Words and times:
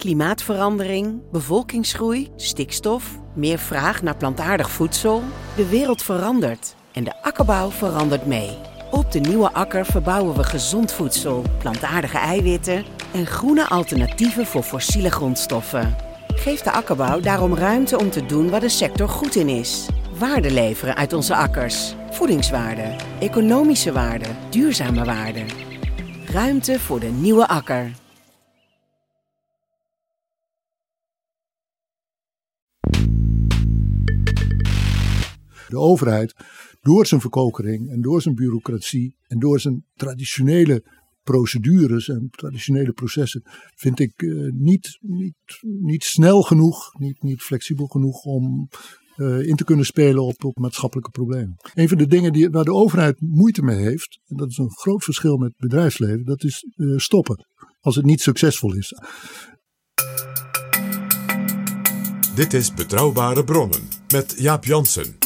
Klimaatverandering, 0.00 1.22
bevolkingsgroei, 1.32 2.28
stikstof, 2.36 3.18
meer 3.34 3.58
vraag 3.58 4.02
naar 4.02 4.16
plantaardig 4.16 4.70
voedsel. 4.70 5.22
De 5.56 5.68
wereld 5.68 6.02
verandert 6.02 6.74
en 6.92 7.04
de 7.04 7.22
akkerbouw 7.22 7.70
verandert 7.70 8.26
mee. 8.26 8.58
Op 8.90 9.12
de 9.12 9.18
nieuwe 9.18 9.52
akker 9.52 9.86
verbouwen 9.86 10.36
we 10.36 10.44
gezond 10.44 10.92
voedsel, 10.92 11.44
plantaardige 11.58 12.18
eiwitten 12.18 12.84
en 13.12 13.26
groene 13.26 13.68
alternatieven 13.68 14.46
voor 14.46 14.62
fossiele 14.62 15.10
grondstoffen. 15.10 15.96
Geef 16.26 16.60
de 16.60 16.70
akkerbouw 16.70 17.20
daarom 17.20 17.54
ruimte 17.54 17.98
om 17.98 18.10
te 18.10 18.26
doen 18.26 18.50
waar 18.50 18.60
de 18.60 18.68
sector 18.68 19.08
goed 19.08 19.34
in 19.34 19.48
is. 19.48 19.86
Waarde 20.18 20.50
leveren 20.50 20.96
uit 20.96 21.12
onze 21.12 21.34
akkers. 21.34 21.94
Voedingswaarde, 22.10 22.96
economische 23.18 23.92
waarde, 23.92 24.26
duurzame 24.50 25.04
waarde. 25.04 25.44
Ruimte 26.26 26.78
voor 26.78 27.00
de 27.00 27.06
nieuwe 27.06 27.48
akker. 27.48 27.99
De 35.68 35.78
overheid, 35.78 36.34
door 36.80 37.06
zijn 37.06 37.20
verkokering 37.20 37.90
en 37.90 38.00
door 38.00 38.22
zijn 38.22 38.34
bureaucratie 38.34 39.16
en 39.26 39.38
door 39.38 39.60
zijn 39.60 39.84
traditionele 39.94 40.84
procedures 41.22 42.08
en 42.08 42.28
traditionele 42.30 42.92
processen, 42.92 43.42
vind 43.74 44.00
ik 44.00 44.12
eh, 44.16 44.52
niet, 44.52 44.98
niet, 45.00 45.34
niet 45.80 46.04
snel 46.04 46.42
genoeg, 46.42 46.98
niet, 46.98 47.22
niet 47.22 47.42
flexibel 47.42 47.86
genoeg 47.86 48.24
om 48.24 48.68
eh, 49.16 49.46
in 49.46 49.56
te 49.56 49.64
kunnen 49.64 49.84
spelen 49.84 50.22
op, 50.22 50.44
op 50.44 50.58
maatschappelijke 50.58 51.10
problemen. 51.10 51.56
Een 51.74 51.88
van 51.88 51.98
de 51.98 52.06
dingen 52.06 52.32
die, 52.32 52.50
waar 52.50 52.64
de 52.64 52.72
overheid 52.72 53.20
moeite 53.20 53.62
mee 53.62 53.78
heeft, 53.78 54.20
en 54.26 54.36
dat 54.36 54.50
is 54.50 54.56
een 54.56 54.70
groot 54.70 55.04
verschil 55.04 55.36
met 55.36 55.48
het 55.48 55.58
bedrijfsleven, 55.68 56.24
dat 56.24 56.44
is 56.44 56.64
eh, 56.76 56.96
stoppen 56.96 57.46
als 57.80 57.96
het 57.96 58.04
niet 58.04 58.20
succesvol 58.20 58.74
is. 58.74 58.94
Dit 62.34 62.52
is 62.52 62.74
Betrouwbare 62.74 63.44
Bronnen 63.44 63.99
met 64.12 64.34
Jaap 64.36 64.64
Jansen. 64.64 65.18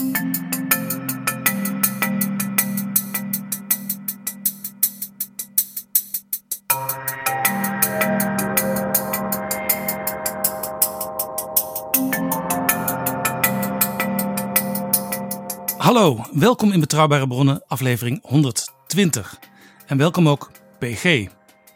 Hallo, 15.76 16.24
welkom 16.32 16.72
in 16.72 16.80
Betrouwbare 16.80 17.26
Bronnen, 17.26 17.64
aflevering 17.66 18.18
120. 18.22 19.38
En 19.86 19.96
welkom 19.96 20.28
ook 20.28 20.50
PG. 20.78 21.26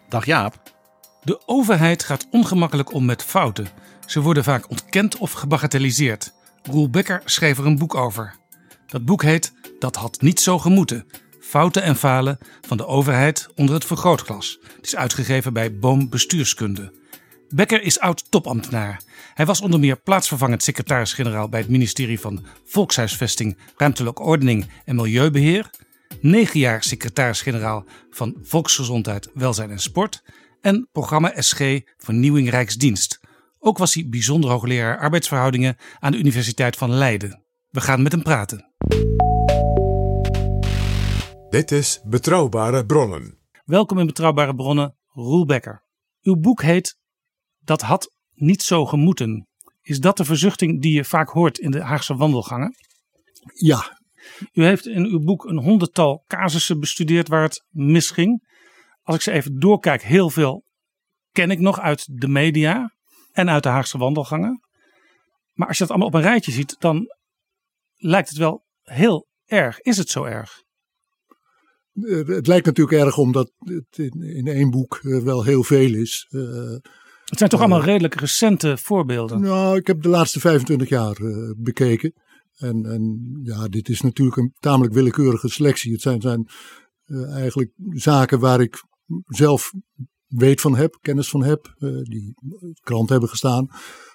Dag 0.09 0.27
Jaap. 0.27 0.75
De 1.23 1.43
overheid 1.47 2.05
gaat 2.05 2.27
ongemakkelijk 2.31 2.93
om 2.93 3.05
met 3.05 3.25
fouten. 3.25 3.69
Ze 4.07 4.21
worden 4.21 4.45
vaak 4.45 4.71
ontkend 4.71 5.17
of 5.17 5.33
gebagatelliseerd. 5.33 6.37
Roel 6.71 6.91
Becker 6.91 7.23
schreef 7.25 7.59
er 7.59 7.67
een 7.67 7.79
boek 7.79 7.95
over. 7.95 8.35
Dat 8.87 9.05
boek 9.05 9.23
heet 9.23 9.53
Dat 9.79 9.97
had 9.97 10.21
niet 10.21 10.41
zo 10.41 10.59
gemoeten. 10.59 11.07
Fouten 11.41 11.83
en 11.83 11.97
falen 11.97 12.39
van 12.61 12.77
de 12.77 12.87
overheid 12.87 13.49
onder 13.55 13.75
het 13.75 13.85
vergrootglas. 13.85 14.59
Het 14.77 14.87
is 14.87 14.97
uitgegeven 14.97 15.53
bij 15.53 15.79
Boom 15.79 16.09
Bestuurskunde. 16.09 16.93
Becker 17.49 17.83
is 17.83 18.01
oud 18.01 18.31
topambtenaar. 18.31 19.01
Hij 19.35 19.47
was 19.47 19.61
onder 19.61 19.81
meer 19.81 19.97
plaatsvervangend 19.97 20.63
secretaris-generaal 20.63 21.49
bij 21.49 21.61
het 21.61 21.69
ministerie 21.69 22.21
van 22.21 22.45
Volkshuisvesting, 22.65 23.59
Ruimtelijke 23.77 24.23
Ordening 24.23 24.67
en 24.85 24.97
Milieubeheer. 24.97 25.71
Negen 26.21 26.61
jaar 26.61 26.83
secretaris-generaal 26.83 27.85
van 28.11 28.37
Volksgezondheid, 28.43 29.31
Welzijn 29.35 29.71
en 29.71 29.81
Sport. 29.81 30.23
En 30.61 30.89
programma 30.93 31.33
SG 31.37 31.61
Vernieuwing 31.97 32.51
Rijksdienst. 32.51 33.21
Ook 33.59 33.79
was 33.79 33.95
hij 33.95 34.09
bijzonder 34.09 34.51
hoogleraar 34.51 34.99
arbeidsverhoudingen 34.99 35.77
aan 35.99 36.13
de 36.13 36.19
Universiteit 36.19 36.77
van 36.77 36.91
Leiden. 36.91 37.45
We 37.69 37.81
gaan 37.81 38.03
met 38.03 38.13
hem 38.13 38.23
praten. 38.23 38.73
Dit 41.49 41.71
is 41.71 42.01
Betrouwbare 42.05 42.87
Bronnen. 42.87 43.39
Welkom 43.65 43.99
in 43.99 44.07
Betrouwbare 44.07 44.55
Bronnen, 44.55 44.97
Roel 45.07 45.47
Becker. 45.47 45.85
Uw 46.23 46.37
boek 46.37 46.63
heet 46.63 46.99
Dat 47.59 47.81
had 47.81 48.15
niet 48.35 48.63
zo 48.63 48.87
gemoeten. 48.87 49.47
Is 49.81 50.01
dat 50.01 50.17
de 50.17 50.25
verzuchting 50.25 50.83
die 50.83 50.95
je 50.95 51.05
vaak 51.05 51.29
hoort 51.29 51.59
in 51.59 51.71
de 51.71 51.83
Haagse 51.83 52.17
wandelgangen? 52.17 52.75
Ja, 53.55 53.99
U 54.53 54.65
heeft 54.65 54.87
in 54.87 55.05
uw 55.05 55.21
boek 55.21 55.45
een 55.45 55.59
honderdtal 55.59 56.25
casussen 56.27 56.81
bestudeerd 56.81 57.29
waar 57.29 57.43
het 57.43 57.65
misging. 57.69 58.47
Als 59.03 59.17
ik 59.17 59.23
ze 59.23 59.33
even 59.33 59.59
doorkijk, 59.59 60.03
heel 60.03 60.31
veel 60.31 60.65
ken 61.33 61.51
ik 61.51 61.59
nog 61.59 61.81
uit 61.81 62.21
de 62.21 62.29
media 62.29 62.97
en 63.39 63.51
uit 63.51 63.63
de 63.63 63.69
Haagse 63.69 63.99
wandelgangen. 63.99 64.61
Maar 65.53 65.69
als 65.69 65.77
je 65.79 65.83
dat 65.83 65.93
allemaal 65.93 66.09
op 66.09 66.15
een 66.15 66.31
rijtje 66.31 66.53
ziet, 66.53 66.77
dan 66.79 67.07
lijkt 67.97 68.29
het 68.29 68.39
wel 68.39 68.65
heel 68.83 69.27
erg. 69.45 69.81
Is 69.81 69.97
het 69.97 70.09
zo 70.09 70.25
erg? 70.25 70.63
eh, 72.03 72.27
het 72.27 72.47
lijkt 72.47 72.67
natuurlijk 72.67 72.99
erg 73.05 73.19
omdat 73.19 73.53
het 73.59 73.99
in, 73.99 74.23
in 74.23 74.47
één 74.47 74.71
boek 74.71 75.01
eh, 75.03 75.19
wel 75.19 75.45
heel 75.45 75.63
veel 75.63 75.95
is. 75.95 76.27
Eh, 76.29 76.41
Het 77.25 77.39
zijn 77.39 77.51
toch 77.51 77.61
allemaal 77.61 77.83
redelijk 77.83 78.15
recente 78.15 78.79
voorbeelden. 78.79 79.41
Nou, 79.41 79.77
ik 79.77 79.87
heb 79.87 80.03
de 80.03 80.09
laatste 80.09 80.41
25 80.41 80.89
jaar 80.89 81.17
bekeken. 81.57 82.13
En, 82.57 82.85
en 82.87 83.31
ja, 83.43 83.69
dit 83.69 83.89
is 83.89 84.01
natuurlijk 84.01 84.37
een 84.37 84.55
tamelijk 84.59 84.95
willekeurige 84.95 85.49
selectie. 85.49 85.93
Het 85.93 86.01
zijn, 86.01 86.21
zijn 86.21 86.49
eigenlijk 87.35 87.71
zaken 87.89 88.41
waar 88.41 88.61
ik 88.61 88.83
zelf 89.27 89.73
weet 90.29 90.61
van 90.61 90.77
heb, 90.77 90.99
kennis 91.01 91.29
van 91.29 91.43
heb, 91.43 91.75
eh, 91.79 91.91
die 92.03 92.35
krant 92.81 93.09
hebben 93.09 93.29
gestaan. 93.29 93.69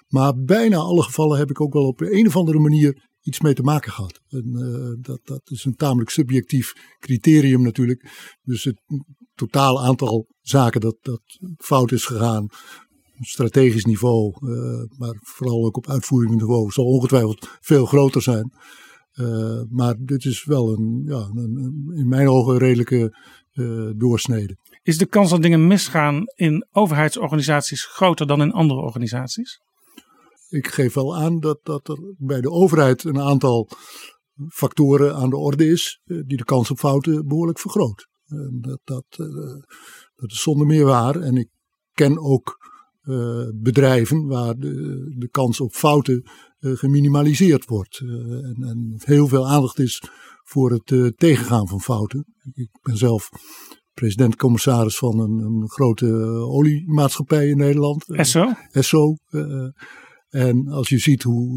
Maar 0.08 0.38
bijna 0.38 0.76
alle 0.76 1.02
gevallen 1.02 1.38
heb 1.38 1.50
ik 1.50 1.60
ook 1.60 1.72
wel 1.72 1.86
op 1.86 2.00
een 2.00 2.26
of 2.26 2.36
andere 2.36 2.58
manier 2.58 3.08
iets 3.20 3.40
mee 3.40 3.54
te 3.54 3.62
maken 3.62 3.92
gehad. 3.92 4.20
Eh, 4.28 4.40
dat, 5.00 5.20
dat 5.24 5.40
is 5.44 5.64
een 5.64 5.76
tamelijk 5.76 6.10
subjectief 6.10 6.72
criterium 6.98 7.62
natuurlijk. 7.62 8.10
Dus 8.42 8.64
het 8.64 8.80
totaal 9.34 9.82
aantal 9.82 10.26
zaken 10.40 10.80
dat, 10.80 10.96
dat 11.00 11.22
fout 11.56 11.92
is 11.92 12.04
gegaan, 12.04 12.46
strategisch 13.20 13.84
niveau, 13.84 14.32
eh, 14.32 14.98
maar 14.98 15.16
vooral 15.20 15.64
ook 15.64 15.76
op 15.76 15.88
uitvoeringsniveau, 15.88 16.70
zal 16.70 16.84
ongetwijfeld 16.84 17.48
veel 17.60 17.86
groter 17.86 18.22
zijn. 18.22 18.52
Maar 19.68 19.94
dit 19.98 20.24
is 20.24 20.44
wel 20.44 20.72
een, 20.72 21.02
ja, 21.06 21.30
een, 21.34 21.92
in 21.94 22.08
mijn 22.08 22.28
ogen 22.28 22.52
een 22.52 22.58
redelijke 22.58 23.16
doorsnede. 23.96 24.56
Is 24.84 24.98
de 24.98 25.06
kans 25.06 25.30
dat 25.30 25.42
dingen 25.42 25.66
misgaan 25.66 26.24
in 26.34 26.66
overheidsorganisaties 26.72 27.84
groter 27.84 28.26
dan 28.26 28.42
in 28.42 28.52
andere 28.52 28.80
organisaties? 28.80 29.60
Ik 30.48 30.66
geef 30.66 30.94
wel 30.94 31.16
aan 31.16 31.40
dat, 31.40 31.58
dat 31.62 31.88
er 31.88 31.98
bij 32.18 32.40
de 32.40 32.50
overheid 32.50 33.04
een 33.04 33.20
aantal 33.20 33.68
factoren 34.48 35.14
aan 35.14 35.30
de 35.30 35.36
orde 35.36 35.66
is 35.66 36.00
eh, 36.04 36.18
die 36.26 36.36
de 36.36 36.44
kans 36.44 36.70
op 36.70 36.78
fouten 36.78 37.26
behoorlijk 37.28 37.58
vergroot. 37.58 38.06
Dat, 38.60 38.80
dat, 38.84 39.04
eh, 39.08 39.26
dat 40.16 40.30
is 40.30 40.42
zonder 40.42 40.66
meer 40.66 40.84
waar. 40.84 41.16
En 41.20 41.36
ik 41.36 41.48
ken 41.92 42.18
ook 42.18 42.72
eh, 43.00 43.48
bedrijven 43.54 44.26
waar 44.26 44.54
de, 44.54 45.14
de 45.18 45.28
kans 45.28 45.60
op 45.60 45.72
fouten 45.72 46.22
geminimaliseerd 46.58 47.64
wordt. 47.64 48.00
En, 48.00 48.56
en 48.60 48.94
heel 48.96 49.28
veel 49.28 49.48
aandacht 49.48 49.78
is 49.78 50.02
voor 50.44 50.70
het 50.70 51.16
tegengaan 51.16 51.68
van 51.68 51.80
fouten. 51.80 52.34
Ik 52.52 52.68
ben 52.82 52.96
zelf 52.96 53.30
president-commissaris 53.94 54.98
van 54.98 55.20
een, 55.20 55.38
een 55.38 55.68
grote 55.70 56.06
eh, 56.06 56.48
oliemaatschappij 56.54 57.48
in 57.48 57.56
Nederland. 57.56 58.08
Eh, 58.08 58.18
Esso? 58.18 58.52
Esso. 58.70 59.14
eh, 59.28 59.68
en 60.28 60.68
als 60.68 60.88
je 60.88 60.98
ziet 60.98 61.22
hoe, 61.22 61.48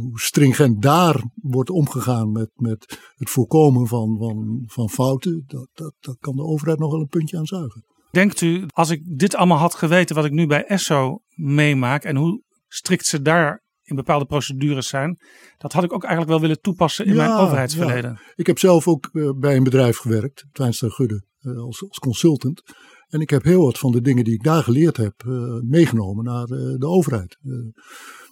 hoe 0.00 0.20
stringent 0.20 0.82
daar 0.82 1.22
wordt 1.34 1.70
omgegaan 1.70 2.32
met, 2.32 2.50
met 2.54 2.98
het 3.14 3.30
voorkomen 3.30 3.86
van, 3.86 4.16
van, 4.18 4.62
van 4.66 4.90
fouten, 4.90 5.44
dat, 5.46 5.68
dat, 5.72 5.94
dat 6.00 6.16
kan 6.18 6.36
de 6.36 6.42
overheid 6.42 6.78
nog 6.78 6.90
wel 6.90 7.00
een 7.00 7.06
puntje 7.08 7.38
aan 7.38 7.46
zuigen. 7.46 7.84
Denkt 8.10 8.40
u, 8.40 8.64
als 8.66 8.90
ik 8.90 9.18
dit 9.18 9.34
allemaal 9.34 9.58
had 9.58 9.74
geweten 9.74 10.16
wat 10.16 10.24
ik 10.24 10.30
nu 10.32 10.46
bij 10.46 10.64
Esso 10.64 11.18
meemaak 11.34 12.04
en 12.04 12.16
hoe 12.16 12.42
strikt 12.68 13.06
ze 13.06 13.22
daar 13.22 13.62
in 13.82 13.96
bepaalde 13.96 14.24
procedures 14.24 14.88
zijn, 14.88 15.18
dat 15.56 15.72
had 15.72 15.84
ik 15.84 15.92
ook 15.92 16.02
eigenlijk 16.02 16.32
wel 16.32 16.40
willen 16.40 16.60
toepassen 16.60 17.06
in 17.06 17.14
Ja, 17.14 17.26
mijn 17.26 17.38
overheidsverleden. 17.40 18.20
Ik 18.34 18.46
heb 18.46 18.58
zelf 18.58 18.88
ook 18.88 19.10
bij 19.38 19.56
een 19.56 19.64
bedrijf 19.64 19.96
gewerkt, 19.96 20.44
Twijnstra 20.52 20.88
Gudde, 20.88 21.24
als, 21.44 21.84
als 21.88 21.98
consultant. 21.98 22.62
En 23.08 23.20
ik 23.20 23.30
heb 23.30 23.42
heel 23.42 23.64
wat 23.64 23.78
van 23.78 23.92
de 23.92 24.00
dingen 24.00 24.24
die 24.24 24.34
ik 24.34 24.42
daar 24.42 24.62
geleerd 24.62 24.96
heb 24.96 25.14
meegenomen 25.62 26.24
naar 26.24 26.46
de 26.46 26.86
overheid. 26.86 27.38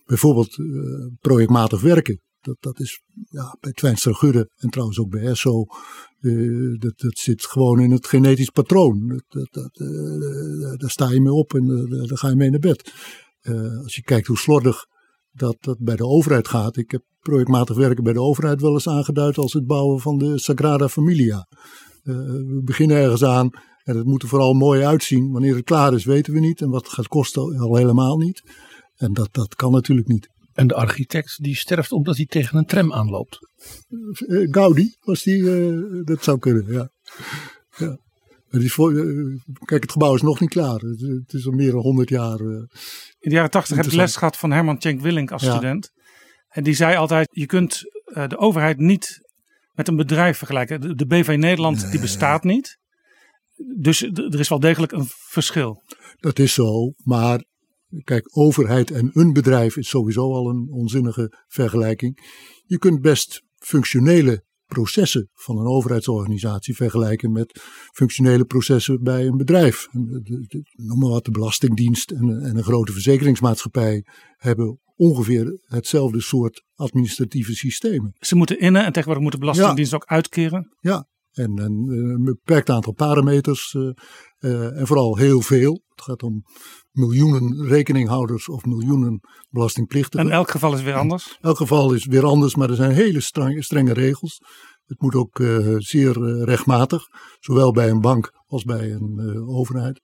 bijvoorbeeld 0.04 0.56
projectmatig 1.20 1.80
werken. 1.80 2.20
Dat, 2.40 2.56
dat 2.60 2.80
is 2.80 3.02
ja, 3.30 3.56
bij 3.60 3.72
Twijnstra 3.72 4.12
Gudde 4.12 4.50
en 4.56 4.68
trouwens 4.68 4.98
ook 4.98 5.10
bij 5.10 5.22
ESSO. 5.22 5.64
Dat, 6.78 6.98
dat 6.98 7.18
zit 7.18 7.46
gewoon 7.46 7.80
in 7.80 7.90
het 7.90 8.06
genetisch 8.06 8.50
patroon. 8.50 9.22
Dat, 9.28 9.48
dat, 9.50 9.74
daar 10.80 10.90
sta 10.90 11.10
je 11.10 11.20
mee 11.20 11.32
op 11.32 11.54
en 11.54 11.64
uh, 11.64 12.08
daar 12.08 12.18
ga 12.18 12.28
je 12.28 12.36
mee 12.36 12.50
naar 12.50 12.58
bed. 12.58 12.92
als 13.82 13.94
je 13.94 14.02
kijkt 14.02 14.26
hoe 14.26 14.38
slordig 14.38 14.86
dat, 15.32 15.56
dat 15.60 15.78
bij 15.78 15.96
de 15.96 16.06
overheid 16.06 16.48
gaat. 16.48 16.76
Ik 16.76 16.90
heb 16.90 17.02
projectmatig 17.20 17.76
werken 17.76 18.04
bij 18.04 18.12
de 18.12 18.20
overheid 18.20 18.60
wel 18.60 18.72
eens 18.72 18.88
aangeduid 18.88 19.38
als 19.38 19.52
het 19.52 19.66
bouwen 19.66 20.00
van 20.00 20.18
de 20.18 20.38
Sagrada 20.38 20.88
Familia. 20.88 21.46
We 22.02 22.60
beginnen 22.64 22.96
ergens 22.96 23.24
aan 23.24 23.50
en 23.84 23.96
het 23.96 24.06
moet 24.06 24.22
er 24.22 24.28
vooral 24.28 24.54
mooi 24.54 24.84
uitzien. 24.84 25.32
Wanneer 25.32 25.54
het 25.54 25.64
klaar 25.64 25.94
is 25.94 26.04
weten 26.04 26.32
we 26.32 26.40
niet 26.40 26.60
en 26.60 26.70
wat 26.70 26.84
het 26.84 26.92
gaat 26.92 27.08
kosten 27.08 27.58
al 27.58 27.76
helemaal 27.76 28.16
niet. 28.16 28.42
En 28.96 29.12
dat, 29.12 29.28
dat 29.32 29.54
kan 29.54 29.72
natuurlijk 29.72 30.08
niet. 30.08 30.28
En 30.52 30.66
de 30.66 30.74
architect 30.74 31.42
die 31.42 31.56
sterft 31.56 31.92
omdat 31.92 32.16
hij 32.16 32.26
tegen 32.26 32.58
een 32.58 32.66
tram 32.66 32.92
aanloopt. 32.92 33.38
Uh, 34.18 34.48
Gaudi 34.50 34.96
was 35.00 35.22
die, 35.22 35.42
uh, 35.42 36.04
dat 36.04 36.22
zou 36.24 36.38
kunnen, 36.38 36.72
ja. 36.72 36.88
ja. 37.76 37.98
Het 38.48 38.62
is 38.62 38.72
voor, 38.72 38.92
uh, 38.92 39.40
kijk, 39.64 39.82
het 39.82 39.92
gebouw 39.92 40.14
is 40.14 40.22
nog 40.22 40.40
niet 40.40 40.50
klaar. 40.50 40.80
Het, 40.80 41.00
het 41.00 41.32
is 41.32 41.46
al 41.46 41.52
meer 41.52 41.70
dan 41.70 41.80
100 41.80 42.08
jaar. 42.08 42.40
In 42.40 42.68
de 43.18 43.30
jaren 43.30 43.50
80 43.50 43.76
heb 43.76 43.86
ik 43.86 43.92
les 43.92 44.16
gehad 44.16 44.36
van 44.36 44.50
Herman 44.50 44.78
Tjenk 44.78 45.00
Willink 45.00 45.30
als 45.30 45.42
ja. 45.42 45.52
student. 45.52 45.90
En 46.48 46.62
die 46.62 46.74
zei 46.74 46.96
altijd: 46.96 47.28
je 47.30 47.46
kunt 47.46 47.82
de 48.04 48.38
overheid 48.38 48.78
niet 48.78 49.20
met 49.72 49.88
een 49.88 49.96
bedrijf 49.96 50.38
vergelijken. 50.38 50.80
De, 50.80 50.94
de 50.94 51.06
BV 51.06 51.36
Nederland 51.38 51.82
nee. 51.82 51.90
die 51.90 52.00
bestaat 52.00 52.44
niet. 52.44 52.78
Dus 53.78 54.02
er 54.02 54.40
is 54.40 54.48
wel 54.48 54.60
degelijk 54.60 54.92
een 54.92 55.06
verschil. 55.08 55.82
Dat 56.16 56.38
is 56.38 56.52
zo, 56.52 56.92
maar 56.96 57.42
Kijk, 58.04 58.36
overheid 58.36 58.90
en 58.90 59.10
een 59.12 59.32
bedrijf 59.32 59.76
is 59.76 59.88
sowieso 59.88 60.32
al 60.32 60.48
een 60.48 60.68
onzinnige 60.70 61.32
vergelijking. 61.48 62.18
Je 62.64 62.78
kunt 62.78 63.00
best 63.00 63.42
functionele 63.58 64.44
processen 64.66 65.30
van 65.34 65.58
een 65.58 65.66
overheidsorganisatie 65.66 66.76
vergelijken 66.76 67.32
met 67.32 67.60
functionele 67.92 68.44
processen 68.44 69.02
bij 69.02 69.26
een 69.26 69.36
bedrijf. 69.36 69.88
Noem 69.92 70.98
maar 70.98 71.10
wat, 71.10 71.24
de 71.24 71.30
Belastingdienst 71.30 72.10
en, 72.10 72.42
en 72.42 72.56
een 72.56 72.62
grote 72.62 72.92
verzekeringsmaatschappij 72.92 74.06
hebben 74.36 74.80
ongeveer 74.96 75.58
hetzelfde 75.62 76.20
soort 76.20 76.64
administratieve 76.74 77.54
systemen. 77.54 78.14
Ze 78.18 78.36
moeten 78.36 78.58
innen 78.58 78.84
en 78.84 78.92
tegenwoordig 78.92 79.22
moet 79.22 79.32
de 79.32 79.38
Belastingdienst 79.38 79.90
ja. 79.90 79.96
ook 79.96 80.06
uitkeren. 80.06 80.76
Ja, 80.80 81.06
en, 81.32 81.58
en 81.58 81.72
een 81.88 82.24
beperkt 82.24 82.70
aantal 82.70 82.92
parameters 82.92 83.74
uh, 83.74 83.90
uh, 84.40 84.78
en 84.78 84.86
vooral 84.86 85.16
heel 85.16 85.40
veel. 85.40 85.82
Het 85.88 86.02
gaat 86.04 86.22
om 86.22 86.42
miljoenen 86.90 87.66
rekeninghouders 87.66 88.48
of 88.48 88.64
miljoenen 88.64 89.20
belastingplichtigen. 89.50 90.26
En 90.26 90.32
elk 90.32 90.50
geval 90.50 90.74
is 90.74 90.82
weer 90.82 90.94
anders? 90.94 91.38
Elk 91.40 91.56
geval 91.56 91.92
is 91.92 92.06
weer 92.06 92.24
anders, 92.24 92.54
maar 92.54 92.70
er 92.70 92.76
zijn 92.76 92.92
hele 92.92 93.20
strenge, 93.20 93.62
strenge 93.62 93.92
regels. 93.92 94.40
Het 94.84 95.00
moet 95.00 95.14
ook 95.14 95.38
uh, 95.38 95.74
zeer 95.78 96.12
rechtmatig, 96.44 97.06
zowel 97.40 97.72
bij 97.72 97.90
een 97.90 98.00
bank 98.00 98.32
als 98.46 98.64
bij 98.64 98.92
een 98.92 99.44
overheid. 99.48 100.00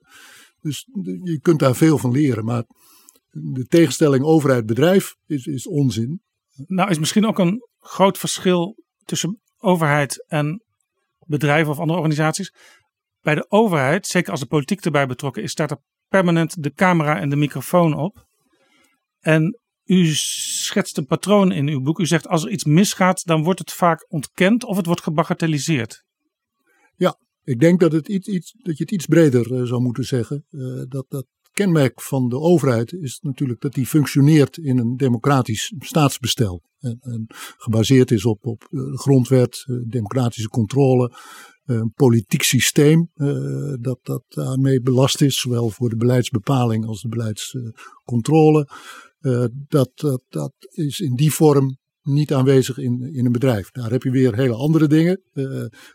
Dus 0.60 0.86
je 1.22 1.38
kunt 1.40 1.58
daar 1.58 1.74
veel 1.74 1.98
van 1.98 2.10
leren, 2.10 2.44
maar 2.44 2.64
de 3.42 3.66
tegenstelling 3.68 4.24
overheid-bedrijf 4.24 5.14
is, 5.26 5.46
is 5.46 5.66
onzin. 5.66 6.22
Nou 6.66 6.90
is 6.90 6.98
misschien 6.98 7.26
ook 7.26 7.38
een 7.38 7.66
groot 7.78 8.18
verschil 8.18 8.82
tussen 9.04 9.40
overheid 9.58 10.24
en 10.26 10.62
bedrijven 11.26 11.72
of 11.72 11.78
andere 11.78 11.98
organisaties. 11.98 12.52
Bij 13.20 13.34
de 13.34 13.50
overheid, 13.50 14.06
zeker 14.06 14.30
als 14.30 14.40
de 14.40 14.46
politiek 14.46 14.84
erbij 14.84 15.06
betrokken 15.06 15.42
is, 15.42 15.50
staat 15.50 15.70
er 15.70 15.82
permanent 16.08 16.62
de 16.62 16.72
camera 16.72 17.20
en 17.20 17.28
de 17.28 17.36
microfoon 17.36 17.94
op. 17.94 18.26
En 19.20 19.60
u 19.84 20.06
schetst 20.06 20.98
een 20.98 21.06
patroon 21.06 21.52
in 21.52 21.68
uw 21.68 21.80
boek. 21.80 21.98
U 21.98 22.06
zegt 22.06 22.26
als 22.26 22.44
er 22.44 22.50
iets 22.50 22.64
misgaat, 22.64 23.24
dan 23.24 23.42
wordt 23.42 23.58
het 23.58 23.72
vaak 23.72 24.12
ontkend 24.12 24.64
of 24.64 24.76
het 24.76 24.86
wordt 24.86 25.02
gebagatelliseerd. 25.02 26.04
Ja, 26.94 27.18
ik 27.42 27.60
denk 27.60 27.80
dat, 27.80 27.92
het 27.92 28.08
iets, 28.08 28.28
iets, 28.28 28.52
dat 28.62 28.76
je 28.76 28.82
het 28.82 28.92
iets 28.92 29.06
breder 29.06 29.52
uh, 29.52 29.62
zou 29.62 29.80
moeten 29.80 30.04
zeggen. 30.04 30.44
Uh, 30.50 30.82
dat, 30.88 31.06
dat 31.08 31.26
kenmerk 31.58 32.02
van 32.02 32.28
de 32.28 32.38
overheid 32.38 32.92
is 32.92 33.18
natuurlijk 33.22 33.60
dat 33.60 33.72
die 33.72 33.86
functioneert 33.86 34.56
in 34.56 34.78
een 34.78 34.96
democratisch 34.96 35.74
staatsbestel. 35.78 36.62
En, 36.78 36.98
en 37.00 37.26
gebaseerd 37.56 38.10
is 38.10 38.24
op, 38.24 38.46
op 38.46 38.66
de 38.70 38.98
grondwet, 38.98 39.64
democratische 39.86 40.48
controle, 40.48 41.12
een 41.64 41.92
politiek 41.94 42.42
systeem 42.42 43.10
dat, 43.80 43.98
dat 44.02 44.22
daarmee 44.28 44.80
belast 44.80 45.20
is, 45.20 45.40
zowel 45.40 45.70
voor 45.70 45.88
de 45.88 45.96
beleidsbepaling 45.96 46.86
als 46.86 47.02
de 47.02 47.08
beleidscontrole. 47.08 48.68
Dat, 49.68 50.20
dat 50.28 50.52
is 50.70 51.00
in 51.00 51.14
die 51.14 51.32
vorm 51.32 51.78
niet 52.08 52.34
aanwezig 52.34 52.78
in, 52.78 53.14
in 53.14 53.26
een 53.26 53.32
bedrijf. 53.32 53.70
Daar 53.70 53.90
heb 53.90 54.02
je 54.02 54.10
weer 54.10 54.34
hele 54.34 54.54
andere 54.54 54.86
dingen. 54.86 55.20
Uh, 55.32 55.44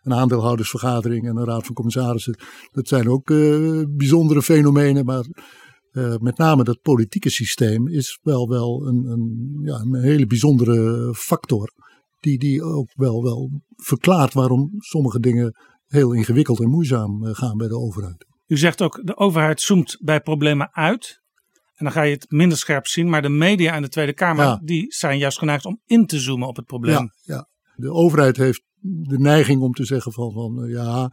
een 0.01 0.13
aandeelhoudersvergadering 0.13 1.27
en 1.27 1.37
een 1.37 1.45
raad 1.45 1.65
van 1.65 1.75
commissarissen. 1.75 2.37
Dat 2.71 2.87
zijn 2.87 3.09
ook 3.09 3.25
bijzondere 3.97 4.41
fenomenen, 4.41 5.05
maar 5.05 5.25
met 6.19 6.37
name 6.37 6.63
dat 6.63 6.81
politieke 6.81 7.29
systeem 7.29 7.87
is 7.87 8.19
wel, 8.21 8.49
wel 8.49 8.87
een, 8.87 9.05
een, 9.05 9.59
ja, 9.63 9.75
een 9.75 10.01
hele 10.01 10.27
bijzondere 10.27 11.13
factor 11.13 11.71
die, 12.23 12.37
die 12.37 12.63
ook 12.63 12.91
wel, 12.93 13.23
wel 13.23 13.61
verklaart 13.75 14.33
waarom 14.33 14.71
sommige 14.77 15.19
dingen 15.19 15.55
heel 15.87 16.13
ingewikkeld 16.13 16.59
en 16.59 16.69
moeizaam 16.69 17.25
eh, 17.25 17.33
gaan 17.33 17.57
bij 17.57 17.67
de 17.67 17.77
overheid. 17.77 18.25
U 18.47 18.57
zegt 18.57 18.81
ook, 18.81 19.01
de 19.03 19.17
overheid 19.17 19.61
zoomt 19.61 19.97
bij 20.01 20.21
problemen 20.21 20.73
uit. 20.73 21.21
En 21.83 21.89
dan 21.89 22.01
ga 22.01 22.07
je 22.07 22.13
het 22.13 22.31
minder 22.31 22.57
scherp 22.57 22.87
zien. 22.87 23.09
Maar 23.09 23.21
de 23.21 23.29
media 23.29 23.73
en 23.73 23.81
de 23.81 23.89
Tweede 23.89 24.13
Kamer, 24.13 24.45
ja. 24.45 24.61
die 24.63 24.85
zijn 24.93 25.17
juist 25.17 25.37
geneigd 25.37 25.65
om 25.65 25.81
in 25.85 26.05
te 26.05 26.19
zoomen 26.19 26.47
op 26.47 26.55
het 26.55 26.65
probleem. 26.65 27.11
Ja, 27.21 27.35
ja. 27.35 27.49
de 27.75 27.91
overheid 27.91 28.37
heeft 28.37 28.63
de 28.79 29.19
neiging 29.19 29.61
om 29.61 29.73
te 29.73 29.85
zeggen 29.85 30.11
van, 30.11 30.31
van 30.31 30.67
ja, 30.67 31.11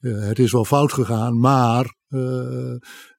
het 0.00 0.38
is 0.38 0.52
wel 0.52 0.64
fout 0.64 0.92
gegaan, 0.92 1.40
maar 1.40 1.96
uh, 2.08 2.74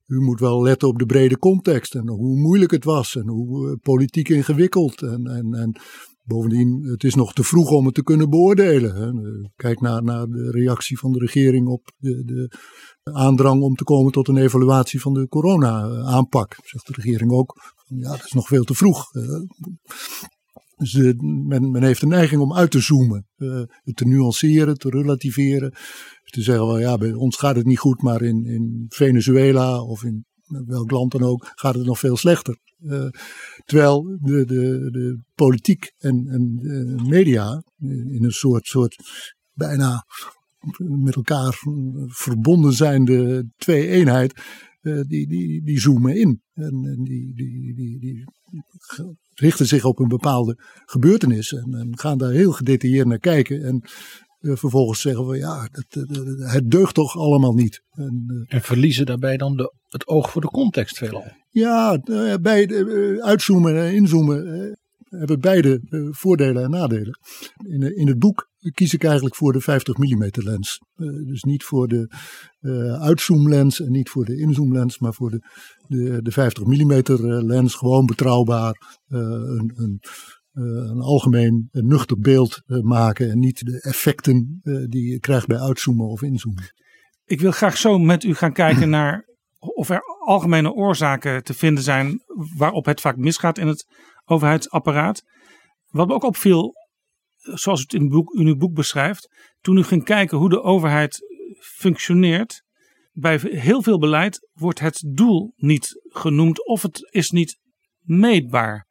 u 0.05 0.19
moet 0.19 0.39
wel 0.39 0.61
letten 0.61 0.87
op 0.87 0.99
de 0.99 1.05
brede 1.05 1.37
context 1.37 1.95
en 1.95 2.07
hoe 2.07 2.37
moeilijk 2.37 2.71
het 2.71 2.83
was 2.83 3.15
en 3.15 3.27
hoe 3.27 3.77
politiek 3.77 4.29
ingewikkeld. 4.29 5.01
En, 5.01 5.27
en, 5.27 5.53
en 5.53 5.79
Bovendien, 6.27 6.83
het 6.83 7.03
is 7.03 7.15
nog 7.15 7.33
te 7.33 7.43
vroeg 7.43 7.69
om 7.69 7.85
het 7.85 7.95
te 7.95 8.03
kunnen 8.03 8.29
beoordelen. 8.29 9.51
Kijk 9.55 9.81
naar, 9.81 10.03
naar 10.03 10.27
de 10.27 10.51
reactie 10.51 10.97
van 10.97 11.11
de 11.11 11.19
regering 11.19 11.67
op 11.67 11.91
de, 11.97 12.23
de 12.23 12.57
aandrang 13.03 13.61
om 13.61 13.75
te 13.75 13.83
komen 13.83 14.11
tot 14.11 14.27
een 14.27 14.37
evaluatie 14.37 15.01
van 15.01 15.13
de 15.13 15.27
corona-aanpak. 15.27 16.55
Zegt 16.63 16.87
de 16.87 16.93
regering 16.95 17.31
ook, 17.31 17.73
ja, 17.87 18.09
dat 18.09 18.25
is 18.25 18.31
nog 18.31 18.47
veel 18.47 18.63
te 18.63 18.73
vroeg. 18.73 19.11
Dus 20.75 21.13
men, 21.47 21.83
heeft 21.83 22.01
de 22.01 22.07
neiging 22.07 22.41
om 22.41 22.53
uit 22.53 22.71
te 22.71 22.79
zoomen, 22.79 23.27
uh, 23.37 23.61
te 23.93 24.05
nuanceren, 24.05 24.77
te 24.77 24.89
relativeren. 24.89 25.71
Te 26.23 26.41
zeggen, 26.41 26.65
wel, 26.65 26.79
ja, 26.79 26.97
bij 26.97 27.13
ons 27.13 27.35
gaat 27.35 27.55
het 27.55 27.65
niet 27.65 27.79
goed, 27.79 28.01
maar 28.01 28.21
in, 28.21 28.45
in 28.45 28.85
Venezuela 28.87 29.81
of 29.81 30.03
in 30.03 30.25
welk 30.45 30.91
land 30.91 31.11
dan 31.11 31.23
ook, 31.23 31.51
gaat 31.55 31.75
het 31.75 31.85
nog 31.85 31.99
veel 31.99 32.17
slechter. 32.17 32.57
Uh, 32.79 33.07
terwijl 33.65 34.17
de, 34.21 34.45
de, 34.45 34.89
de 34.91 35.19
politiek 35.35 35.91
en, 35.97 36.27
en 36.27 36.55
de 36.55 37.03
media 37.07 37.63
in 37.79 38.23
een 38.23 38.31
soort, 38.31 38.65
soort 38.65 38.95
bijna 39.53 40.05
met 40.77 41.15
elkaar 41.15 41.61
verbonden 42.07 42.73
zijnde 42.73 43.49
twee-eenheid, 43.57 44.41
uh, 44.81 45.01
die, 45.01 45.27
die, 45.27 45.63
die 45.63 45.79
zoomen 45.79 46.15
in. 46.15 46.41
En, 46.53 46.99
die, 47.03 47.33
die, 47.35 47.75
die, 47.75 47.99
die, 47.99 48.25
richten 49.33 49.65
zich 49.65 49.85
op 49.85 49.99
een 49.99 50.07
bepaalde 50.07 50.57
gebeurtenis 50.85 51.53
en, 51.53 51.73
en 51.73 51.97
gaan 51.97 52.17
daar 52.17 52.31
heel 52.31 52.51
gedetailleerd 52.51 53.07
naar 53.07 53.19
kijken. 53.19 53.63
En 53.63 53.81
vervolgens 54.53 55.01
zeggen 55.01 55.27
we 55.27 55.37
ja, 55.37 55.69
dat, 55.71 56.07
uh, 56.09 56.51
het 56.51 56.71
deugt 56.71 56.93
toch 56.93 57.17
allemaal 57.17 57.53
niet. 57.53 57.81
En, 57.91 58.23
uh, 58.27 58.43
en 58.47 58.61
verliezen 58.61 59.05
daarbij 59.05 59.37
dan 59.37 59.57
de, 59.57 59.73
het 59.87 60.07
oog 60.07 60.31
voor 60.31 60.41
de 60.41 60.47
context 60.47 60.97
veelal? 60.97 61.31
Ja, 61.49 61.99
bij 62.41 62.67
uitzoomen 63.21 63.77
en 63.77 63.93
inzoomen 63.93 64.77
hebben 65.09 65.39
beide 65.39 65.81
voordelen 66.11 66.63
en 66.63 66.69
nadelen. 66.69 67.19
In, 67.67 67.95
in 67.95 68.07
het 68.07 68.19
boek 68.19 68.49
kies 68.73 68.93
ik 68.93 69.03
eigenlijk 69.03 69.35
voor 69.35 69.53
de 69.53 69.61
50 69.61 69.97
mm 69.97 70.29
lens. 70.31 70.79
dus 71.25 71.43
niet 71.43 71.63
voor 71.63 71.87
de 71.87 72.07
uitzoomlens 72.99 73.81
en 73.81 73.91
niet 73.91 74.09
voor 74.09 74.25
de 74.25 74.37
inzoomlens, 74.37 74.99
maar 74.99 75.13
voor 75.13 75.31
de, 75.31 75.39
de, 75.87 76.21
de 76.21 76.31
50 76.31 76.63
mm 76.65 77.01
lens. 77.45 77.75
Gewoon 77.75 78.05
betrouwbaar. 78.05 78.99
een, 79.07 79.73
een 79.75 79.99
een 80.55 81.01
algemeen 81.01 81.67
een 81.71 81.87
nuchter 81.87 82.19
beeld 82.19 82.61
uh, 82.67 82.81
maken 82.81 83.29
en 83.31 83.39
niet 83.39 83.65
de 83.65 83.81
effecten 83.81 84.59
die 84.89 85.11
je 85.11 85.19
krijgt 85.19 85.47
bij 85.47 85.59
uitzoomen 85.59 86.07
of 86.07 86.21
inzoomen. 86.21 86.73
Ik 87.25 87.39
wil 87.39 87.51
graag 87.51 87.77
zo 87.77 87.97
met 87.97 88.23
u 88.23 88.33
gaan 88.33 88.53
kijken 88.53 88.89
naar 88.89 89.25
of 89.59 89.89
er 89.89 90.01
algemene 90.25 90.73
oorzaken 90.73 91.43
te 91.43 91.53
vinden 91.53 91.83
zijn 91.83 92.23
waarop 92.57 92.85
het 92.85 93.01
vaak 93.01 93.17
misgaat 93.17 93.57
in 93.57 93.67
het 93.67 93.87
overheidsapparaat. 94.25 95.23
Wat 95.87 96.07
me 96.07 96.13
ook 96.13 96.23
opviel, 96.23 96.73
zoals 97.37 97.79
u 97.79 97.83
het 97.83 97.93
in, 97.93 98.09
boek, 98.09 98.33
in 98.33 98.47
uw 98.47 98.55
boek 98.55 98.73
beschrijft, 98.73 99.29
toen 99.61 99.77
u 99.77 99.83
ging 99.83 100.03
kijken 100.03 100.37
hoe 100.37 100.49
de 100.49 100.61
overheid 100.61 101.19
functioneert, 101.59 102.63
bij 103.11 103.39
heel 103.41 103.81
veel 103.81 103.99
beleid 103.99 104.49
wordt 104.53 104.79
het 104.79 105.03
doel 105.13 105.53
niet 105.55 106.01
genoemd 106.03 106.67
of 106.67 106.81
het 106.81 107.09
is 107.11 107.29
niet 107.31 107.59
meetbaar. 108.01 108.87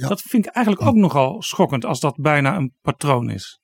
Ja. 0.00 0.08
Dat 0.08 0.20
vind 0.20 0.46
ik 0.46 0.52
eigenlijk 0.52 0.86
ook 0.86 0.94
nogal 0.94 1.42
schokkend 1.42 1.84
als 1.84 2.00
dat 2.00 2.16
bijna 2.16 2.56
een 2.56 2.74
patroon 2.82 3.30
is. 3.30 3.60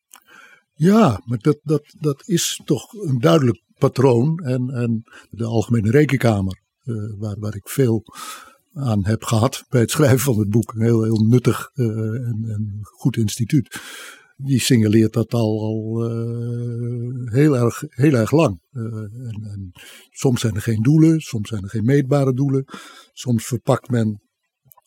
Ja, 0.74 1.20
maar 1.24 1.38
dat, 1.38 1.58
dat, 1.62 1.94
dat 1.98 2.22
is 2.26 2.60
toch 2.64 2.92
een 2.92 3.18
duidelijk 3.18 3.62
patroon. 3.78 4.38
En, 4.38 4.70
en 4.70 5.02
de 5.30 5.44
Algemene 5.44 5.90
Rekenkamer, 5.90 6.60
eh, 6.84 6.94
waar, 7.18 7.38
waar 7.38 7.54
ik 7.54 7.68
veel 7.68 8.04
aan 8.72 9.04
heb 9.06 9.24
gehad 9.24 9.64
bij 9.68 9.80
het 9.80 9.90
schrijven 9.90 10.18
van 10.18 10.38
het 10.38 10.50
boek, 10.50 10.72
een 10.72 10.82
heel, 10.82 11.02
heel 11.02 11.26
nuttig 11.26 11.70
eh, 11.74 11.86
en, 11.86 12.44
en 12.48 12.78
goed 12.82 13.16
instituut. 13.16 13.80
Die 14.36 14.60
signaleert 14.60 15.12
dat 15.12 15.34
al, 15.34 15.60
al 15.60 16.04
eh, 16.10 17.32
heel, 17.32 17.56
erg, 17.56 17.84
heel 17.88 18.14
erg 18.14 18.30
lang. 18.30 18.60
En, 18.72 19.40
en 19.42 19.70
soms 20.10 20.40
zijn 20.40 20.54
er 20.54 20.62
geen 20.62 20.82
doelen, 20.82 21.20
soms 21.20 21.48
zijn 21.48 21.62
er 21.62 21.68
geen 21.68 21.84
meetbare 21.84 22.34
doelen. 22.34 22.64
Soms 23.12 23.46
verpakt 23.46 23.90
men 23.90 24.23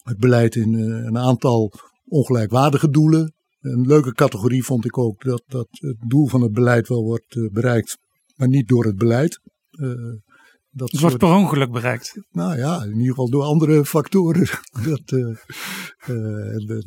het 0.07 0.17
beleid 0.17 0.55
in 0.55 0.75
eh, 0.75 1.05
een 1.05 1.17
aantal 1.17 1.73
ongelijkwaardige 2.07 2.89
doelen. 2.89 3.33
Een 3.59 3.87
leuke 3.87 4.13
categorie 4.13 4.63
vond 4.63 4.85
ik 4.85 4.97
ook 4.97 5.23
dat, 5.23 5.43
dat 5.47 5.67
het 5.71 5.97
doel 6.07 6.27
van 6.27 6.41
het 6.41 6.51
beleid 6.51 6.87
wel 6.87 7.03
wordt 7.03 7.35
eh, 7.35 7.49
bereikt, 7.51 7.97
maar 8.35 8.47
niet 8.47 8.67
door 8.67 8.85
het 8.85 8.97
beleid. 8.97 9.39
Eh, 10.77 10.83
dat 10.83 10.91
Het 10.91 10.99
wordt 11.01 11.19
soort- 11.19 11.31
per 11.31 11.41
ongeluk 11.41 11.71
bereikt. 11.71 12.21
nou 12.31 12.57
ja, 12.57 12.83
in 12.83 12.91
ieder 12.91 13.07
geval 13.07 13.29
door 13.29 13.43
andere 13.43 13.85
factoren. 13.85 14.47
Dat, 14.89 15.01
eh, 15.05 15.29
eh, 15.97 16.67
dat, 16.67 16.85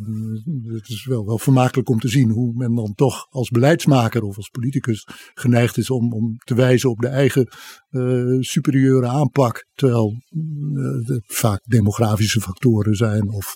het 0.64 0.88
is 0.88 1.04
wel, 1.04 1.26
wel 1.26 1.38
vermakelijk 1.38 1.88
om 1.88 1.99
te 1.99 2.09
zien 2.09 2.30
hoe 2.30 2.52
men 2.54 2.75
dan 2.75 2.92
toch 2.94 3.26
als 3.30 3.49
beleidsmaker 3.49 4.23
of 4.23 4.37
als 4.37 4.49
politicus 4.49 5.06
geneigd 5.35 5.76
is 5.76 5.90
om, 5.90 6.12
om 6.12 6.37
te 6.37 6.54
wijzen 6.54 6.90
op 6.90 6.99
de 6.99 7.09
eigen 7.09 7.49
eh, 7.88 8.37
superieure 8.40 9.06
aanpak. 9.06 9.66
Terwijl 9.75 10.14
eh, 10.28 11.14
het 11.14 11.25
vaak 11.26 11.61
demografische 11.64 12.40
factoren 12.40 12.94
zijn 12.94 13.28
of 13.30 13.54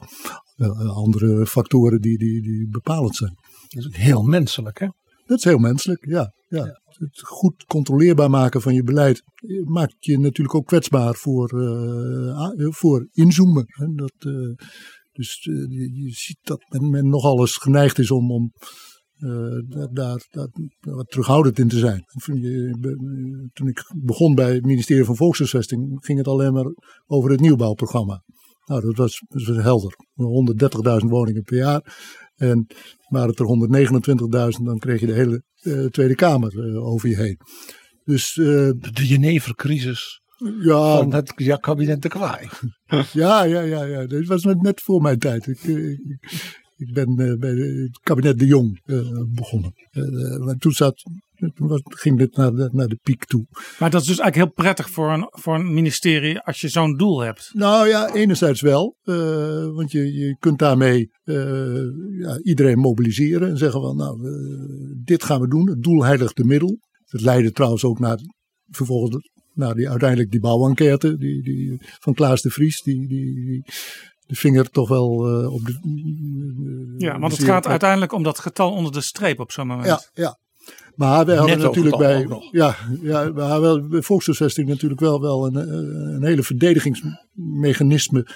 eh, 0.56 0.96
andere 0.96 1.46
factoren 1.46 2.00
die, 2.00 2.18
die, 2.18 2.42
die 2.42 2.68
bepalend 2.68 3.16
zijn. 3.16 3.34
Dat 3.68 3.84
is 3.84 3.86
ook 3.86 3.94
heel 3.94 4.22
menselijk, 4.22 4.78
hè? 4.78 4.88
Dat 5.26 5.38
is 5.38 5.44
heel 5.44 5.58
menselijk, 5.58 6.06
ja. 6.06 6.32
ja. 6.48 6.80
Het 6.98 7.20
goed 7.20 7.64
controleerbaar 7.64 8.30
maken 8.30 8.60
van 8.60 8.74
je 8.74 8.82
beleid 8.82 9.22
maakt 9.64 9.94
je 9.98 10.18
natuurlijk 10.18 10.54
ook 10.56 10.66
kwetsbaar 10.66 11.14
voor, 11.14 11.48
eh, 11.62 12.38
a- 12.38 12.54
voor 12.70 13.08
inzoomen. 13.12 13.64
hè. 13.66 13.86
Dat, 13.94 14.14
eh, 14.18 14.66
dus 15.12 15.48
eh, 15.50 15.54
je, 15.70 16.10
ziet 16.10 16.38
dat 16.42 16.64
men, 16.68 16.90
men 16.90 17.08
nogal 17.08 17.40
eens 17.40 17.56
geneigd 17.56 17.98
is 17.98 18.10
om, 18.10 18.30
om 18.30 18.52
eh, 19.14 19.58
daar, 19.68 19.88
daar, 19.92 20.26
daar 20.30 20.48
wat 20.80 21.10
terughoudend 21.10 21.58
in 21.58 21.68
te 21.68 21.78
zijn. 21.78 22.04
Toen 23.52 23.68
ik 23.68 23.92
begon 24.04 24.34
bij 24.34 24.54
het 24.54 24.64
ministerie 24.64 25.04
van 25.04 25.16
Volkshuisvesting 25.16 26.04
ging 26.04 26.18
het 26.18 26.28
alleen 26.28 26.52
maar 26.52 26.74
over 27.06 27.30
het 27.30 27.40
nieuwbouwprogramma. 27.40 28.22
Nou, 28.64 28.80
dat 28.80 28.96
was, 28.96 29.22
dat 29.28 29.46
was 29.46 29.56
helder. 29.64 29.94
130.000 31.02 31.10
woningen 31.10 31.42
per 31.42 31.56
jaar. 31.56 31.82
En 32.36 32.66
waren 33.08 33.28
het 33.28 33.38
er 33.38 34.56
129.000, 34.58 34.64
dan 34.64 34.78
kreeg 34.78 35.00
je 35.00 35.06
de 35.06 35.12
hele 35.12 35.42
eh, 35.60 35.84
Tweede 35.84 36.14
Kamer 36.14 36.58
eh, 36.58 36.86
over 36.86 37.08
je 37.08 37.16
heen. 37.16 37.38
Dus 38.04 38.36
eh, 38.36 38.44
De 38.92 39.06
Jenevercrisis 39.06 40.20
ja, 40.60 40.96
van 40.96 41.12
het 41.14 41.32
ja, 41.36 41.56
kabinet 41.56 42.02
de 42.02 42.08
Kwaai. 42.08 42.48
ja, 43.12 43.42
ja, 43.44 43.60
ja, 43.60 43.84
ja, 43.84 44.06
dat 44.06 44.26
was 44.26 44.44
net, 44.44 44.62
net 44.62 44.80
voor 44.80 45.02
mijn 45.02 45.18
tijd. 45.18 45.46
Ik, 45.46 45.62
ik, 45.62 46.00
ik 46.76 46.92
ben 46.92 47.38
bij 47.38 47.50
het 47.50 47.98
kabinet 48.02 48.38
De 48.38 48.46
Jong 48.46 48.80
begonnen. 49.34 49.72
Maar 50.44 50.56
toen 50.56 50.72
zat, 50.72 51.02
toen 51.36 51.82
ging 51.84 52.18
dit 52.18 52.36
naar 52.36 52.50
de, 52.54 52.68
naar 52.72 52.88
de 52.88 52.98
piek 53.02 53.24
toe. 53.24 53.46
Maar 53.78 53.90
dat 53.90 54.00
is 54.00 54.06
dus 54.06 54.18
eigenlijk 54.18 54.36
heel 54.36 54.64
prettig 54.64 54.90
voor 54.90 55.12
een, 55.12 55.28
voor 55.30 55.54
een 55.54 55.74
ministerie 55.74 56.40
als 56.40 56.60
je 56.60 56.68
zo'n 56.68 56.96
doel 56.96 57.20
hebt. 57.20 57.50
Nou 57.52 57.88
ja, 57.88 58.14
enerzijds 58.14 58.60
wel. 58.60 58.96
eh, 59.04 59.14
want 59.74 59.92
je, 59.92 60.12
je 60.12 60.36
kunt 60.38 60.58
daarmee 60.58 61.10
eh, 61.24 61.36
ja, 62.18 62.38
iedereen 62.42 62.78
mobiliseren 62.78 63.48
en 63.48 63.56
zeggen 63.56 63.80
van 63.80 63.96
nou, 63.96 64.26
eh, 64.26 64.94
dit 65.04 65.24
gaan 65.24 65.40
we 65.40 65.48
doen. 65.48 65.68
Het 65.68 65.82
doel 65.82 66.04
heiligt 66.04 66.36
de 66.36 66.44
middel. 66.44 66.78
Het 67.04 67.20
leidde 67.20 67.52
trouwens 67.52 67.84
ook 67.84 67.98
naar 67.98 68.18
vervolgens 68.70 69.30
naar 69.52 69.74
die, 69.74 69.90
uiteindelijk 69.90 70.30
die 70.30 70.40
bouwenquête 70.40 71.16
die, 71.16 71.42
die, 71.42 71.76
van 71.80 72.14
Klaas 72.14 72.42
de 72.42 72.50
Vries. 72.50 72.82
Die, 72.82 73.08
die, 73.08 73.34
die 73.34 73.64
de 74.26 74.34
vinger 74.34 74.70
toch 74.70 74.88
wel 74.88 75.08
op 75.50 75.66
de... 75.66 76.94
Ja, 76.98 77.18
want 77.18 77.32
het 77.32 77.44
gaat 77.44 77.66
uiteindelijk 77.66 78.12
om 78.12 78.22
dat 78.22 78.38
getal 78.38 78.72
onder 78.72 78.92
de 78.92 79.00
streep 79.00 79.40
op 79.40 79.52
zo'n 79.52 79.66
moment. 79.66 79.86
Ja, 79.86 80.00
ja. 80.12 80.38
Maar 80.94 81.26
wij 81.26 81.36
hadden 81.36 81.58
natuurlijk 81.58 81.96
bij, 81.96 82.28
ja, 82.50 82.76
ja, 83.02 83.32
we 83.32 83.40
hadden 83.40 83.60
wel 83.60 83.88
bij 83.88 84.02
volkshuisvesting 84.02 84.68
natuurlijk 84.68 85.00
wel, 85.00 85.20
wel 85.20 85.46
een, 85.46 85.56
eh, 85.56 86.14
een 86.14 86.24
hele 86.24 86.42
verdedigingsmechanisme 86.42 88.26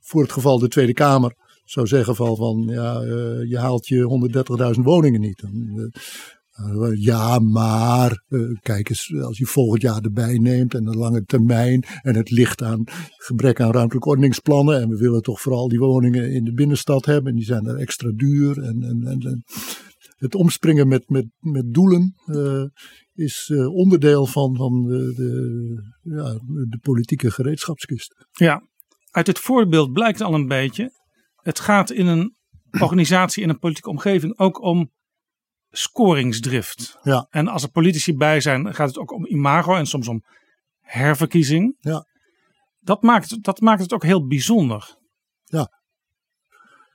voor 0.00 0.22
het 0.22 0.32
geval 0.32 0.58
de 0.58 0.68
Tweede 0.68 0.92
Kamer 0.92 1.34
zou 1.64 1.86
zeggen 1.86 2.16
van, 2.16 2.36
van 2.36 2.64
ja, 2.66 3.00
eh, 3.00 3.50
je 3.50 3.58
haalt 3.58 3.86
je 3.86 4.02
130.000 4.02 4.84
woningen 4.84 5.20
niet. 5.20 5.40
Dan, 5.40 5.92
eh, 6.52 6.90
ja, 6.94 7.38
maar 7.38 8.24
kijk 8.60 8.88
eens, 8.88 9.14
als 9.22 9.38
je 9.38 9.46
volgend 9.46 9.82
jaar 9.82 10.00
erbij 10.00 10.38
neemt 10.38 10.74
en 10.74 10.86
een 10.86 10.96
lange 10.96 11.24
termijn 11.24 11.84
en 12.02 12.16
het 12.16 12.30
ligt 12.30 12.62
aan 12.62 12.84
gebrek 13.16 13.60
aan 13.60 13.72
ruimtelijke 13.72 14.08
ordeningsplannen 14.08 14.80
en 14.80 14.88
we 14.88 14.96
willen 14.96 15.22
toch 15.22 15.40
vooral 15.40 15.68
die 15.68 15.78
woningen 15.78 16.32
in 16.32 16.44
de 16.44 16.54
binnenstad 16.54 17.04
hebben 17.04 17.30
en 17.30 17.36
die 17.36 17.46
zijn 17.46 17.66
er 17.66 17.76
extra 17.76 18.10
duur 18.14 18.62
en, 18.62 18.82
en, 18.82 19.06
en, 19.06 19.20
en 19.20 19.44
het 20.22 20.34
omspringen 20.34 20.88
met, 20.88 21.08
met, 21.08 21.26
met 21.38 21.74
doelen 21.74 22.14
eh, 22.26 22.64
is 23.12 23.50
eh, 23.52 23.74
onderdeel 23.74 24.26
van, 24.26 24.56
van 24.56 24.82
de, 24.82 25.14
de, 25.14 26.10
ja, 26.14 26.32
de 26.68 26.78
politieke 26.82 27.30
gereedschapskist. 27.30 28.26
Ja, 28.30 28.68
uit 29.10 29.26
het 29.26 29.38
voorbeeld 29.38 29.92
blijkt 29.92 30.20
al 30.20 30.34
een 30.34 30.46
beetje. 30.46 30.90
Het 31.36 31.60
gaat 31.60 31.90
in 31.90 32.06
een 32.06 32.36
organisatie, 32.80 33.42
in 33.42 33.48
een 33.48 33.58
politieke 33.58 33.90
omgeving 33.90 34.38
ook 34.38 34.60
om 34.60 34.90
scoringsdrift. 35.70 36.98
Ja. 37.02 37.26
En 37.30 37.48
als 37.48 37.62
er 37.62 37.70
politici 37.70 38.16
bij 38.16 38.40
zijn, 38.40 38.74
gaat 38.74 38.88
het 38.88 38.98
ook 38.98 39.12
om 39.12 39.26
imago 39.26 39.74
en 39.74 39.86
soms 39.86 40.08
om 40.08 40.24
herverkiezing. 40.80 41.76
Ja. 41.80 42.06
Dat 42.80 43.02
maakt, 43.02 43.42
dat 43.42 43.60
maakt 43.60 43.80
het 43.80 43.92
ook 43.92 44.04
heel 44.04 44.26
bijzonder. 44.26 45.00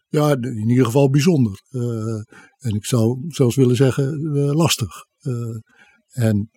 Ja, 0.10 0.32
in 0.42 0.70
ieder 0.70 0.86
geval 0.86 1.10
bijzonder. 1.10 1.62
Eh, 1.70 2.16
en 2.58 2.76
ik 2.76 2.86
zou 2.86 3.26
zelfs 3.28 3.56
willen 3.56 3.76
zeggen 3.76 4.14
eh, 4.14 4.54
lastig. 4.54 5.06
Eh, 5.18 5.58
en 6.10 6.50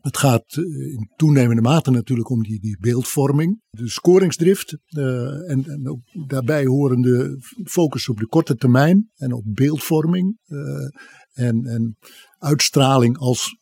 het 0.00 0.16
gaat 0.16 0.56
in 0.92 1.10
toenemende 1.16 1.62
mate 1.62 1.90
natuurlijk 1.90 2.30
om 2.30 2.42
die, 2.42 2.60
die 2.60 2.78
beeldvorming, 2.80 3.60
de 3.70 3.88
scoringsdrift. 3.88 4.78
en, 4.86 5.64
en 5.64 5.88
ook 5.88 6.00
daarbij 6.26 6.64
horende 6.64 7.38
focus 7.64 8.08
op 8.08 8.18
de 8.18 8.26
korte 8.26 8.54
termijn 8.54 9.10
en 9.14 9.32
op 9.32 9.42
beeldvorming. 9.46 10.38
en, 11.32 11.64
en 11.64 11.96
uitstraling 12.38 13.18
als 13.18 13.58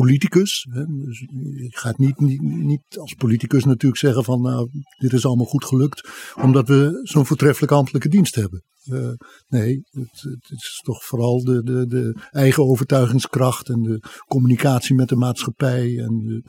politicus. 0.00 0.66
Hè. 0.70 0.84
Dus 0.84 1.18
je 1.18 1.66
gaat 1.70 1.98
niet, 1.98 2.18
niet, 2.20 2.40
niet 2.42 2.98
als 2.98 3.14
politicus 3.14 3.64
natuurlijk 3.64 4.00
zeggen 4.00 4.24
van 4.24 4.40
nou, 4.40 4.68
dit 4.98 5.12
is 5.12 5.26
allemaal 5.26 5.46
goed 5.46 5.64
gelukt 5.64 6.08
omdat 6.42 6.68
we 6.68 7.00
zo'n 7.02 7.26
voortreffelijke 7.26 7.74
ambtelijke 7.74 8.08
dienst 8.08 8.34
hebben. 8.34 8.62
Eh, 8.82 9.12
nee, 9.48 9.80
het, 9.90 10.22
het 10.22 10.50
is 10.50 10.80
toch 10.84 11.04
vooral 11.04 11.44
de, 11.44 11.62
de, 11.62 11.86
de 11.86 12.20
eigen 12.30 12.64
overtuigingskracht 12.64 13.68
en 13.68 13.82
de 13.82 14.02
communicatie 14.26 14.94
met 14.94 15.08
de 15.08 15.16
maatschappij 15.16 15.98
en 15.98 16.18
de, 16.18 16.42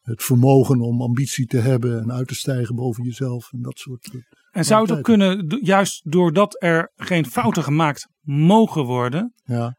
het 0.00 0.22
vermogen 0.22 0.80
om 0.80 1.02
ambitie 1.02 1.46
te 1.46 1.58
hebben 1.58 2.00
en 2.02 2.12
uit 2.12 2.28
te 2.28 2.34
stijgen 2.34 2.74
boven 2.74 3.04
jezelf 3.04 3.52
en 3.52 3.62
dat 3.62 3.78
soort. 3.78 4.10
eh, 4.14 4.20
En 4.50 4.64
zou 4.64 4.82
het 4.82 4.92
ook 4.96 5.02
kunnen, 5.02 5.58
juist 5.62 6.10
doordat 6.10 6.62
er 6.62 6.92
geen 6.96 7.26
fouten 7.26 7.62
gemaakt 7.62 8.08
mogen 8.20 8.84
worden, 8.84 9.32
Ja, 9.44 9.76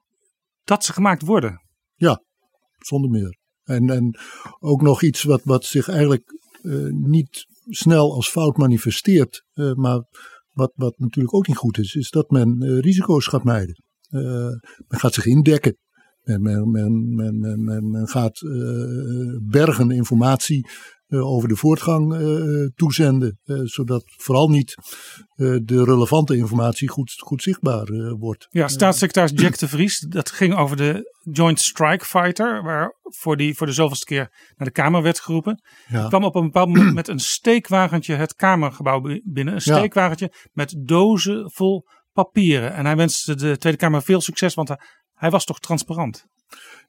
dat 0.64 0.84
ze 0.84 0.94
gemaakt 0.94 1.22
worden? 1.22 1.62
Zonder 2.88 3.10
meer. 3.10 3.38
En, 3.64 3.90
en 3.90 4.20
ook 4.60 4.82
nog 4.82 5.04
iets 5.04 5.24
wat, 5.24 5.42
wat 5.44 5.66
zich 5.66 5.88
eigenlijk 5.88 6.40
eh, 6.62 6.88
niet 6.92 7.46
snel 7.70 8.14
als 8.14 8.30
fout 8.30 8.58
manifesteert, 8.58 9.46
eh, 9.54 9.74
maar 9.74 10.04
wat, 10.52 10.72
wat 10.76 10.98
natuurlijk 10.98 11.36
ook 11.36 11.48
niet 11.48 11.58
goed 11.58 11.78
is, 11.78 11.96
is 11.96 12.10
dat 12.10 12.30
men 12.30 12.62
eh, 12.62 12.80
risico's 12.80 13.28
gaat 13.28 13.44
mijden. 13.44 13.84
Men 14.88 15.00
gaat 15.00 15.14
zich 15.14 15.26
indekken. 15.26 15.78
Men, 16.24 16.72
men, 16.72 17.16
men, 17.16 17.64
men, 17.90 18.08
gaat 18.08 18.40
bergen 19.44 19.92
informatie 19.92 20.68
over 21.10 21.48
de 21.50 21.56
voortgang 21.56 22.14
eh, 22.14 22.22
toezenden, 22.76 23.40
eh, 23.44 23.60
zodat 23.64 24.04
vooral 24.18 24.50
niet 24.50 24.76
eh, 25.36 25.56
de 25.64 25.84
relevante 25.84 26.36
informatie 26.36 26.88
goed, 26.90 27.14
goed 27.18 27.42
zichtbaar 27.42 27.88
eh, 27.88 28.14
wordt. 28.20 28.48
Ja, 28.50 28.68
staatssecretaris 28.68 29.32
Jack 29.44 29.58
de 29.58 29.68
Vries, 29.68 30.00
dat 30.00 30.32
ging 30.32 30.56
over 30.56 30.78
de 30.78 31.14
Joint 31.32 31.60
Strike 31.60 32.06
Fighter, 32.06 32.64
waar 32.64 32.96
voor, 33.02 33.38
die, 33.38 33.56
voor 33.56 33.68
de 33.68 33.74
zoveelste 33.74 34.06
keer 34.06 34.32
naar 34.58 34.68
de 34.68 34.74
Kamer 34.74 35.02
werd 35.02 35.20
geroepen. 35.20 35.62
Ja. 35.88 36.08
kwam 36.08 36.24
op 36.24 36.36
een 36.36 36.44
bepaald 36.44 36.68
moment 36.68 36.94
met 36.94 37.08
een 37.08 37.20
steekwagentje 37.20 38.16
het 38.16 38.34
Kamergebouw 38.36 39.00
bi- 39.02 39.22
binnen. 39.24 39.54
Een 39.54 39.62
Ja. 39.64 39.78
steekwagentje 39.78 40.32
met 40.54 40.76
dozen 40.86 41.52
vol 41.52 41.86
papieren. 42.14 42.74
En 42.74 42.86
hij 42.86 42.96
wenste 42.96 43.36
de 43.36 43.58
Tweede 43.58 43.78
Kamer 43.80 44.02
veel 44.04 44.22
succes, 44.22 44.54
want 44.54 44.68
hij, 44.68 44.80
hij 45.14 45.30
was 45.30 45.46
toch 45.46 45.60
transparant. 45.60 46.26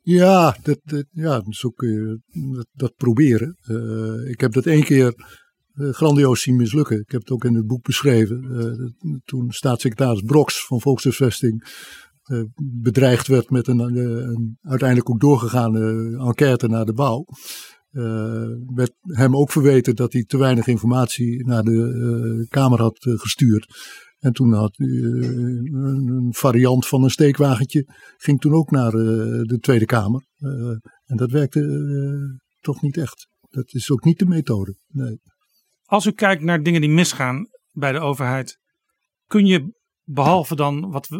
Ja, 0.03 0.57
dat, 0.63 0.81
ja 1.11 1.43
zo 1.49 1.71
kun 1.71 1.89
je 1.89 2.21
dat, 2.73 2.95
proberen. 2.97 3.57
Uh, 3.71 4.31
ik 4.31 4.41
heb 4.41 4.53
dat 4.53 4.67
één 4.67 4.85
keer 4.85 5.15
uh, 5.75 5.93
grandioos 5.93 6.43
zien 6.43 6.57
mislukken. 6.57 7.01
Ik 7.01 7.11
heb 7.11 7.21
het 7.21 7.31
ook 7.31 7.45
in 7.45 7.55
het 7.55 7.67
boek 7.67 7.83
beschreven. 7.83 8.45
Uh, 8.51 9.19
toen 9.25 9.51
staatssecretaris 9.51 10.21
Broks 10.21 10.67
van 10.67 10.81
Volkshuisvesting 10.81 11.85
bedreigd 12.83 13.27
werd 13.27 13.51
met 13.51 13.67
een, 13.67 13.79
een, 13.79 14.59
uiteindelijk 14.61 15.11
ook 15.11 15.21
doorgegaande 15.21 16.17
enquête 16.19 16.69
naar 16.69 16.85
de 16.85 16.93
bouw. 16.93 17.25
werd 18.75 18.93
hem 19.03 19.37
ook 19.37 19.51
verweten 19.51 19.97
dat 19.97 20.13
hij 20.13 20.25
te 20.25 20.39
weinig 20.39 20.67
informatie 20.67 21.47
naar 21.47 21.63
de 21.63 22.47
Kamer 22.49 22.81
had 22.81 22.97
gestuurd. 22.99 23.67
En 24.19 24.33
toen 24.33 24.53
had 24.53 24.79
uh, 24.79 24.87
een 25.73 26.35
variant 26.35 26.87
van 26.87 27.03
een 27.03 27.11
steekwagentje, 27.11 27.89
ging 28.17 28.41
toen 28.41 28.53
ook 28.53 28.71
naar 28.71 28.95
uh, 28.95 29.43
de 29.43 29.59
Tweede 29.61 29.85
Kamer. 29.85 30.27
Uh, 30.39 30.51
en 31.05 31.17
dat 31.17 31.31
werkte 31.31 31.61
toch 32.61 32.83
niet 32.83 32.97
echt. 32.97 33.29
Dat 33.49 33.75
is 33.75 33.91
ook 33.91 34.05
niet 34.05 34.19
de 34.19 34.27
methode. 34.27 34.77
Nee. 34.87 35.21
Als 35.85 36.07
u 36.07 36.11
kijkt 36.11 36.43
naar 36.43 36.63
dingen 36.63 36.81
die 36.81 36.91
misgaan 36.91 37.47
bij 37.71 37.93
de 37.93 38.01
overheid, 38.01 38.59
kun 39.27 39.47
je 39.47 39.75
behalve 40.03 40.57
dan 40.57 40.91
wat 40.91 41.09
we, 41.09 41.19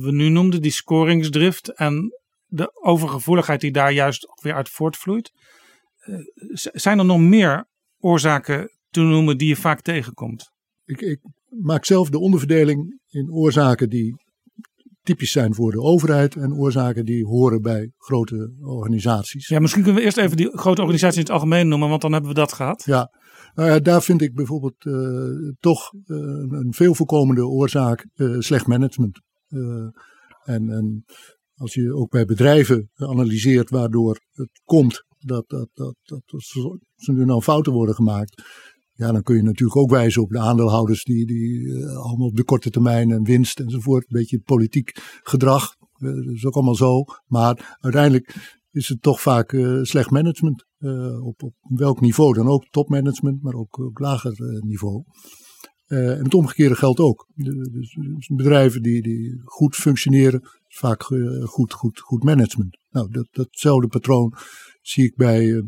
we 0.00 0.12
nu 0.12 0.28
noemden, 0.28 0.62
die 0.62 0.70
scoringsdrift 0.70 1.74
en 1.74 2.10
de 2.46 2.82
overgevoeligheid 2.82 3.60
die 3.60 3.72
daar 3.72 3.92
juist 3.92 4.26
weer 4.42 4.54
uit 4.54 4.68
voortvloeit, 4.68 5.32
zijn 6.54 6.98
er 6.98 7.04
nog 7.04 7.20
meer 7.20 7.68
oorzaken 7.98 8.70
te 8.88 9.00
noemen 9.00 9.38
die 9.38 9.48
je 9.48 9.56
vaak 9.56 9.80
tegenkomt? 9.80 10.50
Ik, 10.84 11.00
ik 11.00 11.20
maak 11.60 11.84
zelf 11.84 12.10
de 12.10 12.18
onderverdeling 12.18 13.00
in 13.08 13.32
oorzaken 13.32 13.88
die 13.88 14.14
typisch 15.02 15.32
zijn 15.32 15.54
voor 15.54 15.70
de 15.70 15.80
overheid 15.80 16.36
en 16.36 16.54
oorzaken 16.54 17.04
die 17.04 17.24
horen 17.24 17.62
bij 17.62 17.92
grote 17.96 18.54
organisaties. 18.60 19.48
Ja, 19.48 19.58
misschien 19.60 19.82
kunnen 19.82 20.00
we 20.00 20.06
eerst 20.06 20.18
even 20.18 20.36
die 20.36 20.58
grote 20.58 20.80
organisaties 20.80 21.18
in 21.18 21.22
het 21.22 21.32
algemeen 21.32 21.68
noemen, 21.68 21.88
want 21.88 22.00
dan 22.00 22.12
hebben 22.12 22.30
we 22.30 22.36
dat 22.36 22.52
gehad. 22.52 22.82
Ja, 22.84 23.10
nou 23.54 23.70
ja 23.70 23.78
daar 23.78 24.02
vind 24.02 24.22
ik 24.22 24.34
bijvoorbeeld 24.34 24.84
uh, 24.84 25.52
toch 25.60 25.92
uh, 25.92 26.16
een 26.48 26.72
veel 26.74 26.94
voorkomende 26.94 27.46
oorzaak 27.46 28.06
uh, 28.14 28.40
slecht 28.40 28.66
management. 28.66 29.20
en, 30.44 30.70
en 30.70 31.04
als 31.54 31.74
je 31.74 31.94
ook 31.94 32.10
bij 32.10 32.24
bedrijven 32.24 32.90
analyseert 32.94 33.70
waardoor 33.70 34.20
het 34.30 34.60
komt 34.64 35.04
dat, 35.18 35.48
dat, 35.48 35.68
dat, 35.74 35.96
dat, 36.02 36.22
dat 36.26 37.06
er 37.06 37.12
nu 37.14 37.24
nou 37.24 37.42
fouten 37.42 37.72
worden 37.72 37.94
gemaakt, 37.94 38.42
ja, 39.02 39.12
dan 39.12 39.22
kun 39.22 39.36
je 39.36 39.42
natuurlijk 39.42 39.76
ook 39.76 39.90
wijzen 39.90 40.22
op 40.22 40.30
de 40.30 40.38
aandeelhouders 40.38 41.04
die, 41.04 41.26
die 41.26 41.60
uh, 41.60 41.96
allemaal 41.96 42.26
op 42.26 42.36
de 42.36 42.44
korte 42.44 42.70
termijn 42.70 43.10
en 43.10 43.22
winst 43.22 43.60
enzovoort. 43.60 44.02
Een 44.02 44.18
beetje 44.18 44.40
politiek 44.40 44.92
gedrag. 45.22 45.74
Uh, 45.98 46.14
dat 46.14 46.34
is 46.34 46.44
ook 46.44 46.54
allemaal 46.54 46.74
zo. 46.74 47.04
Maar 47.26 47.76
uiteindelijk 47.80 48.36
is 48.70 48.88
het 48.88 49.02
toch 49.02 49.20
vaak 49.20 49.52
uh, 49.52 49.82
slecht 49.82 50.10
management. 50.10 50.64
op, 51.22 51.42
op 51.42 51.54
welk 51.60 52.00
niveau 52.00 52.34
dan 52.34 52.48
ook. 52.48 52.66
Topmanagement, 52.70 53.42
maar 53.42 53.54
ook, 53.54 53.80
ook 53.80 53.98
lager 53.98 54.34
niveau. 54.64 55.04
en 55.86 56.24
het 56.24 56.34
omgekeerde 56.34 56.74
geldt 56.74 57.00
ook. 57.00 57.26
dus, 57.34 57.96
dus, 58.00 58.26
bedrijven 58.26 58.82
die, 58.82 59.02
die 59.02 59.40
goed 59.44 59.74
functioneren, 59.74 60.40
vaak 60.68 61.02
goed, 61.42 61.72
goed, 61.72 62.00
goed 62.00 62.22
management. 62.24 62.78
Nou, 62.90 63.10
dat, 63.10 63.28
datzelfde 63.30 63.88
patroon 63.88 64.34
zie 64.80 65.04
ik 65.04 65.16
bij 65.16 65.62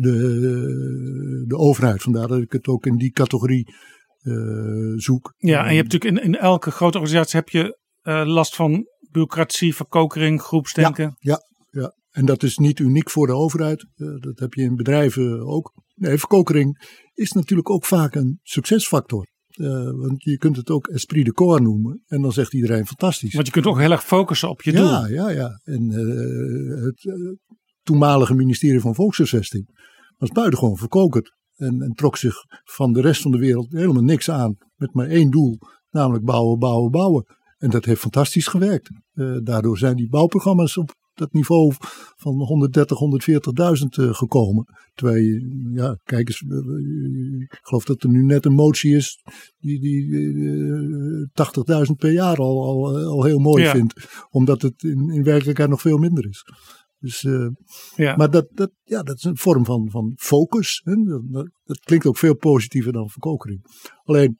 de, 0.00 1.44
de 1.46 1.56
overheid. 1.56 2.02
Vandaar 2.02 2.28
dat 2.28 2.40
ik 2.40 2.52
het 2.52 2.66
ook 2.66 2.86
in 2.86 2.96
die 2.96 3.10
categorie 3.10 3.74
uh, 4.22 4.98
zoek. 4.98 5.34
Ja, 5.36 5.64
en 5.64 5.70
je 5.70 5.80
hebt 5.80 5.92
natuurlijk 5.92 6.24
in, 6.24 6.32
in 6.32 6.38
elke 6.38 6.70
grote 6.70 6.98
organisatie 6.98 7.38
heb 7.38 7.48
je 7.48 7.78
uh, 8.02 8.22
last 8.26 8.56
van 8.56 8.86
bureaucratie, 9.10 9.74
verkokering, 9.74 10.42
groepsdenken. 10.42 11.16
Ja, 11.18 11.40
ja, 11.70 11.80
ja, 11.80 11.94
en 12.10 12.26
dat 12.26 12.42
is 12.42 12.56
niet 12.56 12.78
uniek 12.78 13.10
voor 13.10 13.26
de 13.26 13.32
overheid. 13.32 13.86
Uh, 13.96 14.20
dat 14.20 14.38
heb 14.38 14.54
je 14.54 14.62
in 14.62 14.76
bedrijven 14.76 15.46
ook. 15.46 15.72
Nee, 15.94 16.18
verkokering 16.18 17.00
is 17.14 17.32
natuurlijk 17.32 17.70
ook 17.70 17.84
vaak 17.84 18.14
een 18.14 18.38
succesfactor. 18.42 19.30
Want 19.96 20.22
je 20.22 20.38
kunt 20.38 20.56
het 20.56 20.70
ook 20.70 20.86
esprit 20.86 21.24
de 21.24 21.32
corps 21.32 21.62
noemen. 21.62 22.02
En 22.06 22.22
dan 22.22 22.32
zegt 22.32 22.54
iedereen 22.54 22.86
fantastisch. 22.86 23.34
Want 23.34 23.46
je 23.46 23.52
kunt 23.52 23.66
ook 23.66 23.78
heel 23.78 23.90
erg 23.90 24.04
focussen 24.04 24.48
op 24.48 24.62
je 24.62 24.72
ja, 24.72 24.78
doel. 24.78 25.14
Ja, 25.14 25.30
ja. 25.30 25.60
En 25.64 25.88
het 26.84 27.06
toenmalige 27.82 28.34
ministerie 28.34 28.80
van 28.80 28.94
Volkshuisvesting 28.94 29.68
was 30.16 30.30
buitengewoon 30.30 30.76
verkokerd. 30.76 31.34
En, 31.56 31.82
en 31.82 31.92
trok 31.92 32.16
zich 32.16 32.34
van 32.64 32.92
de 32.92 33.00
rest 33.00 33.22
van 33.22 33.30
de 33.30 33.38
wereld 33.38 33.70
helemaal 33.70 34.02
niks 34.02 34.30
aan. 34.30 34.56
Met 34.76 34.94
maar 34.94 35.06
één 35.06 35.30
doel, 35.30 35.58
namelijk 35.90 36.24
bouwen, 36.24 36.58
bouwen, 36.58 36.90
bouwen. 36.90 37.26
En 37.58 37.70
dat 37.70 37.84
heeft 37.84 38.00
fantastisch 38.00 38.46
gewerkt. 38.46 38.90
Uh, 39.14 39.38
daardoor 39.42 39.78
zijn 39.78 39.96
die 39.96 40.08
bouwprogramma's 40.08 40.76
op 40.76 40.94
dat 41.14 41.32
niveau 41.32 41.72
van 42.16 42.34
130, 42.34 42.98
140.000 43.98 44.04
uh, 44.04 44.14
gekomen. 44.14 44.64
Terwijl 44.94 45.22
je, 45.22 45.70
ja, 45.72 45.98
kijk 46.04 46.28
eens, 46.28 46.40
uh, 46.40 46.58
ik 47.42 47.58
geloof 47.62 47.84
dat 47.84 48.02
er 48.02 48.08
nu 48.08 48.22
net 48.22 48.44
een 48.44 48.54
motie 48.54 48.96
is 48.96 49.22
die, 49.58 49.80
die 49.80 51.30
80.000 51.86 51.92
per 51.96 52.12
jaar 52.12 52.36
al, 52.36 52.64
al, 52.64 52.96
al 53.04 53.24
heel 53.24 53.38
mooi 53.38 53.62
ja. 53.62 53.70
vindt. 53.70 54.24
Omdat 54.30 54.62
het 54.62 54.82
in, 54.82 55.10
in 55.10 55.22
werkelijkheid 55.22 55.70
nog 55.70 55.80
veel 55.80 55.98
minder 55.98 56.28
is. 56.28 56.44
Dus, 57.02 57.22
uh, 57.22 57.48
ja. 57.94 58.16
Maar 58.16 58.30
dat, 58.30 58.46
dat, 58.50 58.70
ja, 58.82 59.02
dat 59.02 59.16
is 59.16 59.24
een 59.24 59.36
vorm 59.36 59.64
van, 59.64 59.90
van 59.90 60.12
focus. 60.16 60.80
Hè? 60.84 60.94
Dat, 60.94 61.48
dat, 61.64 61.78
klinkt 61.78 62.06
ook 62.06 62.18
veel 62.18 62.36
positiever 62.36 62.92
dan 62.92 63.08
verkokering. 63.08 63.64
Alleen, 64.04 64.38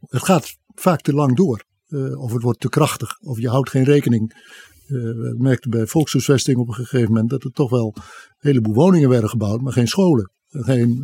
het 0.00 0.22
gaat 0.22 0.56
vaak 0.74 1.00
te 1.00 1.12
lang 1.12 1.36
door. 1.36 1.64
Uh, 1.88 2.20
of 2.20 2.32
het 2.32 2.42
wordt 2.42 2.60
te 2.60 2.68
krachtig. 2.68 3.18
Of 3.20 3.38
je 3.38 3.48
houdt 3.48 3.70
geen 3.70 3.84
rekening. 3.84 4.32
Uh, 4.86 5.02
we 5.02 5.34
merkten 5.38 5.70
bij 5.70 5.86
volkshuisvesting 5.86 6.58
op 6.58 6.68
een 6.68 6.74
gegeven 6.74 7.08
moment 7.08 7.30
dat 7.30 7.44
er 7.44 7.50
toch 7.50 7.70
wel 7.70 7.92
een 7.96 8.02
heleboel 8.38 8.74
woningen 8.74 9.08
werden 9.08 9.30
gebouwd, 9.30 9.60
maar 9.60 9.72
geen 9.72 9.88
scholen. 9.88 10.32
Geen 10.50 11.02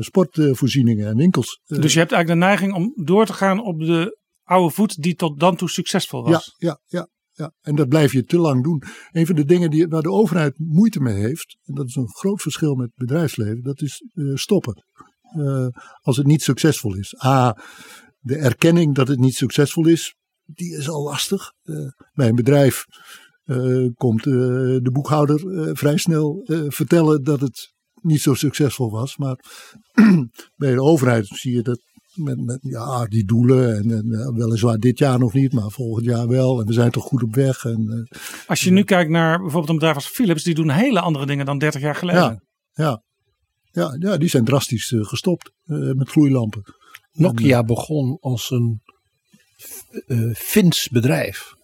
sportvoorzieningen 0.00 1.06
en 1.06 1.16
winkels. 1.16 1.60
Dus 1.64 1.92
je 1.92 1.98
hebt 1.98 2.12
eigenlijk 2.12 2.28
de 2.40 2.46
neiging 2.46 2.74
om 2.74 2.92
door 3.04 3.26
te 3.26 3.32
gaan 3.32 3.64
op 3.64 3.80
de 3.80 4.18
oude 4.42 4.74
voet 4.74 5.02
die 5.02 5.14
tot 5.14 5.40
dan 5.40 5.56
toe 5.56 5.68
succesvol 5.68 6.22
was. 6.22 6.54
Ja, 6.58 6.68
ja, 6.68 6.80
ja 6.86 7.08
ja, 7.32 7.52
en 7.60 7.74
dat 7.74 7.88
blijf 7.88 8.12
je 8.12 8.24
te 8.24 8.38
lang 8.38 8.62
doen. 8.62 8.82
Een 9.10 9.26
van 9.26 9.34
de 9.34 9.44
dingen 9.44 9.70
die, 9.70 9.86
waar 9.88 10.02
de 10.02 10.10
overheid 10.10 10.58
moeite 10.58 11.00
mee 11.00 11.14
heeft, 11.14 11.58
en 11.64 11.74
dat 11.74 11.86
is 11.86 11.94
een 11.94 12.08
groot 12.08 12.42
verschil 12.42 12.74
met 12.74 12.86
het 12.86 12.96
bedrijfsleven, 12.96 13.62
dat 13.62 13.80
is 13.80 14.04
uh, 14.14 14.34
stoppen. 14.34 14.84
Uh, 15.36 15.66
als 16.00 16.16
het 16.16 16.26
niet 16.26 16.42
succesvol 16.42 16.96
is. 16.96 17.24
A, 17.24 17.58
de 18.18 18.36
erkenning 18.36 18.94
dat 18.94 19.08
het 19.08 19.18
niet 19.18 19.34
succesvol 19.34 19.86
is, 19.86 20.14
die 20.44 20.76
is 20.76 20.88
al 20.88 21.02
lastig. 21.02 21.52
Uh, 21.62 21.88
bij 22.12 22.28
een 22.28 22.34
bedrijf 22.34 22.84
komt 23.94 24.22
de 24.22 24.90
boekhouder 24.92 25.40
vrij 25.76 25.96
snel 25.96 26.42
vertellen 26.68 27.22
dat 27.22 27.40
het 27.40 27.72
niet 28.02 28.20
zo 28.20 28.34
succesvol 28.34 28.90
was. 28.90 29.16
Maar 29.16 29.44
bij 30.56 30.74
de 30.74 30.82
overheid 30.82 31.26
zie 31.26 31.54
je 31.54 31.62
dat 31.62 31.80
met, 32.14 32.40
met 32.40 32.58
ja, 32.62 33.04
die 33.04 33.24
doelen. 33.24 33.76
En, 33.76 33.90
en, 33.90 34.34
weliswaar 34.34 34.78
dit 34.78 34.98
jaar 34.98 35.18
nog 35.18 35.32
niet, 35.32 35.52
maar 35.52 35.70
volgend 35.70 36.04
jaar 36.04 36.28
wel. 36.28 36.60
En 36.60 36.66
we 36.66 36.72
zijn 36.72 36.90
toch 36.90 37.04
goed 37.04 37.22
op 37.22 37.34
weg. 37.34 37.64
En, 37.64 38.08
uh, 38.10 38.20
als 38.46 38.60
je 38.60 38.70
nu 38.70 38.82
kijkt 38.82 39.10
naar 39.10 39.38
bijvoorbeeld 39.38 39.68
een 39.68 39.74
bedrijf 39.74 39.94
als 39.94 40.06
Philips, 40.06 40.42
die 40.42 40.54
doen 40.54 40.70
hele 40.70 41.00
andere 41.00 41.26
dingen 41.26 41.46
dan 41.46 41.58
30 41.58 41.80
jaar 41.80 41.96
geleden. 41.96 42.22
Ja, 42.22 42.42
ja. 42.72 43.02
Ja, 43.70 43.96
ja 43.98 44.16
die 44.16 44.28
zijn 44.28 44.44
drastisch 44.44 44.90
uh, 44.90 45.04
gestopt 45.04 45.50
uh, 45.64 45.92
met 45.92 46.08
gloeilampen. 46.08 46.62
Nokia 47.12 47.58
en, 47.58 47.66
begon 47.66 48.18
als 48.20 48.50
een 48.50 48.80
Fins 50.34 50.88
bedrijf. 50.88 51.54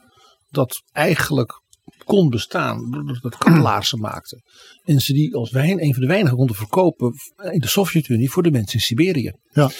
Dat 0.51 0.83
eigenlijk 0.93 1.63
kon 2.05 2.29
bestaan 2.29 2.91
doordat 2.91 3.23
het 3.23 3.37
kaplaarzen 3.37 4.01
maakte. 4.01 4.43
En 4.85 5.01
ze 5.01 5.13
die 5.13 5.35
als 5.35 5.51
wijn 5.51 5.83
een 5.83 5.93
van 5.93 6.03
de 6.03 6.09
weinigen 6.09 6.37
konden 6.37 6.57
verkopen 6.57 7.15
in 7.51 7.61
de 7.61 7.69
Sovjet-Unie 7.69 8.31
voor 8.31 8.43
de 8.43 8.51
mensen 8.51 8.75
in 8.75 8.81
Siberië. 8.81 9.33
Ja. 9.53 9.71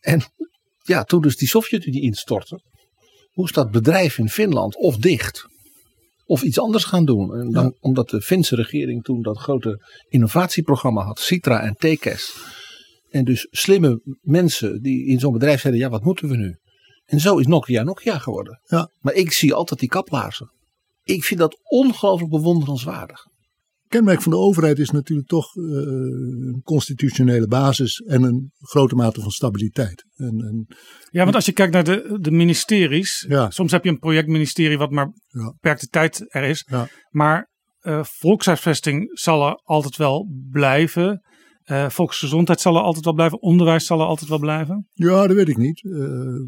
En 0.00 0.22
ja, 0.82 1.04
toen 1.04 1.20
dus 1.20 1.36
die 1.36 1.48
Sovjet-Unie 1.48 2.02
instortte, 2.02 2.60
moest 3.32 3.54
dat 3.54 3.70
bedrijf 3.70 4.18
in 4.18 4.28
Finland 4.28 4.76
of 4.76 4.96
dicht 4.96 5.46
of 6.26 6.42
iets 6.42 6.58
anders 6.58 6.84
gaan 6.84 7.04
doen. 7.04 7.34
En 7.34 7.50
dan, 7.50 7.64
ja. 7.64 7.72
Omdat 7.80 8.08
de 8.08 8.22
Finse 8.22 8.54
regering 8.54 9.04
toen 9.04 9.22
dat 9.22 9.38
grote 9.38 9.84
innovatieprogramma 10.08 11.04
had, 11.04 11.20
Citra 11.20 11.60
en 11.60 11.74
Tekes. 11.74 12.34
En 13.10 13.24
dus 13.24 13.46
slimme 13.50 14.00
mensen 14.20 14.82
die 14.82 15.06
in 15.06 15.18
zo'n 15.18 15.32
bedrijf 15.32 15.60
zeiden, 15.60 15.82
ja 15.82 15.88
wat 15.88 16.04
moeten 16.04 16.28
we 16.28 16.36
nu? 16.36 16.56
En 17.04 17.20
zo 17.20 17.38
is 17.38 17.46
Nokia 17.46 17.82
Nokia 17.82 18.18
geworden. 18.18 18.60
Ja. 18.64 18.90
Maar 19.00 19.14
ik 19.14 19.32
zie 19.32 19.54
altijd 19.54 19.80
die 19.80 19.88
kaplaarzen. 19.88 20.50
Ik 21.02 21.24
vind 21.24 21.40
dat 21.40 21.58
ongelooflijk 21.62 22.30
bewonderenswaardig 22.30 23.26
kenmerk 23.88 24.22
van 24.22 24.32
de 24.32 24.38
overheid 24.38 24.78
is 24.78 24.90
natuurlijk 24.90 25.28
toch 25.28 25.56
uh, 25.56 25.64
een 25.64 26.60
constitutionele 26.64 27.46
basis 27.46 27.98
en 27.98 28.22
een 28.22 28.52
grote 28.58 28.94
mate 28.94 29.20
van 29.20 29.30
stabiliteit. 29.30 30.04
En, 30.16 30.26
en, 30.26 30.66
ja, 31.10 31.22
want 31.22 31.34
als 31.34 31.46
je 31.46 31.52
kijkt 31.52 31.72
naar 31.72 31.84
de, 31.84 32.18
de 32.20 32.30
ministeries, 32.30 33.24
ja. 33.28 33.50
soms 33.50 33.72
heb 33.72 33.84
je 33.84 33.90
een 33.90 33.98
projectministerie 33.98 34.78
wat 34.78 34.90
maar 34.90 35.12
ja. 35.26 35.52
beperkte 35.52 35.86
tijd 35.86 36.24
er 36.34 36.42
is. 36.42 36.66
Ja. 36.70 36.88
Maar 37.10 37.50
uh, 37.82 38.04
volkshuisvesting 38.04 39.18
zal 39.18 39.46
er 39.46 39.60
altijd 39.64 39.96
wel 39.96 40.28
blijven. 40.50 41.22
Uh, 41.70 41.88
volksgezondheid 41.88 42.60
zal 42.60 42.76
er 42.76 42.82
altijd 42.82 43.04
wel 43.04 43.14
blijven. 43.14 43.42
Onderwijs 43.42 43.86
zal 43.86 44.00
er 44.00 44.06
altijd 44.06 44.28
wel 44.28 44.38
blijven. 44.38 44.88
Ja, 44.92 45.26
dat 45.26 45.36
weet 45.36 45.48
ik 45.48 45.56
niet. 45.56 45.82
Uh, 45.82 46.40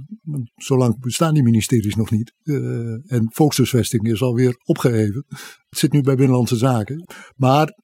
zolang 0.57 1.01
bestaan 1.01 1.35
die 1.35 1.43
ministeries 1.43 1.95
nog 1.95 2.11
niet. 2.11 2.33
Uh, 2.43 3.13
en 3.13 3.29
volkshuisvesting 3.33 4.09
is 4.09 4.23
alweer 4.23 4.55
opgeheven. 4.65 5.25
Het 5.69 5.79
zit 5.79 5.93
nu 5.93 6.01
bij 6.01 6.15
Binnenlandse 6.15 6.57
Zaken. 6.57 7.05
Maar 7.37 7.79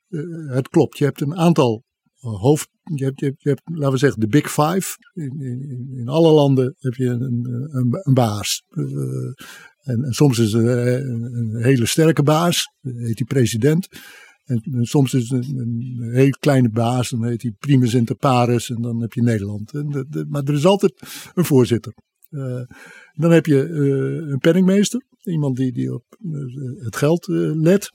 het 0.47 0.69
klopt. 0.69 0.99
Je 0.99 1.05
hebt 1.05 1.21
een 1.21 1.37
aantal 1.37 1.85
hoofd. 2.21 2.69
Je 2.95 3.05
hebt, 3.05 3.21
je 3.21 3.27
hebt, 3.27 3.43
je 3.43 3.49
hebt, 3.49 3.63
laten 3.65 3.93
we 3.93 3.99
zeggen, 3.99 4.21
de 4.21 4.29
Big 4.29 4.51
Five. 4.51 4.97
In, 5.13 5.41
in, 5.41 5.89
in 5.97 6.09
alle 6.09 6.33
landen 6.33 6.75
heb 6.79 6.95
je 6.95 7.07
een, 7.07 7.47
een, 7.71 8.01
een 8.03 8.15
baas. 8.15 8.63
En, 8.71 10.05
en, 10.05 10.13
soms 10.13 10.39
is 10.39 10.53
het 10.53 10.63
een, 10.63 11.23
een 11.23 11.63
hele 11.63 11.87
sterke 11.87 12.23
baas. 12.23 12.73
heet 12.81 13.17
die 13.17 13.27
president. 13.27 13.89
En, 14.47 14.87
soms 14.87 15.15
is 15.15 15.31
het 15.31 15.49
een, 15.49 15.99
heel 16.13 16.31
kleine 16.31 16.71
baas, 16.71 17.11
dan 17.11 17.25
heet 17.25 17.43
hij 17.43 17.55
primus 17.59 17.95
inter 17.95 18.17
pares 18.17 18.71
en 18.71 18.83
dan 18.83 19.01
heb 19.01 19.13
je 19.13 19.23
Nederland. 19.23 19.75
En 19.75 20.07
maar 20.29 20.43
er 20.43 20.55
is 20.55 20.67
altijd 20.67 20.93
een 21.35 21.45
voorzitter. 21.45 21.95
Uh, 22.31 22.63
dan 23.13 23.31
heb 23.31 23.47
je 23.47 23.69
uh, 23.69 24.31
een 24.31 24.39
penningmeester, 24.39 25.03
iemand 25.23 25.57
die, 25.57 25.73
die 25.73 25.95
op 25.95 26.05
uh, 26.21 26.85
het 26.85 26.97
geld 26.97 27.27
let. 27.57 27.91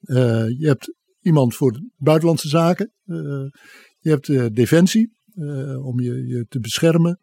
je 0.00 0.66
hebt 0.66 0.94
iemand 1.20 1.54
voor 1.54 1.80
buitenlandse 1.96 2.48
zaken. 2.48 2.92
je 3.98 4.10
hebt 4.10 4.54
defensie, 4.54 5.12
om 5.82 6.00
je, 6.00 6.26
je 6.26 6.46
te 6.48 6.60
beschermen. 6.60 7.18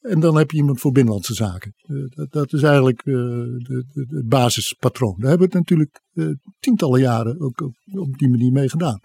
En 0.00 0.20
dan 0.20 0.36
heb 0.36 0.50
je 0.50 0.56
iemand 0.56 0.80
voor 0.80 0.92
binnenlandse 0.92 1.34
zaken. 1.34 1.74
Uh, 1.86 2.04
dat, 2.08 2.32
dat, 2.32 2.52
is 2.52 2.62
eigenlijk 2.62 3.02
uh, 3.04 3.44
het 3.92 4.28
basispatroon. 4.28 5.14
Daar 5.18 5.28
hebben 5.28 5.48
we 5.48 5.56
het 5.56 5.68
natuurlijk 5.68 6.00
uh, 6.12 6.34
tientallen 6.60 7.00
jaren 7.00 7.40
ook 7.40 7.60
op, 7.92 8.18
die 8.18 8.28
manier 8.28 8.52
mee 8.52 8.68
gedaan. 8.68 9.00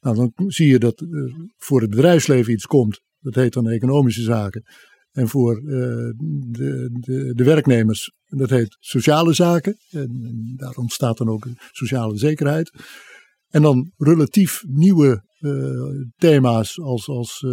Nou, 0.00 0.16
dan 0.16 0.32
zie 0.50 0.68
je 0.68 0.78
dat 0.78 1.04
voor 1.56 1.80
het 1.80 1.90
bedrijfsleven 1.90 2.52
iets 2.52 2.66
komt. 2.66 3.00
Dat 3.18 3.34
heet 3.34 3.52
dan 3.52 3.68
economische 3.68 4.22
zaken. 4.22 4.62
En 5.10 5.28
voor 5.28 5.54
de, 5.54 6.14
de, 7.00 7.32
de, 7.34 7.44
werknemers, 7.44 8.12
dat 8.24 8.50
heet 8.50 8.76
sociale 8.80 9.32
zaken. 9.32 9.76
En, 9.90 10.52
daar 10.56 10.74
ontstaat 10.74 11.18
dan 11.18 11.28
ook 11.28 11.48
sociale 11.70 12.18
zekerheid. 12.18 12.70
En 13.48 13.62
dan 13.62 13.92
relatief 13.96 14.62
nieuwe 14.66 15.24
thema's 16.16 16.80
als, 16.80 17.08
als 17.08 17.44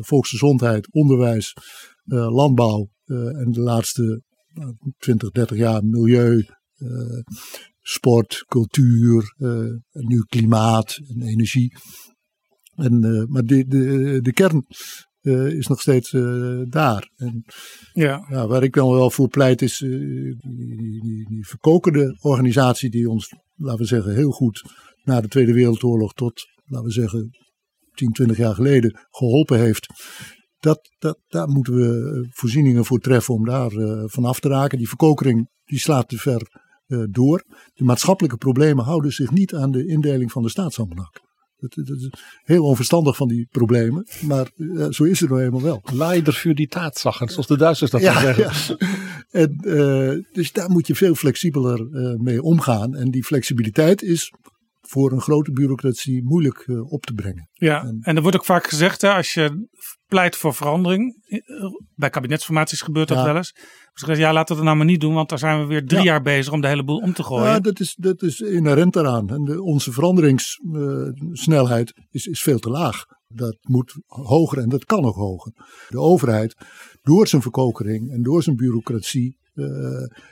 volksgezondheid, 0.00 0.92
onderwijs, 0.92 1.54
uh, 1.56 1.62
landbouw 2.04 2.90
uh, 3.04 3.40
en 3.40 3.52
de 3.52 3.60
laatste 3.60 4.22
20, 4.98 5.30
30 5.30 5.56
jaar 5.56 5.84
milieu, 5.84 6.46
uh, 6.78 7.22
sport, 7.80 8.44
cultuur, 8.48 9.34
nu 9.90 10.24
klimaat 10.28 11.00
en 11.08 11.22
energie. 11.22 11.76
En, 12.74 13.26
maar 13.30 13.42
de, 13.42 13.66
de, 13.66 14.18
de 14.22 14.32
kern 14.32 14.66
is 15.56 15.66
nog 15.66 15.80
steeds 15.80 16.10
daar. 16.68 17.10
En, 17.16 17.44
ja. 17.92 18.26
ja. 18.28 18.46
Waar 18.46 18.62
ik 18.62 18.74
dan 18.74 18.90
wel 18.90 19.10
voor 19.10 19.28
pleit 19.28 19.62
is 19.62 19.78
die, 19.78 20.36
die, 21.00 21.28
die 21.28 21.46
verkokende 21.46 22.18
organisatie 22.20 22.90
die 22.90 23.08
ons, 23.08 23.34
laten 23.54 23.80
we 23.80 23.86
zeggen, 23.86 24.14
heel 24.14 24.30
goed 24.30 24.62
na 25.02 25.20
de 25.20 25.28
Tweede 25.28 25.52
Wereldoorlog 25.52 26.12
tot, 26.12 26.46
laten 26.64 26.86
we 26.86 26.92
zeggen, 26.92 27.30
10, 27.94 28.12
20 28.12 28.36
jaar 28.36 28.54
geleden 28.54 28.98
geholpen 29.10 29.58
heeft 29.58 29.86
dat, 30.60 30.90
dat, 30.98 31.18
daar 31.28 31.48
moeten 31.48 31.74
we 31.74 32.20
eh, 32.22 32.30
voorzieningen 32.32 32.84
voor 32.84 32.98
treffen 32.98 33.34
om 33.34 33.44
daar 33.44 33.72
uh, 33.72 34.02
van 34.06 34.24
af 34.24 34.40
te 34.40 34.48
raken. 34.48 34.78
Die 34.78 34.88
verkokering 34.88 35.48
die 35.64 35.78
slaat 35.78 36.08
te 36.08 36.18
ver 36.18 36.42
uh, 36.86 37.04
door. 37.10 37.44
De 37.74 37.84
maatschappelijke 37.84 38.36
problemen 38.36 38.84
houden 38.84 39.12
zich 39.12 39.30
niet 39.30 39.54
aan 39.54 39.70
de 39.70 39.86
indeling 39.86 40.32
van 40.32 40.42
de 40.42 40.48
staatsambenak. 40.48 41.28
Dat, 41.56 41.86
dat, 41.86 41.96
is 41.96 42.10
heel 42.42 42.64
onverstandig 42.64 43.16
van 43.16 43.28
die 43.28 43.46
problemen, 43.50 44.06
maar 44.20 44.50
uh, 44.56 44.86
zo 44.90 45.04
is 45.04 45.20
het 45.20 45.30
nou 45.30 45.42
eenmaal 45.42 45.62
wel. 45.62 45.82
Leider 45.92 46.34
voor 46.34 46.54
die 46.54 46.68
taatzanger, 46.68 47.30
zoals 47.30 47.46
de 47.46 47.56
Duitsers 47.56 47.90
dat 47.90 48.00
ja, 48.00 48.20
zeggen. 48.20 48.76
Ja. 48.78 48.88
En, 49.30 49.56
dus 50.32 50.52
daar 50.52 50.70
moet 50.70 50.86
je 50.86 50.94
veel 50.94 51.14
flexibeler 51.14 51.86
mee 52.20 52.42
omgaan. 52.42 52.94
En 52.94 53.10
die 53.10 53.24
flexibiliteit 53.24 54.02
is 54.02 54.32
voor 54.90 55.12
een 55.12 55.20
grote 55.20 55.52
bureaucratie 55.52 56.24
moeilijk 56.24 56.64
uh, 56.66 56.92
op 56.92 57.06
te 57.06 57.14
brengen. 57.14 57.48
Ja, 57.52 57.82
en, 57.82 57.98
en 58.00 58.16
er 58.16 58.22
wordt 58.22 58.36
ook 58.36 58.44
vaak 58.44 58.66
gezegd, 58.66 59.00
hè, 59.00 59.12
als 59.12 59.34
je 59.34 59.68
pleit 60.10 60.36
voor 60.36 60.54
verandering, 60.54 61.16
eh, 61.24 61.38
bij 61.94 62.10
kabinetsformaties 62.10 62.82
gebeurt 62.82 63.08
dat 63.08 63.24
wel 63.24 63.36
eens. 63.36 63.54
Dus 64.06 64.18
ja, 64.18 64.32
laten 64.32 64.54
we 64.54 64.54
het 64.54 64.64
nou 64.64 64.76
maar 64.76 64.86
niet 64.86 65.00
doen, 65.00 65.14
want 65.14 65.28
daar 65.28 65.38
zijn 65.38 65.60
we 65.60 65.66
weer 65.66 65.86
drie 65.86 66.02
jaar 66.02 66.22
bezig 66.22 66.52
om 66.52 66.60
de 66.60 66.68
hele 66.68 66.84
boel 66.84 66.98
om 66.98 67.12
te 67.12 67.22
gooien. 67.22 67.46
Ja, 67.46 67.60
dat 67.60 67.80
is, 67.80 67.94
dat 67.98 68.22
is 68.22 68.40
inherent 68.40 68.96
eraan. 68.96 69.28
En 69.28 69.44
de, 69.44 69.62
onze 69.62 69.92
veranderingssnelheid 69.92 71.92
uh, 71.96 72.04
is, 72.10 72.26
is 72.26 72.42
veel 72.42 72.58
te 72.58 72.70
laag. 72.70 73.04
Dat 73.28 73.56
moet 73.60 73.94
hoger 74.06 74.58
en 74.58 74.68
dat 74.68 74.84
kan 74.84 75.04
ook 75.04 75.14
hoger. 75.14 75.52
De 75.88 75.98
overheid, 75.98 76.56
door 77.02 77.26
zijn 77.26 77.42
verkokering 77.42 78.10
en 78.10 78.22
door 78.22 78.42
zijn 78.42 78.56
bureaucratie 78.56 79.38
uh, 79.54 79.66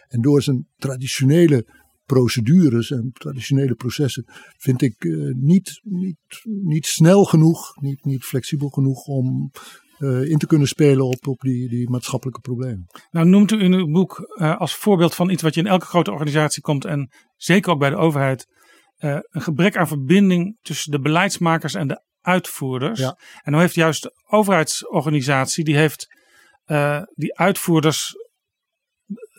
en 0.09 0.21
door 0.21 0.43
zijn 0.43 0.69
traditionele 0.77 1.67
procedures 2.13 2.91
en 2.91 3.11
traditionele 3.13 3.75
processen 3.75 4.25
vind 4.57 4.83
ik 4.83 5.05
uh, 5.05 5.35
niet, 5.35 5.81
niet, 5.83 6.41
niet 6.43 6.87
snel 6.87 7.25
genoeg, 7.25 7.81
niet, 7.81 8.05
niet 8.05 8.25
flexibel 8.25 8.69
genoeg 8.69 9.07
om 9.07 9.51
uh, 9.99 10.31
in 10.31 10.39
te 10.39 10.47
kunnen 10.47 10.69
spelen 10.69 11.07
op, 11.07 11.27
op 11.27 11.41
die, 11.41 11.69
die 11.69 11.91
maatschappelijke 11.91 12.41
problemen. 12.41 12.87
Nou 13.11 13.27
noemt 13.27 13.53
u 13.53 13.61
in 13.61 13.73
uw 13.73 13.91
boek 13.91 14.35
uh, 14.41 14.57
als 14.61 14.75
voorbeeld 14.75 15.15
van 15.15 15.31
iets 15.31 15.43
wat 15.43 15.55
je 15.55 15.61
in 15.61 15.67
elke 15.67 15.87
grote 15.87 16.11
organisatie 16.11 16.63
komt 16.63 16.85
en 16.85 17.11
zeker 17.37 17.73
ook 17.73 17.79
bij 17.79 17.91
de 17.91 17.97
overheid, 17.97 18.47
een 18.99 19.43
gebrek 19.43 19.77
aan 19.77 19.89
verbinding 19.89 20.59
tussen 20.61 20.91
de 20.91 21.01
beleidsmakers 21.01 21.75
en 21.75 21.89
de 21.89 22.05
uitvoerders. 22.21 23.01
Ja. 23.01 23.19
En 23.43 23.53
dan 23.53 23.61
heeft 23.61 23.75
juist 23.75 24.03
de 24.03 24.13
overheidsorganisatie, 24.27 25.65
die 25.65 25.77
heeft 25.77 26.07
die 27.15 27.39
uitvoerders 27.39 28.15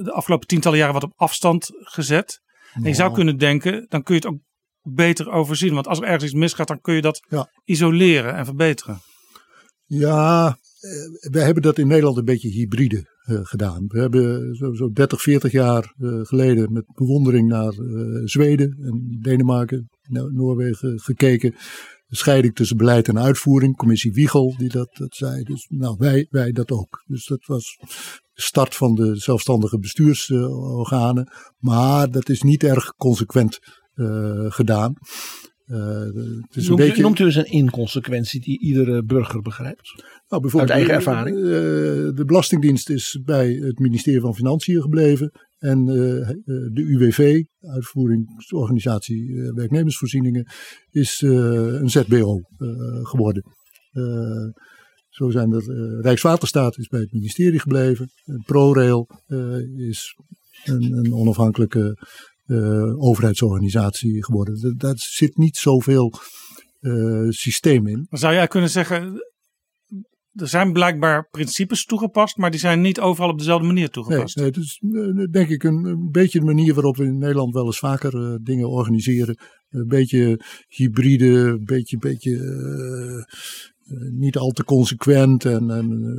de 0.03 0.12
afgelopen 0.12 0.47
tientallen 0.47 0.77
jaren 0.77 0.93
wat 0.93 1.03
op 1.03 1.13
afstand 1.15 1.69
gezet. 1.73 2.41
En 2.73 2.84
je 2.84 2.93
zou 2.93 3.13
kunnen 3.13 3.38
denken, 3.38 3.86
dan 3.89 4.03
kun 4.03 4.15
je 4.15 4.21
het 4.21 4.29
ook 4.29 4.39
beter 4.82 5.32
overzien. 5.32 5.73
Want 5.73 5.88
als 5.88 5.97
er 5.97 6.03
ergens 6.03 6.23
iets 6.23 6.34
misgaat, 6.34 6.67
dan 6.67 6.82
kun 6.82 6.93
je 6.93 7.01
dat 7.01 7.25
ja. 7.29 7.49
isoleren 7.63 8.36
en 8.36 8.45
verbeteren. 8.45 8.99
Ja, 9.86 10.47
eh, 10.79 11.32
we 11.32 11.39
hebben 11.39 11.63
dat 11.63 11.77
in 11.77 11.88
Nederland 11.88 12.17
een 12.17 12.25
beetje 12.25 12.49
hybride 12.49 13.17
uh, 13.29 13.39
gedaan. 13.43 13.86
We 13.88 13.99
hebben 13.99 14.55
zo, 14.55 14.73
zo 14.73 14.91
30, 14.91 15.21
40 15.21 15.51
jaar 15.51 15.93
uh, 15.99 16.25
geleden 16.25 16.73
met 16.73 16.86
bewondering 16.95 17.47
naar 17.47 17.73
uh, 17.73 18.21
Zweden 18.25 18.77
en 18.82 19.17
Denemarken, 19.21 19.89
Noorwegen 20.10 20.99
gekeken. 20.99 21.55
De 22.05 22.15
scheiding 22.15 22.55
tussen 22.55 22.77
beleid 22.77 23.08
en 23.08 23.19
uitvoering. 23.19 23.75
Commissie 23.75 24.12
Wiegel 24.12 24.55
die 24.58 24.69
dat, 24.69 24.89
dat 24.97 25.15
zei. 25.15 25.43
Dus 25.43 25.67
nou, 25.69 25.95
wij, 25.97 26.27
wij 26.29 26.51
dat 26.51 26.71
ook. 26.71 27.03
Dus 27.05 27.25
dat 27.25 27.45
was 27.45 27.79
start 28.41 28.75
van 28.75 28.95
de 28.95 29.15
zelfstandige 29.15 29.80
bestuursorganen. 29.80 31.32
Maar 31.58 32.12
dat 32.12 32.30
is 32.30 32.41
niet 32.41 32.63
erg 32.63 32.95
consequent 32.95 33.60
uh, 33.95 34.45
gedaan. 34.52 34.93
Uh, 35.67 35.78
het 35.78 36.56
is 36.56 36.67
noemt, 36.67 36.80
een 36.80 36.88
beetje... 36.88 37.02
noemt 37.02 37.19
u 37.19 37.25
eens 37.25 37.36
een 37.36 37.52
inconsequentie 37.52 38.41
die 38.41 38.60
iedere 38.60 39.04
burger 39.04 39.41
begrijpt? 39.41 40.04
Nou, 40.28 40.41
bijvoorbeeld 40.41 40.71
Uit 40.71 40.80
eigen 40.80 40.93
ervaring? 40.93 41.38
Uh, 41.38 41.43
de 42.15 42.23
Belastingdienst 42.25 42.89
is 42.89 43.19
bij 43.25 43.52
het 43.52 43.80
ministerie 43.80 44.21
van 44.21 44.36
Financiën 44.36 44.82
gebleven. 44.82 45.32
En 45.58 45.86
de 45.86 46.84
UWV, 46.88 47.43
Uitvoeringsorganisatie 47.60 49.52
Werknemersvoorzieningen, 49.56 50.52
is 50.89 51.21
een 51.21 51.89
ZBO 51.89 52.41
geworden. 53.04 53.43
Zo 55.19 55.29
zijn 55.29 55.51
er, 55.51 55.69
uh, 55.69 56.01
Rijkswaterstaat 56.01 56.77
is 56.77 56.88
bij 56.88 56.99
het 56.99 57.13
ministerie 57.13 57.60
gebleven. 57.60 58.10
ProRail 58.45 59.10
uh, 59.27 59.88
is 59.88 60.15
een, 60.63 60.93
een 60.93 61.13
onafhankelijke 61.13 61.97
overheidsorganisatie 62.97 64.23
geworden. 64.23 64.77
Daar 64.77 64.93
zit 64.95 65.38
niet 65.38 65.58
zoveel 65.58 66.13
systeem 67.29 67.88
in. 67.88 68.05
Dan 68.10 68.19
zou 68.19 68.34
jij 68.34 68.47
kunnen 68.47 68.69
zeggen, 68.69 69.23
er 70.34 70.47
zijn 70.47 70.73
blijkbaar 70.73 71.27
principes 71.29 71.86
toegepast, 71.86 72.38
maar 72.38 72.51
die 72.51 72.60
zijn 72.60 72.82
niet 72.82 72.99
overal 72.99 73.29
op 73.29 73.38
dezelfde 73.38 73.67
manier 73.67 73.89
toegepast. 73.89 74.36
Nee, 74.36 74.45
nee 74.45 74.53
het 74.53 74.63
is 74.63 74.82
denk 75.32 75.49
ik 75.49 75.63
een, 75.63 75.86
een, 75.86 76.12
beetje 76.12 76.39
de 76.39 76.45
manier 76.45 76.73
waarop 76.73 76.97
we 76.97 77.03
in 77.03 77.17
Nederland 77.17 77.53
wel 77.53 77.65
eens 77.65 77.79
vaker 77.79 78.15
uh, 78.15 78.36
dingen 78.41 78.69
organiseren. 78.69 79.38
Een 79.69 79.88
beetje 79.88 80.41
hybride, 80.67 81.25
een 81.25 81.65
beetje, 81.65 81.97
beetje 81.97 82.36
niet 84.12 84.38
al 84.38 84.49
te 84.49 84.63
consequent 84.63 85.45
en, 85.45 85.71
en 85.71 86.15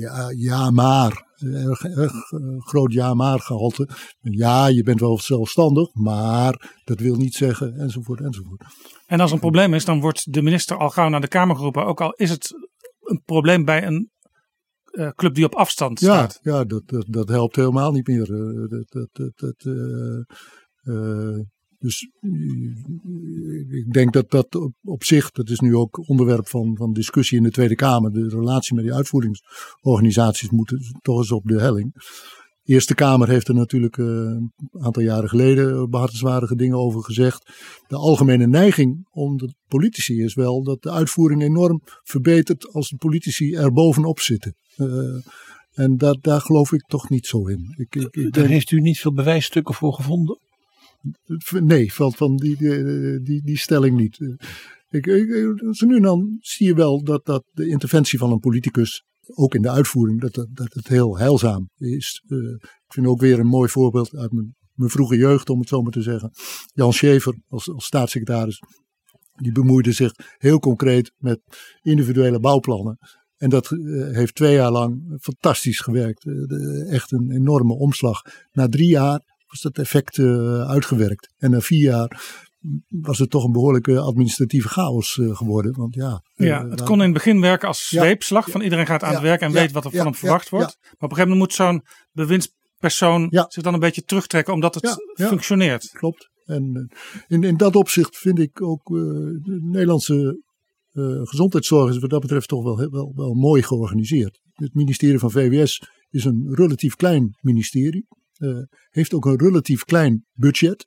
ja, 0.00 0.32
ja 0.36 0.70
maar. 0.70 1.28
Erg, 1.40 1.84
erg 1.84 2.12
groot 2.58 2.92
ja 2.92 3.14
maar 3.14 3.40
gehalte. 3.40 3.88
Ja, 4.20 4.66
je 4.66 4.82
bent 4.82 5.00
wel 5.00 5.18
zelfstandig, 5.18 5.94
maar 5.94 6.80
dat 6.84 7.00
wil 7.00 7.16
niet 7.16 7.34
zeggen 7.34 7.74
enzovoort 7.74 8.20
enzovoort. 8.20 8.64
En 9.06 9.20
als 9.20 9.32
een 9.32 9.38
probleem 9.38 9.74
is, 9.74 9.84
dan 9.84 10.00
wordt 10.00 10.32
de 10.32 10.42
minister 10.42 10.76
al 10.76 10.90
gauw 10.90 11.08
naar 11.08 11.20
de 11.20 11.28
Kamer 11.28 11.56
geroepen. 11.56 11.86
Ook 11.86 12.00
al 12.00 12.12
is 12.12 12.30
het 12.30 12.50
een 13.00 13.22
probleem 13.24 13.64
bij 13.64 13.86
een 13.86 14.10
uh, 14.90 15.08
club 15.08 15.34
die 15.34 15.44
op 15.44 15.54
afstand 15.54 15.98
staat. 15.98 16.38
Ja, 16.42 16.52
ja 16.52 16.64
dat, 16.64 16.82
dat, 16.86 17.06
dat 17.08 17.28
helpt 17.28 17.56
helemaal 17.56 17.92
niet 17.92 18.06
meer. 18.06 18.30
Uh, 18.30 18.68
dat, 18.68 19.08
dat, 19.12 19.32
dat, 19.34 19.64
uh, 20.84 21.40
Dus 21.80 22.10
eh, 22.20 23.78
ik 23.78 23.92
denk 23.92 24.12
dat 24.12 24.30
dat 24.30 24.70
op, 24.82 25.04
zich, 25.04 25.30
dat 25.30 25.48
is 25.48 25.60
nu 25.60 25.76
ook 25.76 26.08
onderwerp 26.08 26.48
van, 26.48 26.76
van 26.76 26.92
discussie 26.92 27.36
in 27.36 27.42
de 27.42 27.50
Tweede 27.50 27.74
Kamer. 27.74 28.12
De 28.12 28.28
relatie 28.28 28.74
met 28.74 28.84
die 28.84 28.94
uitvoeringsorganisaties 28.94 30.50
moet 30.50 30.74
toch 31.02 31.18
eens 31.18 31.32
op 31.32 31.44
de 31.44 31.60
helling. 31.60 31.92
De 32.62 32.72
Eerste 32.72 32.94
Kamer 32.94 33.28
heeft 33.28 33.48
er 33.48 33.54
natuurlijk 33.54 33.96
uh, 33.96 34.06
een 34.06 34.52
aantal 34.80 35.02
jaren 35.02 35.28
geleden 35.28 35.90
behartenswaardige 35.90 36.56
dingen 36.56 36.76
over 36.78 37.02
gezegd. 37.02 37.50
De 37.86 37.96
algemene 37.96 38.46
neiging 38.46 39.08
onder 39.10 39.48
de 39.48 39.54
politici 39.68 40.22
is 40.22 40.34
wel 40.34 40.62
dat 40.62 40.82
de 40.82 40.90
uitvoering 40.90 41.42
enorm 41.42 41.80
verbetert 42.02 42.72
als 42.72 42.88
de 42.88 42.96
politici 42.96 43.54
er 43.54 43.72
bovenop 43.72 44.20
zitten. 44.20 44.54
Uh, 44.76 45.24
en 45.70 45.96
dat, 45.96 46.18
daar 46.22 46.40
geloof 46.40 46.72
ik 46.72 46.86
toch 46.86 47.08
niet 47.08 47.26
zo 47.26 47.46
in. 47.46 47.74
Ik, 47.76 47.94
ik, 47.94 48.14
ik 48.14 48.32
daar 48.32 48.46
heeft 48.46 48.70
u 48.70 48.80
niet 48.80 48.98
veel 48.98 49.12
bewijsstukken 49.12 49.74
voor 49.74 49.92
gevonden? 49.92 50.38
Nee, 51.60 51.92
van, 51.92 52.12
van 52.12 52.36
die, 52.36 52.56
die, 53.22 53.42
die, 53.42 53.58
stelling 53.58 53.96
niet. 53.96 54.18
Ik, 54.88 55.06
ik, 55.06 55.28
nu 55.80 55.96
en 55.96 56.02
dan 56.02 56.36
zie 56.40 56.66
je 56.66 56.74
wel 56.74 57.02
dat, 57.02 57.26
dat 57.26 57.44
de 57.52 57.68
interventie 57.68 58.18
van 58.18 58.32
een 58.32 58.38
politicus, 58.38 59.04
ook 59.34 59.54
in 59.54 59.62
de 59.62 59.70
uitvoering, 59.70 60.20
dat, 60.20 60.34
dat, 60.34 60.74
het 60.74 60.88
heel 60.88 61.18
heilzaam 61.18 61.70
is. 61.76 62.24
Uh, 62.26 62.52
ik 62.60 62.92
vind 62.92 63.06
ook 63.06 63.20
weer 63.20 63.38
een 63.38 63.46
mooi 63.46 63.68
voorbeeld 63.68 64.16
uit 64.16 64.32
mijn, 64.32 64.54
mijn 64.74 64.90
vroege 64.90 65.16
jeugd, 65.16 65.50
om 65.50 65.58
het 65.58 65.68
zo 65.68 65.82
maar 65.82 65.92
te 65.92 66.02
zeggen. 66.02 66.30
Jan 66.72 66.92
Schever 66.92 67.34
als, 67.48 67.70
als 67.70 67.84
staatssecretaris, 67.84 68.62
die 69.32 69.52
bemoeide 69.52 69.92
zich 69.92 70.12
heel 70.38 70.58
concreet 70.58 71.12
met 71.16 71.40
individuele 71.82 72.40
bouwplannen. 72.40 72.98
En 73.36 73.50
dat 73.50 73.70
uh, 73.70 74.14
heeft 74.14 74.34
twee 74.34 74.54
jaar 74.54 74.70
lang 74.70 75.16
fantastisch 75.20 75.80
gewerkt. 75.80 76.26
Echt 76.88 77.12
een 77.12 77.30
enorme 77.30 77.74
omslag. 77.74 78.22
Na 78.52 78.68
drie 78.68 78.88
jaar 78.88 79.29
was 79.50 79.60
dat 79.60 79.78
effect 79.78 80.16
uh, 80.16 80.68
uitgewerkt. 80.68 81.32
En 81.38 81.50
na 81.50 81.60
vier 81.60 81.82
jaar 81.82 82.22
was 82.88 83.18
het 83.18 83.30
toch 83.30 83.44
een 83.44 83.52
behoorlijke 83.52 84.00
administratieve 84.00 84.68
chaos 84.68 85.16
uh, 85.16 85.36
geworden. 85.36 85.76
Want 85.76 85.94
ja, 85.94 86.22
ja 86.34 86.68
het 86.68 86.82
kon 86.82 86.98
in 86.98 87.04
het 87.04 87.12
begin 87.12 87.40
werken 87.40 87.68
als 87.68 87.88
zweepslag. 87.88 88.46
Ja, 88.46 88.52
van 88.52 88.60
iedereen 88.60 88.86
gaat 88.86 89.02
aan 89.02 89.12
het 89.12 89.22
werk 89.22 89.40
en 89.40 89.52
weet 89.52 89.72
wat 89.72 89.84
er 89.84 89.90
van 89.90 90.00
hem 90.00 90.14
verwacht 90.14 90.48
wordt. 90.48 90.78
Maar 90.80 90.92
op 90.92 91.10
een 91.10 91.16
gegeven 91.16 91.28
moment 91.28 91.48
moet 91.48 91.52
zo'n 91.52 91.84
bewindspersoon 92.12 93.26
zich 93.48 93.62
dan 93.62 93.74
een 93.74 93.80
beetje 93.80 94.04
terugtrekken. 94.04 94.54
Omdat 94.54 94.74
het 94.74 95.04
functioneert. 95.14 95.90
Klopt. 95.92 96.30
En 96.44 96.90
eh, 96.90 97.20
in, 97.28 97.42
in 97.42 97.56
dat 97.56 97.76
opzicht 97.76 98.16
vind 98.16 98.38
ik 98.38 98.62
ook 98.62 98.84
de 98.84 99.58
Nederlandse 99.62 100.42
uh, 100.92 101.20
gezondheidszorg 101.22 101.90
is 101.90 101.98
wat 101.98 102.10
dat 102.10 102.20
betreft 102.20 102.48
toch 102.48 102.62
wel, 102.62 102.90
wel, 102.90 103.12
wel 103.16 103.34
mooi 103.34 103.62
georganiseerd. 103.62 104.40
Het 104.54 104.74
ministerie 104.74 105.18
van 105.18 105.30
VWS 105.30 105.82
is 106.10 106.24
een 106.24 106.48
relatief 106.50 106.94
klein 106.94 107.36
ministerie. 107.40 108.06
Uh, 108.40 108.58
heeft 108.90 109.14
ook 109.14 109.26
een 109.26 109.38
relatief 109.38 109.84
klein 109.84 110.26
budget. 110.32 110.86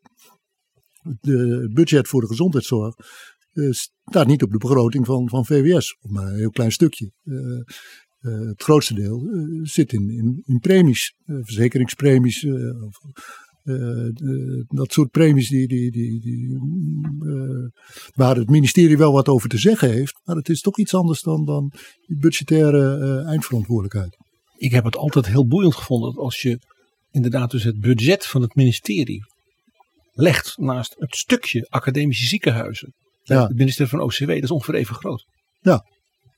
De 1.02 1.70
budget 1.74 2.08
voor 2.08 2.22
de 2.22 2.28
gezondheidszorg 2.28 2.96
uh, 3.54 3.72
staat 3.72 4.28
niet 4.28 4.44
op 4.44 4.52
de 4.52 4.58
begroting 4.58 5.06
van, 5.06 5.30
van 5.30 5.46
VWS, 5.46 5.98
maar 6.02 6.28
een 6.28 6.38
heel 6.38 6.50
klein 6.50 6.72
stukje. 6.72 7.12
het 8.20 8.64
grootste 8.64 8.94
deel 8.94 9.28
zit 9.62 9.94
in, 9.94 10.42
in, 10.46 10.60
premies, 10.60 11.16
verzekeringspremies, 11.26 12.46
dat 14.68 14.92
soort 14.92 15.12
premies 15.12 15.50
die, 15.50 15.68
die, 15.68 15.92
die, 15.92 16.22
die 16.22 16.60
uh, 17.24 17.70
waar 18.16 18.36
het 18.36 18.50
ministerie 18.50 18.98
wel 18.98 19.12
wat 19.12 19.28
over 19.28 19.50
te 19.50 19.58
zeggen 19.58 19.92
heeft. 19.92 20.22
Maar 20.24 20.36
het 20.36 20.50
is 20.50 20.62
toch 20.62 20.78
iets 20.78 20.94
anders 20.94 21.22
dan, 21.22 21.46
dan 21.46 21.72
die 22.06 22.18
budgettaire 22.18 23.24
eindverantwoordelijkheid. 23.26 24.18
Ik 24.58 24.72
heb 24.72 24.84
het 24.84 24.98
altijd 24.98 25.28
heel 25.28 25.48
boeiend 25.48 25.76
gevonden 25.76 26.16
als 26.16 26.42
je 26.42 26.60
inderdaad 27.14 27.52
dus 27.52 27.64
het 27.64 27.80
budget 27.80 28.26
van 28.26 28.42
het 28.42 28.56
ministerie 28.56 29.26
legt 30.12 30.58
naast 30.58 30.96
het 30.98 31.16
stukje 31.16 31.68
academische 31.70 32.26
ziekenhuizen. 32.26 32.94
Ja. 33.24 33.48
Het 33.48 33.58
ministerie 33.58 33.92
van 33.92 34.02
OCW, 34.02 34.28
dat 34.28 34.44
is 34.44 34.52
ongeveer 34.52 34.76
even 34.76 34.96
groot. 34.96 35.26
Ja. 35.60 35.86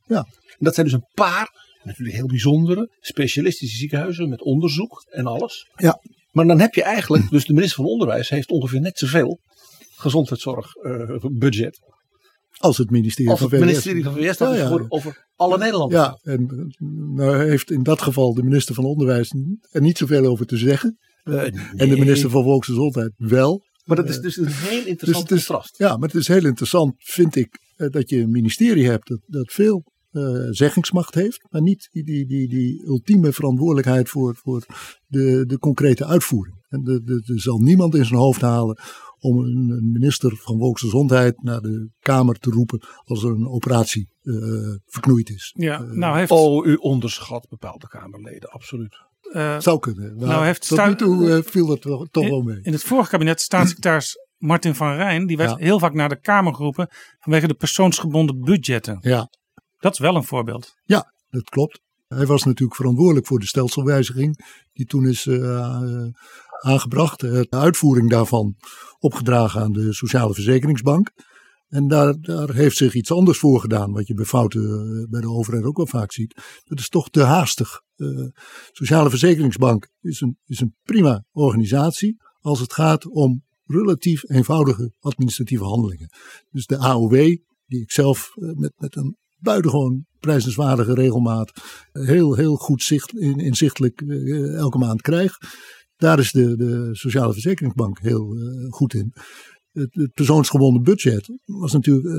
ja. 0.06 0.18
En 0.48 0.58
dat 0.60 0.74
zijn 0.74 0.86
dus 0.86 0.96
een 0.96 1.10
paar, 1.14 1.50
natuurlijk 1.84 2.18
heel 2.18 2.28
bijzondere, 2.28 2.96
specialistische 3.00 3.78
ziekenhuizen 3.78 4.30
met 4.30 4.42
onderzoek 4.42 5.06
en 5.10 5.26
alles. 5.26 5.70
Ja. 5.76 6.02
Maar 6.32 6.46
dan 6.46 6.60
heb 6.60 6.74
je 6.74 6.84
eigenlijk, 6.84 7.30
dus 7.30 7.46
de 7.46 7.54
minister 7.54 7.84
van 7.84 7.92
Onderwijs 7.92 8.30
heeft 8.30 8.50
ongeveer 8.50 8.82
net 8.82 8.98
zoveel 8.98 9.40
gezondheidszorgbudget. 9.96 11.80
Uh, 11.82 11.94
als 12.58 12.78
het 12.78 12.90
ministerie 12.90 13.32
als 13.32 13.40
het 13.40 13.50
van 13.50 13.60
VWS. 13.60 13.68
ministerie 13.68 14.04
van 14.04 14.14
VWS, 14.14 14.38
dat 14.38 14.52
ja, 14.52 14.58
ja. 14.58 14.68
Voor, 14.68 14.86
over 14.90 15.28
alle 15.36 15.58
Nederlanders. 15.58 16.02
Ja, 16.02 16.20
en 16.24 16.74
nou 17.16 17.38
heeft 17.38 17.72
in 17.72 17.84
dat 17.84 18.02
geval 18.02 18.34
de 18.34 18.44
minister 18.44 18.76
van 18.76 18.86
Onderwijs 18.86 19.34
er 19.72 19.82
niet 19.82 19.98
zoveel 19.98 20.26
over 20.26 20.46
te 20.46 20.58
zeggen. 20.58 20.98
Uh, 21.24 21.36
nee. 21.36 21.52
En 21.76 21.90
de 21.90 21.98
minister 21.98 22.30
van 22.30 22.44
Volksgezondheid 22.44 23.12
wel. 23.18 23.64
Maar 23.86 23.98
dat 23.98 24.10
is 24.10 24.20
dus 24.20 24.38
een 24.38 24.48
heel 24.48 24.86
interessant 24.86 25.30
dus 25.30 25.46
contrast. 25.46 25.78
Ja, 25.78 25.98
maar 25.98 26.10
het 26.10 26.18
is 26.18 26.28
heel 26.28 26.46
interessant, 26.46 26.94
vind 26.98 27.36
ik, 27.36 27.60
dat 27.76 28.10
je 28.10 28.18
een 28.18 28.32
ministerie 28.32 28.86
hebt 28.86 29.08
dat, 29.08 29.20
dat 29.26 29.52
veel 29.52 29.84
uh, 30.12 30.48
zeggingsmacht 30.50 31.14
heeft, 31.14 31.46
maar 31.50 31.62
niet 31.62 31.90
die, 31.92 32.04
die, 32.04 32.26
die, 32.26 32.48
die 32.48 32.86
ultieme 32.86 33.32
verantwoordelijkheid 33.32 34.10
voor, 34.10 34.36
voor 34.36 34.66
de, 35.08 35.46
de 35.46 35.60
concrete 35.60 36.06
uitvoering. 36.06 36.64
En 36.70 37.04
er 37.26 37.42
zal 37.42 37.58
niemand 37.58 37.96
in 37.96 38.06
zijn 38.06 38.20
hoofd 38.20 38.42
halen 38.42 38.80
om 39.20 39.38
een 39.38 39.92
minister 39.92 40.36
van 40.36 40.60
Volksgezondheid 40.60 41.44
naar 41.44 41.62
de 41.62 41.90
Kamer 42.00 42.40
te 42.40 42.50
roepen 42.50 42.82
als 43.04 43.24
er 43.24 43.30
een 43.30 43.48
operatie 43.48 44.10
uh, 44.24 44.76
verknoeid 44.86 45.30
is. 45.30 45.54
Ja, 45.58 45.80
nou 45.80 46.18
heeft... 46.18 46.32
Oh, 46.32 46.66
u 46.66 46.76
onderschat 46.76 47.48
bepaalde 47.50 47.88
Kamerleden, 47.88 48.50
absoluut. 48.50 48.98
Uh, 49.32 49.60
Zou 49.60 49.80
kunnen. 49.80 50.16
Nou, 50.16 50.30
nou 50.30 50.46
heeft 50.46 50.68
tot 50.68 50.86
nu 50.86 50.96
toe 50.96 51.28
uh, 51.28 51.44
viel 51.44 51.68
dat 51.68 51.82
toch, 51.82 52.08
toch 52.12 52.24
in, 52.24 52.30
wel 52.30 52.42
mee. 52.42 52.60
In 52.62 52.72
het 52.72 52.84
vorige 52.84 53.10
kabinet, 53.10 53.42
staatssecretaris 53.42 54.18
Martin 54.38 54.76
van 54.76 54.96
Rijn, 54.96 55.28
die 55.28 55.38
werd 55.38 55.50
ja. 55.50 55.56
heel 55.58 55.80
vaak 55.80 55.94
naar 55.94 56.10
de 56.10 56.20
Kamer 56.20 56.56
geroepen 56.56 56.90
vanwege 57.20 57.48
de 57.48 57.54
persoonsgebonden 57.54 58.40
budgetten. 58.40 58.98
Ja, 59.02 59.30
dat 59.80 59.94
is 59.94 60.00
wel 60.00 60.16
een 60.16 60.24
voorbeeld. 60.24 60.76
Ja, 60.84 61.14
dat 61.30 61.50
klopt. 61.50 61.84
Hij 62.08 62.26
was 62.26 62.44
natuurlijk 62.44 62.76
verantwoordelijk 62.76 63.28
voor 63.28 63.40
de 63.40 63.46
stelselwijziging 63.46 64.46
die 64.74 64.86
toen 64.86 65.08
is 65.08 65.26
uh, 65.26 66.06
aangebracht. 66.62 67.20
De 67.20 67.48
uitvoering 67.50 68.10
daarvan 68.10 68.56
opgedragen 69.00 69.62
aan 69.62 69.72
de 69.72 69.94
Sociale 69.94 70.34
Verzekeringsbank. 70.34 71.12
En 71.68 71.88
daar, 71.88 72.16
daar 72.20 72.54
heeft 72.54 72.78
zich 72.78 72.94
iets 72.94 73.12
anders 73.12 73.38
voor 73.38 73.60
gedaan, 73.60 73.92
wat 73.92 74.08
je 74.08 74.14
bij 74.14 74.26
fouten 74.26 75.08
bij 75.10 75.22
de 75.22 75.30
overheid 75.30 75.64
ook 75.64 75.78
wel 75.78 75.88
vaak 75.88 76.12
ziet. 76.12 76.62
Dat 76.64 76.80
is 76.80 76.90
toch 76.90 77.10
te 77.10 77.22
haastig. 77.22 77.82
Uh, 77.96 78.28
Sociale 78.72 79.10
Verzekeringsbank 79.10 79.90
is 80.02 80.22
een, 80.22 80.38
is 80.46 80.60
een 80.60 80.76
prima 80.84 81.24
organisatie 81.32 82.18
als 82.40 82.60
het 82.60 82.74
gaat 82.74 83.06
om 83.06 83.44
relatief 83.66 84.30
eenvoudige 84.30 84.94
administratieve 85.00 85.64
handelingen. 85.64 86.10
Dus 86.52 86.66
de 86.66 86.78
AOW, 86.78 87.14
die 87.66 87.82
ik 87.82 87.92
zelf 87.92 88.32
met, 88.36 88.74
met 88.76 88.96
een 88.96 89.18
buitengewoon 89.38 90.06
prijzenswaardige 90.20 90.94
regelmaat 90.94 91.52
heel, 91.92 92.36
heel 92.36 92.56
goed 92.56 92.84
zicht, 92.84 93.18
in, 93.18 93.40
inzichtelijk 93.40 94.02
elke 94.56 94.78
maand 94.78 95.02
krijg. 95.02 95.38
Daar 95.96 96.20
is 96.20 96.32
de, 96.32 96.56
de 96.56 96.90
Sociale 96.92 97.34
Verzekeringsbank 97.34 98.00
heel 98.00 98.38
uh, 98.38 98.72
goed 98.72 98.94
in. 98.94 99.14
Het, 99.72 99.94
het, 99.94 100.14
persoonsgebonden 100.14 100.84
budget 100.84 101.30
was 101.46 101.74
natuurlijk 101.74 102.08
uh, 102.08 102.14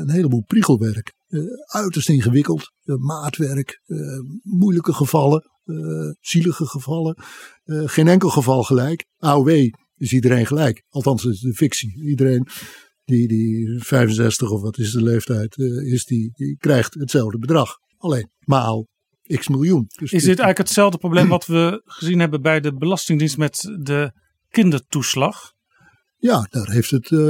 een 0.00 0.10
heleboel 0.10 0.44
priegelwerk. 0.44 1.12
uiterst 1.66 2.08
ingewikkeld, 2.08 2.72
maatwerk, 2.84 3.80
moeilijke 4.42 4.92
gevallen, 4.92 5.50
zielige 6.20 6.66
gevallen. 6.66 7.16
geen 7.64 8.08
enkel 8.08 8.28
geval 8.28 8.62
gelijk. 8.62 9.04
AOW 9.18 9.48
is 9.96 10.12
iedereen 10.12 10.46
gelijk. 10.46 10.82
Althans, 10.88 11.24
is 11.24 11.40
de 11.40 11.54
fictie. 11.54 12.02
Iedereen 12.02 12.46
die, 13.04 13.28
die 13.28 13.82
65 13.82 14.50
of 14.50 14.60
wat 14.60 14.78
is 14.78 14.92
de 14.92 15.02
leeftijd 15.02 15.58
is, 15.58 16.04
die, 16.04 16.30
die 16.34 16.56
krijgt 16.56 16.94
hetzelfde 16.94 17.38
bedrag. 17.38 17.76
Alleen 17.96 18.30
maal 18.44 18.86
x 19.26 19.48
miljoen. 19.48 19.84
Dus 19.86 20.12
is 20.12 20.24
dit 20.24 20.26
eigenlijk 20.26 20.58
hetzelfde 20.58 20.98
probleem 20.98 21.28
wat 21.28 21.46
we 21.46 21.82
gezien 21.84 22.20
hebben 22.20 22.42
bij 22.42 22.60
de 22.60 22.74
Belastingdienst 22.74 23.36
met 23.36 23.76
de 23.80 24.12
kindertoeslag? 24.48 25.52
Ja, 26.16 26.46
daar 26.50 26.70
heeft 26.70 26.90
het 26.90 27.10
uh, 27.10 27.20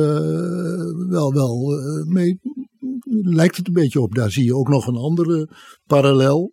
wel, 1.08 1.32
wel 1.32 1.78
uh, 1.78 2.06
mee. 2.06 2.38
Lijkt 3.22 3.56
het 3.56 3.66
een 3.66 3.72
beetje 3.72 4.00
op. 4.00 4.14
Daar 4.14 4.30
zie 4.30 4.44
je 4.44 4.54
ook 4.54 4.68
nog 4.68 4.86
een 4.86 4.96
andere 4.96 5.48
parallel. 5.84 6.52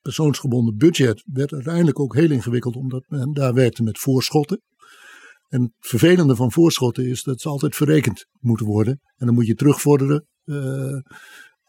persoonsgebonden 0.00 0.76
budget 0.76 1.22
werd 1.32 1.52
uiteindelijk 1.52 2.00
ook 2.00 2.14
heel 2.14 2.30
ingewikkeld, 2.30 2.76
omdat 2.76 3.04
men 3.08 3.32
daar 3.32 3.54
werkte 3.54 3.82
met 3.82 3.98
voorschotten. 3.98 4.62
En 5.48 5.62
het 5.62 5.72
vervelende 5.78 6.36
van 6.36 6.52
voorschotten 6.52 7.06
is 7.06 7.22
dat 7.22 7.40
ze 7.40 7.48
altijd 7.48 7.76
verrekend 7.76 8.26
moeten 8.38 8.66
worden. 8.66 9.00
En 9.16 9.26
dan 9.26 9.34
moet 9.34 9.46
je 9.46 9.54
terugvorderen. 9.54 10.26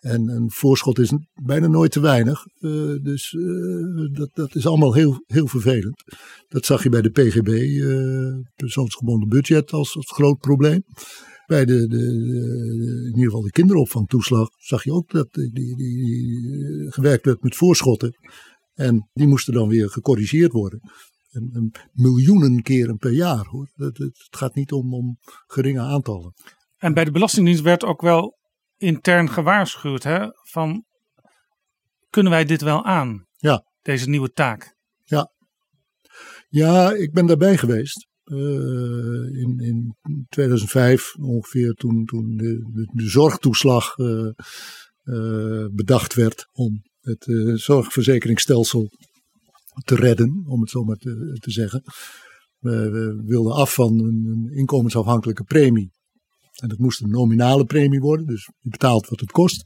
Uh, 0.02 0.12
en 0.12 0.30
een 0.30 0.52
voorschot 0.52 1.00
is 1.00 1.14
bijna 1.44 1.68
nooit 1.68 1.92
te 1.92 2.00
weinig. 2.00 2.46
Uh, 2.60 3.04
dus 3.04 3.32
uh, 3.34 4.14
dat, 4.14 4.30
dat 4.34 4.56
is 4.56 4.68
allemaal 4.68 4.94
heel, 4.94 5.24
heel 5.26 5.48
vervelend. 5.48 6.04
Dat 6.48 6.66
zag 6.66 6.84
je 6.84 6.90
bij 6.90 7.02
de 7.02 7.10
PGB, 7.10 7.50
persoonsgebonden 8.56 9.30
budget, 9.30 9.72
als, 9.72 9.98
groot 10.00 10.38
probleem. 10.38 10.84
Bij 11.46 11.66
de, 11.66 11.88
de, 11.88 11.98
de, 11.98 13.02
in 13.06 13.16
ieder 13.16 13.24
geval 13.24 13.42
de 13.42 13.52
kinderopvangtoeslag 13.52 14.50
zag 14.58 14.84
je 14.84 14.94
ook 14.94 15.12
dat 15.12 15.34
die, 15.34 15.52
die, 15.54 15.76
die 15.76 16.92
gewerkt 16.92 17.26
werd 17.26 17.44
met 17.44 17.56
voorschotten. 17.56 18.18
En 18.74 19.10
die 19.14 19.28
moesten 19.28 19.54
dan 19.54 19.68
weer 19.68 19.90
gecorrigeerd 19.90 20.52
worden. 20.52 20.80
En, 21.30 21.50
en 21.54 21.72
miljoenen 21.94 22.62
keren 22.62 22.98
per 22.98 23.12
jaar 23.12 23.46
hoor. 23.46 23.70
Het, 23.76 23.98
het 23.98 24.28
gaat 24.30 24.56
niet 24.56 24.72
om, 24.72 24.94
om 24.94 25.18
geringe 25.48 25.82
aantallen. 25.82 26.34
En 26.78 26.94
bij 26.94 27.06
de 27.06 27.12
Belastingdienst 27.12 27.62
werd 27.62 27.84
ook 27.84 28.02
wel 28.02 28.39
intern 28.80 29.30
gewaarschuwd 29.30 30.04
hè, 30.04 30.28
van 30.44 30.86
kunnen 32.10 32.32
wij 32.32 32.46
dit 32.46 32.62
wel 32.62 32.86
aan? 32.86 33.26
Ja. 33.38 33.64
Deze 33.82 34.10
nieuwe 34.10 34.32
taak. 34.32 34.78
Ja, 36.50 36.92
ik 36.94 37.14
ben 37.14 37.26
daarbij 37.26 37.58
geweest. 37.58 38.08
eh, 38.24 39.42
in, 39.42 39.60
in 39.60 39.96
2005 40.30 41.16
ongeveer 41.20 41.74
toen, 41.74 42.06
toen 42.06 42.36
de, 42.38 42.70
de, 42.74 42.90
de 42.94 43.10
zorgtoeslag 43.10 43.98
eh, 43.98 44.28
eh, 45.04 45.66
bedacht 45.72 46.14
werd 46.14 46.48
om 46.52 46.84
het 47.00 47.26
zorgverzekeringsstelsel 47.54 48.90
te 49.86 49.96
redden, 49.96 50.44
om 50.48 50.62
het 50.62 50.70
zo 50.70 50.84
maar 50.84 50.96
te, 50.96 51.38
te 51.40 51.52
zeggen. 51.52 51.84
We, 52.60 52.90
we 52.90 53.24
wilden 53.26 53.54
af 53.54 53.74
van 53.74 54.00
een 54.00 54.50
inkomensafhankelijke 54.54 55.44
premie. 55.44 55.92
En 56.62 56.68
dat 56.68 56.78
moest 56.78 57.02
een 57.02 57.10
nominale 57.10 57.66
premie 57.66 58.00
worden, 58.00 58.26
dus 58.26 58.46
je 58.60 58.70
betaalt 58.70 59.08
wat 59.08 59.20
het 59.20 59.32
kost. 59.32 59.66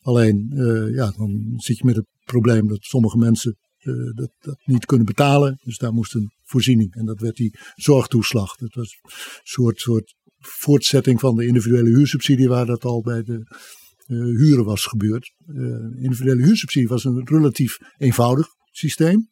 Alleen, 0.00 0.52
eh, 0.56 0.94
ja, 0.94 1.10
dan 1.10 1.52
zit 1.56 1.78
je 1.78 1.84
met 1.84 1.96
het 1.96 2.06
probleem 2.24 2.68
dat 2.68 2.82
sommige 2.82 3.16
mensen 3.16 3.56
eh, 3.78 3.94
dat, 4.14 4.30
dat 4.38 4.56
niet 4.64 4.86
kunnen 4.86 5.06
betalen. 5.06 5.58
Dus 5.62 5.78
daar 5.78 5.92
moest 5.92 6.14
een 6.14 6.30
voorziening. 6.42 6.94
En 6.94 7.06
dat 7.06 7.20
werd 7.20 7.36
die 7.36 7.58
zorgtoeslag. 7.74 8.56
Dat 8.56 8.74
was 8.74 8.98
een 9.02 9.10
soort, 9.42 9.80
soort 9.80 10.14
voortzetting 10.38 11.20
van 11.20 11.36
de 11.36 11.46
individuele 11.46 11.88
huursubsidie, 11.88 12.48
waar 12.48 12.66
dat 12.66 12.84
al 12.84 13.02
bij 13.02 13.22
de 13.22 13.38
eh, 14.06 14.16
huren 14.16 14.64
was 14.64 14.86
gebeurd. 14.86 15.32
Individuele 15.96 16.42
huursubsidie 16.42 16.88
was 16.88 17.04
een 17.04 17.26
relatief 17.26 17.78
eenvoudig 17.96 18.46
systeem, 18.70 19.28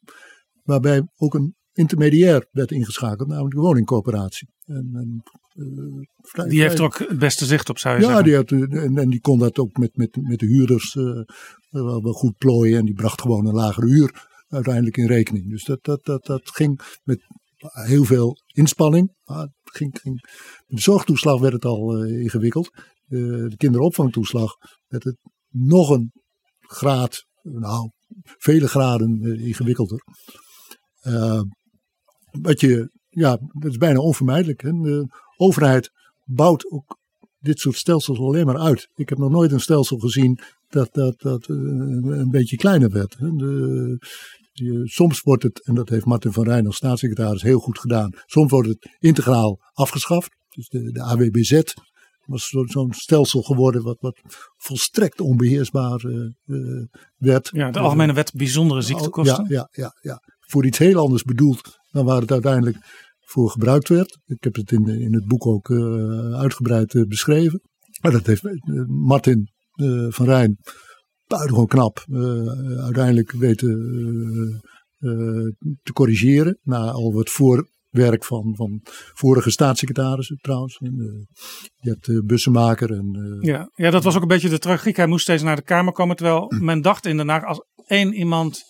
waarbij 0.63 1.07
ook 1.17 1.33
een 1.33 1.55
intermediair 1.73 2.47
werd 2.51 2.71
ingeschakeld, 2.71 3.27
namelijk 3.27 3.55
de 3.55 3.61
woningcoöperatie. 3.61 4.47
En, 4.65 4.89
en, 4.93 5.23
eh, 5.53 6.07
vrij- 6.21 6.47
Die 6.47 6.61
heeft 6.61 6.77
er 6.77 6.83
ook 6.83 6.97
het 6.97 7.19
beste 7.19 7.45
zicht 7.45 7.69
op, 7.69 7.77
zou 7.77 7.95
je 7.95 8.01
ja, 8.01 8.07
zeggen. 8.07 8.25
die 8.25 8.35
had, 8.35 8.51
eh, 8.51 8.83
en, 8.83 8.97
en 8.97 9.09
die 9.09 9.21
kon 9.21 9.39
dat 9.39 9.57
ook 9.57 9.77
met, 9.77 9.95
met, 9.95 10.17
met 10.21 10.39
de 10.39 10.45
huurders 10.45 10.95
eh, 10.95 11.03
wel, 11.69 12.03
wel 12.03 12.13
goed 12.13 12.37
plooien. 12.37 12.77
En 12.79 12.85
die 12.85 12.93
bracht 12.93 13.21
gewoon 13.21 13.45
een 13.45 13.53
lagere 13.53 13.87
huur 13.87 14.27
uiteindelijk 14.47 14.97
in 14.97 15.07
rekening. 15.07 15.49
Dus 15.49 15.63
dat, 15.63 15.83
dat, 15.83 16.05
dat, 16.05 16.25
dat 16.25 16.49
ging 16.49 16.81
met 17.03 17.19
heel 17.59 18.03
veel 18.03 18.37
inspanning. 18.53 19.15
Maar 19.23 19.47
ging, 19.63 19.99
ging, 20.01 20.15
met 20.67 20.77
de 20.77 20.81
zorgtoeslag 20.81 21.39
werd 21.39 21.53
het 21.53 21.65
al 21.65 22.03
ingewikkeld. 22.05 22.69
De 23.05 23.53
kinderopvangtoeslag 23.57 24.55
werd 24.87 25.03
het 25.03 25.17
nog 25.49 25.89
een 25.89 26.11
graad, 26.59 27.25
nou, 27.41 27.91
vele 28.37 28.67
graden 28.67 29.21
ingewikkelder. 29.39 30.03
Eh, 31.03 31.41
wat 32.41 32.59
je, 32.59 32.89
ja, 33.09 33.37
dat 33.51 33.71
is 33.71 33.77
bijna 33.77 33.99
onvermijdelijk. 33.99 34.61
Hè? 34.61 34.71
De 34.71 35.07
overheid 35.37 35.91
bouwt 36.25 36.71
ook 36.71 36.97
dit 37.39 37.59
soort 37.59 37.75
stelsels 37.75 38.19
alleen 38.19 38.45
maar 38.45 38.57
uit. 38.59 38.87
Ik 38.95 39.09
heb 39.09 39.17
nog 39.17 39.29
nooit 39.31 39.51
een 39.51 39.59
stelsel 39.59 39.97
gezien 39.97 40.39
dat, 40.69 40.89
dat, 40.93 41.19
dat 41.21 41.49
eh, 41.49 41.55
een 41.55 42.29
beetje 42.31 42.55
kleiner 42.57 42.89
werd. 42.89 43.15
hè. 43.17 43.29
De, 43.35 43.97
je- 44.51 44.81
soms 44.87 45.21
wordt 45.21 45.43
het, 45.43 45.65
en 45.65 45.75
dat 45.75 45.89
heeft 45.89 46.05
Martin 46.05 46.31
van 46.33 46.43
Rijn 46.43 46.65
als 46.65 46.75
staatssecretaris 46.75 47.41
heel 47.41 47.59
goed 47.59 47.79
gedaan, 47.79 48.11
soms 48.25 48.51
wordt 48.51 48.67
het 48.67 48.95
integraal 48.99 49.59
afgeschaft. 49.73 50.29
Dus 50.49 50.67
de, 50.69 50.91
de 50.91 51.01
AWBZ 51.01 51.61
was 52.25 52.47
zo- 52.47 52.65
zo'n 52.65 52.93
stelsel 52.93 53.41
geworden 53.41 53.83
wat, 53.83 53.97
wat 53.99 54.19
volstrekt 54.57 55.21
onbeheersbaar 55.21 56.03
eh, 56.05 56.15
eh, 56.45 56.85
werd. 57.17 57.49
Ja, 57.53 57.71
de 57.71 57.79
Algemene 57.79 58.13
Wet 58.13 58.33
Bijzondere 58.33 58.81
Ziektekosten. 58.81 59.45
Ja, 59.49 59.55
ja, 59.55 59.67
ja, 59.71 59.97
ja. 60.01 60.21
Voor 60.39 60.65
iets 60.65 60.77
heel 60.77 60.97
anders 60.99 61.23
bedoeld 61.23 61.77
dan 61.93 62.05
waar 62.05 62.21
het 62.21 62.31
uiteindelijk 62.31 62.77
voor 63.19 63.49
gebruikt 63.49 63.89
werd. 63.89 64.17
Ik 64.25 64.43
heb 64.43 64.55
het 64.55 64.71
in, 64.71 64.83
de- 64.83 64.99
in 64.99 65.13
het 65.13 65.25
boek 65.25 65.45
ook 65.47 65.69
eh, 65.69 66.33
uitgebreid 66.39 66.93
eh, 66.95 67.03
beschreven. 67.03 67.61
Maar 68.01 68.11
dat 68.11 68.25
heeft 68.25 68.45
eh, 68.45 68.53
Martin 68.87 69.47
van 70.09 70.25
Rijn 70.25 70.57
buitengewoon 71.27 71.67
knap 71.67 72.05
uiteindelijk 72.77 73.31
weten 73.31 73.69
te 75.83 75.93
corrigeren. 75.93 76.59
Na 76.63 76.91
al 76.91 77.13
wat 77.13 77.29
voorwerk 77.29 78.25
van, 78.25 78.55
van 78.55 78.79
vorige 79.13 79.51
staatssecretarissen 79.51 80.37
trouwens. 80.37 80.77
En, 80.77 80.93
je 81.75 81.89
hebt 81.89 82.25
Bussemaker 82.25 82.91
en... 82.91 83.37
Ja, 83.41 83.69
ja, 83.75 83.89
dat 83.89 84.03
was 84.03 84.15
ook 84.15 84.21
een 84.21 84.27
beetje 84.27 84.49
de 84.49 84.59
tragiek. 84.59 84.95
Hij 84.95 85.07
moest 85.07 85.23
steeds 85.23 85.43
naar 85.43 85.55
de 85.55 85.61
Kamer 85.61 85.93
komen. 85.93 86.15
Terwijl 86.15 86.51
men 86.59 86.81
dacht 86.81 87.05
in 87.05 87.17
Den 87.17 87.29
Haag, 87.29 87.43
als 87.43 87.65
één 87.85 88.13
iemand 88.13 88.61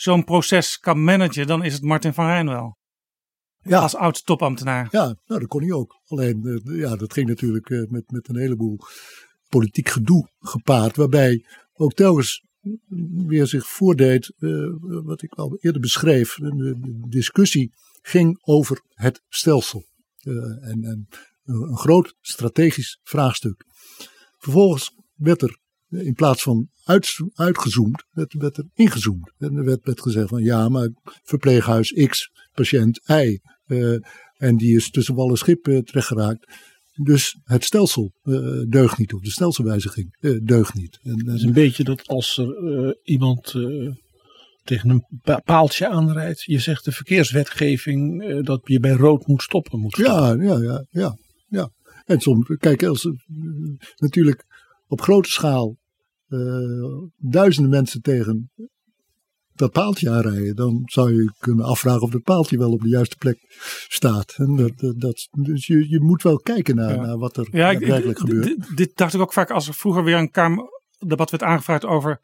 zo'n 0.00 0.24
proces 0.24 0.78
kan 0.78 1.04
managen, 1.04 1.46
dan 1.46 1.64
is 1.64 1.72
het 1.72 1.82
Martin 1.82 2.14
van 2.14 2.26
Rijn 2.26 2.48
wel. 2.48 2.76
Ja. 3.62 3.80
Als 3.80 3.94
oud 3.94 4.26
topambtenaar. 4.26 4.88
Ja, 4.90 5.04
nou, 5.04 5.40
dat 5.40 5.46
kon 5.46 5.62
hij 5.62 5.72
ook. 5.72 6.00
Alleen, 6.06 6.44
eh, 6.44 6.78
ja, 6.78 6.96
dat 6.96 7.12
ging 7.12 7.28
natuurlijk 7.28 7.70
eh, 7.70 7.82
met, 7.88 8.10
met 8.10 8.28
een 8.28 8.36
heleboel 8.36 8.78
politiek 9.48 9.88
gedoe 9.88 10.28
gepaard. 10.38 10.96
Waarbij 10.96 11.44
ook 11.72 11.92
telkens 11.92 12.44
weer 13.26 13.46
zich 13.46 13.66
voordeed, 13.68 14.34
eh, 14.38 14.50
wat 14.80 15.22
ik 15.22 15.34
al 15.34 15.56
eerder 15.60 15.80
beschreef. 15.80 16.34
De, 16.34 17.04
discussie 17.08 17.72
ging 18.02 18.38
over 18.40 18.82
het 18.88 19.22
stelsel. 19.28 19.86
En, 20.60 20.84
en 20.84 21.08
een 21.44 21.76
groot 21.76 22.14
strategisch 22.20 23.00
vraagstuk. 23.02 23.64
Vervolgens 24.38 24.94
werd 25.14 25.42
er 25.42 25.58
in 25.88 26.14
plaats 26.14 26.42
van 26.42 26.68
uit, 26.84 27.08
uitgezoomd, 27.34 28.04
werd, 28.10 28.32
werd 28.32 28.56
er 28.56 28.64
ingezoomd. 28.74 29.32
En 29.38 29.56
er 29.56 29.64
werd, 29.64 29.84
werd 29.84 30.00
gezegd 30.00 30.28
van 30.28 30.42
ja, 30.42 30.68
maar 30.68 30.88
verpleeghuis 31.22 31.92
X, 32.06 32.30
patiënt 32.52 33.00
Y. 33.06 33.38
Uh, 33.66 33.96
en 34.36 34.56
die 34.56 34.76
is 34.76 34.90
tussen 34.90 35.14
wal 35.14 35.30
en 35.30 35.36
schip 35.36 35.68
uh, 35.68 35.78
terechtgeraakt. 35.78 36.46
Dus 37.02 37.38
het 37.44 37.64
stelsel 37.64 38.12
uh, 38.22 38.62
deugt 38.68 38.98
niet, 38.98 39.12
of 39.12 39.20
de 39.20 39.30
stelselwijziging 39.30 40.16
deugt 40.42 40.74
niet. 40.74 40.98
En, 41.02 41.26
het 41.26 41.36
is 41.36 41.42
een 41.42 41.52
beetje 41.52 41.84
dat 41.84 42.06
als 42.06 42.36
er 42.36 42.96
iemand 43.02 43.54
tegen 44.64 44.90
een 44.90 45.04
paaltje 45.44 45.88
aanrijdt, 45.88 46.42
je 46.42 46.58
zegt 46.58 46.84
de 46.84 46.92
verkeerswetgeving 46.92 48.24
dat 48.44 48.60
je 48.64 48.80
bij 48.80 48.92
rood 48.92 49.26
moet 49.26 49.42
stoppen. 49.42 49.80
Moet 49.80 49.92
stoppen. 49.92 50.44
Ja, 50.44 50.54
ja, 50.54 50.62
ja, 50.62 50.86
ja, 50.90 51.16
ja. 51.48 51.70
En 52.04 52.20
soms, 52.20 52.56
kijk, 52.58 52.82
als 52.82 53.08
natuurlijk 53.96 54.44
op 54.88 55.00
grote 55.00 55.30
schaal 55.30 55.76
duizenden 57.16 57.70
mensen 57.70 58.02
tegen 58.02 58.50
dat 59.58 59.72
paaltje 59.72 60.10
aanrijden, 60.10 60.56
dan 60.56 60.82
zou 60.84 61.14
je 61.14 61.32
kunnen 61.38 61.64
afvragen 61.64 62.02
of 62.02 62.10
dat 62.10 62.22
paaltje 62.22 62.58
wel 62.58 62.72
op 62.72 62.80
de 62.80 62.88
juiste 62.88 63.16
plek 63.16 63.38
staat. 63.88 64.34
En 64.36 64.56
dat, 64.56 64.94
dat, 64.98 65.28
dus 65.30 65.66
je, 65.66 65.88
je 65.88 66.00
moet 66.00 66.22
wel 66.22 66.36
kijken 66.36 66.76
naar, 66.76 66.94
ja. 66.94 67.00
naar 67.00 67.18
wat 67.18 67.36
er 67.36 67.48
ja, 67.50 67.78
werkelijk 67.78 68.18
gebeurt. 68.18 68.44
Dit, 68.44 68.76
dit 68.76 68.96
dacht 68.96 69.14
ik 69.14 69.20
ook 69.20 69.32
vaak 69.32 69.50
als 69.50 69.68
er 69.68 69.74
vroeger 69.74 70.04
weer 70.04 70.16
een 70.16 70.30
Kamerdebat 70.30 71.30
werd 71.30 71.42
aangevraagd 71.42 71.84
over 71.84 72.20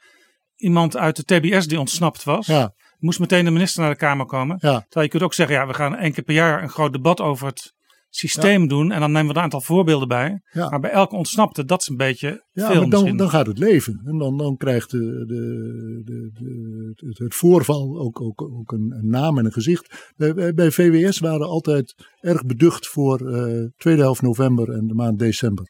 iemand 0.56 0.96
uit 0.96 1.16
de 1.16 1.24
TBS 1.24 1.66
die 1.66 1.78
ontsnapt 1.78 2.24
was. 2.24 2.46
Ja. 2.46 2.74
Moest 2.98 3.18
meteen 3.18 3.44
de 3.44 3.50
minister 3.50 3.80
naar 3.80 3.90
de 3.90 3.96
Kamer 3.96 4.26
komen. 4.26 4.58
Ja. 4.60 4.80
Terwijl 4.80 5.04
je 5.04 5.08
kunt 5.08 5.22
ook 5.22 5.34
zeggen, 5.34 5.56
ja, 5.56 5.66
we 5.66 5.74
gaan 5.74 5.96
één 5.96 6.12
keer 6.12 6.24
per 6.24 6.34
jaar 6.34 6.62
een 6.62 6.68
groot 6.68 6.92
debat 6.92 7.20
over 7.20 7.46
het 7.46 7.73
systeem 8.16 8.62
ja. 8.62 8.68
doen. 8.68 8.92
En 8.92 9.00
dan 9.00 9.12
nemen 9.12 9.28
we 9.32 9.36
een 9.36 9.42
aantal 9.42 9.60
voorbeelden 9.60 10.08
bij. 10.08 10.40
Ja. 10.50 10.68
Maar 10.68 10.80
bij 10.80 10.90
elke 10.90 11.16
ontsnapte, 11.16 11.64
dat 11.64 11.80
is 11.80 11.88
een 11.88 11.96
beetje 11.96 12.44
ja, 12.52 12.70
veel 12.70 12.80
maar 12.80 12.90
dan, 12.90 13.16
dan 13.16 13.30
gaat 13.30 13.46
het 13.46 13.58
leven. 13.58 14.00
En 14.04 14.18
dan, 14.18 14.36
dan 14.38 14.56
krijgt 14.56 14.90
de, 14.90 15.24
de, 15.26 16.02
de, 16.04 16.30
de, 16.32 17.06
het, 17.06 17.18
het 17.18 17.34
voorval 17.34 17.98
ook, 17.98 18.20
ook, 18.20 18.42
ook 18.42 18.72
een, 18.72 18.94
een, 18.98 19.08
naam 19.08 19.38
en 19.38 19.44
een 19.44 19.52
gezicht. 19.52 20.12
Bij, 20.16 20.54
bij 20.54 20.70
VWS 20.70 21.18
waren 21.18 21.46
altijd 21.46 21.94
erg 22.20 22.44
beducht 22.46 22.86
voor 22.86 23.20
uh, 23.22 23.68
tweede 23.76 24.02
helft 24.02 24.22
november 24.22 24.70
en 24.70 24.86
de 24.86 24.94
maand 24.94 25.18
december. 25.18 25.68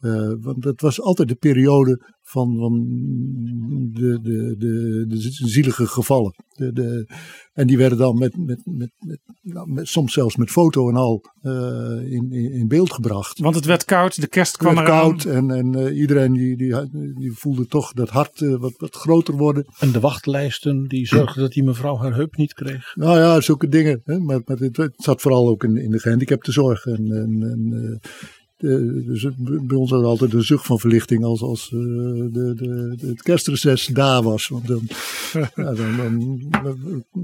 Uh, 0.00 0.32
want 0.40 0.62
dat 0.62 0.80
was 0.80 1.00
altijd 1.00 1.28
de 1.28 1.34
periode 1.34 2.12
van, 2.32 2.56
van 2.58 2.72
de, 3.92 4.18
de, 4.22 4.54
de, 4.58 5.04
de 5.08 5.48
zielige 5.48 5.86
gevallen. 5.86 6.34
De, 6.54 6.72
de, 6.72 7.06
en 7.52 7.66
die 7.66 7.76
werden 7.76 7.98
dan 7.98 8.18
met, 8.18 8.36
met, 8.36 8.60
met, 8.64 8.90
met, 8.98 9.20
nou, 9.42 9.70
met, 9.70 9.88
soms 9.88 10.12
zelfs 10.12 10.36
met 10.36 10.50
foto 10.50 10.88
en 10.88 10.96
al 10.96 11.24
uh, 11.42 11.52
in, 12.12 12.32
in, 12.32 12.52
in, 12.52 12.68
beeld 12.68 12.92
gebracht. 12.92 13.38
Want 13.38 13.54
het 13.54 13.64
werd 13.64 13.84
koud, 13.84 14.20
de 14.20 14.26
kerst 14.26 14.56
kwam 14.56 14.76
het 14.76 14.86
eraan. 14.86 15.00
koud 15.00 15.24
en, 15.24 15.50
en 15.50 15.78
uh, 15.78 15.98
iedereen 15.98 16.32
die, 16.32 16.56
die, 16.56 16.74
die 17.14 17.32
voelde 17.32 17.66
toch 17.66 17.92
dat 17.92 18.08
hart 18.08 18.40
uh, 18.40 18.56
wat, 18.56 18.74
wat 18.76 18.94
groter 18.94 19.36
worden. 19.36 19.66
En 19.78 19.92
de 19.92 20.00
wachtlijsten 20.00 20.88
die 20.88 21.06
zorgden 21.06 21.42
dat 21.42 21.52
die 21.52 21.64
mevrouw 21.64 21.96
haar 21.96 22.14
heup 22.14 22.36
niet 22.36 22.54
kreeg. 22.54 22.92
Nou 22.94 23.18
ja, 23.18 23.40
zulke 23.40 23.68
dingen. 23.68 24.00
Hè? 24.04 24.18
Maar, 24.18 24.40
maar 24.44 24.56
het, 24.56 24.76
het, 24.76 24.92
zat 24.96 25.20
vooral 25.20 25.48
ook 25.48 25.64
in, 25.64 25.76
in 25.76 25.90
de 25.90 25.98
gehandicaptenzorg. 25.98 26.86
En, 26.86 27.12
en, 27.12 27.42
en 27.42 28.00
dus 28.62 29.28
bij 29.36 29.76
ons 29.76 29.90
was 29.90 30.02
altijd 30.02 30.32
een 30.32 30.42
zucht 30.42 30.66
van 30.66 30.78
verlichting 30.78 31.24
als, 31.24 31.42
als 31.42 31.70
uh, 31.70 31.80
de, 32.32 32.54
de, 32.54 33.06
het 33.06 33.22
kerstreces 33.22 33.86
daar 33.86 34.22
was. 34.22 34.48
Want 34.48 34.66
dan, 34.66 34.88
ja, 35.54 35.72
dan, 35.74 36.42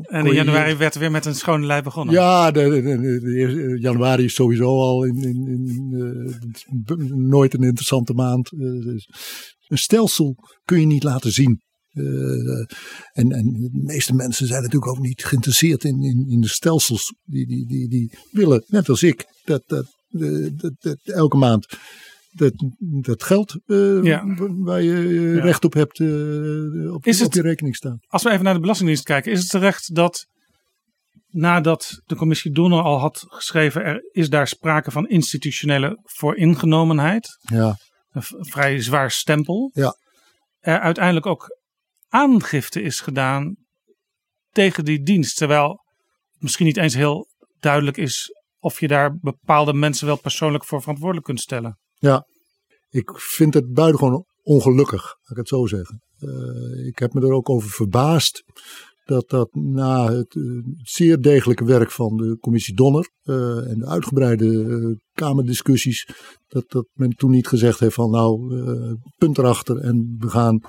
en 0.03 0.27
in 0.27 0.35
januari 0.35 0.71
je, 0.71 0.77
werd 0.77 0.95
er 0.95 1.01
weer 1.01 1.11
met 1.11 1.27
een 1.27 1.35
schone 1.35 1.67
lei 1.67 1.83
begonnen. 1.83 2.15
Ja, 2.15 2.51
de, 2.51 2.69
de, 2.69 3.21
de, 3.21 3.79
januari 3.81 4.25
is 4.25 4.35
sowieso 4.35 4.65
al 4.65 5.05
in, 5.05 5.17
in, 5.17 5.47
in, 5.47 5.93
uh, 6.89 7.13
nooit 7.15 7.55
een 7.55 7.63
interessante 7.63 8.13
maand. 8.13 8.51
dus 8.59 9.09
een 9.67 9.79
stelsel 9.79 10.37
kun 10.65 10.81
je 10.81 10.87
niet 10.87 11.03
laten 11.03 11.33
zien. 11.33 11.63
Uh, 11.93 12.65
en, 13.13 13.33
en 13.33 13.53
de 13.53 13.71
meeste 13.73 14.15
mensen 14.15 14.47
zijn 14.47 14.63
natuurlijk 14.63 14.91
ook 14.91 15.03
niet 15.03 15.25
geïnteresseerd 15.25 15.85
in, 15.85 16.03
in, 16.03 16.27
in 16.29 16.41
de 16.41 16.49
stelsels. 16.49 17.15
Die, 17.25 17.47
die, 17.47 17.67
die, 17.67 17.89
die 17.89 18.19
willen, 18.31 18.65
net 18.67 18.89
als 18.89 19.03
ik, 19.03 19.25
dat, 19.45 19.63
dat, 19.67 19.98
dat, 20.09 20.73
dat 20.79 20.99
elke 21.05 21.37
maand 21.37 21.67
dat, 22.39 22.53
dat 22.79 23.23
geld 23.23 23.59
uh, 23.67 24.03
ja. 24.05 24.25
waar 24.49 24.83
je 24.83 25.09
ja. 25.09 25.43
recht 25.43 25.65
op 25.65 25.73
hebt 25.73 25.99
uh, 25.99 26.95
op, 26.95 27.07
is 27.07 27.19
het, 27.19 27.29
op 27.29 27.35
je 27.35 27.43
rekening 27.43 27.77
staan. 27.77 27.99
Als 28.07 28.23
we 28.23 28.31
even 28.31 28.45
naar 28.45 28.55
de 28.55 28.61
Belastingdienst 28.61 29.05
kijken, 29.05 29.33
is 29.33 29.41
het 29.41 29.51
terecht 29.51 29.95
dat 29.95 30.27
nadat 31.29 32.01
de 32.05 32.17
commissie 32.17 32.53
Donner 32.53 32.83
al 32.83 32.99
had 32.99 33.25
geschreven, 33.29 33.85
er 33.85 34.09
is 34.13 34.31
daar 34.31 34.49
sprake 34.49 34.91
van 34.91 35.09
institutionele 35.09 35.99
vooringenomenheid. 36.03 37.39
Ja. 37.41 37.77
Een 38.09 38.23
vrij 38.23 38.83
zwaar 38.83 39.11
stempel. 39.11 39.71
Ja. 39.75 39.97
Er 40.59 40.81
uiteindelijk 40.81 41.27
ook 41.27 41.57
aangifte 42.09 42.83
is 42.83 43.01
gedaan 43.01 43.57
tegen 44.51 44.85
die 44.85 45.03
dienst. 45.03 45.37
Terwijl 45.37 45.85
misschien 46.39 46.67
niet 46.67 46.77
eens 46.77 46.95
heel 46.95 47.29
duidelijk 47.61 47.97
is 47.97 48.31
of 48.59 48.81
je 48.81 48.89
daar 48.89 49.19
bepaalde 49.21 49.73
mensen 49.73 50.07
wel 50.07 50.21
persoonlijk 50.21 50.65
voor 50.65 50.81
verantwoordelijk 50.81 51.27
kunt 51.27 51.41
stellen. 51.41 51.79
Ja, 51.95 52.27
ik 52.89 53.11
vind 53.15 53.55
het 53.55 53.73
buitengewoon 53.73 54.25
ongelukkig, 54.43 55.03
laat 55.03 55.31
ik 55.31 55.37
het 55.37 55.49
zo 55.49 55.67
zeggen. 55.67 56.03
Uh, 56.19 56.87
ik 56.87 56.99
heb 56.99 57.13
me 57.13 57.21
er 57.21 57.33
ook 57.33 57.49
over 57.49 57.71
verbaasd 57.71 58.43
dat 59.05 59.29
dat 59.29 59.55
na 59.55 60.13
het, 60.13 60.35
uh, 60.35 60.65
zeer 60.77 61.21
degelijke 61.21 61.65
werk 61.65 61.91
van 61.91 62.17
de 62.17 62.37
commissie 62.41 62.75
Donner 62.75 63.11
uh, 63.25 63.71
en 63.71 63.79
de 63.79 63.87
uitgebreide 63.87 65.01
Kamerdiscussies, 65.13 66.09
dat, 66.47 66.71
dat 66.71 66.89
men 66.93 67.11
toen 67.11 67.31
niet 67.31 67.47
gezegd 67.47 67.81
heeft 67.81 67.95
van 67.95 68.11
nou, 68.11 68.55
punt 69.17 69.39
erachter 69.39 69.77
en 69.77 70.17
we 70.19 70.29
gaan 70.29 70.61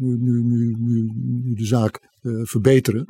nu, 0.00 0.18
nu, 0.42 0.76
nu, 0.78 1.54
de 1.54 1.66
zaak 1.66 2.00
verbeteren 2.42 3.06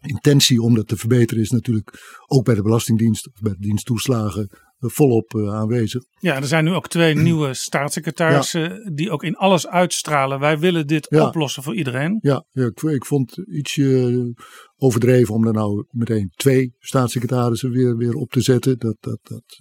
intentie 0.00 0.62
om 0.62 0.74
dat 0.74 0.88
te 0.88 0.96
verbeteren 0.96 1.42
is 1.42 1.50
natuurlijk 1.50 2.22
ook 2.26 2.44
bij 2.44 2.54
de 2.54 2.62
Belastingdienst, 2.62 3.28
bij 3.40 3.52
de 3.52 3.60
dienst 3.60 3.86
toeslagen, 3.86 4.48
eh, 4.78 4.90
volop 4.90 5.34
uh, 5.34 5.54
aanwezig. 5.54 6.02
Ja, 6.18 6.36
er 6.36 6.46
zijn 6.46 6.64
nu 6.64 6.72
ook 6.72 6.88
twee 6.88 7.14
nieuwe 7.28 7.54
staatssecretarissen 7.54 8.92
die 8.94 9.10
ook 9.10 9.22
in 9.22 9.36
alles 9.36 9.66
uitstralen. 9.66 10.40
Wij 10.40 10.58
willen 10.58 10.86
dit 10.86 11.06
Ja. 11.10 11.26
oplossen 11.26 11.62
voor 11.62 11.74
iedereen. 11.74 12.18
Ja, 12.20 12.44
ja 12.50 12.66
ik, 12.66 12.82
ik 12.82 13.04
vond 13.04 13.36
het 13.36 13.46
ietsje 13.48 14.34
overdreven 14.76 15.34
om 15.34 15.46
er 15.46 15.52
nou 15.52 15.86
meteen 15.90 16.32
twee 16.36 16.74
staatssecretarissen 16.78 17.70
weer, 17.70 17.96
weer 17.96 18.14
op 18.14 18.30
te 18.30 18.40
zetten. 18.40 18.78
Dat, 18.78 18.96
dat, 19.00 19.18
dat, 19.22 19.58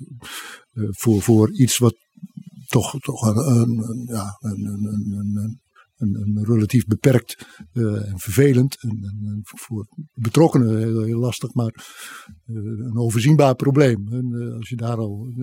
eh, 0.71 0.83
voor, 0.89 1.21
voor 1.21 1.51
iets 1.51 1.77
wat 1.77 1.95
toch, 2.67 2.99
toch 2.99 3.21
een, 3.21 3.37
een, 3.37 3.89
een, 3.89 4.07
ja, 4.11 4.37
een, 4.39 4.65
een, 4.65 5.35
een, 5.35 5.61
een, 5.97 6.15
een, 6.15 6.45
relatief 6.45 6.85
beperkt 6.85 7.47
eh, 7.73 8.09
en 8.09 8.19
vervelend. 8.19 8.77
En, 8.81 9.39
voor 9.43 9.87
betrokkenen 10.13 10.77
heel, 10.77 11.01
heel 11.01 11.19
lastig, 11.19 11.53
maar 11.53 11.73
eh, 12.45 12.55
een 12.55 12.97
overzienbaar 12.97 13.55
probleem. 13.55 14.07
En, 14.11 14.33
eh, 14.33 14.55
als 14.55 14.69
je 14.69 14.75
daar 14.75 14.97
al. 14.97 15.33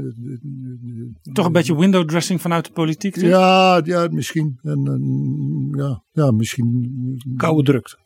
Toch 1.33 1.47
een 1.47 1.53
beetje 1.53 1.77
window 1.77 2.09
dressing 2.09 2.41
vanuit 2.41 2.65
de 2.65 2.73
politiek. 2.73 3.17
Ja, 3.17 3.81
ja, 3.85 4.09
misschien. 4.11 4.59
En, 4.63 5.73
ja, 5.77 6.05
ja, 6.13 6.31
misschien. 6.31 7.35
Koude 7.37 7.63
drukte. 7.63 7.97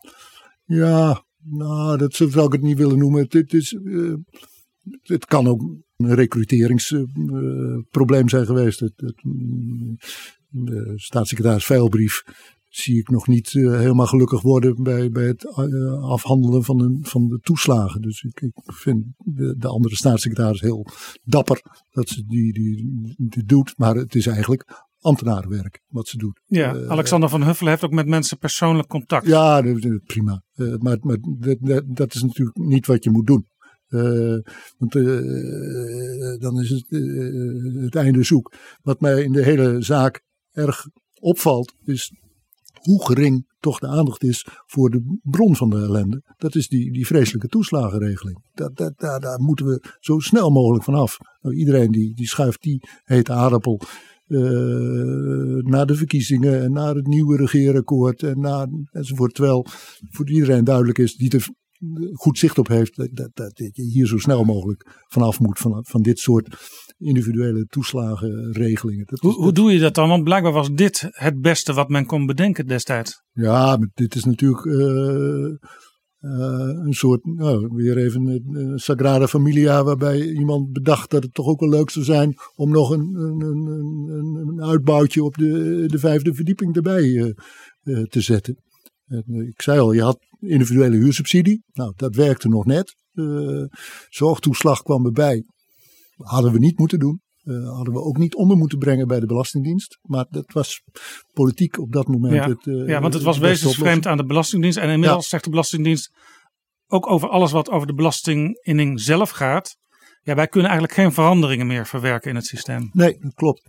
Ja, 0.64 1.24
nou, 1.44 1.98
dat 1.98 2.14
zou 2.14 2.46
ik 2.46 2.52
het 2.52 2.62
niet 2.62 2.78
willen 2.78 2.98
noemen. 2.98 3.22
Het, 3.22 3.32
het 3.32 3.52
is, 3.52 3.78
het 5.02 5.24
kan 5.24 5.46
ook 5.46 5.62
een 5.96 6.14
recruteringsprobleem 6.14 8.28
zijn 8.28 8.46
geweest. 8.46 8.80
Het, 8.80 8.92
het, 8.96 9.24
mm, 9.24 9.96
de 10.48 10.92
staatssecretaris 10.96 11.64
Veilbrief 11.64 12.22
zie 12.68 12.98
ik 12.98 13.10
nog 13.10 13.26
niet 13.26 13.54
eh, 13.54 13.78
helemaal 13.78 14.06
gelukkig 14.06 14.42
worden 14.42 14.82
bij, 14.82 15.10
bij 15.10 15.26
het 15.26 15.44
eh, 15.44 16.02
afhandelen 16.02 16.64
van, 16.64 16.80
een, 16.80 16.98
van 17.02 17.28
de 17.28 17.38
toeslagen. 17.38 18.00
Dus 18.00 18.22
ik, 18.22 18.40
ik 18.40 18.52
vind 18.64 19.04
de, 19.16 19.54
de 19.58 19.68
andere 19.68 19.94
staatssecretaris 19.94 20.60
heel 20.60 20.86
dapper 21.24 21.62
dat 21.90 22.08
ze 22.08 22.24
die, 22.26 22.52
die, 22.52 23.14
die 23.16 23.44
doet. 23.44 23.74
Maar 23.76 23.94
het 23.94 24.14
is 24.14 24.26
eigenlijk 24.26 24.86
ambtenarenwerk 25.00 25.82
wat 25.88 26.08
ze 26.08 26.16
doet. 26.16 26.40
Ja, 26.46 26.74
Eh, 26.74 26.88
Alexander 26.88 27.28
van 27.28 27.42
Huffelen 27.42 27.70
heeft 27.70 27.84
ook 27.84 27.92
met 27.92 28.06
mensen 28.06 28.38
persoonlijk 28.38 28.88
contact. 28.88 29.26
ja, 29.26 29.62
prima. 30.06 30.42
Maar 30.54 30.98
maar 31.00 31.18
dat, 31.38 31.82
dat, 31.86 32.14
is 32.14 32.22
natuurlijk 32.22 32.56
niet 32.56 32.86
wat 32.86 33.04
je 33.04 33.10
moet 33.10 33.26
doen. 33.26 33.46
Want 34.78 34.92
dan 36.40 36.60
is 36.60 36.70
het, 36.70 36.86
het 37.82 37.94
einde 37.94 38.22
zoek. 38.22 38.54
Wat 38.82 39.00
mij 39.00 39.22
in 39.22 39.32
de 39.32 39.42
hele 39.42 39.82
zaak 39.82 40.26
erg 40.58 40.86
opvalt, 41.20 41.74
is 41.84 42.12
hoe 42.78 43.04
gering 43.04 43.46
toch 43.60 43.78
de 43.78 43.86
aandacht 43.86 44.22
is 44.22 44.46
voor 44.66 44.90
de 44.90 45.18
bron 45.22 45.56
van 45.56 45.70
de 45.70 45.76
ellende. 45.76 46.22
Dat 46.36 46.54
is 46.54 46.68
die, 46.68 46.92
die 46.92 47.06
vreselijke 47.06 47.48
toeslagenregeling. 47.48 48.44
Dat, 48.52 48.76
daar, 48.96 49.20
daar 49.20 49.40
moeten 49.40 49.66
we 49.66 49.96
zo 50.00 50.18
snel 50.18 50.50
mogelijk 50.50 50.84
vanaf. 50.84 51.16
Nou, 51.40 51.56
iedereen 51.56 51.90
die, 51.90 52.14
die 52.14 52.26
schuift 52.26 52.62
die 52.62 52.88
hete 53.04 53.32
aardappel 53.32 53.80
eh, 54.26 54.38
naar 55.62 55.86
de 55.86 55.94
verkiezingen 55.94 56.62
en 56.62 56.72
naar 56.72 56.94
het 56.94 57.06
nieuwe 57.06 57.36
regeerakkoord 57.36 58.22
en 58.22 58.40
naar, 58.40 58.68
enzovoort. 58.90 59.34
Terwijl 59.34 59.66
voor 60.10 60.30
iedereen 60.30 60.64
duidelijk 60.64 60.98
is 60.98 61.16
die 61.16 61.30
er 61.30 61.48
goed 62.12 62.38
zicht 62.38 62.58
op 62.58 62.68
heeft 62.68 62.96
dat, 62.96 63.10
dat, 63.14 63.56
dat 63.56 63.76
je 63.76 63.82
hier 63.82 64.06
zo 64.06 64.18
snel 64.18 64.44
mogelijk 64.44 65.04
vanaf 65.08 65.40
moet 65.40 65.58
van, 65.58 65.84
van 65.88 66.02
dit 66.02 66.18
soort 66.18 66.56
individuele 66.98 67.64
toeslagenregelingen. 67.66 69.04
Dat 69.06 69.22
is- 69.22 69.28
Hoe, 69.30 69.42
hoe 69.42 69.52
doe 69.52 69.72
je 69.72 69.78
dat 69.78 69.94
dan? 69.94 70.08
Want 70.08 70.24
blijkbaar 70.24 70.52
was 70.52 70.72
dit 70.72 71.08
het 71.10 71.40
beste 71.40 71.72
wat 71.72 71.88
men 71.88 72.06
kon 72.06 72.26
bedenken 72.26 72.66
destijds. 72.66 73.22
Ja, 73.32 73.78
dit 73.94 74.14
is 74.14 74.24
natuurlijk 74.24 74.66
eh, 74.66 75.44
eh, 76.18 76.84
een 76.84 76.92
soort, 76.94 77.24
nou, 77.24 77.68
weer 77.74 77.96
even 77.96 78.26
een 78.26 78.56
eh, 78.56 78.76
Sagrada 78.76 79.26
Familia, 79.28 79.84
waarbij 79.84 80.30
iemand 80.32 80.72
bedacht 80.72 81.10
dat 81.10 81.22
het 81.22 81.34
toch 81.34 81.46
ook 81.46 81.60
wel 81.60 81.68
leuk 81.68 81.90
zou 81.90 82.04
zijn 82.04 82.34
om 82.54 82.70
nog 82.70 82.90
een, 82.90 83.14
een, 83.14 83.40
een, 83.40 84.48
een, 84.48 84.62
uitbouwtje 84.62 85.24
op 85.24 85.34
de, 85.36 85.84
de 85.86 85.98
vijfde 85.98 86.34
verdieping 86.34 86.76
erbij 86.76 87.34
te 87.82 88.20
zetten. 88.20 88.56
En, 89.06 89.24
ik 89.48 89.62
zei 89.62 89.80
al, 89.80 89.92
je 89.92 90.02
had 90.02 90.18
individuele 90.40 90.96
huursubsidie. 90.96 91.62
Nou, 91.72 91.92
dat 91.96 92.14
werkte 92.14 92.48
nog 92.48 92.64
net. 92.66 92.94
Zorgtoeslag 94.08 94.82
kwam 94.82 95.06
erbij. 95.06 95.44
Hadden 96.18 96.52
we 96.52 96.58
niet 96.58 96.78
moeten 96.78 96.98
doen. 96.98 97.22
Eh, 97.42 97.74
hadden 97.74 97.94
we 97.94 98.00
ook 98.00 98.16
niet 98.16 98.34
onder 98.34 98.56
moeten 98.56 98.78
brengen 98.78 99.06
bij 99.06 99.20
de 99.20 99.26
Belastingdienst. 99.26 99.98
Maar 100.02 100.26
dat 100.30 100.52
was 100.52 100.82
politiek 101.32 101.78
op 101.78 101.92
dat 101.92 102.08
moment. 102.08 102.34
Ja, 102.34 102.48
het, 102.48 102.66
eh, 102.66 102.86
Ja, 102.86 103.00
want 103.00 103.14
het 103.14 103.22
was 103.22 103.38
wezensvreemd 103.38 104.06
aan 104.06 104.16
de 104.16 104.24
Belastingdienst. 104.24 104.78
En 104.78 104.88
inmiddels 104.88 105.28
zegt 105.28 105.44
de 105.44 105.50
Belastingdienst 105.50 106.12
ook 106.86 107.10
over 107.10 107.28
alles 107.28 107.52
wat 107.52 107.70
over 107.70 107.86
de 107.86 107.94
belastinginning 107.94 109.00
zelf 109.00 109.30
gaat. 109.30 109.76
Ja, 110.22 110.34
wij 110.34 110.48
kunnen 110.48 110.70
eigenlijk 110.70 111.00
geen 111.00 111.12
veranderingen 111.12 111.66
meer 111.66 111.86
verwerken 111.86 112.30
in 112.30 112.36
het 112.36 112.46
systeem. 112.46 112.90
Nee, 112.92 113.18
dat 113.20 113.34
klopt. 113.34 113.68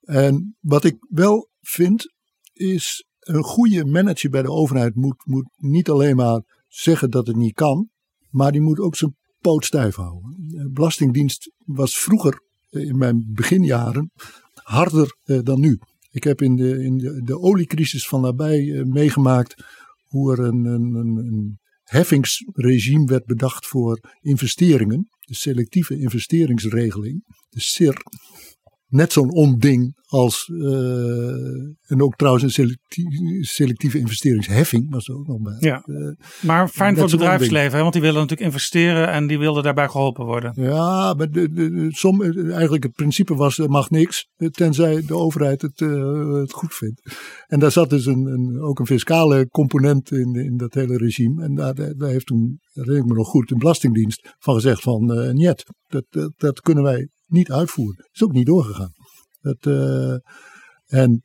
En 0.00 0.56
wat 0.60 0.84
ik 0.84 0.96
wel 1.08 1.48
vind, 1.60 2.12
is 2.52 3.04
een 3.18 3.42
goede 3.42 3.84
manager 3.84 4.30
bij 4.30 4.42
de 4.42 4.50
overheid 4.50 4.94
moet, 4.94 5.26
moet 5.26 5.48
niet 5.56 5.90
alleen 5.90 6.16
maar 6.16 6.42
zeggen 6.66 7.10
dat 7.10 7.26
het 7.26 7.36
niet 7.36 7.54
kan, 7.54 7.88
maar 8.28 8.52
die 8.52 8.60
moet 8.60 8.78
ook 8.78 8.96
zijn 8.96 9.16
poot 9.40 9.64
stijf 9.64 9.94
houden. 9.94 10.34
De 10.38 10.70
Belastingdienst 10.70 11.52
was 11.64 11.98
vroeger, 11.98 12.42
eh, 12.70 12.82
in 12.82 12.98
mijn 12.98 13.30
beginjaren, 13.32 14.12
harder 14.52 15.16
eh, 15.24 15.38
dan 15.42 15.60
nu. 15.60 15.78
Ik 16.10 16.24
heb 16.24 16.42
in 16.42 16.56
de, 16.56 16.84
in 16.84 16.98
de, 16.98 17.22
de 17.22 17.38
oliecrisis 17.38 18.08
van 18.08 18.20
nabij 18.20 18.72
eh, 18.72 18.84
meegemaakt 18.84 19.64
hoe 20.06 20.32
er 20.32 20.38
een, 20.38 20.64
een, 20.64 20.94
een 20.94 21.58
heffingsregime 21.82 23.04
werd 23.04 23.24
bedacht 23.24 23.66
voor 23.66 24.00
investeringen. 24.20 25.08
De 25.20 25.34
selectieve 25.34 25.98
investeringsregeling, 25.98 27.24
de 27.48 27.60
SIR 27.60 28.02
net 28.90 29.12
zo'n 29.12 29.32
onding 29.32 29.98
als, 30.06 30.50
eh, 30.62 31.90
en 31.90 32.02
ook 32.02 32.16
trouwens 32.16 32.44
een 32.44 32.50
selectie- 32.50 33.44
selectieve 33.44 33.98
investeringsheffing 33.98 34.90
was 34.90 35.08
er 35.08 35.14
ook 35.14 35.26
nog 35.26 35.40
bij. 35.40 35.56
Ja. 35.58 35.82
Eh, 35.84 35.94
Maar 36.40 36.68
fijn 36.68 36.94
voor 36.94 37.02
het 37.02 37.12
bedrijfsleven, 37.12 37.76
hè, 37.76 37.80
want 37.80 37.92
die 37.92 38.02
willen 38.02 38.20
natuurlijk 38.20 38.50
investeren 38.50 39.08
en 39.08 39.26
die 39.26 39.38
wilden 39.38 39.62
daarbij 39.62 39.88
geholpen 39.88 40.24
worden. 40.24 40.52
ja, 40.54 41.14
maar 41.14 41.30
de, 41.30 41.50
de, 41.52 41.86
som, 41.88 42.22
eigenlijk 42.50 42.82
het 42.82 42.92
principe 42.92 43.34
was, 43.34 43.58
er 43.58 43.70
mag 43.70 43.90
niks, 43.90 44.28
eh, 44.36 44.48
tenzij 44.48 45.02
de 45.06 45.14
overheid 45.14 45.62
het, 45.62 45.80
het 46.40 46.52
goed 46.52 46.74
vindt. 46.74 47.16
En 47.46 47.58
daar 47.60 47.72
zat 47.72 47.90
dus 47.90 48.06
een, 48.06 48.26
een, 48.26 48.60
ook 48.60 48.78
een 48.78 48.86
fiscale 48.86 49.48
component 49.48 50.12
in, 50.12 50.34
in 50.34 50.56
dat 50.56 50.74
hele 50.74 50.96
regime. 50.96 51.42
En 51.44 51.54
daar, 51.54 51.74
daar 51.74 52.10
heeft 52.10 52.26
toen, 52.26 52.58
dat 52.72 52.84
herinner 52.84 53.02
ik 53.02 53.10
me 53.10 53.14
nog 53.14 53.28
goed, 53.28 53.48
de 53.48 53.56
Belastingdienst 53.56 54.34
van 54.38 54.54
gezegd 54.54 54.82
van, 54.82 55.32
niet, 55.34 55.64
dat, 55.86 56.04
dat, 56.08 56.32
dat 56.36 56.60
kunnen 56.60 56.84
wij 56.84 57.08
niet 57.30 57.50
uitvoeren. 57.52 58.08
Is 58.12 58.22
ook 58.22 58.32
niet 58.32 58.46
doorgegaan. 58.46 58.92
Dat, 59.40 59.66
eh, 59.66 60.16
en 60.86 61.22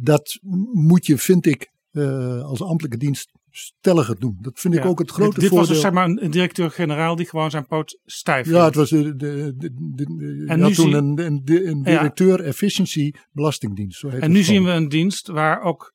dat 0.00 0.38
moet 0.72 1.06
je, 1.06 1.18
vind 1.18 1.46
ik, 1.46 1.70
eh, 1.90 2.42
als 2.42 2.62
ambtelijke 2.62 2.98
dienst 2.98 3.30
stelliger 3.50 4.18
doen. 4.18 4.36
Dat 4.40 4.58
vind 4.60 4.74
ik 4.74 4.84
ook 4.84 4.98
het 4.98 5.10
grote 5.10 5.30
dit, 5.30 5.40
dit 5.40 5.48
voordeel. 5.48 5.58
was 5.66 5.68
dus 5.68 5.80
zeg 5.80 5.92
maar 5.92 6.04
een, 6.08 6.24
een 6.24 6.30
directeur-generaal 6.30 7.16
die 7.16 7.26
gewoon 7.26 7.50
zijn 7.50 7.66
poot 7.66 7.98
stijf 8.04 8.48
ja, 8.48 8.64
het 8.64 8.74
was 8.74 8.88
de, 8.90 9.16
de, 9.16 10.44
En 10.46 10.58
nu 10.58 10.64
toen 10.64 10.74
zie- 10.74 10.94
een, 10.94 11.18
een, 11.18 11.42
een 11.44 11.76
Ja. 11.78 11.82
directeur 11.82 12.40
efficiency 12.40 13.10
belastingdienst. 13.30 13.98
Zo 13.98 14.08
heet 14.08 14.20
En 14.22 14.30
nu 14.32 14.42
gewoon. 14.42 14.54
zien 14.60 14.64
we 14.64 14.70
een 14.70 14.88
dienst 14.88 15.26
waar 15.28 15.60
ook 15.62 15.94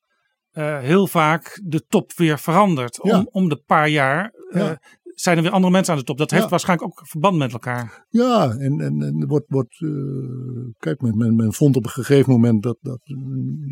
eh, 0.51 0.79
heel 0.79 1.07
vaak 1.07 1.61
de 1.63 1.85
top 1.87 2.13
weer 2.15 2.39
verandert. 2.39 3.01
Om, 3.01 3.09
Ja. 3.09 3.25
om 3.31 3.49
de 3.49 3.61
paar 3.65 3.89
jaar 3.89 4.33
Ja. 4.53 4.81
Zijn 5.19 5.37
er 5.37 5.43
weer 5.43 5.51
andere 5.51 5.71
mensen 5.73 5.93
aan 5.93 5.99
de 5.99 6.05
top. 6.05 6.17
Dat 6.17 6.31
heeft 6.31 6.43
Ja. 6.43 6.49
waarschijnlijk 6.49 6.89
ook 6.89 7.07
verband 7.07 7.37
met 7.37 7.51
elkaar. 7.53 8.05
Ja, 8.09 8.49
en, 8.51 8.79
en, 8.79 9.01
en 9.01 9.27
wordt, 9.27 9.45
wordt 9.47 9.81
eh, 9.81 9.89
kijk, 10.77 11.01
men, 11.01 11.17
men, 11.17 11.35
men 11.35 11.53
vond 11.53 11.75
op 11.75 11.83
een 11.83 11.89
gegeven 11.89 12.31
moment 12.31 12.63
dat, 12.63 12.77
dat 12.81 12.99
een, 13.03 13.65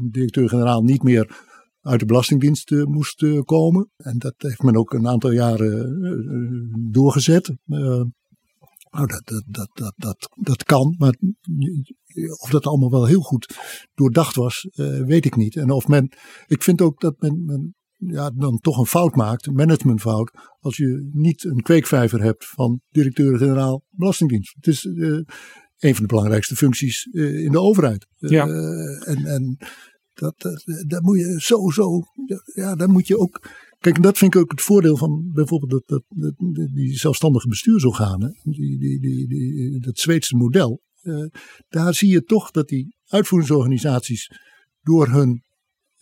een 0.00 0.08
directeur-generaal 0.10 0.82
niet 0.82 1.02
meer 1.02 1.50
uit 1.80 2.00
de 2.00 2.06
Belastingdienst 2.06 2.72
eh, 2.72 2.84
moest 2.84 3.22
eh, 3.22 3.40
komen. 3.40 3.90
En 3.96 4.18
dat 4.18 4.34
heeft 4.36 4.62
men 4.62 4.76
ook 4.76 4.92
een 4.92 5.08
aantal 5.08 5.30
jaren 5.30 5.72
eh, 5.72 6.10
eh, 6.12 6.90
doorgezet. 6.90 7.48
Eh, 7.48 8.02
nou, 8.90 9.06
dat, 9.06 9.22
dat, 9.24 9.44
dat, 9.46 9.70
dat, 9.72 9.92
dat, 9.96 10.28
dat 10.40 10.64
kan, 10.64 10.94
maar 10.98 11.16
of 12.42 12.50
dat 12.50 12.66
allemaal 12.66 12.90
wel 12.90 13.06
heel 13.06 13.20
goed 13.20 13.56
doordacht 13.94 14.34
was, 14.34 14.68
eh, 14.72 15.00
weet 15.04 15.24
ik 15.24 15.36
niet. 15.36 15.56
En 15.56 15.70
of 15.70 15.88
men, 15.88 16.12
ik 16.46 16.62
vind 16.62 16.80
ook 16.80 17.00
dat 17.00 17.14
men, 17.18 17.44
men 17.44 17.74
ja, 18.06 18.30
dan 18.30 18.58
toch 18.58 18.78
een 18.78 18.86
fout 18.86 19.14
maakt, 19.16 19.46
een 19.46 19.54
managementfout, 19.54 20.30
als 20.60 20.76
je 20.76 21.10
niet 21.12 21.44
een 21.44 21.62
kweekvijver 21.62 22.22
hebt 22.22 22.46
van 22.48 22.80
directeur-generaal 22.90 23.82
Belastingdienst. 23.90 24.54
Het 24.56 24.66
is 24.66 24.84
eh, 24.84 25.08
een 25.78 25.94
van 25.94 26.02
de 26.02 26.06
belangrijkste 26.06 26.56
functies 26.56 27.04
eh, 27.12 27.44
in 27.44 27.52
de 27.52 27.60
overheid. 27.60 28.06
Eh, 28.18 28.30
Ja. 28.30 28.46
en 29.04 29.24
en 29.24 29.56
dat, 30.14 30.34
dat, 30.86 31.02
moet 31.02 31.18
je 31.18 31.34
sowieso, 31.40 32.02
ja, 32.54 32.74
daar 32.74 32.90
moet 32.90 33.06
je 33.06 33.18
ook. 33.18 33.48
Kijk, 33.78 33.96
en 33.96 34.02
dat 34.02 34.18
vind 34.18 34.34
ik 34.34 34.40
ook 34.40 34.50
het 34.50 34.60
voordeel 34.60 34.96
van 34.96 35.30
bijvoorbeeld 35.32 35.70
dat, 35.70 35.82
dat, 35.88 36.04
dat- 36.38 36.70
die 36.74 36.98
zelfstandige 36.98 37.48
bestuursorganen, 37.48 38.38
die, 38.42 38.78
die, 38.78 39.00
die, 39.00 39.28
die, 39.28 39.80
dat 39.80 39.98
Zweedse 39.98 40.36
model. 40.36 40.80
Eh, 41.00 41.24
daar 41.68 41.94
zie 41.94 42.08
je 42.10 42.22
toch 42.22 42.50
dat 42.50 42.68
die 42.68 42.96
uitvoeringsorganisaties 43.04 44.30
door 44.80 45.08
hun 45.08 45.42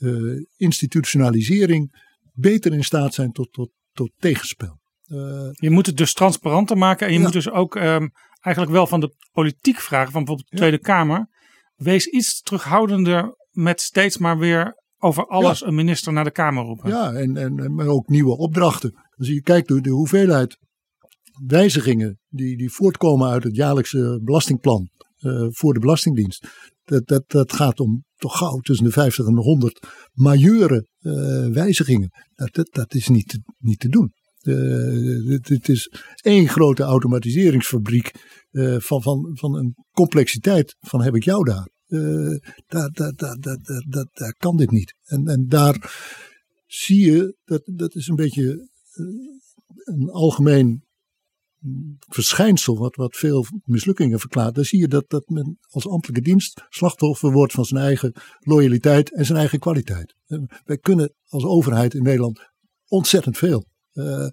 eh, 0.01 0.13
institutionalisering 0.57 2.09
beter 2.33 2.73
in 2.73 2.85
staat 2.85 3.15
zijn 3.15 3.33
tot, 3.33 3.53
tot, 3.53 3.71
tot 3.93 4.11
tegenspel. 4.17 4.79
Eh, 5.05 5.49
Je 5.53 5.71
moet 5.71 5.87
het 5.87 5.97
dus 5.97 6.13
transparanter 6.13 6.79
maken. 6.79 7.07
En 7.07 7.13
je 7.13 7.19
Ja. 7.19 7.25
moet 7.25 7.33
dus 7.33 7.51
ook 7.51 7.77
ehm, 7.77 8.09
eigenlijk 8.41 8.75
wel 8.75 8.87
van 8.87 9.01
de 9.01 9.15
politiek 9.33 9.79
vragen. 9.79 10.13
Van 10.13 10.25
bijvoorbeeld 10.25 10.51
de 10.51 10.57
Ja. 10.57 10.63
Tweede 10.63 10.79
Kamer. 10.85 11.29
Wees 11.75 12.07
iets 12.07 12.41
terughoudender 12.41 13.35
met 13.51 13.81
steeds 13.81 14.19
maar 14.19 14.39
weer 14.39 14.79
over 14.99 15.27
alles 15.27 15.63
een 15.65 15.75
minister 15.75 16.13
naar 16.13 16.25
de 16.25 16.31
Kamer 16.31 16.65
roepen. 16.65 16.91
Ja, 16.91 17.13
en, 17.13 17.37
en, 17.37 17.59
en 17.59 17.75
maar 17.75 17.87
ook 17.87 18.09
nieuwe 18.09 18.37
opdrachten. 18.37 18.95
Als 19.17 19.29
je 19.29 19.43
kijkt 19.43 19.69
door 19.69 19.81
de 19.81 19.91
hoeveelheid 19.91 20.57
wijzigingen 21.47 22.19
die, 22.29 22.57
die 22.57 22.71
voortkomen 22.71 23.29
uit 23.31 23.45
het 23.45 23.57
jaarlijkse 23.57 24.21
belastingplan 24.25 24.91
eh, 25.21 25.47
voor 25.51 25.75
de 25.75 25.81
Belastingdienst. 25.81 26.49
Dat, 26.85 27.07
dat, 27.07 27.25
dat 27.27 27.53
gaat 27.53 27.81
om 27.81 28.05
toch 28.17 28.39
gauw 28.39 28.59
tussen 28.59 28.85
de 28.85 28.93
50 28.93 29.27
en 29.27 29.35
de 29.35 29.41
100 29.41 29.87
majeure 30.13 30.89
eh, 30.99 31.47
wijzigingen. 31.47 32.11
Dat, 32.35 32.55
dat, 32.55 32.69
dat 32.73 32.95
is 32.95 33.09
niet, 33.09 33.29
te- 33.29 33.43
niet 33.59 33.79
te 33.79 33.89
doen. 33.89 34.13
Eh, 34.41 35.43
het, 35.49 35.69
is 35.69 35.93
één 36.23 36.49
grote 36.49 36.83
automatiseringsfabriek 36.83 38.39
van, 38.79 39.03
van, 39.03 39.31
van 39.33 39.57
een 39.57 39.75
complexiteit 39.93 40.77
van 40.81 41.03
heb 41.03 41.15
ik 41.15 41.25
jou 41.25 41.45
daar. 41.45 41.69
Daar, 42.67 42.91
daar, 42.91 43.13
daar, 43.15 43.37
daar, 43.41 43.59
daar, 43.89 44.07
daar, 44.13 44.35
kan 44.39 44.57
dit 44.57 44.71
niet. 44.71 44.95
En, 45.05 45.27
en 45.27 45.49
daar 45.49 45.93
zie 46.67 47.13
je, 47.13 47.37
dat, 47.45 47.63
dat 47.65 47.95
is 47.95 48.09
een 48.09 48.17
beetje 48.17 48.69
een 49.85 50.11
algemeen 50.11 50.85
verschijnsel 51.99 52.79
wat, 52.79 52.97
wat 52.97 53.17
veel 53.17 53.47
mislukkingen 53.65 54.21
verklaart. 54.21 54.55
Daar 54.55 54.65
zie 54.65 54.81
je 54.81 54.89
dat, 54.89 55.05
dat 55.09 55.29
men 55.29 55.59
als 55.69 55.89
ambtelijke 55.89 56.29
dienst 56.29 56.67
slachtoffer 56.69 57.33
wordt 57.33 57.53
van 57.53 57.65
zijn 57.65 57.85
eigen 57.85 58.13
loyaliteit 58.39 59.15
en 59.15 59.27
zijn 59.27 59.39
eigen 59.39 59.59
kwaliteit. 59.59 60.15
Eh, 60.27 60.39
Wij 60.65 60.79
kunnen 60.79 61.15
als 61.27 61.45
overheid 61.45 61.95
in 61.95 62.03
Nederland 62.03 62.41
ontzettend 62.87 63.39
veel. 63.39 63.65
Eh, 63.93 64.27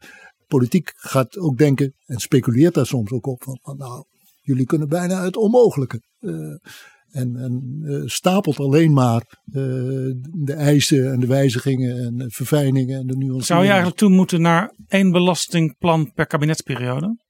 politiek 0.48 0.92
gaat 0.96 1.38
ook 1.38 1.58
denken 1.58 1.94
en 2.06 2.20
speculeert 2.20 2.74
daar 2.74 2.86
soms 2.86 3.12
ook 3.12 3.28
op 3.28 3.44
van, 3.44 3.60
van 3.62 3.78
nou, 3.78 4.06
jullie 4.42 4.66
kunnen 4.66 4.88
bijna 4.88 5.24
het 5.24 5.38
onmogelijke. 5.38 6.02
Eh, 6.20 6.56
en 7.12 7.36
en 7.36 7.82
eh, 7.84 8.02
stapelt 8.06 8.60
alleen 8.60 8.94
maar 8.94 9.22
eh, 9.46 9.62
de 10.46 10.54
eisen 10.54 11.12
en 11.12 11.20
de 11.20 11.28
wijzigingen 11.28 11.98
en 11.98 12.18
de 12.18 12.30
verfijningen 12.30 13.00
en 13.00 13.08
de 13.08 13.16
nuanceringen. 13.16 13.46
Zou 13.46 13.62
je 13.62 13.68
eigenlijk 13.68 13.98
toe 13.98 14.10
moeten 14.10 14.42
naar 14.42 14.74
één 14.88 15.12
belastingplan 15.12 16.12
per 16.14 16.28
kabinetsperiode? 16.28 17.26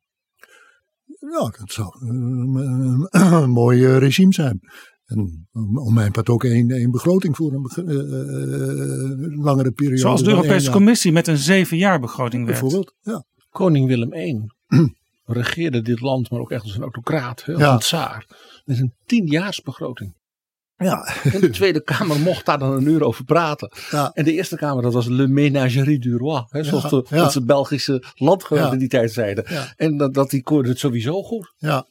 Ja, 1.19 1.53
dat 1.59 1.71
zou 1.71 1.89
een, 1.99 3.07
een 3.41 3.49
mooi 3.49 3.85
eh, 3.85 3.97
regime 3.97 4.33
zijn. 4.33 4.59
En 5.05 5.47
om 5.73 5.93
mijn 5.93 6.11
part 6.11 6.29
ook 6.29 6.43
één, 6.43 6.69
één 6.69 6.91
begroting 6.91 7.35
voor 7.35 7.53
een 7.53 7.87
eh, 7.87 7.93
eh, 7.93 9.43
langere 9.43 9.71
periode. 9.71 9.99
Zoals 9.99 10.23
de 10.23 10.29
Europese. 10.29 10.71
Commissie 10.71 11.11
met 11.11 11.27
een 11.27 11.37
zeven 11.37 11.77
jaar 11.77 11.99
begroting 11.99 12.45
werkt. 12.45 12.61
Bijvoorbeeld, 12.61 12.95
ja. 13.01 13.25
Koning 13.49 13.87
Willem 13.87 14.13
I 14.13 14.45
regeerde 15.27 15.81
dit 15.81 15.99
land, 16.01 16.29
maar 16.29 16.39
ook 16.39 16.51
echt 16.51 16.63
als 16.63 16.75
een 16.75 16.81
autocraat, 16.81 17.43
hè, 17.45 17.53
als 17.53 17.61
Ja. 17.61 17.71
een 17.73 17.79
tsaar. 17.79 18.25
Met 18.65 18.79
een 18.79 18.93
tienjaarsbegroting. 19.05 20.15
Ja, 20.77 21.07
En 21.23 21.39
de 21.41 21.49
Tweede 21.49 21.83
Kamer 21.83 22.19
mocht 22.19 22.45
daar 22.45 22.59
dan 22.59 22.71
een 22.71 22.87
uur 22.87 23.03
over 23.03 23.23
praten. 23.25 23.71
Ja. 23.91 24.11
En 24.13 24.23
de 24.23 24.31
Eerste 24.33 24.55
Kamer, 24.55 24.83
dat 24.83 24.93
was 24.93 25.05
Le 25.07 25.27
Ménagerie 25.27 25.99
du 25.99 26.17
Roi. 26.17 26.43
Hè, 26.49 26.63
zoals 26.63 26.83
Ja, 26.83 26.89
de, 26.89 27.05
ja. 27.09 27.23
onze 27.23 27.43
Belgische 27.45 28.03
landgenoten 28.15 28.71
Ja. 28.71 28.77
die 28.77 28.87
tijd 28.87 29.11
zeiden. 29.11 29.45
En 29.75 29.97
dat, 29.97 30.13
dat 30.13 30.29
die 30.29 30.43
koorde 30.43 30.69
het 30.69 30.79
sowieso 30.79 31.23
goed. 31.23 31.53
ja. 31.57 31.85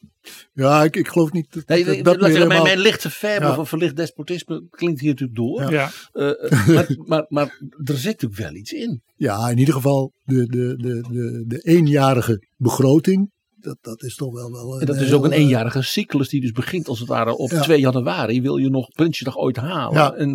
Ja 0.53 0.85
ik, 0.85 0.97
ik 0.97 1.09
geloof 1.09 1.33
niet 1.33 1.53
dat, 1.53 1.67
Nee, 1.67 1.85
dat, 1.85 2.05
dat 2.05 2.15
zeggen, 2.15 2.33
helemaal- 2.41 2.63
mijn 2.63 2.79
lichte 2.79 3.11
verbe 3.11 3.47
Ja. 3.47 3.59
of 3.59 3.69
verlicht 3.69 3.97
despotisme 3.97 4.67
klinkt 4.71 5.01
hier 5.01 5.11
natuurlijk 5.11 5.39
door. 5.39 5.61
Ja. 5.61 5.71
Ja. 5.71 5.91
Eh, 6.13 6.51
eh, 6.51 6.67
maar, 6.77 6.87
maar, 7.05 7.25
maar 7.29 7.61
er 7.85 7.97
zit 7.97 8.05
natuurlijk 8.21 8.41
wel 8.41 8.55
iets 8.55 8.73
in. 8.73 9.03
Ja, 9.17 9.49
in 9.49 9.59
ieder 9.59 9.75
geval 9.75 10.13
de, 10.25 10.47
de, 10.47 10.77
de, 10.77 11.01
de, 11.11 11.45
de 11.47 11.59
eenjarige 11.59 12.47
begroting. 12.57 13.35
Dat, 13.59 13.77
dat 13.81 14.03
is 14.03 14.15
toch 14.15 14.33
wel 14.33 14.51
wel. 14.53 14.81
En 14.81 14.87
dat 14.87 14.97
is 14.97 15.13
ook 15.13 15.25
een 15.25 15.33
eh, 15.33 15.39
eenjarige 15.39 15.83
cyclus 15.83 16.29
die 16.29 16.41
dus 16.41 16.51
begint 16.53 16.89
als 16.89 16.99
het 16.99 17.09
ware 17.09 17.37
op 17.37 17.51
Ja. 17.51 17.61
2 17.63 17.81
januari. 17.81 18.43
Wil 18.43 18.57
je 18.57 18.71
nog 18.71 18.89
Prinsjesdag 18.91 19.37
ooit 19.37 19.57
halen? 19.57 19.95
Ja. 19.99 20.15
En 20.15 20.31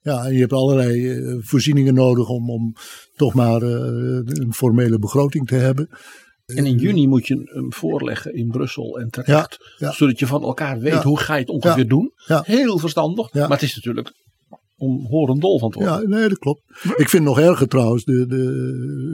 Ja, 0.00 0.24
en 0.24 0.32
je 0.32 0.40
hebt 0.40 0.52
allerlei 0.52 1.16
voorzieningen 1.42 1.94
nodig 1.94 2.28
om, 2.28 2.50
om 2.50 2.74
toch 3.16 3.34
maar 3.34 3.62
eh, 3.62 3.70
een 4.24 4.52
formele 4.54 4.98
begroting 4.98 5.46
te 5.46 5.54
hebben. 5.54 5.88
En 6.56 6.66
in 6.66 6.76
juni 6.78 7.06
moet 7.08 7.26
je 7.26 7.40
hem 7.52 7.72
voorleggen 7.72 8.34
in 8.34 8.48
Brussel 8.48 8.98
en 9.00 9.10
terecht. 9.10 9.56
Ja, 9.78 9.86
ja. 9.86 9.92
Zodat 9.92 10.18
je 10.18 10.26
van 10.26 10.42
elkaar 10.42 10.78
weet 10.80 11.02
hoe 11.02 11.18
ga 11.18 11.34
je 11.34 11.40
het 11.40 11.48
ongeveer 11.48 11.88
doen. 11.88 12.12
Heel 12.44 12.78
verstandig. 12.78 13.32
Maar 13.32 13.50
het 13.50 13.62
is 13.62 13.74
natuurlijk 13.74 14.12
om 14.76 15.06
horendol 15.06 15.58
van 15.58 15.70
te 15.70 15.78
worden. 15.78 16.00
Ja, 16.00 16.16
nee, 16.18 16.28
dat 16.28 16.38
klopt. 16.38 16.62
Ik 16.96 17.08
vind 17.08 17.24
nog 17.24 17.38
erger 17.38 17.68
trouwens, 17.68 18.04
de, 18.04 18.26
de, 18.26 18.44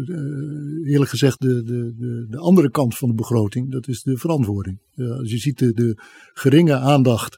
de- 0.05 0.91
eerlijk 0.91 1.11
gezegd, 1.11 1.41
de, 1.41 1.63
de, 1.63 1.95
de, 1.97 2.27
de 2.31 2.39
andere 2.39 2.71
kant 2.71 2.97
van 2.97 3.09
de 3.09 3.15
begroting, 3.15 3.73
dat 3.73 3.89
is 3.89 4.03
de 4.03 4.17
verantwoording. 4.17 4.81
Als 5.19 5.31
je 5.31 5.39
ziet 5.39 5.59
de, 5.59 5.73
de 5.73 5.99
geringe 6.33 6.75
aandacht 6.75 7.37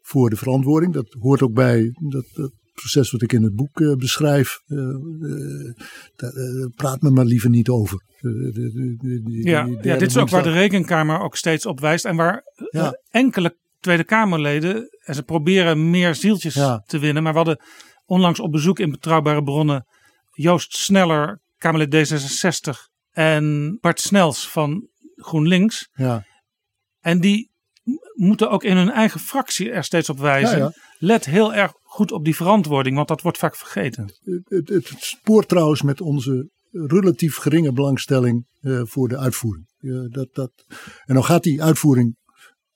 voor 0.00 0.30
de 0.30 0.36
verantwoording, 0.36 0.92
dat 0.92 1.16
hoort 1.20 1.42
ook 1.42 1.52
bij 1.52 1.90
dat, 2.08 2.24
dat 2.34 2.52
proces 2.80 3.10
wat 3.10 3.22
ik 3.22 3.32
in 3.32 3.42
het 3.42 3.54
boek 3.54 3.80
eh, 3.80 3.92
beschrijf. 3.94 4.60
eh, 4.66 4.78
eh, 4.78 5.74
daar 6.16 6.70
praat 6.74 7.00
me 7.00 7.10
maar 7.10 7.24
liever 7.24 7.50
niet 7.50 7.68
over. 7.68 8.04
De- 8.20 8.96
de- 9.00 9.48
Ja, 9.50 9.66
ja, 9.82 9.96
dit 9.96 10.08
is 10.10 10.16
ook 10.16 10.28
waar 10.28 10.42
de 10.42 10.50
rekenkamer 10.52 11.20
ook 11.20 11.36
steeds 11.36 11.66
op 11.66 11.80
wijst. 11.80 12.04
En 12.04 12.16
waar 12.16 12.42
Ja. 12.70 13.00
enkele 13.10 13.56
Tweede 13.80 14.04
Kamerleden, 14.04 14.88
en 15.04 15.14
ze 15.14 15.22
proberen 15.22 15.90
meer 15.90 16.14
zieltjes 16.14 16.54
Ja. 16.54 16.82
te 16.86 16.98
winnen. 16.98 17.22
Maar 17.22 17.32
we 17.32 17.38
hadden 17.38 17.60
onlangs 18.04 18.40
op 18.40 18.52
bezoek 18.52 18.78
in 18.78 18.90
Betrouwbare 18.90 19.42
Bronnen 19.42 19.86
Joost 20.30 20.76
Sneller, 20.76 21.40
Kamerlid 21.58 21.90
D66. 21.94 22.88
En 23.12 23.78
Bart 23.80 24.00
Snels 24.00 24.48
van 24.50 24.88
GroenLinks. 25.16 25.88
Ja, 25.92 26.24
En 27.00 27.20
die 27.20 27.50
moeten 28.14 28.50
ook 28.50 28.64
in 28.64 28.76
hun 28.76 28.90
eigen 28.90 29.20
fractie 29.20 29.70
er 29.70 29.84
steeds 29.84 30.10
op 30.10 30.18
wijzen. 30.18 30.58
Ja, 30.58 30.64
ja. 30.64 30.72
Let 30.98 31.24
heel 31.24 31.54
erg 31.54 31.72
goed 31.96 32.12
op 32.12 32.24
die 32.24 32.36
verantwoording, 32.36 32.96
want 32.96 33.08
dat 33.08 33.22
wordt 33.22 33.38
vaak 33.38 33.56
vergeten. 33.56 34.04
het, 34.24 34.48
het, 34.68 34.68
het 34.68 34.94
spoort 34.98 35.48
trouwens 35.48 35.82
met 35.82 36.00
onze 36.00 36.50
relatief 36.70 37.36
geringe 37.36 37.72
belangstelling 37.72 38.46
eh, 38.60 38.80
voor 38.84 39.08
de 39.08 39.18
uitvoering. 39.18 39.66
Eh, 39.78 39.90
dat, 40.08 40.28
dat, 40.32 40.52
en 41.04 41.14
dan 41.14 41.24
gaat 41.24 41.42
die 41.42 41.62
uitvoering 41.62 42.16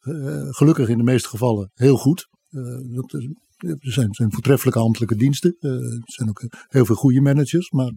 eh, 0.01 0.13
gelukkig 0.49 0.89
in 0.89 0.97
de 0.99 1.03
meeste 1.05 1.29
gevallen 1.29 1.71
heel 1.75 1.97
goed. 1.97 2.29
Eh, 2.49 2.63
dat 2.95 3.15
is- 3.15 3.29
er 3.61 3.93
zijn, 3.93 4.15
zijn 4.15 4.33
voortreffelijke 4.33 4.79
ambtelijke 4.81 5.17
diensten. 5.17 5.57
Eh, 5.61 5.71
er 5.71 6.01
zijn 6.05 6.29
ook 6.29 6.43
heel 6.69 6.85
veel 6.85 6.95
goede 6.95 7.21
managers. 7.21 7.71
Maar 7.71 7.93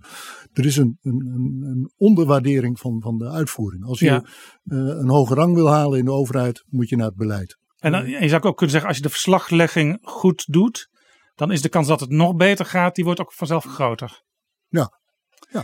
er 0.53 0.65
is 0.65 0.77
een, 0.77 0.97
een, 1.01 1.25
een, 1.63 1.91
onderwaardering 1.97 2.79
van, 2.79 3.01
van 3.01 3.17
de 3.17 3.29
uitvoering. 3.29 3.83
Als 3.85 3.99
je 3.99 4.05
Ja. 4.05 4.23
eh, 4.63 4.77
een 4.77 5.09
hoge 5.09 5.33
rang 5.33 5.55
wil 5.55 5.67
halen 5.69 5.99
in 5.99 6.05
de 6.05 6.11
overheid, 6.11 6.63
moet 6.69 6.89
je 6.89 6.95
naar 6.95 7.05
het 7.07 7.15
beleid. 7.15 7.57
En, 7.79 7.91
dan, 7.91 8.01
en 8.03 8.23
je 8.23 8.29
zou 8.29 8.41
ook 8.43 8.55
kunnen 8.57 8.69
zeggen, 8.69 8.87
als 8.89 8.97
je 8.97 9.03
de 9.03 9.09
verslaglegging 9.09 9.97
goed 10.01 10.45
doet, 10.47 10.89
dan 11.35 11.51
is 11.51 11.61
de 11.61 11.69
kans 11.69 11.87
dat 11.87 11.99
het 11.99 12.09
nog 12.09 12.35
beter 12.35 12.65
gaat, 12.65 12.95
die 12.95 13.03
wordt 13.03 13.19
ook 13.19 13.33
vanzelf 13.33 13.63
groter. 13.65 14.21
Ja. 14.67 15.01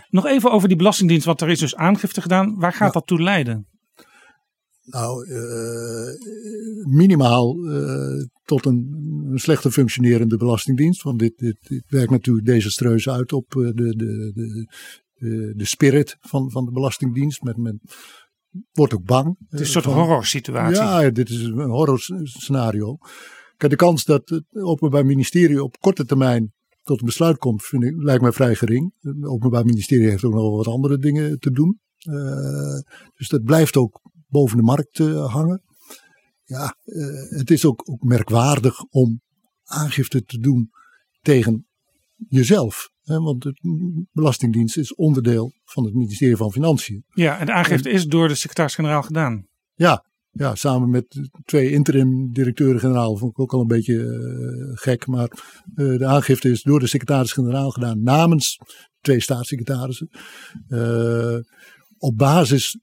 Nog 0.09 0.25
even 0.25 0.51
over 0.51 0.67
die 0.67 0.77
Belastingdienst, 0.77 1.25
want 1.25 1.41
er 1.41 1.49
is 1.49 1.59
dus 1.59 1.75
aangifte 1.75 2.21
gedaan. 2.21 2.55
Waar 2.55 2.73
gaat 2.73 2.93
Ja. 2.93 2.99
dat 2.99 3.07
toe 3.07 3.21
leiden? 3.21 3.67
Nou, 4.83 5.29
eh, 5.29 6.13
minimaal 6.95 7.55
eh, 7.65 8.25
tot 8.43 8.65
een, 8.65 8.87
een 9.31 9.39
slechter 9.39 9.71
functionerende 9.71 10.37
belastingdienst. 10.37 11.03
Want 11.03 11.19
dit, 11.19 11.37
dit, 11.37 11.57
dit 11.67 11.83
werkt 11.87 12.11
natuurlijk 12.11 12.45
desastreus 12.45 13.09
uit 13.09 13.33
op 13.33 13.55
eh, 13.55 13.61
de, 13.61 13.73
de, 13.73 14.31
de, 14.33 14.67
de, 15.13 15.53
de 15.55 15.65
spirit 15.65 16.17
van, 16.19 16.51
van 16.51 16.65
de 16.65 16.71
belastingdienst. 16.71 17.41
Met, 17.41 17.57
met, 17.57 17.75
wordt 18.71 18.93
ook 18.93 19.05
bang. 19.05 19.35
Het 19.49 19.59
is 19.59 19.75
een 19.75 19.81
soort 19.81 19.95
horror 19.95 20.25
situatie. 20.25 20.83
Ja, 20.83 21.09
dit 21.09 21.29
is 21.29 21.41
een 21.41 21.69
horror 21.69 21.99
scenario. 22.23 22.97
Kijk, 23.59 23.71
de 23.71 23.77
kans 23.77 24.05
dat 24.05 24.29
het 24.29 24.45
Openbaar 24.51 25.05
Ministerie 25.05 25.63
op 25.63 25.79
korte 25.79 26.05
termijn 26.05 26.53
tot 26.83 26.99
een 26.99 27.05
besluit 27.05 27.37
komt, 27.37 27.63
vind 27.63 27.83
ik, 27.83 27.93
lijkt 27.95 28.21
mij 28.21 28.31
vrij 28.31 28.55
gering. 28.55 28.93
Het 28.99 29.25
Openbaar 29.25 29.65
Ministerie 29.65 30.09
heeft 30.09 30.23
ook 30.23 30.33
nog 30.33 30.41
wel 30.41 30.57
wat 30.57 30.67
andere 30.67 30.97
dingen 30.97 31.39
te 31.39 31.51
doen. 31.51 31.79
Eh, 31.97 32.79
dus 33.15 33.27
dat 33.27 33.43
blijft 33.43 33.75
ook 33.75 34.01
boven 34.27 34.57
de 34.57 34.63
markt 34.63 34.99
eh, 34.99 35.33
hangen. 35.33 35.63
Ja, 36.43 36.75
eh, 36.83 37.37
het 37.37 37.51
is 37.51 37.65
ook, 37.65 37.89
ook 37.89 38.03
merkwaardig 38.03 38.83
om 38.83 39.21
aangifte 39.63 40.23
te 40.23 40.39
doen 40.39 40.69
tegen 41.21 41.67
jezelf. 42.27 42.89
Hè, 43.01 43.19
want 43.19 43.41
de 43.41 44.07
Belastingdienst 44.11 44.77
is 44.77 44.95
onderdeel 44.95 45.53
van 45.63 45.85
het 45.85 45.93
ministerie 45.93 46.35
van 46.35 46.51
Financiën. 46.51 47.03
Ja, 47.13 47.39
en 47.39 47.45
de 47.45 47.53
aangifte 47.53 47.89
is 47.89 48.05
door 48.05 48.27
de 48.27 48.35
secretaris-generaal 48.35 49.01
gedaan. 49.01 49.47
Ja, 49.73 50.05
ja, 50.39 50.55
samen 50.55 50.89
met 50.89 51.29
twee 51.45 51.71
interim 51.71 52.31
directeuren-generaal 52.31 53.17
vond 53.17 53.31
ik 53.31 53.39
ook 53.39 53.53
al 53.53 53.61
een 53.61 53.67
beetje 53.67 54.03
eh, 54.03 54.77
gek. 54.81 55.07
Maar 55.07 55.29
eh, 55.75 55.97
de 55.97 56.05
aangifte 56.05 56.49
is 56.49 56.61
door 56.61 56.79
de 56.79 56.87
secretaris-generaal 56.87 57.69
gedaan 57.69 58.03
namens 58.03 58.57
twee 59.01 59.21
staatssecretarissen. 59.21 60.09
Eh, 60.67 61.37
op 61.97 62.17
basis 62.17 62.79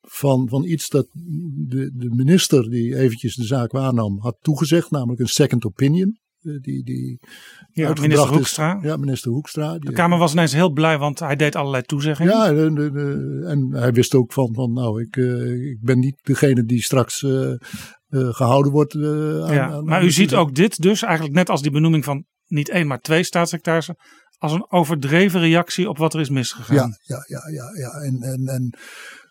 van, 0.00 0.48
van 0.48 0.64
iets 0.64 0.88
dat 0.88 1.08
de, 1.12 1.90
de 1.94 2.10
minister 2.10 2.70
die 2.70 2.96
eventjes 2.96 3.34
de 3.34 3.44
zaak 3.44 3.72
waarnam 3.72 4.18
had 4.20 4.36
toegezegd, 4.40 4.90
namelijk 4.90 5.20
een 5.20 5.26
second 5.26 5.64
opinion. 5.64 6.18
Eh, 6.42 6.52
die, 6.60 6.84
die 6.84 7.18
Ja, 7.72 7.88
minister 8.00 8.28
is- 8.28 8.34
Hoekstra. 8.36 8.78
ja, 8.82 8.96
minister 8.96 9.30
Hoekstra. 9.30 9.78
De 9.78 9.92
Kamer 9.92 10.18
was 10.18 10.32
ineens 10.32 10.52
heel 10.52 10.70
blij, 10.72 10.98
want 10.98 11.18
hij 11.18 11.36
deed 11.36 11.56
allerlei 11.56 11.82
toezeggingen. 11.82 12.32
ja, 12.32 12.48
de- 12.52 12.72
de- 12.72 12.90
de- 12.90 13.44
en 13.48 13.68
hij 13.72 13.92
wist 13.92 14.14
ook 14.14 14.32
van, 14.32 14.54
van 14.54 14.72
nou, 14.72 15.02
ik, 15.02 15.16
eh, 15.16 15.70
ik 15.70 15.78
ben 15.80 15.98
niet 15.98 16.18
degene 16.22 16.64
die 16.64 16.82
straks 16.82 17.22
eh, 17.22 17.50
eh, 17.50 17.56
gehouden 18.08 18.72
wordt. 18.72 18.94
aan- 18.94 19.54
Ja, 19.54 19.70
aan- 19.70 19.84
maar 19.84 19.98
aan 20.00 20.04
u 20.06 20.10
ziet 20.10 20.34
ook 20.34 20.54
dit 20.54 20.82
dus 20.82 21.02
eigenlijk 21.02 21.34
net 21.34 21.48
als 21.50 21.62
die 21.62 21.70
benoeming 21.70 22.04
van 22.04 22.24
niet 22.46 22.68
één, 22.68 22.86
maar 22.86 23.00
twee 23.00 23.22
staatssecretarissen. 23.22 23.96
Als 24.38 24.52
een 24.52 24.70
overdreven 24.72 25.40
reactie 25.40 25.88
op 25.88 25.98
wat 25.98 26.14
er 26.14 26.20
is 26.20 26.30
misgegaan. 26.30 26.76
Ja, 26.76 26.96
ja, 27.02 27.24
ja, 27.28 27.40
ja, 27.52 27.70
ja. 27.80 27.90
En, 28.00 28.20
en, 28.22 28.46
en 28.46 28.74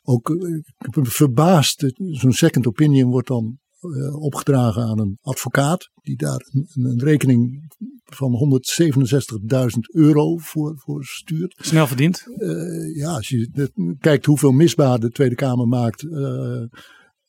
ook 0.03 0.30
ik 0.78 0.91
ben 0.91 1.05
verbaasd. 1.05 1.91
Zo'n 1.95 2.32
second 2.32 2.68
opinion 2.68 3.10
wordt 3.12 3.28
dan 3.28 3.57
eh, 3.80 4.22
opgedragen 4.22 4.84
aan 4.84 5.00
een 5.00 5.18
advocaat. 5.22 5.90
Die 6.02 6.18
daar 6.18 6.46
een, 6.52 6.86
een 6.86 7.00
rekening 7.04 7.72
van 8.04 8.32
167.000 8.32 9.68
euro 9.94 10.38
voor, 10.38 10.74
voor 10.78 11.04
stuurt. 11.04 11.56
Snel 11.62 11.88
verdiend. 11.88 12.24
Eh, 12.38 12.96
ja, 12.96 13.10
als 13.16 13.28
je 13.30 13.70
kijkt 14.00 14.26
hoeveel 14.26 14.52
misbaar 14.52 15.00
de 15.00 15.10
Tweede 15.10 15.36
Kamer 15.36 15.68
maakt. 15.68 16.04
eh, 16.12 16.64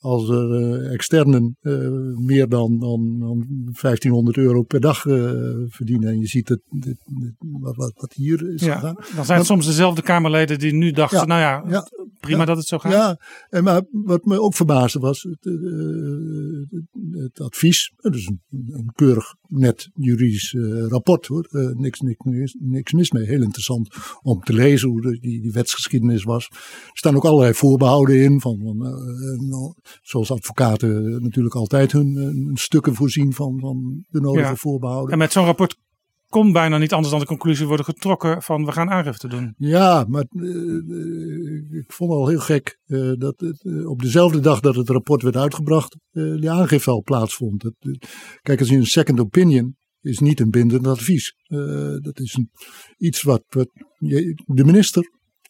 als 0.03 0.29
er 0.29 0.83
externen 0.91 1.57
meer 2.27 2.49
dan, 2.49 2.79
dan, 2.79 3.19
dan 3.19 3.47
1500 3.81 4.37
euro 4.37 4.63
per 4.63 4.81
dag 4.81 5.01
verdienen. 5.69 6.09
En 6.09 6.19
je 6.19 6.27
ziet 6.27 6.49
het, 6.49 6.61
dit- 6.71 6.85
dit- 7.05 7.35
wat, 7.61 7.77
wat, 7.77 8.13
hier 8.15 8.53
is 8.55 8.61
Ja, 8.65 8.75
gegaan. 8.75 8.97
dan 9.15 9.25
zijn 9.25 9.39
het 9.39 9.47
soms 9.47 9.67
dezelfde 9.67 10.03
Kamerleden 10.03 10.59
die 10.59 10.73
nu 10.75 10.91
dachten, 10.91 11.19
Ja, 11.19 11.25
nou 11.25 11.41
ja, 11.41 11.65
ja, 11.71 11.87
prima 12.21 12.39
ja, 12.39 12.45
dat 12.45 12.57
het 12.57 12.67
zo 12.67 12.79
gaat. 12.79 12.93
Ja, 12.93 13.21
en 13.49 13.65
maar 13.65 13.83
wat 13.91 14.25
me 14.25 14.41
ook 14.41 14.55
verbaasde 14.55 14.99
was 14.99 15.23
het, 15.23 15.47
eh, 15.47 17.23
het 17.23 17.41
advies. 17.41 17.93
Het 17.97 18.15
is 18.15 18.27
een, 18.27 18.41
een 18.51 18.91
keurig 18.95 19.35
net 19.47 19.91
juridisch 19.95 20.55
eh, 20.55 20.87
rapport 20.89 21.27
hoor. 21.27 21.45
Eh, 21.51 21.67
niks, 21.67 22.01
niks, 22.01 22.25
niks, 22.25 22.57
niks 22.59 22.93
mis 22.93 23.11
mee. 23.11 23.27
Heel 23.27 23.43
interessant 23.43 23.95
om 24.23 24.41
te 24.41 24.53
lezen 24.53 24.89
hoe 24.89 25.01
de- 25.01 25.19
die, 25.21 25.43
die 25.43 25.53
wetsgeschiedenis 25.53 26.23
was. 26.25 26.47
Er 26.51 26.91
staan 26.93 27.17
ook 27.17 27.25
allerlei 27.25 27.55
voorbehouden 27.55 28.23
in. 28.23 28.41
Van, 28.41 28.59
van, 28.63 28.87
eh, 28.87 29.49
nou, 29.49 29.75
zoals 30.03 30.31
advocaten 30.31 31.23
natuurlijk 31.23 31.55
altijd 31.55 31.93
hun, 31.93 32.15
hun 32.15 32.51
stukken 32.57 32.95
voorzien 32.95 33.33
van, 33.33 33.59
van 33.61 34.05
de 34.09 34.21
nodige 34.21 34.47
Ja. 34.49 34.57
voorbehouden. 34.57 35.13
En 35.13 35.19
met 35.19 35.33
zo'n 35.33 35.45
rapport 35.45 35.77
kon 36.31 36.53
bijna 36.53 36.79
niet 36.79 36.93
anders 36.93 37.11
dan 37.11 37.21
de 37.21 37.27
conclusie 37.27 37.67
worden 37.67 37.85
getrokken 37.85 38.43
van 38.43 38.65
we 38.65 38.73
gaan 38.73 38.91
aangifte 38.91 39.29
doen. 39.29 39.55
Ja, 39.57 40.05
maar 40.09 40.25
eh, 40.29 40.47
eh, 40.47 41.79
ik 41.79 41.93
vond 41.93 42.11
al 42.11 42.29
heel 42.29 42.41
gek 42.41 42.79
eh, 42.85 43.13
dat 43.13 43.43
op 43.85 44.03
dezelfde 44.03 44.41
dag 44.41 44.61
dat 44.61 44.75
het 44.75 44.89
rapport 44.89 45.23
werd 45.23 45.37
uitgebracht, 45.37 45.97
die 46.13 46.51
aangifte 46.51 46.91
al 46.91 47.03
plaatsvond. 47.03 47.71
Kijk, 48.43 48.59
als 48.59 48.69
je 48.69 48.77
een 48.77 48.87
second 48.87 49.21
opinion 49.21 49.77
is 50.01 50.19
niet 50.19 50.41
een 50.41 50.51
bindend 50.51 50.87
advies. 50.87 51.35
Dat 52.03 52.19
is 52.19 52.35
een, 52.35 52.51
iets 52.97 53.23
wat, 53.23 53.43
wat 53.49 53.69
de 54.47 54.65
minister 54.65 55.03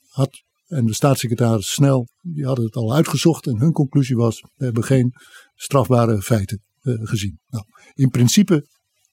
had 0.09 0.43
en 0.67 0.87
de 0.87 0.95
staatssecretaris 0.95 1.73
snel, 1.73 2.09
die 2.21 2.45
hadden 2.45 2.65
het 2.65 2.75
al 2.75 2.95
uitgezocht 2.95 3.47
en 3.47 3.59
hun 3.59 3.73
conclusie 3.73 4.17
was, 4.17 4.41
we 4.41 4.65
hebben 4.65 4.85
geen 4.85 5.13
strafbare 5.55 6.23
feiten 6.23 6.63
gezien. 6.83 7.39
Nou, 7.49 7.65
in 7.95 8.09
principe 8.09 8.67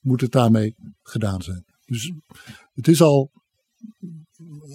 moet 0.07 0.21
het 0.21 0.31
daarmee 0.31 0.75
gedaan 1.01 1.41
zijn. 1.41 1.65
Dus 1.85 2.11
het 2.73 2.87
is 2.87 3.01
al 3.01 3.31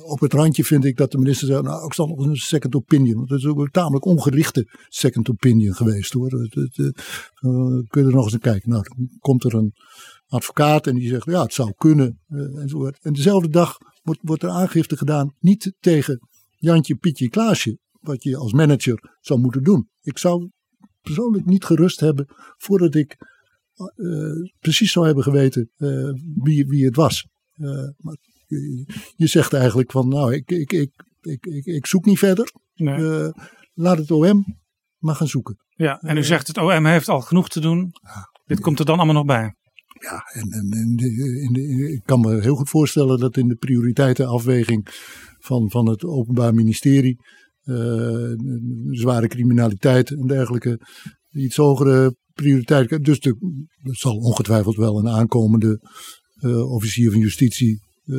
op 0.04 0.20
het 0.20 0.32
randje 0.32 0.64
vind 0.64 0.84
ik 0.84 0.96
dat 0.96 1.10
de 1.10 1.18
minister 1.18 1.46
zei, 1.46 1.62
nou 1.62 1.84
ik 1.84 1.94
zal 1.94 2.06
nog 2.06 2.18
een 2.18 2.36
second 2.36 2.74
opinion. 2.74 3.20
Het 3.20 3.30
is 3.30 3.46
ook 3.46 3.58
een 3.58 3.70
tamelijk 3.70 4.04
ongerichte 4.04 4.68
second 4.88 5.30
opinion 5.30 5.74
geweest 5.74 6.12
hoor. 6.12 6.30
Eh, 6.32 6.90
kun 7.88 8.02
je 8.02 8.08
er 8.08 8.14
nog 8.14 8.22
eens 8.22 8.32
naar 8.32 8.40
kijken. 8.40 8.70
Nou, 8.70 8.84
dan 8.96 9.08
komt 9.18 9.44
er 9.44 9.54
een 9.54 9.72
advocaat 10.26 10.86
en 10.86 10.94
die 10.94 11.08
zegt, 11.08 11.24
ja 11.24 11.42
het 11.42 11.52
zou 11.52 11.72
kunnen. 11.76 12.20
eh, 12.28 12.60
enzovoort. 12.60 12.98
En 13.02 13.12
dezelfde 13.12 13.48
dag 13.48 13.76
wordt, 14.02 14.20
wordt 14.22 14.42
er 14.42 14.48
aangifte 14.48 14.96
gedaan, 14.96 15.34
niet 15.38 15.74
tegen 15.80 16.28
Jantje, 16.56 16.94
Pietje, 16.94 17.28
Klaasje. 17.28 17.78
Wat 18.00 18.22
je 18.22 18.36
als 18.36 18.52
manager 18.52 19.16
zou 19.20 19.40
moeten 19.40 19.62
doen. 19.62 19.88
Ik 20.00 20.18
zou 20.18 20.50
persoonlijk 21.00 21.44
niet 21.44 21.64
gerust 21.64 22.00
hebben 22.00 22.26
voordat 22.56 22.94
ik 22.94 23.16
precies 24.60 24.92
zou 24.92 25.06
hebben 25.06 25.24
geweten 25.24 25.70
eh, 25.76 26.10
wie, 26.42 26.66
wie 26.66 26.84
het 26.84 26.96
was. 26.96 27.26
Eh, 27.52 27.68
maar 27.96 28.16
je, 28.46 28.84
je 29.16 29.26
zegt 29.26 29.52
eigenlijk 29.52 29.90
van 29.90 30.08
nou, 30.08 30.34
ik, 30.34 30.50
ik, 30.50 30.72
ik, 30.72 30.90
ik, 31.20 31.46
ik, 31.46 31.64
ik 31.64 31.86
zoek 31.86 32.04
niet 32.04 32.18
verder. 32.18 32.52
Nee. 32.74 32.94
Eh, 32.94 33.28
laat 33.74 33.98
het 33.98 34.10
OM 34.10 34.44
maar 34.98 35.14
gaan 35.14 35.28
zoeken. 35.28 35.56
ja, 35.76 35.98
en 36.00 36.16
u 36.16 36.24
zegt 36.24 36.46
het 36.46 36.58
OM 36.58 36.86
heeft 36.86 37.08
al 37.08 37.20
genoeg 37.20 37.48
te 37.48 37.60
doen. 37.60 37.92
Dit 38.44 38.60
komt 38.60 38.78
er 38.78 38.84
dan 38.84 38.96
allemaal 38.96 39.14
nog 39.14 39.24
bij. 39.24 39.54
Ja, 40.00 40.22
en, 40.32 40.50
en, 40.50 40.70
en 40.70 40.96
de- 40.96 41.40
in 41.46 41.52
de, 41.52 41.92
ik 41.92 42.02
kan 42.04 42.20
me 42.20 42.40
heel 42.40 42.54
goed 42.54 42.68
voorstellen 42.70 43.18
dat 43.18 43.36
in 43.36 43.48
de 43.48 43.54
prioriteitenafweging 43.56 44.86
van, 45.38 45.70
van 45.70 45.88
het 45.88 46.04
Openbaar 46.04 46.54
Ministerie, 46.54 47.16
eh, 47.62 48.32
zware 48.90 49.28
criminaliteit 49.28 50.10
en 50.10 50.26
dergelijke, 50.26 50.80
iets 51.30 51.56
hogere 51.56 52.16
prioriteit. 52.34 53.04
Dus 53.04 53.20
de, 53.20 53.36
zal 53.82 54.16
ongetwijfeld 54.16 54.76
wel 54.76 54.98
een 54.98 55.08
aankomende 55.08 55.80
eh, 56.40 56.72
officier 56.72 57.10
van 57.10 57.20
justitie 57.20 57.82
eh, 58.04 58.16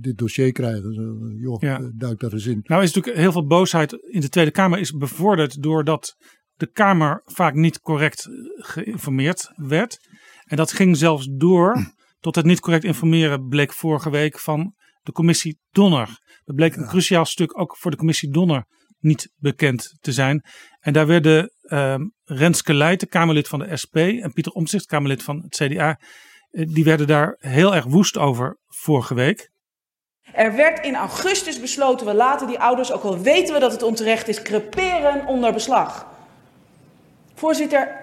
dit 0.00 0.18
dossier 0.18 0.52
krijgen. 0.52 0.94
Zo, 0.94 1.02
joh, 1.40 1.60
Ja. 1.60 1.78
eh, 1.80 1.86
duik 1.94 2.20
daar 2.20 2.32
eens 2.32 2.46
in. 2.46 2.60
Nou 2.64 2.82
is 2.82 2.92
natuurlijk 2.92 3.22
heel 3.22 3.32
veel 3.32 3.46
boosheid 3.46 3.92
in 3.92 4.20
de 4.20 4.28
Tweede 4.28 4.50
Kamer 4.50 4.78
is 4.78 4.90
bevorderd 4.90 5.62
doordat 5.62 6.16
de 6.54 6.70
Kamer 6.70 7.22
vaak 7.24 7.54
niet 7.54 7.80
correct 7.80 8.28
geïnformeerd 8.56 9.52
werd. 9.56 9.98
En 10.44 10.56
dat 10.56 10.72
ging 10.72 10.96
zelfs 10.96 11.28
door 11.36 11.92
tot 12.20 12.34
het 12.34 12.44
niet 12.44 12.60
correct 12.60 12.84
informeren 12.84 13.48
bleek 13.48 13.72
vorige 13.72 14.10
week 14.10 14.38
van 14.38 14.74
de 15.02 15.12
commissie 15.12 15.58
Donner. 15.70 16.08
Dat 16.44 16.56
bleek 16.56 16.76
een 16.76 16.86
cruciaal 16.86 17.24
stuk 17.24 17.58
ook 17.58 17.76
voor 17.76 17.90
de 17.90 17.96
commissie 17.96 18.30
Donner 18.30 18.66
niet 19.04 19.32
bekend 19.36 19.96
te 20.00 20.12
zijn. 20.12 20.44
En 20.80 20.92
daar 20.92 21.06
werden 21.06 21.52
ehm 21.62 22.02
Renske 22.24 22.74
Leijten, 22.74 23.08
Kamerlid 23.08 23.48
van 23.48 23.58
de 23.58 23.76
SP, 23.82 23.96
en 23.96 24.32
Pieter 24.32 24.52
Omtzigt, 24.52 24.86
Kamerlid 24.86 25.22
van 25.22 25.42
het 25.42 25.54
CDA, 25.56 25.98
eh, 26.50 26.66
die 26.68 26.84
werden 26.84 27.06
daar 27.06 27.36
heel 27.38 27.74
erg 27.74 27.84
woest 27.84 28.18
over 28.18 28.58
vorige 28.66 29.14
week. 29.14 29.50
Er 30.32 30.56
werd 30.56 30.86
in 30.86 30.94
augustus 30.94 31.60
besloten, 31.60 32.06
we 32.06 32.14
laten 32.14 32.46
die 32.46 32.58
ouders, 32.58 32.92
ook 32.92 33.02
al 33.02 33.20
weten 33.20 33.54
we 33.54 33.60
dat 33.60 33.72
het 33.72 33.82
onterecht 33.82 34.28
is, 34.28 34.42
creperen 34.42 35.26
onder 35.26 35.52
beslag. 35.52 36.06
Voorzitter, 37.34 38.00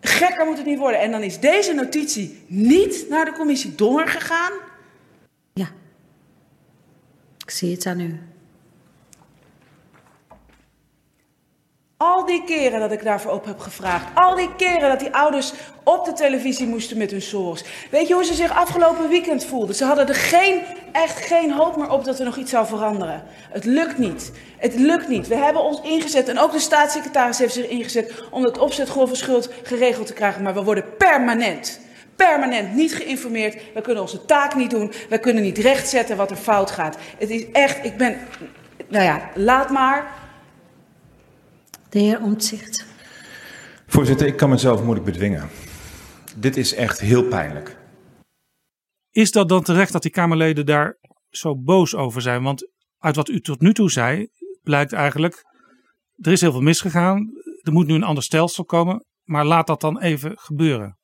gekker 0.00 0.46
moet 0.46 0.56
het 0.56 0.66
niet 0.66 0.78
worden. 0.78 1.00
En 1.00 1.10
dan 1.10 1.22
is 1.22 1.40
deze 1.40 1.74
notitie 1.74 2.44
niet 2.46 3.06
naar 3.08 3.24
de 3.24 3.32
commissie 3.32 3.74
Donner 3.74 4.08
gegaan. 4.08 4.52
Ja. 5.52 5.68
Ik 7.38 7.50
zie 7.50 7.72
het 7.72 7.86
aan 7.86 8.00
u. 8.00 8.20
Al 11.98 12.26
die 12.26 12.44
keren 12.44 12.80
dat 12.80 12.92
ik 12.92 13.02
daarvoor 13.02 13.32
op 13.32 13.44
heb 13.44 13.58
gevraagd. 13.58 14.06
Al 14.14 14.36
die 14.36 14.54
keren 14.56 14.88
dat 14.88 15.00
die 15.00 15.14
ouders 15.14 15.52
op 15.84 16.04
de 16.04 16.12
televisie 16.12 16.66
moesten 16.66 16.98
met 16.98 17.10
hun 17.10 17.22
sores. 17.22 17.64
Weet 17.90 18.08
je 18.08 18.14
hoe 18.14 18.24
ze 18.24 18.34
zich 18.34 18.56
afgelopen 18.56 19.08
weekend 19.08 19.44
voelden? 19.44 19.74
Ze 19.74 19.84
hadden 19.84 20.08
er 20.08 20.14
geen, 20.14 20.62
echt 20.92 21.20
geen 21.26 21.52
hoop 21.52 21.76
meer 21.76 21.90
op 21.90 22.04
dat 22.04 22.18
er 22.18 22.24
nog 22.24 22.36
iets 22.36 22.50
zou 22.50 22.66
veranderen. 22.66 23.22
Het 23.50 23.64
lukt 23.64 23.98
niet. 23.98 24.32
Het 24.58 24.74
lukt 24.74 25.08
niet. 25.08 25.28
We 25.28 25.34
hebben 25.34 25.62
ons 25.62 25.80
ingezet 25.80 26.28
en 26.28 26.38
ook 26.38 26.52
de 26.52 26.58
staatssecretaris 26.58 27.38
heeft 27.38 27.54
zich 27.54 27.68
ingezet 27.68 28.22
om 28.30 28.44
het 28.44 28.58
opzetgolvenschuld 28.58 29.50
geregeld 29.62 30.06
te 30.06 30.12
krijgen. 30.12 30.42
Maar 30.42 30.54
we 30.54 30.62
worden 30.62 30.96
permanent, 30.96 31.80
permanent 32.16 32.74
niet 32.74 32.94
geïnformeerd. 32.94 33.62
We 33.74 33.80
kunnen 33.80 34.02
onze 34.02 34.24
taak 34.24 34.54
niet 34.54 34.70
doen. 34.70 34.92
We 35.08 35.18
kunnen 35.18 35.42
niet 35.42 35.58
rechtzetten 35.58 36.16
wat 36.16 36.30
er 36.30 36.36
fout 36.36 36.70
gaat. 36.70 36.96
Het 37.18 37.30
is 37.30 37.50
echt, 37.52 37.84
ik 37.84 37.96
ben, 37.96 38.18
nou 38.88 39.04
ja, 39.04 39.20
laat 39.34 39.70
maar. 39.70 40.26
De 41.90 41.98
heer 41.98 42.22
Omtzigt. 42.22 42.86
Voorzitter, 43.86 44.26
ik 44.26 44.36
kan 44.36 44.50
mezelf 44.50 44.82
moeilijk 44.82 45.06
bedwingen. 45.06 45.48
Dit 46.36 46.56
is 46.56 46.74
echt 46.74 47.00
heel 47.00 47.24
pijnlijk. 47.24 47.76
Is 49.10 49.32
dat 49.32 49.48
dan 49.48 49.62
terecht 49.62 49.92
dat 49.92 50.02
die 50.02 50.10
Kamerleden 50.10 50.66
daar 50.66 50.98
zo 51.30 51.56
boos 51.56 51.94
over 51.94 52.22
zijn? 52.22 52.42
Want 52.42 52.70
uit 52.98 53.16
wat 53.16 53.28
u 53.28 53.40
tot 53.40 53.60
nu 53.60 53.74
toe 53.74 53.90
zei, 53.90 54.28
blijkt 54.62 54.92
eigenlijk, 54.92 55.44
er 56.16 56.32
is 56.32 56.40
heel 56.40 56.52
veel 56.52 56.60
misgegaan. 56.60 57.30
Er 57.62 57.72
moet 57.72 57.86
nu 57.86 57.94
een 57.94 58.02
ander 58.02 58.22
stelsel 58.22 58.64
komen, 58.64 59.04
maar 59.24 59.44
laat 59.44 59.66
dat 59.66 59.80
dan 59.80 60.00
even 60.00 60.38
gebeuren. 60.38 60.98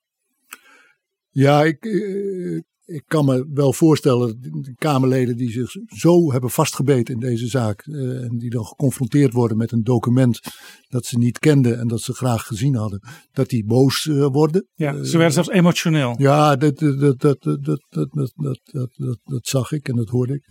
Ja, 1.31 1.63
ik, 1.63 1.85
eh, 1.85 2.61
ik 2.85 3.03
kan 3.07 3.25
me 3.25 3.47
wel 3.53 3.73
voorstellen, 3.73 4.41
de 4.41 4.75
Kamerleden 4.75 5.37
die 5.37 5.51
zich 5.51 5.71
zo 5.87 6.33
hebben 6.33 6.51
vastgebeten 6.51 7.15
in 7.15 7.21
deze 7.21 7.47
zaak. 7.47 7.87
eh, 7.87 8.23
en 8.23 8.39
die 8.39 8.51
dan 8.51 8.65
geconfronteerd 8.65 9.33
worden 9.33 9.57
met 9.57 9.73
een 9.73 9.83
document 9.83 10.41
dat 10.89 11.05
ze 11.05 11.19
niet 11.19 11.39
kenden 11.39 11.79
en 11.79 11.89
dat 11.89 12.01
ze 12.01 12.13
graag 12.13 12.47
gezien 12.47 12.75
hadden. 12.75 13.01
Dat 13.33 13.49
die 13.49 13.65
boos 13.65 14.07
eh, 14.09 14.27
worden. 14.27 14.69
Ja, 14.75 15.05
ze 15.05 15.17
werden 15.17 15.33
zelfs 15.33 15.49
emotioneel. 15.49 16.15
Ja, 16.19 16.57
dat, 16.57 16.79
dat, 16.79 17.01
dat, 17.01 17.21
dat, 17.21 17.43
dat, 17.43 18.33
dat, 18.35 18.61
dat, 18.95 19.19
dat, 19.23 19.47
zag 19.47 19.73
ik 19.73 19.89
en 19.89 19.97
dat 19.97 20.09
hoorde 20.09 20.35
ik. 20.35 20.47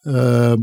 Ehm, 0.00 0.58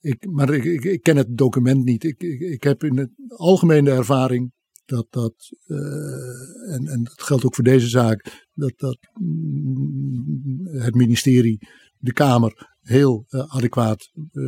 ik 0.00 0.26
maar 0.30 0.54
ik, 0.54 0.64
ik, 0.64 0.84
ik 0.84 1.02
ken 1.02 1.16
het 1.16 1.36
document 1.36 1.84
niet. 1.84 2.04
Ik, 2.04 2.22
ik, 2.22 2.40
ik 2.40 2.62
heb 2.62 2.84
in 2.84 2.96
het 2.96 3.10
algemene 3.28 3.90
ervaring 3.90 4.52
dat 4.86 5.06
dat, 5.10 5.34
eh, 5.66 6.74
en, 6.74 6.86
en 6.86 7.02
dat 7.02 7.22
geldt 7.22 7.44
ook 7.44 7.54
voor 7.54 7.64
deze 7.64 7.88
zaak, 7.88 8.46
dat, 8.54 8.72
dat 8.76 8.98
mm, 9.20 10.66
het 10.66 10.94
ministerie 10.94 11.68
de 11.98 12.12
Kamer 12.12 12.76
heel 12.80 13.24
eh, 13.28 13.54
adequaat 13.54 14.10
eh, 14.32 14.44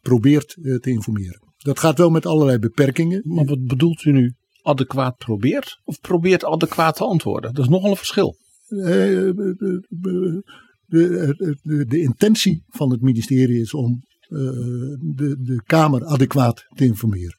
probeert 0.00 0.48
te 0.62 0.90
informeren. 0.90 1.48
Dat 1.56 1.78
gaat 1.78 1.98
wel 1.98 2.10
met 2.10 2.26
allerlei 2.26 2.58
beperkingen. 2.58 3.22
Maar 3.24 3.44
wat 3.44 3.64
bedoelt 3.64 4.04
u 4.04 4.12
nu? 4.12 4.34
Adequaat 4.62 5.16
probeert? 5.16 5.80
Of 5.84 6.00
probeert 6.00 6.44
adequaat 6.44 6.96
te 6.96 7.04
antwoorden? 7.04 7.54
Dat 7.54 7.64
is 7.64 7.70
nogal 7.70 7.90
een 7.90 7.96
verschil. 7.96 8.36
De, 8.68 9.32
de, 9.88 10.42
de, 10.86 11.84
de, 11.86 12.00
intentie 12.00 12.64
van 12.68 12.90
het 12.90 13.00
ministerie 13.00 13.60
is 13.60 13.74
om 13.74 14.02
de, 14.28 15.36
de 15.40 15.62
Kamer 15.64 16.04
adequaat 16.04 16.66
te 16.74 16.84
informeren. 16.84 17.38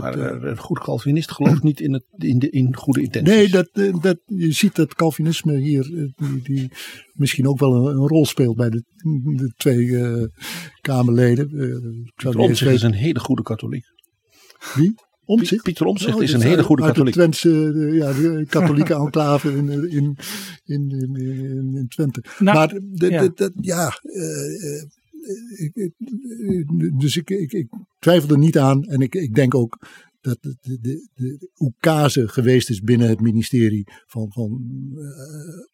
Dat, 0.00 0.14
Maar 0.14 0.18
eh, 0.18 0.36
eh, 0.36 0.50
een 0.50 0.58
goed 0.58 0.78
Calvinist 0.78 1.30
gelooft 1.30 1.62
niet 1.62 1.80
in, 1.80 1.92
het, 1.92 2.04
in, 2.16 2.38
de, 2.38 2.50
in 2.50 2.76
goede 2.76 3.02
intenties. 3.02 3.34
Nee, 3.34 3.48
dat, 3.48 3.68
eh, 3.72 4.00
dat, 4.00 4.18
je 4.26 4.52
ziet 4.52 4.74
dat 4.74 4.94
Calvinisme 4.94 5.56
hier 5.56 6.12
die, 6.16 6.42
die 6.42 6.70
misschien 7.12 7.48
ook 7.48 7.58
wel 7.58 7.74
een, 7.74 7.96
een 7.96 8.08
rol 8.08 8.26
speelt 8.26 8.56
bij 8.56 8.70
de, 8.70 8.84
de 9.36 9.52
twee 9.56 9.96
eh, 9.96 10.24
Kamerleden. 10.80 11.44
Ik 12.04 12.20
zou 12.20 12.36
niet 12.36 12.48
eens 12.48 12.48
Omtzigt 12.48 12.72
is 12.72 12.82
een 12.82 12.92
hele 12.92 13.20
goede 13.20 13.42
katholiek. 13.42 13.84
wie. 14.74 14.94
Omtzigt? 15.24 15.62
Pieter 15.62 15.86
Omtzigt 15.86 16.16
Oh, 16.16 16.22
is 16.22 16.32
een 16.32 16.40
hele 16.40 16.62
goede 16.62 16.82
uit 16.82 16.90
katholiek. 16.92 17.14
de 17.14 17.20
Twentse, 17.20 17.48
de, 17.48 17.90
ja, 17.92 18.12
de 18.12 18.46
katholieke 18.48 18.94
enclave 18.94 19.56
in, 19.56 19.68
in, 19.90 20.16
in, 20.64 20.90
in, 21.74 21.86
Twente. 21.88 22.24
Nou, 22.38 22.56
maar 22.56 22.68
de, 22.68 23.52
ja. 23.60 24.00
Dus 26.98 27.16
ik, 27.16 27.30
ik, 27.30 27.52
ik 27.52 27.68
twijfel 27.98 28.30
er 28.30 28.38
niet 28.38 28.58
aan. 28.58 28.84
En 28.84 29.00
ik, 29.00 29.14
ik 29.14 29.34
denk 29.34 29.54
ook 29.54 29.78
dat 30.20 30.38
de, 30.40 30.56
de, 30.60 31.08
de, 31.14 32.28
geweest 32.28 32.70
is 32.70 32.80
binnen 32.80 33.08
het 33.08 33.20
ministerie 33.20 33.84
van, 34.06 34.32
van 34.32 34.60
eh, 34.96 35.66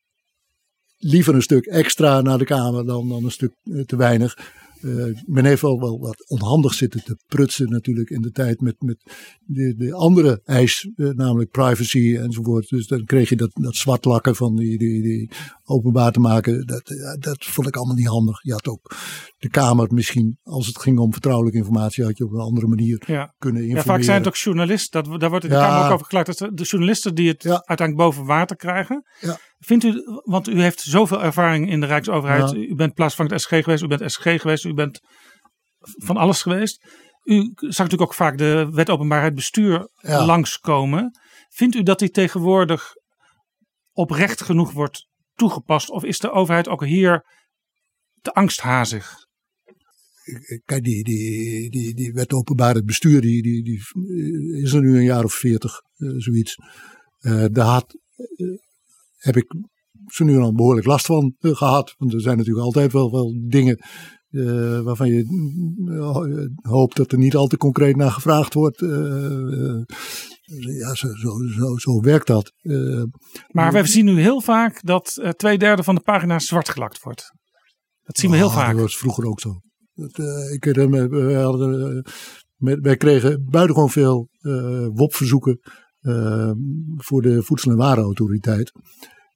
liever 0.99 1.35
een 1.35 1.43
stuk 1.43 1.67
extra 1.67 2.21
naar 2.21 2.39
de 2.39 2.45
Kamer 2.45 2.87
dan, 2.87 3.09
dan 3.09 3.25
een 3.25 3.31
stuk 3.31 3.55
eh, 3.63 3.81
te 3.81 3.97
weinig. 3.97 4.62
Eh, 4.83 5.23
men 5.27 5.45
heeft 5.45 5.63
wel, 5.63 5.81
wel 5.81 5.99
wat 5.99 6.29
onhandig 6.29 6.75
zitten 6.75 7.05
te 7.05 7.17
prutsen 7.27 7.69
natuurlijk 7.71 8.11
in 8.11 8.21
de 8.21 8.31
tijd 8.31 8.61
met, 8.61 8.75
met 8.81 8.97
de, 9.45 9.75
de 9.77 9.95
andere 9.95 10.41
eis, 10.45 10.91
eh, 10.97 11.09
namelijk 11.09 11.51
privacy 11.51 12.17
enzovoort. 12.17 12.69
Dus 12.69 12.87
dan 12.87 13.05
kreeg 13.05 13.29
je 13.29 13.37
dat, 13.37 13.51
dat 13.53 13.75
zwartlakken 13.77 14.37
van 14.37 14.57
die, 14.57 14.79
die, 14.79 15.03
die 15.03 15.31
openbaar 15.65 16.13
te 16.13 16.21
maken. 16.21 16.67
Dat, 16.67 16.83
ja, 16.89 17.17
dat 17.17 17.45
vond 17.45 17.67
ik 17.69 17.77
allemaal 17.77 17.97
niet 17.97 18.07
handig. 18.07 18.43
Je 18.43 18.53
had 18.53 18.67
ook 18.67 18.95
de 19.39 19.49
Kamer 19.49 19.93
misschien, 19.93 20.39
als 20.43 20.67
het 20.67 20.79
ging 20.79 20.99
om 20.99 21.13
vertrouwelijke 21.13 21.59
informatie, 21.59 22.05
had 22.05 22.19
je 22.19 22.25
op 22.25 22.33
een 22.33 22.41
andere 22.41 22.67
manier 22.67 23.03
Ja. 23.07 23.35
kunnen 23.39 23.63
Ja, 23.63 23.69
informeren. 23.69 23.95
vaak 23.95 24.03
zijn 24.03 24.19
het 24.19 24.27
ook 24.27 24.37
journalisten. 24.37 25.05
Dat, 25.05 25.21
daar 25.21 25.31
wordt 25.31 25.45
in 25.45 25.51
de 25.51 25.57
Ja. 25.57 25.67
Kamer 25.69 25.85
ook 25.87 25.93
over 25.93 26.05
geklaagd. 26.05 26.27
Dat 26.27 26.39
de- 26.39 26.55
de 26.55 26.63
journalisten 26.63 27.15
die 27.15 27.29
het 27.29 27.43
Ja. 27.43 27.51
uiteindelijk 27.65 27.97
boven 28.09 28.25
water 28.25 28.57
krijgen. 28.57 29.05
Ja. 29.21 29.39
Vindt 29.65 29.85
u, 29.85 30.03
want 30.25 30.49
u 30.49 30.61
heeft 30.61 30.81
zoveel 30.81 31.23
ervaring 31.23 31.71
in 31.71 31.81
de 31.81 31.87
Rijksoverheid. 31.87 32.51
Ja. 32.51 32.57
U 32.57 32.75
bent 32.75 32.95
plaatsvangend 32.95 33.41
SG 33.41 33.49
geweest. 33.49 33.83
U 33.83 33.87
bent 33.87 34.13
SG 34.13 34.23
geweest. 34.23 34.65
U 34.65 34.75
bent 34.75 35.01
van 35.79 36.17
alles 36.17 36.43
geweest. 36.43 36.85
U 37.25 37.53
zag 37.55 37.63
natuurlijk 37.63 38.03
ook 38.03 38.15
vaak 38.15 38.39
de 38.39 38.69
wet 38.73 38.91
openbaarheid 38.91 39.35
bestuur 39.35 39.89
Ja. 39.95 40.25
langskomen. 40.27 41.19
Vindt 41.49 41.75
u 41.75 41.83
dat 41.83 41.99
die 41.99 42.11
tegenwoordig 42.11 42.93
oprecht 43.93 44.43
genoeg 44.43 44.73
wordt 44.73 45.07
toegepast? 45.35 45.91
Of 45.91 46.05
is 46.05 46.19
de 46.19 46.31
overheid 46.31 46.69
ook 46.69 46.85
hier 46.85 47.25
te 48.21 48.33
angsthazig? 48.33 49.15
Kijk, 50.65 50.85
die, 50.85 51.05
die, 51.05 51.71
die, 51.71 51.95
die 51.95 52.13
wet 52.13 52.33
openbaar 52.33 52.75
het 52.75 52.85
bestuur, 52.87 53.21
die, 53.21 53.43
die, 53.43 53.65
die 53.65 53.79
eh, 53.79 54.63
is 54.63 54.73
er 54.73 54.81
nu 54.81 54.97
een 54.97 55.05
jaar 55.05 55.25
of 55.25 55.35
veertig, 55.35 55.81
eh, 55.97 56.09
zoiets. 56.17 56.57
Eh, 57.19 57.45
daar 57.51 57.67
had, 57.67 57.97
heb 59.23 59.37
ik 59.37 59.55
zo 60.07 60.25
nu 60.25 60.35
dan 60.35 60.57
behoorlijk 60.57 60.87
last 60.87 61.07
van 61.07 61.35
eh, 61.39 61.51
gehad. 61.55 61.95
Want 61.99 62.13
er 62.13 62.21
zijn 62.21 62.37
natuurlijk 62.37 62.65
altijd 62.65 62.93
wel, 62.93 63.11
wel 63.11 63.35
dingen 63.49 63.77
eh, 64.31 64.81
waarvan 64.81 65.09
je 65.09 65.25
eh, 65.89 66.71
hoopt 66.73 66.97
dat 66.97 67.13
er 67.13 67.19
niet 67.19 67.37
al 67.37 67.47
te 67.47 67.57
concreet 67.57 67.97
naar 67.97 68.11
gevraagd 68.11 68.55
wordt. 68.55 68.81
Ja, 70.79 70.95
zo, 70.95 71.09
zo, 71.15 71.31
zo, 71.59 71.77
zo 71.77 72.01
werkt 72.01 72.27
dat. 72.27 72.53
Maar 73.49 73.73
we 73.73 73.87
zien 73.87 74.05
nu 74.05 74.21
heel 74.21 74.41
vaak 74.41 74.81
dat 74.83 75.33
twee 75.37 75.59
derde 75.59 75.83
van 75.83 75.95
de 75.95 76.01
pagina's 76.01 76.47
zwart 76.47 76.69
gelakt 76.69 77.03
wordt. 77.03 77.31
Dat 78.03 78.19
zien 78.19 78.31
we 78.31 78.37
heel 78.37 78.47
Ah, 78.49 78.55
vaak. 78.55 78.73
Dat 78.73 78.81
was 78.81 78.99
vroeger 78.99 79.25
ook 79.25 79.41
zo. 79.41 79.61
Dat, 79.95 80.19
ik 80.53 80.65
herinner 80.65 81.09
me, 81.09 81.25
we 81.27 81.35
hadden, 81.35 82.05
wij 82.57 82.97
kregen 82.97 83.45
buitengewoon 83.51 83.91
veel 83.91 84.29
WOP-verzoeken 84.95 85.61
voor 86.97 87.23
de 87.23 87.43
Voedsel- 87.43 87.71
en 87.71 87.77
Warenautoriteit. 87.77 88.73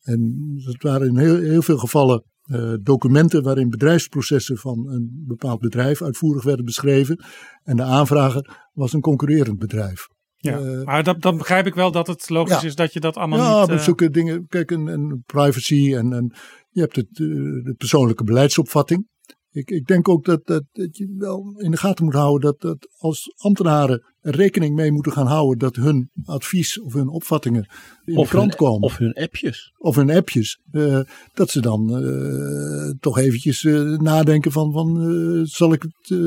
En 0.06 0.36
dat 0.64 0.82
waren 0.82 1.08
in 1.08 1.18
heel, 1.18 1.40
heel 1.40 1.62
veel 1.62 1.78
gevallen 1.78 2.24
eh, 2.42 2.72
documenten 2.82 3.42
waarin 3.42 3.70
bedrijfsprocessen 3.70 4.56
van 4.56 4.88
een 4.88 5.24
bepaald 5.26 5.60
bedrijf 5.60 6.02
uitvoerig 6.02 6.44
werden 6.44 6.64
beschreven. 6.64 7.24
En 7.62 7.76
de 7.76 7.82
aanvrager 7.82 8.68
was 8.72 8.92
een 8.92 9.00
concurrerend 9.00 9.58
bedrijf. 9.58 10.06
Ja. 10.36 10.58
Eh, 10.58 10.82
maar 10.82 11.02
dat, 11.02 11.22
dan 11.22 11.36
begrijp 11.36 11.66
ik 11.66 11.74
wel 11.74 11.92
dat 11.92 12.06
het 12.06 12.28
logisch 12.28 12.60
Ja. 12.60 12.66
is 12.66 12.74
dat 12.74 12.92
je 12.92 13.00
dat 13.00 13.16
allemaal 13.16 13.38
ja, 13.38 13.58
niet... 13.58 13.68
maar 13.68 13.76
eh, 13.76 13.82
zulke 13.82 14.10
dingen. 14.10 14.46
Kijk, 14.48 14.70
een, 14.70 14.86
een 14.86 15.22
privacy 15.26 15.94
en, 15.94 16.12
en 16.12 16.34
je 16.70 16.80
hebt 16.80 16.96
het, 16.96 17.08
de 17.14 17.74
persoonlijke 17.76 18.24
beleidsopvatting. 18.24 19.08
Ik, 19.56 19.70
ik 19.70 19.86
denk 19.86 20.08
ook 20.08 20.24
dat, 20.24 20.46
dat, 20.46 20.62
dat 20.72 20.96
je 20.96 21.14
wel 21.18 21.54
in 21.56 21.70
de 21.70 21.76
gaten 21.76 22.04
moet 22.04 22.14
houden 22.14 22.40
dat, 22.40 22.60
dat 22.60 22.88
als 22.98 23.32
ambtenaren 23.36 24.04
er 24.20 24.34
rekening 24.34 24.74
mee 24.74 24.92
moeten 24.92 25.12
gaan 25.12 25.26
houden 25.26 25.58
dat 25.58 25.76
hun 25.76 26.10
advies 26.24 26.80
of 26.80 26.92
hun 26.92 27.08
opvattingen 27.08 27.68
in 28.04 28.16
Of 28.16 28.24
de 28.24 28.30
krant 28.30 28.48
hun, 28.48 28.56
komen. 28.56 28.82
of 28.82 28.96
hun 28.96 29.12
appjes. 29.12 29.72
of 29.78 29.96
hun 29.96 30.10
appjes, 30.10 30.60
eh, 30.70 31.00
dat 31.34 31.50
ze 31.50 31.60
dan 31.60 32.04
eh, 32.04 32.92
toch 33.00 33.18
eventjes 33.18 33.64
eh, 33.64 33.98
nadenken 33.98 34.52
van, 34.52 34.72
van 34.72 35.46
zal 35.46 35.72
ik 35.72 35.82
het 35.82 36.18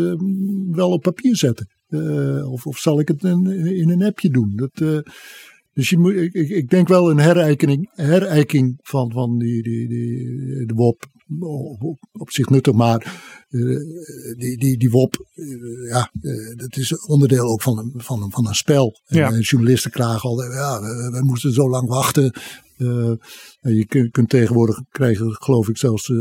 wel 0.72 0.92
op 0.92 1.02
papier 1.02 1.36
zetten? 1.36 1.68
Of, 2.52 2.66
of 2.66 2.78
zal 2.78 3.00
ik 3.00 3.08
het 3.08 3.24
in, 3.24 3.48
in 3.76 3.90
een 3.90 4.04
appje 4.04 4.30
doen? 4.30 4.54
Dat, 4.56 5.04
dus 5.74 5.90
je 5.90 5.98
moet, 5.98 6.14
ik, 6.14 6.34
ik 6.34 6.50
ik 6.50 6.70
denk 6.70 6.88
wel 6.88 7.12
een 7.12 7.20
herijking, 7.20 7.90
herijking 7.94 8.80
van, 8.82 9.12
van 9.12 9.38
die, 9.38 9.64
die, 9.64 9.88
die, 9.88 10.66
de 10.66 10.74
WOP 10.74 11.06
op, 11.40 11.98
op, 12.12 12.32
zich 12.32 12.50
nuttig, 12.50 12.74
maar 12.74 13.22
eh, 13.50 13.60
die, 14.38 14.58
die, 14.58 14.78
die 14.78 14.90
WOP, 14.90 15.28
eh, 15.34 15.90
ja, 15.90 16.12
eh, 16.22 16.56
dat 16.56 16.78
is 16.78 17.06
onderdeel 17.06 17.46
ook 17.46 17.62
van 17.62 17.78
een, 17.78 17.94
van 17.96 18.24
een, 18.24 18.32
van 18.32 18.48
een 18.48 18.56
spel. 18.56 19.02
En, 19.06 19.18
Ja. 19.18 19.40
journalisten 19.40 19.92
klagen 19.92 20.30
al, 20.30 20.44
ja, 20.44 20.82
we, 20.82 21.10
we 21.12 21.26
moesten 21.26 21.54
zo 21.54 21.70
lang 21.70 21.88
wachten. 21.88 22.34
En 23.60 23.76
je 23.76 23.86
kunt, 23.86 24.12
kunt 24.12 24.30
tegenwoordig 24.30 24.82
krijgen, 24.90 25.34
geloof 25.34 25.70
ik, 25.70 25.78
zelfs 25.78 26.12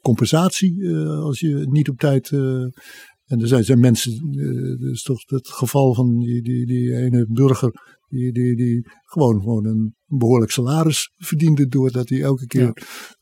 compensatie 0.00 0.96
als 0.98 1.40
je 1.40 1.66
niet 1.70 1.88
op 1.88 1.98
tijd 1.98 2.30
En 2.30 3.40
er 3.40 3.46
zijn, 3.46 3.64
zijn 3.64 3.80
mensen, 3.80 4.36
uh, 4.36 4.80
dat 4.80 4.90
is 4.90 5.02
toch 5.02 5.22
het 5.26 5.48
geval 5.48 5.94
van 5.94 6.18
die, 6.18 6.42
die, 6.42 6.66
die 6.66 6.96
ene 6.96 7.26
burger 7.28 7.72
die, 8.08 8.32
die, 8.32 8.56
die 8.56 8.86
gewoon, 9.04 9.40
gewoon 9.40 9.64
een 9.64 9.94
behoorlijk 10.06 10.50
salaris 10.50 11.12
verdiende 11.16 11.66
doordat 11.66 12.08
hij 12.08 12.22
elke 12.22 12.46
keer 12.46 12.62
ja. 12.62 12.72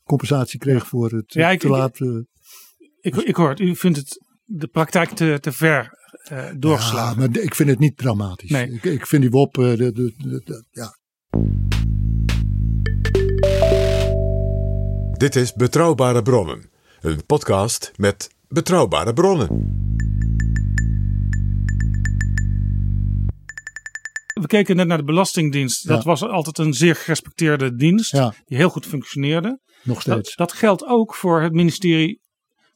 Compensatie 0.07 0.59
kreeg 0.59 0.87
voor 0.87 1.11
het 1.11 1.33
ja, 1.33 1.49
ik, 1.49 1.59
te 1.59 1.69
laat. 1.69 1.99
Uh, 1.99 2.19
ik, 3.01 3.15
ik 3.15 3.35
hoor 3.35 3.49
het, 3.49 3.59
u 3.59 3.75
vindt 3.75 3.97
het 3.97 4.23
de 4.43 4.67
praktijk 4.67 5.09
te, 5.09 5.37
te 5.41 5.51
ver 5.51 5.91
uh, 6.31 6.45
doorgeslagen. 6.57 7.21
Ja, 7.21 7.27
maar 7.27 7.37
ik 7.43 7.55
vind 7.55 7.69
het 7.69 7.79
niet 7.79 7.97
dramatisch. 7.97 8.49
Nee. 8.49 8.71
Ik, 8.71 8.83
ik 8.83 9.07
vind 9.07 9.21
die 9.21 9.31
WOP, 9.31 9.57
uh, 9.57 9.77
de, 9.77 9.91
de, 9.91 10.41
de, 10.45 10.65
ja. 10.71 10.95
Dit 15.17 15.35
is 15.35 15.53
Betrouwbare 15.53 16.21
Bronnen, 16.21 16.69
een 17.01 17.25
podcast 17.25 17.91
met 17.95 18.29
betrouwbare 18.47 19.13
bronnen. 19.13 19.75
We 24.33 24.47
keken 24.47 24.75
net 24.75 24.87
naar 24.87 24.97
de 24.97 25.03
Belastingdienst. 25.03 25.87
Dat 25.87 26.03
Ja. 26.03 26.09
was 26.09 26.21
altijd 26.21 26.57
een 26.57 26.73
zeer 26.73 26.95
gerespecteerde 26.95 27.75
dienst. 27.75 28.11
Ja. 28.11 28.33
Die 28.45 28.57
heel 28.57 28.69
goed 28.69 28.85
functioneerde. 28.85 29.59
Nog 29.87 30.01
steeds. 30.01 30.35
Dat, 30.35 30.47
dat 30.47 30.57
geldt 30.57 30.85
ook 30.85 31.15
voor 31.15 31.41
het 31.41 31.53
ministerie 31.53 32.19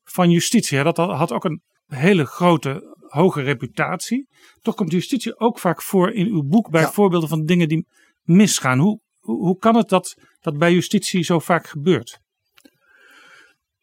van 0.03 0.29
Justitie. 0.29 0.77
hè. 0.77 0.83
Dat 0.83 0.97
had 0.97 1.31
ook 1.31 1.43
een 1.45 1.61
hele 1.85 2.25
grote, 2.25 2.95
hoge 3.07 3.41
reputatie. 3.41 4.27
Toch 4.61 4.75
komt 4.75 4.91
justitie 4.91 5.39
ook 5.39 5.59
vaak 5.59 5.81
voor 5.81 6.11
in 6.11 6.27
uw 6.27 6.43
boek 6.43 6.69
bij 6.69 6.81
Ja. 6.81 6.91
voorbeelden 6.91 7.29
van 7.29 7.45
dingen 7.45 7.67
die 7.67 7.87
misgaan. 8.21 8.79
Hoe, 8.79 8.99
hoe, 9.19 9.37
hoe 9.45 9.57
kan 9.57 9.75
het 9.75 9.89
dat 9.89 10.15
dat 10.39 10.57
bij 10.57 10.73
justitie 10.73 11.23
zo 11.23 11.39
vaak 11.39 11.67
gebeurt? 11.67 12.19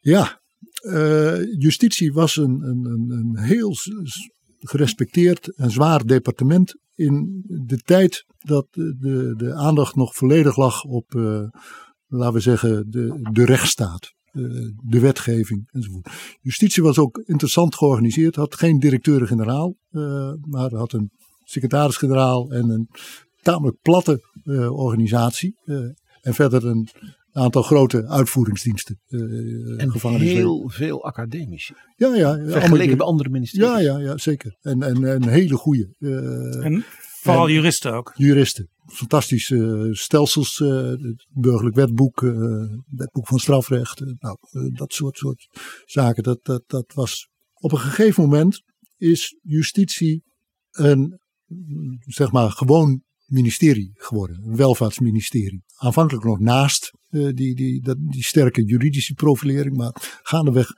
Ja, 0.00 0.40
eh, 0.80 1.42
justitie 1.58 2.12
was 2.12 2.36
een, 2.36 2.62
een, 2.62 2.84
een, 2.84 3.10
een 3.10 3.38
heel 3.38 3.74
gerespecteerd 4.58 5.54
en 5.56 5.70
zwaar 5.70 6.04
departement 6.04 6.74
in 6.94 7.42
de 7.46 7.78
tijd 7.78 8.24
dat 8.38 8.66
de, 8.70 8.96
de, 8.98 9.34
de 9.36 9.54
aandacht 9.54 9.94
nog 9.94 10.14
volledig 10.14 10.56
lag 10.56 10.82
op, 10.84 11.14
eh, 11.14 11.42
laten 12.08 12.34
we 12.34 12.40
zeggen, 12.40 12.90
de, 12.90 13.28
de 13.32 13.44
rechtsstaat. 13.44 14.16
eh, 14.32 14.42
de 14.84 15.00
wetgeving 15.00 15.68
enzovoort. 15.72 16.08
Justitie 16.40 16.82
was 16.82 16.98
ook 16.98 17.22
interessant 17.26 17.74
georganiseerd, 17.74 18.36
had 18.36 18.54
geen 18.54 18.78
directeur-generaal, 18.78 19.76
eh, 19.90 20.32
maar 20.40 20.70
had 20.74 20.92
een 20.92 21.10
secretaris-generaal 21.44 22.50
en 22.50 22.68
een 22.70 22.88
tamelijk 23.42 23.76
platte 23.82 24.20
eh, 24.44 24.72
organisatie. 24.78 25.56
eh, 25.64 25.76
en 26.20 26.34
verder 26.34 26.64
een 26.66 26.88
aantal 27.32 27.62
grote 27.62 28.06
uitvoeringsdiensten. 28.08 29.00
eh 29.08 29.20
En 29.82 29.90
heel 30.20 30.68
veel 30.68 31.04
academici. 31.04 31.74
Ja, 31.96 32.14
ja. 32.14 32.28
allemaal- 32.28 32.50
Vergeleken 32.50 32.96
bij 32.96 33.06
andere 33.06 33.28
ministeries. 33.30 33.68
Ja, 33.68 33.78
ja, 33.80 33.98
ja, 33.98 34.16
zeker. 34.18 34.56
En, 34.60 34.82
en, 34.82 35.04
en 35.04 35.28
hele 35.28 35.54
goede 35.56 35.94
En 36.62 36.84
vooral 37.20 37.46
en- 37.46 37.52
juristen 37.52 37.92
ook. 37.92 38.12
juristen. 38.16 38.68
Fantastische 38.86 39.56
eh, 39.56 39.92
stelsels, 39.92 40.60
eh, 40.60 40.68
het 40.88 41.26
burgerlijk 41.28 41.76
wetboek, 41.76 42.22
eh, 42.22 42.32
wetboek 42.86 43.26
van 43.26 43.38
strafrecht. 43.38 44.00
nou, 44.00 44.36
dat 44.74 44.92
soort, 44.92 45.16
soort 45.16 45.48
zaken. 45.84 46.22
Dat, 46.22 46.44
dat, 46.44 46.62
dat 46.66 46.92
was. 46.94 47.28
Op 47.54 47.72
een 47.72 47.78
gegeven 47.78 48.22
moment 48.22 48.62
is 48.96 49.36
justitie 49.42 50.22
een, 50.70 51.18
zeg 52.00 52.32
maar, 52.32 52.50
gewoon 52.50 53.02
ministerie 53.26 53.90
geworden. 53.94 54.42
Een 54.44 54.56
welvaartsministerie. 54.56 55.62
Aanvankelijk 55.74 56.24
nog 56.24 56.38
naast 56.38 56.90
die, 57.10 57.54
die, 57.54 57.82
dat, 57.82 57.96
die 58.00 58.24
sterke 58.24 58.64
juridische 58.64 59.14
profilering, 59.14 59.76
maar 59.76 60.18
gaandeweg 60.22 60.72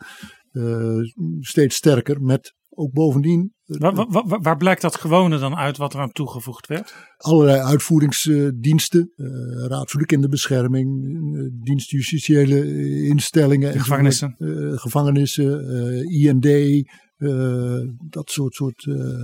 eh, 0.50 0.98
steeds 1.40 1.76
sterker 1.76 2.22
met 2.22 2.54
ook 2.70 2.92
bovendien 2.92 3.54
eh, 3.64 3.78
Waar, 3.78 3.94
waar, 3.94 4.06
waar- 4.26 4.40
waar 4.40 4.56
blijkt 4.56 4.82
dat 4.82 4.96
gewone 4.96 5.38
dan 5.38 5.56
uit 5.56 5.76
wat 5.76 5.94
er 5.94 6.00
aan 6.00 6.12
toegevoegd 6.12 6.66
werd? 6.66 6.94
allerlei 7.16 7.58
uitvoeringsdiensten, 7.60 9.12
eh 9.16 9.26
Raad 9.68 9.90
voor 9.90 10.00
de 10.00 10.06
Kinderbescherming, 10.06 10.88
eh, 11.36 11.44
dienst 11.64 11.90
justitiële 11.90 12.60
eh, 12.60 13.08
instellingen, 13.08 13.72
gevangenissen. 13.80 14.34
eh, 14.38 14.78
gevangenissen, 14.78 15.68
eh, 15.68 16.24
IND, 16.24 16.46
eh, 16.46 17.80
dat 18.08 18.30
soort, 18.30 18.54
soort 18.54 18.86
eh, 18.86 19.22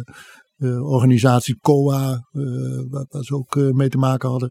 eh, 0.57 0.83
organisatie, 0.91 1.59
COA, 1.61 2.29
eh, 2.33 2.43
waar, 2.89 3.07
waar 3.09 3.25
ze 3.25 3.35
ook 3.35 3.57
eh, 3.57 3.71
mee 3.71 3.89
te 3.89 3.99
maken 3.99 4.29
hadden. 4.29 4.51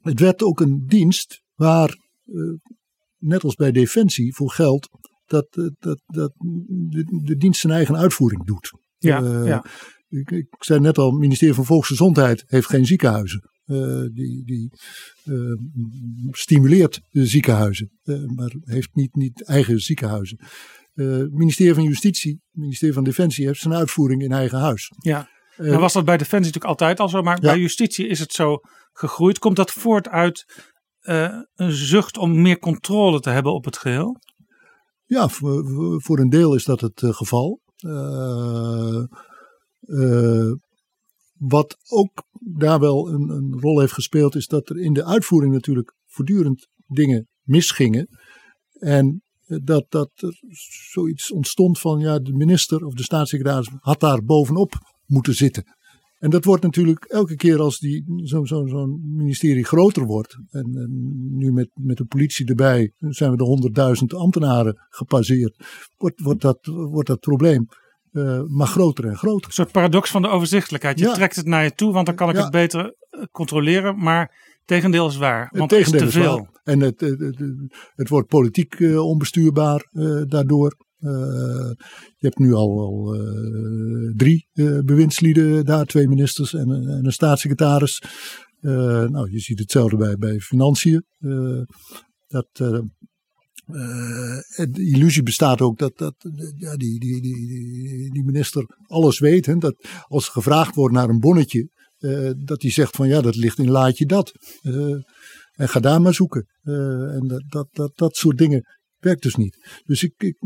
Het 0.00 0.20
werd 0.20 0.42
ook 0.42 0.60
een 0.60 0.84
dienst 0.86 1.42
waar, 1.54 1.88
eh, 2.24 2.42
net 3.18 3.44
als 3.44 3.54
bij 3.54 3.72
Defensie, 3.72 4.34
voor 4.34 4.50
geld, 4.50 4.88
dat, 5.26 5.46
eh, 5.50 5.64
dat, 5.78 6.00
dat 6.06 6.32
de, 6.88 7.20
de 7.24 7.36
dienst 7.36 7.60
zijn 7.60 7.72
eigen 7.72 7.96
uitvoering 7.96 8.44
doet. 8.46 8.70
Ja, 8.96 9.22
Eh, 9.22 9.46
ja. 9.46 9.64
ik, 10.08 10.30
ik 10.30 10.46
zei 10.58 10.80
net 10.80 10.98
al, 10.98 11.10
het 11.10 11.20
ministerie 11.20 11.54
van 11.54 11.64
Volksgezondheid 11.64 12.44
heeft 12.46 12.68
geen 12.68 12.86
ziekenhuizen. 12.86 13.50
Eh, 13.64 14.02
die 14.12 14.44
die 14.44 14.70
stimuleert 16.30 17.00
de 17.10 17.26
ziekenhuizen, 17.26 17.90
maar 18.34 18.54
heeft 18.60 18.88
niet, 18.94 19.14
niet 19.14 19.44
eigen 19.44 19.80
ziekenhuizen. 19.80 20.38
Het 20.92 21.32
ministerie 21.32 21.74
van 21.74 21.84
Justitie, 21.84 22.32
het 22.32 22.60
ministerie 22.60 22.94
van 22.94 23.04
Defensie 23.04 23.46
heeft 23.46 23.60
zijn 23.60 23.74
uitvoering 23.74 24.22
in 24.22 24.32
eigen 24.32 24.58
huis. 24.58 24.92
Ja. 25.02 25.28
Nou 25.56 25.78
was 25.78 25.92
dat 25.92 26.04
bij 26.04 26.16
Defensie 26.16 26.46
natuurlijk 26.52 26.80
altijd 26.80 27.00
al 27.00 27.08
zo, 27.08 27.22
maar 27.22 27.36
Ja. 27.42 27.50
bij 27.50 27.58
justitie 27.60 28.06
is 28.06 28.18
het 28.18 28.32
zo 28.32 28.58
gegroeid. 28.92 29.38
Komt 29.38 29.56
dat 29.56 29.70
voort 29.72 30.08
uit 30.08 30.44
een 31.54 31.72
zucht 31.72 32.18
om 32.18 32.42
meer 32.42 32.58
controle 32.58 33.20
te 33.20 33.30
hebben 33.30 33.52
op 33.54 33.64
het 33.64 33.76
geheel? 33.76 34.20
Ja, 35.06 35.28
voor, 35.28 36.18
een 36.18 36.28
deel 36.28 36.54
is 36.54 36.64
dat 36.64 36.80
het 36.80 37.02
eh, 37.02 37.12
geval. 37.12 37.60
Eh, 37.76 39.04
eh, 39.80 40.52
wat 41.38 41.76
ook 41.88 42.24
daar 42.40 42.80
wel 42.80 43.08
een, 43.08 43.28
een 43.28 43.60
rol 43.60 43.80
heeft 43.80 43.92
gespeeld, 43.92 44.34
is 44.34 44.46
dat 44.46 44.68
er 44.68 44.78
in 44.78 44.92
de 44.92 45.04
uitvoering 45.04 45.52
natuurlijk 45.52 45.94
voortdurend 46.06 46.68
dingen 46.86 47.28
misgingen. 47.42 48.08
En 48.72 49.22
dat, 49.46 49.86
dat 49.88 50.10
er 50.14 50.40
zoiets 50.92 51.32
ontstond 51.32 51.78
van, 51.78 51.98
ja, 51.98 52.18
de 52.18 52.32
minister 52.32 52.84
of 52.84 52.94
de 52.94 53.02
staatssecretaris 53.02 53.70
had 53.80 54.00
daar 54.00 54.24
bovenop 54.24 54.74
moeten 55.06 55.34
zitten. 55.34 55.75
En 56.18 56.30
dat 56.30 56.44
wordt 56.44 56.62
natuurlijk 56.62 57.04
elke 57.04 57.36
keer 57.36 57.60
als 57.60 57.78
die, 57.78 58.04
zo'n 58.16 58.46
zo, 58.46 58.66
zo'n 58.66 59.00
ministerie 59.16 59.64
groter 59.64 60.04
wordt. 60.04 60.36
En, 60.50 60.64
en 60.74 61.14
nu 61.36 61.52
met, 61.52 61.70
met 61.74 61.96
de 61.96 62.04
politie 62.04 62.46
erbij 62.46 62.92
zijn 62.98 63.30
we 63.30 63.36
de 63.36 63.44
honderdduizend 63.44 64.14
ambtenaren 64.14 64.86
gepasseerd. 64.88 65.64
Wordt, 65.96 66.20
wordt, 66.20 66.40
dat, 66.40 66.58
wordt 66.66 67.08
dat 67.08 67.20
probleem 67.20 67.66
eh, 68.12 68.42
maar 68.46 68.66
groter 68.66 69.04
en 69.04 69.16
groter. 69.16 69.46
Een 69.46 69.52
soort 69.52 69.72
paradox 69.72 70.10
van 70.10 70.22
de 70.22 70.28
overzichtelijkheid. 70.28 70.98
Je 70.98 71.04
Ja. 71.04 71.12
trekt 71.12 71.36
het 71.36 71.46
naar 71.46 71.62
je 71.64 71.72
toe, 71.72 71.92
want 71.92 72.06
dan 72.06 72.14
kan 72.14 72.28
ik 72.28 72.36
Ja. 72.36 72.42
het 72.42 72.50
beter 72.50 72.94
eh, 73.10 73.22
controleren. 73.32 73.98
Maar 73.98 74.54
tegendeel 74.64 75.06
is 75.08 75.16
waar, 75.16 75.48
want 75.56 75.70
het 75.70 75.86
het 75.86 75.94
is 75.94 76.00
te 76.00 76.10
veel. 76.10 76.48
En 76.64 76.80
het, 76.80 77.00
het, 77.94 78.08
wordt 78.08 78.28
politiek 78.28 78.74
eh, 78.74 78.98
onbestuurbaar 79.04 79.88
daardoor. 80.26 80.76
Eh, 80.98 81.70
je 82.16 82.26
hebt 82.26 82.38
nu 82.38 82.52
al, 82.52 82.80
al 82.80 83.14
eh, 83.14 84.12
drie 84.16 84.48
eh, 84.52 84.78
bewindslieden 84.78 85.64
daar, 85.64 85.86
twee 85.86 86.08
ministers 86.08 86.54
en, 86.54 86.68
een- 86.68 86.88
en 86.88 87.04
een 87.06 87.12
staatssecretaris. 87.12 88.02
Nou, 88.60 89.30
je 89.30 89.38
ziet 89.38 89.58
hetzelfde 89.58 89.96
bij, 89.96 90.16
bij 90.16 90.38
financiën. 90.40 91.04
Dat, 92.26 92.48
de 92.56 92.90
illusie 94.92 95.22
bestaat 95.22 95.60
ook 95.60 95.78
dat, 95.78 95.98
dat 95.98 96.14
ja, 96.56 96.76
die, 96.76 97.00
die, 97.00 97.20
die, 97.22 98.12
die, 98.12 98.24
minister 98.24 98.64
alles 98.86 99.18
weet. 99.18 99.46
Hè, 99.46 99.56
dat 99.56 99.88
als 100.02 100.28
gevraagd 100.28 100.74
wordt 100.74 100.94
naar 100.94 101.08
een 101.08 101.20
bonnetje, 101.20 101.68
dat 102.44 102.62
hij 102.62 102.70
zegt 102.70 102.96
van 102.96 103.08
ja, 103.08 103.20
dat 103.20 103.36
ligt 103.36 103.58
in 103.58 103.70
laadje 103.70 104.06
dat. 104.06 104.32
En 105.52 105.68
ga 105.68 105.80
daar 105.80 106.00
maar 106.02 106.14
zoeken. 106.14 106.46
En 106.62 107.24
dat, 107.26 107.42
dat, 107.48 107.68
dat, 107.72 107.96
dat 107.96 108.16
soort 108.16 108.38
dingen 108.38 108.75
werkt 109.06 109.22
dus 109.22 109.34
niet. 109.34 109.80
Dus 109.84 110.02
ik, 110.02 110.12
ik, 110.16 110.36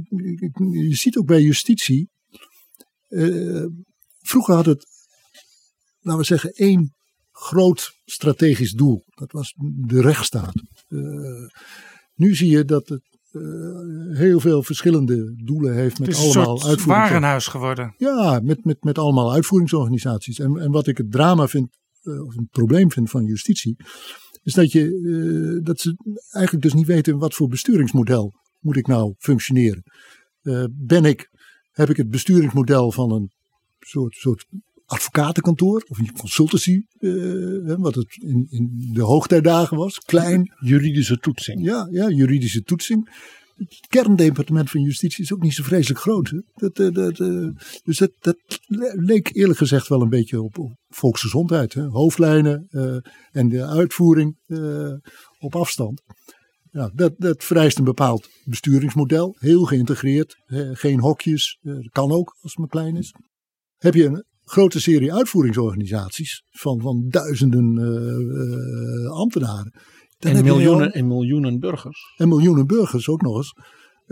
ik- 0.41 0.59
je 0.73 0.95
ziet 0.95 1.17
ook 1.17 1.27
bij 1.27 1.43
justitie. 1.43 2.09
eh, 3.09 3.65
vroeger 4.21 4.55
had 4.55 4.67
het, 4.67 4.87
laten 6.01 6.21
we 6.21 6.27
zeggen, 6.27 6.51
één 6.53 6.95
groot 7.33 7.93
strategisch 8.05 8.73
doel. 8.73 9.03
Dat 9.07 9.33
was 9.33 9.55
de 9.87 10.01
rechtsstaat. 10.01 10.53
Eh, 10.89 10.99
nu 12.15 12.35
zie 12.35 12.51
je 12.51 12.65
dat 12.65 12.89
het 12.89 13.19
eh, 13.31 14.17
heel 14.17 14.41
veel 14.41 14.63
verschillende 14.63 15.35
doelen 15.45 15.75
heeft 15.75 15.99
met 15.99 16.09
Het 16.09 16.17
is 16.17 16.23
een 16.35 16.41
allemaal 16.43 16.71
warenhuis 16.87 17.47
geworden. 17.47 17.95
ja, 17.99 18.41
met, 18.43 18.65
met, 18.65 18.85
met 18.85 18.99
allemaal 18.99 19.33
uitvoeringsorganisaties. 19.33 20.39
En, 20.39 20.57
en 20.59 20.71
wat 20.71 20.87
ik 20.87 20.97
het 20.99 21.11
drama 21.11 21.47
vind, 21.49 21.69
of 22.03 22.37
een 22.37 22.49
probleem 22.51 22.91
vind 22.91 23.11
van 23.11 23.25
justitie, 23.25 23.77
is 24.43 24.53
dat, 24.55 24.73
je, 24.73 25.61
dat 25.63 25.81
ze 25.81 25.95
eigenlijk 26.31 26.65
dus 26.65 26.75
niet 26.75 26.87
weten 26.87 27.19
wat 27.19 27.35
voor 27.35 27.49
besturingsmodel 27.49 28.33
moet 28.61 28.77
ik 28.77 28.87
nou 28.87 29.15
functioneren. 29.19 29.83
Eh, 30.43 30.65
ben 30.71 31.05
ik, 31.05 31.31
heb 31.71 31.91
ik 31.91 31.97
het 31.97 32.11
besturingsmodel 32.11 32.93
van 32.93 33.13
een 33.13 33.31
soort, 33.81 34.15
soort 34.15 34.47
advocatenkantoor 34.91 35.85
of 35.89 35.99
een 35.99 36.13
consultancy, 36.13 36.83
eh, 36.99 37.75
wat 37.77 37.95
het 37.95 38.17
in, 38.23 38.47
in 38.51 38.91
de 38.93 39.03
hoogtijdagen 39.03 39.77
was, 39.77 39.99
klein, 39.99 40.53
Juridische 40.61 41.17
toetsing. 41.17 41.65
ja, 41.65 41.89
ja, 41.91 42.09
juridische 42.09 42.63
toetsing. 42.63 43.09
het 43.57 43.87
kerndepartement 43.89 44.71
van 44.71 44.81
justitie 44.81 45.25
is 45.25 45.33
ook 45.33 45.43
niet 45.43 45.55
zo 45.55 45.63
vreselijk 45.63 46.01
groot. 46.01 46.29
Hè? 46.31 46.39
Dat, 46.55 46.77
dat, 46.77 46.95
dat, 46.95 47.21
eh, 47.21 47.49
dus 47.85 47.99
dat, 47.99 48.11
dat 48.21 48.37
leek 48.95 49.35
eerlijk 49.35 49.59
gezegd 49.59 49.89
wel 49.89 50.03
een 50.03 50.09
beetje 50.09 50.43
op, 50.43 50.59
op 50.59 50.73
volksgezondheid. 50.89 51.75
Hè? 51.75 51.83
Hoofdlijnen 51.83 52.67
eh, 52.71 52.97
en 53.31 53.49
de 53.49 53.67
uitvoering 53.67 54.37
eh, 54.47 54.93
op 55.39 55.55
afstand. 55.57 56.03
Ja, 56.73 56.91
dat, 56.95 57.15
dat 57.19 57.45
vereist 57.45 57.79
een 57.79 57.85
bepaald 57.85 58.29
besturingsmodel, 58.45 59.37
heel 59.39 59.65
geïntegreerd, 59.65 60.37
hè, 60.45 60.75
geen 60.75 61.01
hokjes, 61.01 61.59
eh, 61.63 61.75
dat 61.75 61.89
kan 61.91 62.11
ook 62.13 62.37
als 62.41 62.51
het 62.53 62.59
maar 62.59 62.69
klein 62.69 62.97
is. 62.97 63.15
Heb 63.79 63.95
je 63.95 64.05
een 64.05 64.25
grote 64.45 64.81
serie 64.81 65.13
uitvoeringsorganisaties 65.15 66.43
van, 66.51 66.81
van 66.81 67.07
duizenden 67.09 67.79
eh, 67.79 69.05
eh, 69.05 69.11
ambtenaren. 69.11 69.73
Dan 70.19 70.31
En 70.31 70.37
heb 70.37 70.45
je 70.47 70.51
miljoenen, 70.53 70.87
al- 70.87 70.93
en 70.93 71.07
miljoenen 71.07 71.59
burgers. 71.59 72.15
en 72.17 72.29
miljoenen 72.29 72.67
burgers 72.67 73.09
ook 73.09 73.23
nog 73.23 73.37
eens. 73.37 73.55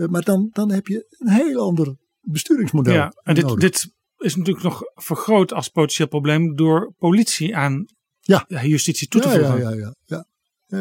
Maar 0.09 0.23
dan, 0.23 0.49
dan 0.51 0.71
heb 0.71 0.87
je 0.87 1.15
een 1.17 1.29
heel 1.29 1.59
ander 1.61 1.95
besturingsmodel. 2.21 2.93
Ja, 2.93 3.13
en 3.23 3.35
dit, 3.35 3.43
nodig. 3.43 3.59
dit 3.59 3.93
is 4.17 4.35
natuurlijk 4.35 4.65
nog 4.65 4.81
vergroot 4.95 5.53
als 5.53 5.69
potentieel 5.69 6.07
probleem 6.07 6.55
door 6.55 6.93
politie 6.97 7.55
aan 7.55 7.85
Ja. 8.19 8.45
justitie 8.63 9.07
toe 9.07 9.21
te 9.21 9.27
ja, 9.27 9.33
voegen. 9.33 9.59
ja, 9.59 9.69
ja, 9.69 9.75
ja, 9.75 9.93
ja. 10.05 10.25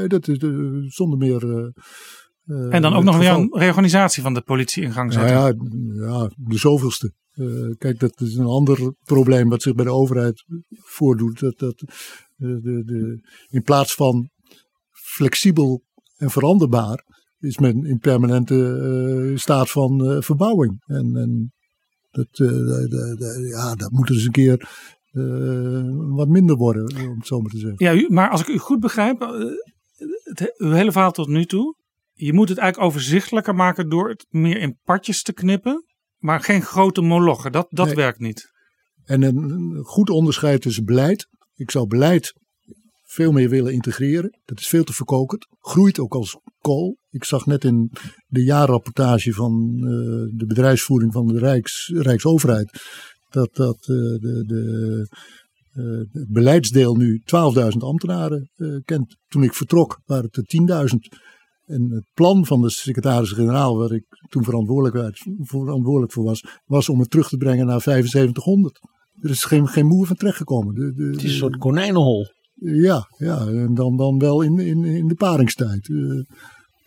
Dat 0.08 0.28
is 0.28 0.36
eh, 0.38 0.50
zonder 0.86 1.18
meer. 1.18 1.42
eh, 1.56 1.66
eh, 2.44 2.74
En 2.74 2.82
dan 2.82 2.94
ook 2.94 3.04
nog 3.04 3.18
weer 3.18 3.30
een 3.30 3.48
reorganisatie 3.52 4.22
van 4.22 4.34
de 4.34 4.40
politie 4.42 4.82
in 4.82 4.92
gang 4.92 5.14
Nou 5.14 5.28
zetten. 5.28 5.94
ja, 5.94 6.06
ja, 6.08 6.30
de 6.36 6.58
zoveelste. 6.58 7.12
Kijk, 7.78 7.98
dat 7.98 8.20
is 8.20 8.34
een 8.36 8.44
ander 8.46 8.94
probleem 9.04 9.48
wat 9.48 9.62
zich 9.62 9.74
bij 9.74 9.84
de 9.84 9.90
overheid 9.90 10.44
voordoet. 10.70 11.40
Dat, 11.40 11.58
dat 11.58 11.78
de, 12.36 12.60
de, 12.60 12.82
de, 12.84 13.28
in 13.48 13.62
plaats 13.62 13.94
van 13.94 14.30
flexibel 14.90 15.82
en 16.16 16.30
veranderbaar, 16.30 17.04
is 17.38 17.58
men 17.58 17.84
in 17.84 17.98
permanente 17.98 19.32
staat 19.34 19.70
van 19.70 20.22
verbouwing. 20.22 20.82
En, 20.86 21.16
en 21.16 21.52
dat, 22.10 22.26
de- 22.30 22.64
de- 22.88 23.14
de- 23.18 23.48
ja, 23.48 23.74
dat 23.74 23.90
moet 23.90 24.10
eens 24.10 24.24
een 24.24 24.30
keer 24.32 24.68
wat 26.14 26.28
minder 26.28 26.56
worden, 26.56 27.08
om 27.10 27.16
het 27.18 27.26
zo 27.26 27.40
maar 27.40 27.50
te 27.50 27.58
zeggen. 27.58 27.84
Ja, 27.86 27.94
u- 27.94 28.08
maar 28.12 28.30
als 28.30 28.40
ik 28.40 28.48
u 28.48 28.58
goed 28.58 28.80
begrijp, 28.80 29.20
het, 30.22 30.54
hele 30.56 30.92
verhaal 30.92 31.12
tot 31.12 31.28
nu 31.28 31.44
toe, 31.44 31.76
je 32.12 32.32
moet 32.32 32.48
het 32.48 32.58
eigenlijk 32.58 32.90
overzichtelijker 32.90 33.54
maken 33.54 33.88
door 33.88 34.08
het 34.08 34.26
meer 34.28 34.56
in 34.56 34.78
partjes 34.84 35.22
te 35.22 35.32
knippen, 35.32 35.84
maar 36.18 36.40
geen 36.40 36.62
grote 36.62 37.00
molochen. 37.00 37.52
Dat, 37.52 37.66
dat 37.70 37.86
Nee. 37.86 37.94
werkt 37.94 38.18
niet. 38.18 38.50
En 39.04 39.22
een, 39.22 39.80
goed 39.84 40.10
onderscheid 40.10 40.62
tussen 40.62 40.84
beleid. 40.84 41.28
Ik 41.54 41.70
zou 41.70 41.86
beleid 41.86 42.32
veel 43.04 43.32
meer 43.32 43.48
willen 43.48 43.72
integreren. 43.72 44.38
Dat 44.44 44.58
is 44.58 44.68
veel 44.68 44.84
te 44.84 44.92
verkokerd. 44.92 45.46
Groeit 45.60 45.98
ook 45.98 46.14
als 46.14 46.40
kool. 46.58 46.96
Ik 47.10 47.24
zag 47.24 47.46
net 47.46 47.64
in 47.64 47.92
de 48.26 48.42
jaarrapportage 48.42 49.32
van 49.32 49.74
eh, 49.74 50.38
de 50.38 50.44
bedrijfsvoering 50.46 51.12
van 51.12 51.26
de 51.26 51.38
Rijks, 51.38 51.92
Rijksoverheid. 51.94 52.82
Dat, 53.28 53.54
dat 53.54 53.76
eh, 53.80 53.86
de, 53.86 54.44
de, 54.46 55.08
eh, 55.72 55.84
het 56.12 56.28
beleidsdeel 56.28 56.94
nu 56.94 57.22
12.000 57.24 57.78
ambtenaren 57.78 58.50
eh, 58.56 58.68
kent. 58.84 59.16
Toen 59.28 59.42
ik 59.42 59.54
vertrok 59.54 60.00
waren 60.04 60.28
het 60.30 60.36
er 60.36 60.88
10.000. 60.90 61.18
En 61.66 61.90
het 61.90 62.04
plan 62.14 62.46
van 62.46 62.62
de 62.62 62.70
secretaris-generaal, 62.70 63.76
waar 63.76 63.92
ik 63.92 64.04
toen 64.28 64.44
verantwoordelijk, 64.44 65.18
verantwoordelijk 65.38 66.12
voor 66.12 66.24
was, 66.24 66.44
was 66.64 66.88
om 66.88 67.00
het 67.00 67.10
terug 67.10 67.28
te 67.28 67.36
brengen 67.36 67.66
naar 67.66 67.80
7500. 67.80 68.78
Er 69.20 69.30
is 69.30 69.44
geen, 69.44 69.68
geen 69.68 69.86
moer 69.86 70.06
van 70.06 70.16
terechtgekomen. 70.16 70.74
De, 70.74 70.92
de, 70.92 71.04
Het 71.04 71.22
is 71.22 71.30
een 71.30 71.36
soort 71.36 71.56
konijnenhol. 71.56 72.26
ja, 72.54 73.06
ja, 73.16 73.46
en 73.46 73.74
dan, 73.74 73.96
dan 73.96 74.18
wel 74.18 74.42
in, 74.42 74.58
in, 74.58 74.84
in 74.84 75.06
de 75.06 75.14
paringstijd. 75.14 75.88
Eh, 75.88 76.36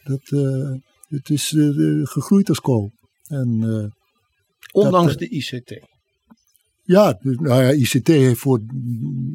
dat, 0.04 0.30
het 1.08 1.30
is 1.30 1.56
gegroeid 2.04 2.50
als 2.50 2.60
kool. 2.60 2.92
En 3.28 3.92
Ondanks 4.72 5.12
Dat, 5.12 5.20
de 5.20 5.30
ICT. 5.30 5.91
Ja, 6.84 7.18
nou 7.22 7.64
ja, 7.64 7.72
ICT 7.72 8.08
heeft 8.08 8.40
voor 8.40 8.60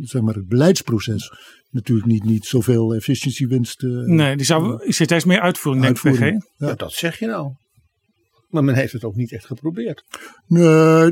zeg 0.00 0.22
maar, 0.22 0.34
het 0.34 0.48
beleidsproces 0.48 1.32
natuurlijk 1.70 2.06
niet, 2.08 2.24
niet 2.24 2.44
zoveel 2.44 2.94
efficiëntiewinst. 2.94 3.82
eh, 3.82 3.90
Nee, 3.90 4.36
die 4.36 4.46
zou, 4.46 4.84
ICT 4.86 5.10
is 5.10 5.24
meer 5.24 5.40
uitvoering, 5.40 5.84
denk 5.84 5.96
ik, 5.98 6.04
uitvoering. 6.04 6.38
PG. 6.44 6.48
Ja. 6.58 6.66
Ja, 6.68 6.74
dat 6.74 6.92
zeg 6.92 7.18
je 7.18 7.26
nou. 7.26 7.52
Maar 8.50 8.64
men 8.64 8.74
heeft 8.74 8.92
het 8.92 9.04
ook 9.04 9.14
niet 9.14 9.32
echt 9.32 9.46
geprobeerd. 9.46 10.04
Nee, 10.46 10.64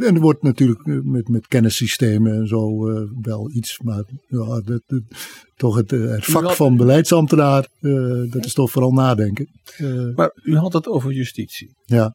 en 0.07 0.14
er 0.14 0.20
wordt 0.20 0.43
natuurlijk 0.43 0.87
eh, 0.87 0.99
met, 1.03 1.28
met 1.28 1.47
kennissystemen 1.47 2.35
en 2.35 2.47
zo 2.47 2.89
eh, 2.91 3.03
wel 3.22 3.51
iets. 3.51 3.78
Maar 3.78 4.03
ja, 4.28 4.61
dat, 4.64 4.82
dat- 4.87 5.03
toch 5.57 5.76
het, 5.76 5.93
eh, 5.93 6.01
het 6.11 6.24
vak 6.24 6.43
had- 6.43 6.57
van 6.57 6.76
beleidsambtenaar, 6.76 7.68
eh, 7.80 8.30
dat 8.30 8.45
is 8.45 8.53
toch 8.53 8.70
vooral 8.70 8.93
nadenken. 8.93 9.47
Eh, 9.76 10.14
Maar 10.14 10.30
u 10.43 10.57
had 10.57 10.72
het 10.72 10.87
over 10.87 11.12
justitie. 11.12 11.70
ja, 11.85 12.14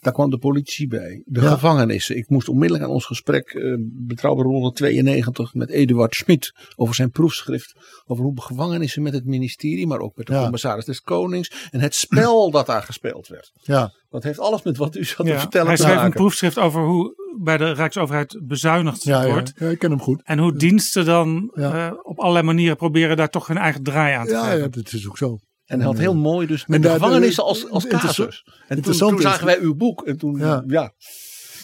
Daar 0.00 0.12
kwam 0.12 0.30
de 0.30 0.38
politie 0.38 0.86
bij. 0.88 1.22
De 1.26 1.40
Ja. 1.40 1.50
gevangenissen. 1.50 2.16
Ik 2.16 2.28
moest 2.28 2.48
onmiddellijk 2.48 2.84
aan 2.88 2.90
ons 2.94 3.04
gesprek 3.06 3.48
eh 3.50 3.74
Betrouwbare 3.80 4.48
192 4.48 5.54
met 5.54 5.70
Eduard 5.70 6.14
Schmid 6.14 6.54
over 6.76 6.94
zijn 6.94 7.10
proefschrift. 7.10 7.74
Over 8.06 8.24
hoe 8.24 8.40
gevangenissen 8.42 9.02
met 9.02 9.12
het 9.12 9.24
ministerie, 9.24 9.86
maar 9.86 9.98
ook 10.00 10.16
met 10.16 10.26
de 10.26 10.32
Ja. 10.32 10.42
commissaris 10.42 10.84
des 10.84 11.00
Konings. 11.00 11.68
En 11.70 11.80
het 11.80 11.94
spel 11.94 12.50
dat 12.50 12.66
daar 12.66 12.82
gespeeld 12.82 13.28
werd. 13.28 13.52
ja, 13.62 13.92
Dat 14.10 14.22
heeft 14.22 14.38
alles 14.38 14.62
met 14.62 14.76
wat 14.76 14.96
u 14.96 15.04
zat 15.04 15.26
te 15.26 15.32
Ja, 15.32 15.38
vertellen 15.40 15.66
hij 15.66 15.76
te 15.76 15.82
schreef 15.82 16.02
een 16.02 16.10
proefschrift 16.12 16.58
over 16.58 16.82
hoe 16.84 17.14
bij 17.42 17.56
de 17.56 17.72
Rijksoverheid 17.72 18.40
bezuinigd 18.42 19.02
ja, 19.02 19.22
ja, 19.22 19.32
wordt. 19.32 19.52
ja, 19.56 19.68
ik 19.68 19.78
ken 19.78 19.90
hem 19.90 20.00
goed. 20.00 20.22
En 20.24 20.38
hoe 20.38 20.56
diensten 20.56 21.04
dan 21.04 21.50
Ja. 21.54 21.88
eh, 21.90 21.96
op 22.02 22.18
allerlei 22.18 22.44
manieren 22.44 22.76
proberen 22.76 23.16
daar 23.16 23.30
toch 23.30 23.46
hun 23.46 23.56
eigen 23.58 23.82
draai 23.82 24.14
aan 24.14 24.26
te 24.26 24.32
Ja, 24.32 24.42
geven. 24.44 24.58
ja, 24.60 24.68
dat 24.68 24.92
is 24.92 25.08
ook 25.08 25.16
zo. 25.18 25.38
En 25.70 25.78
hij 25.78 25.86
had 25.86 25.98
heel 25.98 26.16
mooi 26.16 26.46
dus 26.46 26.66
met 26.66 26.76
En 26.76 26.82
de 26.82 26.90
gevangenissen 26.90 27.44
als, 27.44 27.70
als 27.70 27.84
interessant- 27.84 28.28
casus. 28.28 28.44
En 28.68 28.82
toen, 28.82 29.20
zagen 29.20 29.46
wij 29.46 29.60
uw 29.60 29.74
boek. 29.74 30.02
En 30.06 30.16
toen, 30.16 30.38
ja. 30.38 30.64
Ja. 30.66 30.92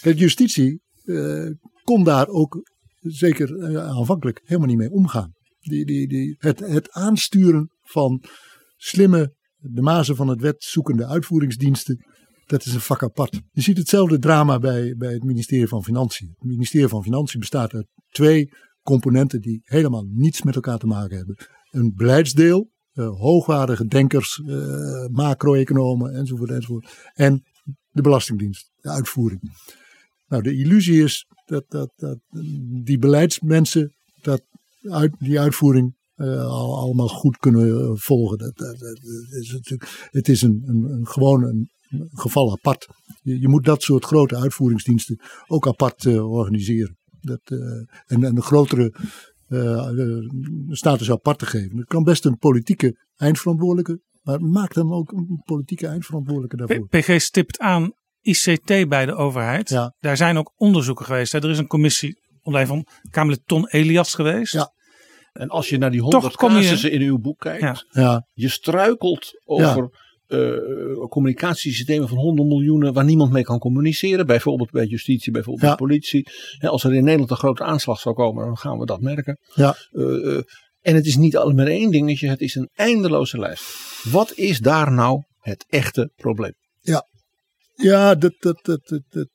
Kijk, 0.00 0.18
justitie 0.18 0.80
eh, 1.04 1.50
kon 1.82 2.04
daar 2.04 2.28
ook 2.28 2.70
zeker 3.00 3.58
eh, 3.58 3.86
aanvankelijk 3.86 4.40
helemaal 4.44 4.68
niet 4.68 4.78
mee 4.78 4.90
omgaan. 4.90 5.32
Die, 5.60 5.86
die, 5.86 6.08
die, 6.08 6.36
het, 6.38 6.60
het 6.60 6.90
aansturen 6.90 7.70
van 7.82 8.22
slimme, 8.76 9.34
de 9.56 9.82
mazen 9.82 10.16
van 10.16 10.28
het 10.28 10.40
wet 10.40 10.64
zoekende 10.64 11.06
uitvoeringsdiensten, 11.06 12.04
dat 12.46 12.64
is 12.64 12.74
een 12.74 12.80
vak 12.80 13.02
apart. 13.02 13.40
Je 13.50 13.60
ziet 13.60 13.78
hetzelfde 13.78 14.18
drama 14.18 14.58
bij, 14.58 14.94
bij 14.96 15.12
het 15.12 15.22
ministerie 15.22 15.68
van 15.68 15.84
Financiën. 15.84 16.28
Het 16.38 16.48
ministerie 16.48 16.88
van 16.88 17.02
Financiën 17.02 17.40
bestaat 17.40 17.72
uit 17.72 17.86
twee 18.10 18.48
componenten 18.82 19.40
die 19.40 19.60
helemaal 19.64 20.04
niets 20.08 20.42
met 20.42 20.54
elkaar 20.54 20.78
te 20.78 20.86
maken 20.86 21.16
hebben. 21.16 21.36
Een 21.70 21.92
beleidsdeel, 21.96 22.58
eh, 22.60 22.75
hoogwaardige 23.04 23.86
denkers, 23.86 24.42
eh, 24.46 25.06
macro-economen 25.06 26.14
enzovoort, 26.14 26.50
enzovoort. 26.50 27.10
En 27.14 27.44
de 27.90 28.02
Belastingdienst, 28.02 28.70
de 28.80 28.90
uitvoering. 28.90 29.40
Nou, 30.28 30.42
de 30.42 30.56
illusie 30.56 31.02
is 31.02 31.26
dat, 31.44 31.64
dat, 31.68 31.92
dat 31.96 32.18
die 32.84 32.98
beleidsmensen 32.98 33.94
dat 34.22 34.42
uit, 34.82 35.14
die 35.18 35.40
uitvoering 35.40 35.96
eh, 36.14 36.46
al, 36.46 36.78
allemaal 36.78 37.08
goed 37.08 37.36
kunnen 37.36 37.80
eh, 37.80 37.90
volgen. 37.94 38.38
Dat, 38.38 38.56
dat, 38.56 38.82
is 39.40 39.52
natuurlijk, 39.52 40.08
het 40.10 40.28
is 40.28 40.42
een, 40.42 40.62
een, 40.66 40.84
een, 40.84 41.06
gewoon 41.06 41.42
een, 41.42 41.70
geval 42.08 42.52
apart. 42.52 42.86
Je, 43.22 43.40
je 43.40 43.48
moet 43.48 43.64
dat 43.64 43.82
soort 43.82 44.04
grote 44.04 44.36
uitvoeringsdiensten 44.36 45.20
ook 45.46 45.66
apart 45.66 46.04
eh, 46.04 46.30
organiseren. 46.30 46.98
Dat, 47.20 47.40
eh, 47.44 47.58
en, 48.06 48.24
en 48.24 48.36
een 48.36 48.42
grotere 48.42 48.94
eh, 49.48 49.88
eh, 49.88 50.24
status 50.70 51.10
apart 51.10 51.38
te 51.38 51.46
geven. 51.46 51.76
Het 51.76 51.86
kan 51.86 52.02
best 52.02 52.24
een 52.24 52.38
politieke 52.38 53.04
eindverantwoordelijke, 53.16 54.00
maar 54.22 54.40
maak 54.40 54.74
dan 54.74 54.92
ook 54.92 55.12
een 55.12 55.42
politieke 55.44 55.86
eindverantwoordelijke 55.86 56.56
daarvoor. 56.56 56.88
PG 56.88 57.20
stipt 57.20 57.58
aan 57.58 57.92
ICT 58.20 58.88
bij 58.88 59.06
de 59.06 59.14
overheid. 59.14 59.68
Ja. 59.68 59.94
Daar 59.98 60.16
zijn 60.16 60.38
ook 60.38 60.52
onderzoeken 60.56 61.04
geweest. 61.04 61.32
Hè. 61.32 61.38
Er 61.38 61.50
is 61.50 61.58
een 61.58 61.66
commissie 61.66 62.20
onder 62.42 62.62
leiding 62.62 62.86
van 63.02 63.10
Kamerlid 63.10 63.42
Ton 63.46 63.68
Elias 63.68 64.14
geweest. 64.14 64.52
Ja. 64.52 64.74
En 65.32 65.48
als 65.48 65.68
je 65.68 65.78
naar 65.78 65.90
die 65.90 66.00
honderd 66.00 66.36
casussen 66.36 66.90
in 66.90 67.00
uw 67.00 67.18
boek 67.18 67.38
kijkt. 67.38 67.62
Ja. 67.62 67.82
Ja, 67.90 68.26
Je 68.32 68.48
struikelt 68.48 69.32
over 69.44 70.05
eh, 70.26 71.08
communicatiesystemen 71.08 72.08
van 72.08 72.18
honderden 72.18 72.56
miljoenen 72.56 72.92
waar 72.92 73.04
niemand 73.04 73.32
mee 73.32 73.42
kan 73.42 73.58
communiceren. 73.58 74.26
Bijvoorbeeld 74.26 74.70
bij 74.70 74.84
justitie, 74.86 75.32
bijvoorbeeld 75.32 75.64
Ja. 75.64 75.76
bij 75.76 75.86
politie. 75.86 76.28
Als 76.60 76.84
er 76.84 76.94
in 76.94 77.04
Nederland 77.04 77.30
een 77.30 77.36
grote 77.36 77.64
aanslag 77.64 78.00
zou 78.00 78.14
komen, 78.14 78.44
dan 78.44 78.56
gaan 78.56 78.78
we 78.78 78.86
dat 78.86 79.00
merken. 79.00 79.38
ja. 79.54 79.76
Eh, 79.92 80.36
eh, 80.36 80.42
en 80.80 80.94
het 80.94 81.06
is 81.06 81.16
niet 81.16 81.36
alleen 81.36 81.54
maar 81.56 81.66
één 81.66 81.90
dingetje, 81.90 82.28
het 82.28 82.40
is 82.40 82.54
een 82.54 82.68
eindeloze 82.74 83.38
lijst. 83.38 83.64
Wat 84.10 84.32
is 84.34 84.58
daar 84.58 84.92
nou 84.92 85.22
het 85.40 85.64
echte 85.68 86.10
probleem? 86.16 86.52
Ja, 87.74 88.14
dat, 88.14 88.34
dat, 88.38 88.58
dat, 88.62 89.00
dat, 89.08 89.28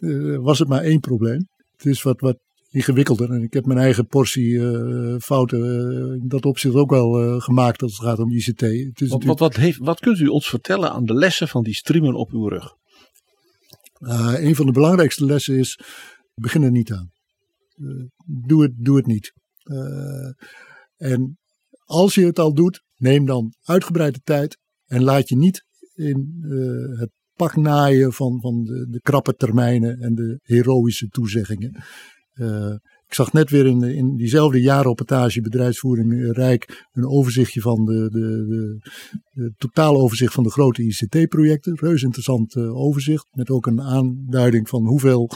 eh, 0.00 0.36
was 0.36 0.58
het 0.58 0.68
maar 0.68 0.82
één 0.82 1.00
probleem. 1.00 1.48
Het 1.76 1.86
is 1.86 2.02
wat, 2.02 2.20
wat 2.20 2.38
ingewikkelder. 2.70 3.30
En 3.30 3.42
ik 3.42 3.52
heb 3.52 3.66
mijn 3.66 3.78
eigen 3.78 4.06
portie 4.06 4.58
eh, 4.58 5.18
fouten 5.18 5.62
eh, 5.62 6.22
in 6.22 6.28
dat 6.28 6.44
opzicht 6.44 6.74
ook 6.74 6.90
wel 6.90 7.20
eh, 7.20 7.40
gemaakt 7.40 7.82
als 7.82 7.92
het 7.92 8.06
gaat 8.06 8.18
om 8.18 8.32
ICT. 8.32 8.60
Het 8.60 8.60
is 8.60 8.70
Wat, 8.70 8.90
wat, 8.90 9.10
natuurlijk, 9.10 9.38
wat, 9.38 9.56
heeft, 9.56 9.78
wat 9.78 10.00
kunt 10.00 10.18
u 10.18 10.26
ons 10.26 10.48
vertellen 10.48 10.92
aan 10.92 11.04
de 11.04 11.14
lessen 11.14 11.48
van 11.48 11.62
die 11.62 11.74
streamen 11.74 12.14
op 12.14 12.30
uw 12.30 12.48
rug? 12.48 12.78
een 14.00 14.54
van 14.54 14.66
de 14.66 14.72
belangrijkste 14.72 15.24
lessen 15.24 15.58
is, 15.58 15.80
begin 16.34 16.62
er 16.62 16.70
niet 16.70 16.92
aan. 16.92 17.10
Doe, 18.46 18.62
het, 18.62 18.72
doe 18.76 18.96
het 18.96 19.06
niet. 19.06 19.32
En 20.96 21.38
als 21.84 22.14
je 22.14 22.24
het 22.24 22.38
al 22.38 22.54
doet, 22.54 22.82
neem 22.96 23.26
dan 23.26 23.54
uitgebreide 23.62 24.20
tijd 24.24 24.58
en 24.86 25.02
laat 25.02 25.28
je 25.28 25.36
niet 25.36 25.64
in 25.94 26.44
het 26.98 27.10
pak 27.34 27.56
naaien 27.56 28.12
van, 28.12 28.40
van 28.40 28.64
de, 28.64 28.86
de 28.90 29.00
krappe 29.00 29.34
termijnen 29.34 29.98
en 29.98 30.14
de 30.14 30.38
heroïsche 30.42 31.08
toezeggingen. 31.08 31.82
Uh, 32.34 32.74
ik 33.06 33.16
zag 33.16 33.32
net 33.32 33.50
weer 33.50 33.66
in, 33.66 33.82
in 33.82 34.16
diezelfde 34.16 34.60
jaarrapportage 34.60 35.40
bedrijfsvoering 35.40 36.32
Rijk 36.32 36.86
een 36.92 37.06
overzichtje 37.06 37.60
van 37.60 37.84
de, 37.84 38.08
de, 38.10 38.46
de, 38.46 38.78
de 39.30 39.54
totale 39.56 39.98
overzicht 39.98 40.32
van 40.32 40.44
de 40.44 40.50
grote 40.50 40.82
ICT-projecten. 40.82 41.76
Reus 41.80 42.02
interessant 42.02 42.54
uh, 42.54 42.76
overzicht 42.76 43.26
met 43.30 43.50
ook 43.50 43.66
een 43.66 43.82
aanduiding 43.82 44.68
van 44.68 44.86
hoeveel 44.86 45.30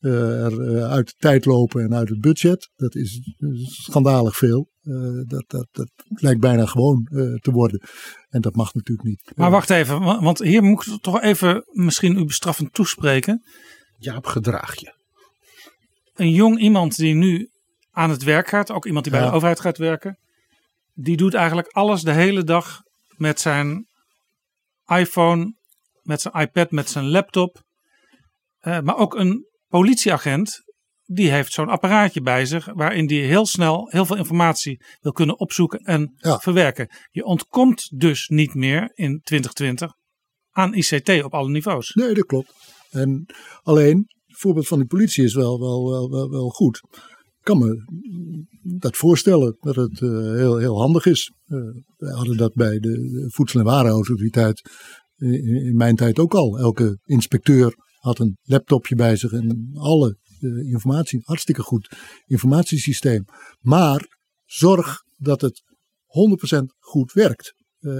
uh, 0.00 0.44
er 0.44 0.82
uit 0.82 1.06
de 1.06 1.14
tijd 1.18 1.44
lopen 1.44 1.82
en 1.82 1.94
uit 1.94 2.08
het 2.08 2.20
budget. 2.20 2.70
Dat 2.76 2.94
is 2.94 3.20
schandalig 3.62 4.36
veel. 4.36 4.70
dat, 5.26 5.44
dat, 5.46 5.68
dat 5.70 5.90
lijkt 6.06 6.40
bijna 6.40 6.66
gewoon 6.66 7.08
te 7.40 7.50
worden. 7.50 7.80
En 8.28 8.40
dat 8.40 8.54
mag 8.54 8.74
natuurlijk 8.74 9.08
niet. 9.08 9.32
Maar 9.36 9.50
wacht 9.50 9.70
even, 9.70 10.00
want 10.00 10.38
hier 10.38 10.62
moet 10.62 10.86
ik 10.86 11.00
toch 11.00 11.20
even 11.20 11.64
misschien 11.66 12.16
u 12.16 12.24
bestraffend 12.24 12.72
toespreken. 12.72 13.42
Jaap, 13.98 14.26
gedraag 14.26 14.80
je 14.80 15.00
een 16.14 16.30
jong 16.30 16.58
iemand 16.58 16.96
die 16.96 17.14
nu 17.14 17.50
aan 17.90 18.10
het 18.10 18.22
werk 18.22 18.48
gaat, 18.48 18.70
ook 18.70 18.86
iemand 18.86 19.04
die 19.04 19.12
bij 19.12 19.22
de 19.22 19.32
overheid 19.32 19.60
gaat 19.60 19.78
werken, 19.78 20.18
die 20.94 21.16
doet 21.16 21.34
eigenlijk 21.34 21.68
alles 21.68 22.02
de 22.02 22.12
hele 22.12 22.44
dag 22.44 22.80
met 23.16 23.40
zijn 23.40 23.86
iPhone, 24.86 25.54
met 26.02 26.20
zijn 26.20 26.34
iPad, 26.34 26.70
met 26.70 26.90
zijn 26.90 27.08
laptop. 27.08 27.62
Uh, 28.62 28.80
maar 28.80 28.96
ook 28.96 29.14
een 29.14 29.46
politieagent, 29.68 30.60
die 31.04 31.30
heeft 31.30 31.52
zo'n 31.52 31.68
apparaatje 31.68 32.20
bij 32.20 32.46
zich 32.46 32.68
waarin 32.72 33.06
die 33.06 33.22
heel 33.22 33.46
snel 33.46 33.88
heel 33.90 34.06
veel 34.06 34.16
informatie 34.16 34.82
wil 35.00 35.12
kunnen 35.12 35.38
opzoeken 35.38 35.78
en 35.78 36.14
ja. 36.16 36.38
verwerken. 36.38 36.88
Je 37.10 37.24
ontkomt 37.24 38.00
dus 38.00 38.28
niet 38.28 38.54
meer 38.54 38.90
in 38.94 39.20
2020 39.22 39.92
aan 40.50 40.74
ICT 40.74 41.22
op 41.24 41.34
alle 41.34 41.48
niveaus. 41.48 41.94
Nee, 41.94 42.14
dat 42.14 42.26
klopt. 42.26 42.52
En 42.90 43.26
alleen 43.62 44.06
voorbeeld 44.42 44.68
van 44.68 44.78
die 44.78 44.86
politie 44.86 45.24
is 45.24 45.34
wel, 45.34 45.60
wel, 45.60 46.10
wel, 46.10 46.30
wel, 46.30 46.48
goed. 46.48 46.80
Ik 47.38 47.48
kan 47.48 47.58
me 47.58 47.84
dat 48.62 48.96
voorstellen 48.96 49.56
dat 49.60 49.76
het 49.76 50.00
uh, 50.00 50.10
heel, 50.34 50.56
heel 50.56 50.80
handig 50.80 51.06
is. 51.06 51.32
Uh, 51.46 51.58
wij 51.96 52.12
hadden 52.12 52.36
dat 52.36 52.54
bij 52.54 52.78
de 52.78 53.24
Voedsel- 53.28 53.60
en 53.60 53.66
Warenautoriteit 53.66 54.62
in, 55.16 55.44
in, 55.44 55.76
mijn 55.76 55.96
tijd 55.96 56.18
ook 56.18 56.34
al. 56.34 56.58
Elke 56.58 56.98
inspecteur 57.04 57.74
had 57.98 58.18
een 58.18 58.38
laptopje 58.42 58.94
bij 58.94 59.16
zich 59.16 59.32
en 59.32 59.70
alle 59.74 60.18
informatie. 60.64 61.20
Hartstikke 61.24 61.62
goed 61.62 61.96
informatiesysteem. 62.26 63.24
Maar 63.60 64.18
zorg 64.44 65.02
dat 65.16 65.40
het 65.40 65.62
100% 66.52 66.58
goed 66.78 67.12
werkt. 67.12 67.54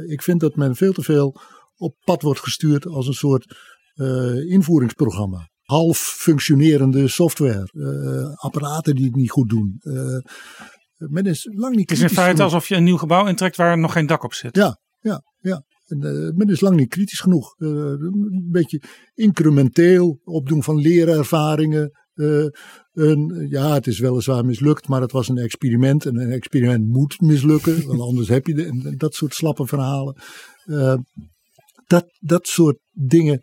ik 0.06 0.22
vind 0.22 0.40
dat 0.40 0.56
men 0.56 0.76
veel 0.76 0.92
te 0.92 1.02
veel 1.02 1.36
op 1.76 1.96
pad 2.04 2.22
wordt 2.22 2.40
gestuurd 2.40 2.86
als 2.86 3.06
een 3.06 3.14
soort 3.14 3.56
invoeringsprogramma 4.48 5.51
half 5.62 5.98
functionerende 5.98 7.08
software, 7.08 7.68
uh, 7.72 8.34
apparaten 8.34 8.94
die 8.94 9.04
het 9.04 9.14
niet 9.14 9.30
goed 9.30 9.48
doen. 9.48 9.80
Uh, 9.82 10.18
men 10.96 11.24
is 11.24 11.48
lang 11.52 11.76
niet 11.76 11.90
Het 11.90 11.98
is 11.98 12.04
in 12.04 12.08
feite 12.08 12.36
genoeg. 12.36 12.52
alsof 12.52 12.68
je 12.68 12.74
een 12.74 12.84
nieuw 12.84 12.96
gebouw 12.96 13.26
intrekt 13.26 13.56
waar 13.56 13.78
nog 13.78 13.92
geen 13.92 14.06
dak 14.06 14.24
op 14.24 14.34
zit. 14.34 14.56
Ja, 14.56 14.78
ja, 15.00 15.22
ja. 15.40 15.64
En, 15.86 15.98
uh, 16.02 16.30
men 16.36 16.48
is 16.48 16.60
lang 16.60 16.76
niet 16.76 16.88
kritisch 16.88 17.20
genoeg. 17.20 17.54
een 17.58 18.48
beetje 18.50 18.82
incrementeel 19.14 20.20
opdoen 20.24 20.62
van 20.62 20.76
leerervaringen. 20.76 21.90
een, 22.92 23.46
ja, 23.48 23.74
het 23.74 23.86
is 23.86 23.98
weliswaar 23.98 24.44
mislukt, 24.44 24.88
maar 24.88 25.00
het 25.00 25.12
was 25.12 25.28
een 25.28 25.38
experiment. 25.38 26.06
En 26.06 26.16
een 26.16 26.30
experiment 26.30 26.88
moet 26.88 27.20
mislukken, 27.20 27.86
want 27.86 28.00
anders 28.10 28.28
heb 28.28 28.46
je 28.46 28.54
de, 28.54 28.94
dat 28.96 29.14
soort 29.14 29.34
slappe 29.34 29.66
verhalen. 29.66 30.16
dat, 31.86 32.04
dat 32.20 32.46
soort 32.46 32.78
dingen 32.90 33.42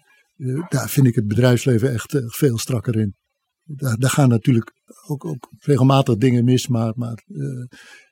daar 0.70 0.90
vind 0.90 1.08
ik 1.08 1.16
het 1.16 1.28
bedrijfsleven 1.28 1.94
echt 1.94 2.14
uh, 2.14 2.22
veel 2.26 2.58
strakker 2.58 2.96
in. 2.96 3.16
Daar, 3.64 3.98
daar, 3.98 4.10
gaan 4.10 4.30
natuurlijk 4.30 4.72
ook, 5.08 5.26
ook 5.26 5.52
regelmatig 5.60 6.18
dingen 6.18 6.44
mis, 6.44 6.68
maar, 6.68 6.94
maar 6.96 7.24
uh, 7.28 7.66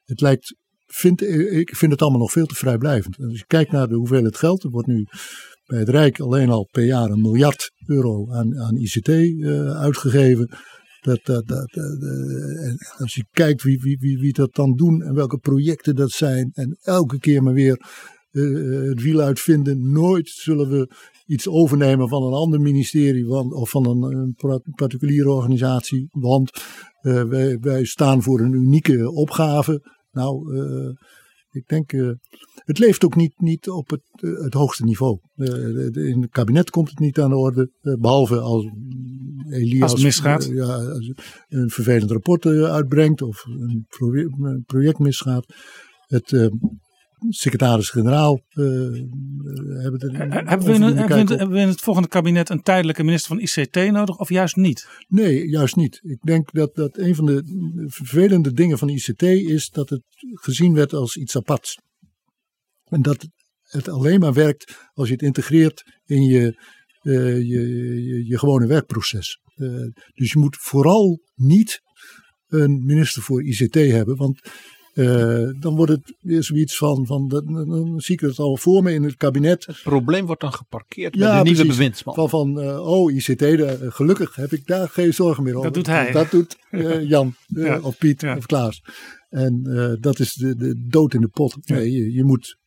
het 0.03 0.21
lijkt, 0.21 0.55
vind, 0.85 1.21
ik 1.51 1.75
vind 1.75 1.91
het 1.91 2.01
allemaal 2.01 2.19
nog 2.19 2.31
veel 2.31 2.45
te 2.45 2.55
vrijblijvend. 2.55 3.17
als 3.19 3.39
je 3.39 3.45
kijkt 3.47 3.71
naar 3.71 3.87
de 3.87 3.95
hoeveelheid 3.95 4.37
geld, 4.37 4.63
er 4.63 4.69
wordt 4.69 4.87
nu 4.87 5.05
bij 5.65 5.79
het 5.79 5.89
Rijk 5.89 6.19
alleen 6.19 6.49
al 6.49 6.67
per 6.71 6.85
jaar 6.85 7.09
een 7.09 7.21
miljard 7.21 7.71
euro 7.85 8.31
aan, 8.31 8.59
aan 8.59 8.77
ICT 8.77 9.09
uitgegeven. 9.75 10.57
Dat, 11.01 11.25
dat, 11.25 11.71
en 12.61 12.77
als 12.97 13.15
je 13.15 13.25
kijkt 13.31 13.63
wie, 13.63 13.79
wie, 13.79 13.97
wie, 13.99 14.17
wie 14.17 14.33
dat 14.33 14.55
dan 14.55 14.75
doen 14.75 15.01
en 15.01 15.13
welke 15.13 15.37
projecten 15.37 15.95
dat 15.95 16.11
zijn, 16.11 16.51
en 16.53 16.77
elke 16.81 17.19
keer 17.19 17.43
maar 17.43 17.53
weer 17.53 17.81
het 18.89 19.01
wiel 19.01 19.19
uitvinden. 19.19 19.91
Nooit 19.91 20.29
zullen 20.29 20.69
we 20.69 20.89
iets 21.27 21.47
overnemen 21.47 22.09
van 22.09 22.23
een 22.23 22.33
ander 22.33 22.61
ministerie 22.61 23.29
of 23.29 23.69
van 23.69 23.87
een, 23.87 24.17
een 24.17 24.35
particuliere 24.75 25.31
organisatie. 25.31 26.07
Want 26.11 26.51
uh, 27.01 27.23
wij, 27.23 27.59
wij, 27.59 27.85
staan 27.85 28.23
voor 28.23 28.39
een 28.39 28.53
unieke 28.53 29.11
opgave. 29.11 29.81
Nou, 30.11 30.55
uh, 30.55 30.89
ik 31.49 31.67
denk, 31.67 31.91
uh, 31.91 32.11
het 32.55 32.79
leeft 32.79 33.05
ook 33.05 33.15
niet, 33.15 33.33
niet 33.37 33.69
op 33.69 33.89
het, 33.89 34.01
het 34.43 34.53
hoogste 34.53 34.83
niveau. 34.83 35.19
in 35.91 36.21
het 36.21 36.31
kabinet 36.31 36.69
komt 36.69 36.89
het 36.89 36.99
niet 36.99 37.19
aan 37.19 37.29
de 37.29 37.37
orde. 37.37 37.71
behalve 37.81 38.39
als 38.39 38.69
Elias 39.49 39.81
als 39.81 39.91
het 39.91 40.03
misgaat. 40.03 40.45
ja, 40.45 40.75
als 40.75 41.13
een 41.47 41.69
vervelend 41.69 42.11
rapport 42.11 42.45
uitbrengt 42.45 43.21
of 43.21 43.45
een, 43.45 43.85
een 44.41 44.63
project 44.65 44.99
misgaat. 44.99 45.53
Het, 46.07 46.51
secretaris-generaal 47.29 48.41
uh, 48.53 48.65
hebben, 49.81 49.99
er, 49.99 50.19
hebben, 50.47 50.67
we 50.67 50.73
in, 50.73 50.81
hebben, 50.81 51.25
we, 51.27 51.35
hebben 51.35 51.51
we 51.51 51.59
in 51.59 51.67
het 51.67 51.81
volgende 51.81 52.09
kabinet 52.09 52.49
een 52.49 52.61
tijdelijke 52.61 53.03
minister 53.03 53.35
van 53.35 53.39
ICT 53.39 53.91
nodig 53.91 54.19
of 54.19 54.29
juist 54.29 54.55
niet? 54.55 54.87
Nee, 55.07 55.49
juist 55.49 55.75
niet. 55.75 55.99
Ik 56.03 56.21
denk 56.21 56.51
dat, 56.51 56.75
dat 56.75 56.97
een 56.97 57.15
van 57.15 57.25
de 57.25 57.41
vervelende 57.87 58.53
dingen 58.53 58.77
van 58.77 58.89
ICT 58.89 59.21
is 59.21 59.69
dat 59.69 59.89
het 59.89 60.03
gezien 60.33 60.73
werd 60.73 60.93
als 60.93 61.17
iets 61.17 61.35
aparts. 61.35 61.79
En 62.83 63.01
dat 63.01 63.27
het 63.61 63.89
alleen 63.89 64.19
maar 64.19 64.33
werkt 64.33 64.89
als 64.93 65.07
je 65.07 65.13
het 65.13 65.23
integreert 65.23 65.99
in 66.05 66.21
je, 66.21 66.61
uh, 67.03 67.35
je, 67.35 68.03
je, 68.03 68.25
je, 68.25 68.39
gewone 68.39 68.67
werkproces. 68.67 69.39
Uh, 69.55 69.87
dus 70.13 70.31
je 70.31 70.39
moet 70.39 70.57
vooral 70.59 71.21
niet 71.35 71.81
een 72.47 72.85
minister 72.85 73.21
voor 73.21 73.43
ICT 73.43 73.73
hebben, 73.73 74.15
want 74.15 74.39
uh, 74.97 75.49
dan 75.59 75.75
wordt 75.75 75.91
het 75.91 76.15
weer 76.19 76.43
zoiets 76.43 76.77
van, 76.77 77.05
van 77.05 77.27
dan 77.27 77.93
zie 77.99 78.15
ik 78.15 78.19
het 78.19 78.39
al 78.39 78.57
voor 78.57 78.83
me 78.83 78.93
in 78.93 79.03
het 79.03 79.15
kabinet. 79.15 79.65
Het 79.65 79.81
probleem 79.83 80.25
wordt 80.25 80.41
dan 80.41 80.53
geparkeerd 80.53 81.15
ja, 81.15 81.29
bij 81.29 81.43
de 81.43 81.49
nieuwe 81.49 81.67
bewindsman. 81.67 82.13
Van, 82.13 82.29
van 82.29 82.63
uh, 82.63 82.87
oh 82.87 83.11
ICT, 83.11 83.39
de, 83.39 83.79
uh, 83.81 83.91
gelukkig 83.91 84.35
heb 84.35 84.51
ik 84.51 84.67
daar 84.67 84.89
geen 84.89 85.13
zorgen 85.13 85.43
meer 85.43 85.55
over. 85.55 85.65
Dat 85.65 85.73
doet 85.73 85.87
hij. 85.87 86.11
Dat 86.11 86.31
doet 86.31 86.57
Jan 87.13 87.35
ja. 87.45 87.79
of 87.79 87.97
Piet 87.97 88.21
ja. 88.21 88.37
of 88.37 88.45
Klaas. 88.45 88.81
En 89.29 89.63
dat 90.01 90.19
is 90.19 90.33
de, 90.33 90.55
de 90.55 90.85
dood 90.87 91.13
in 91.13 91.21
de 91.21 91.27
pot. 91.27 91.57
Nee, 91.67 91.91
je, 91.91 92.13
je 92.13 92.23
moet, 92.23 92.57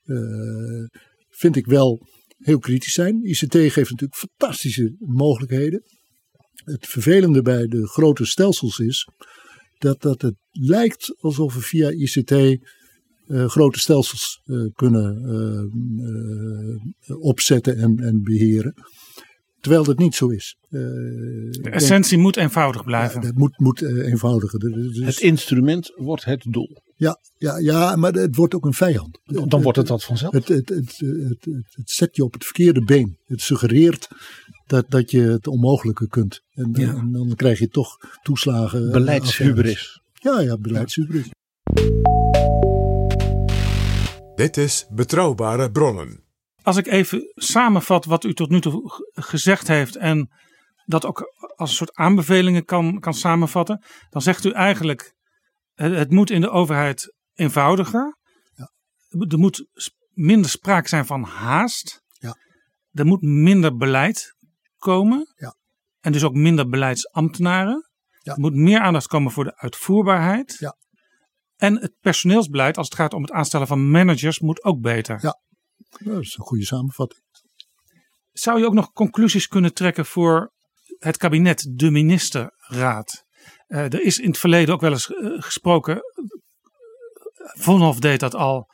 vind 1.28 1.57
ik 1.57 1.66
wel, 1.66 2.07
heel 2.39 2.59
kritisch 2.59 2.95
zijn. 2.95 3.28
ICT 3.28 3.55
geeft 3.55 3.91
natuurlijk 3.91 4.14
fantastische 4.14 4.95
mogelijkheden. 4.99 5.83
Het 6.64 6.87
vervelende 6.87 7.43
bij 7.43 7.66
de 7.66 7.87
grote 7.87 8.24
stelsels 8.24 8.78
is 8.78 9.09
dat, 9.81 10.03
dat 10.03 10.22
het 10.22 10.35
lijkt 10.51 11.14
alsof 11.20 11.55
we 11.55 11.61
via 11.61 11.91
ICT 11.91 12.31
uh, 12.31 13.49
grote 13.49 13.78
stelsels 13.78 14.41
uh, 14.45 14.68
kunnen 14.74 15.22
uh, 17.07 17.22
opzetten 17.22 17.76
en, 17.76 17.99
en 17.99 18.22
beheren. 18.22 18.74
Terwijl 19.61 19.85
dat 19.85 19.99
niet 19.99 20.14
zo 20.14 20.28
is. 20.28 20.57
de 20.68 21.59
essentie 21.70 22.11
denk, 22.11 22.22
moet 22.22 22.37
eenvoudig 22.37 22.85
blijven. 22.85 23.20
Ja, 23.20 23.26
het 23.26 23.37
moet, 23.37 23.59
moet 23.59 23.83
eenvoudiger. 23.83 24.59
Dus, 24.59 24.99
het 24.99 25.20
instrument 25.20 25.93
wordt 25.97 26.24
het 26.24 26.47
doel. 26.49 26.83
Ja, 26.97 27.20
ja, 27.39 27.59
ja, 27.59 27.97
maar 27.97 28.12
het 28.12 28.37
wordt 28.37 28.55
ook 28.55 28.64
een 28.64 28.72
vijand. 28.72 29.20
Dan 29.24 29.43
het, 29.43 29.62
wordt 29.62 29.78
het 29.78 29.87
dat 29.87 30.05
vanzelf. 30.05 30.33
Het, 30.33 30.49
het, 30.49 30.68
het, 30.68 30.99
het, 30.99 31.47
het, 31.70 31.91
zet 31.91 32.16
je 32.16 32.24
op 32.24 32.33
het 32.33 32.45
verkeerde 32.45 32.85
been. 32.85 33.18
Het 33.26 33.41
suggereert 33.41 34.09
dat, 34.70 34.90
dat 34.90 35.10
je 35.10 35.20
het 35.20 35.47
onmogelijke 35.47 36.09
kunt. 36.09 36.42
En, 36.51 36.70
ja. 36.72 36.88
en 36.88 37.12
dan 37.12 37.34
krijg 37.34 37.59
je 37.59 37.68
toch 37.68 37.97
toeslagen. 38.22 38.90
Beleidshubris. 38.90 40.01
Ja, 40.12 40.40
ja, 40.40 40.56
beleidshubris. 40.59 41.28
Dit 44.34 44.56
is 44.56 44.86
Betrouwbare 44.90 45.70
Bronnen. 45.70 46.24
Als 46.62 46.76
ik 46.76 46.86
even 46.86 47.32
samenvat 47.34 48.05
wat 48.05 48.24
u 48.24 48.34
tot 48.34 48.51
nu 48.51 48.60
toe 48.60 49.02
gezegd 49.12 49.68
heeft 49.68 49.97
en 49.97 50.30
dat 50.84 51.05
ook 51.06 51.32
als 51.56 51.70
een 51.70 51.76
soort 51.76 51.94
aanbevelingen 51.94 52.64
kan, 52.64 53.01
kan 53.01 53.14
samenvatten, 53.14 53.84
dan 54.10 54.22
zegt 54.22 54.44
u 54.44 54.51
eigenlijk: 54.51 55.14
het, 55.74 55.92
het 55.94 56.10
moet 56.10 56.30
in 56.30 56.40
de 56.40 56.51
overheid 56.51 57.14
eenvoudiger. 57.34 58.18
Ja. 58.52 58.70
Er 59.28 59.38
moet 59.38 59.68
minder 60.12 60.51
sprake 60.51 60.88
zijn 60.88 61.06
van 61.06 61.22
haast. 61.22 62.02
Ja. 62.12 62.36
Er 62.92 63.06
moet 63.06 63.22
minder 63.22 63.76
beleid 63.76 64.38
komen. 64.81 65.32
Ja. 65.36 65.57
En 66.01 66.12
dus 66.12 66.24
ook 66.24 66.35
minder 66.35 66.69
beleidsambtenaren. 66.69 67.90
Ja. 68.23 68.32
Er 68.32 68.40
moet 68.40 68.55
meer 68.55 68.81
aandacht 68.81 69.07
komen 69.07 69.32
voor 69.32 69.44
de 69.44 69.57
uitvoerbaarheid. 69.57 70.57
Ja. 70.59 70.77
En 71.57 71.81
het 71.81 71.94
personeelsbeleid, 72.01 72.77
als 72.77 72.86
het 72.86 72.97
gaat 72.97 73.15
om 73.15 73.23
het 73.23 73.31
aanstellen 73.31 73.66
van 73.66 73.90
managers, 73.90 74.39
moet 74.40 74.65
ook 74.65 74.81
beter. 74.81 75.19
Ja, 75.23 75.40
dat 75.98 76.20
is 76.23 76.36
een 76.39 76.44
goede 76.44 76.65
samenvatting. 76.65 77.23
zou 78.32 78.59
je 78.59 78.66
ook 78.66 78.74
nog 78.74 78.93
conclusies 78.93 79.47
kunnen 79.47 79.74
trekken 79.74 80.07
voor 80.07 80.52
het 80.98 81.16
kabinet, 81.16 81.70
de 81.74 81.90
ministerraad? 81.90 83.24
Uh, 83.69 83.78
er 83.78 84.02
is 84.02 84.19
in 84.19 84.28
het 84.28 84.39
verleden 84.39 84.74
ook 84.74 84.81
wel 84.81 84.90
eens 84.93 85.09
uh, 85.09 85.43
gesproken. 85.43 86.01
Vonhoff 87.59 87.98
deed 87.98 88.20
dat 88.20 88.35
al 88.35 88.69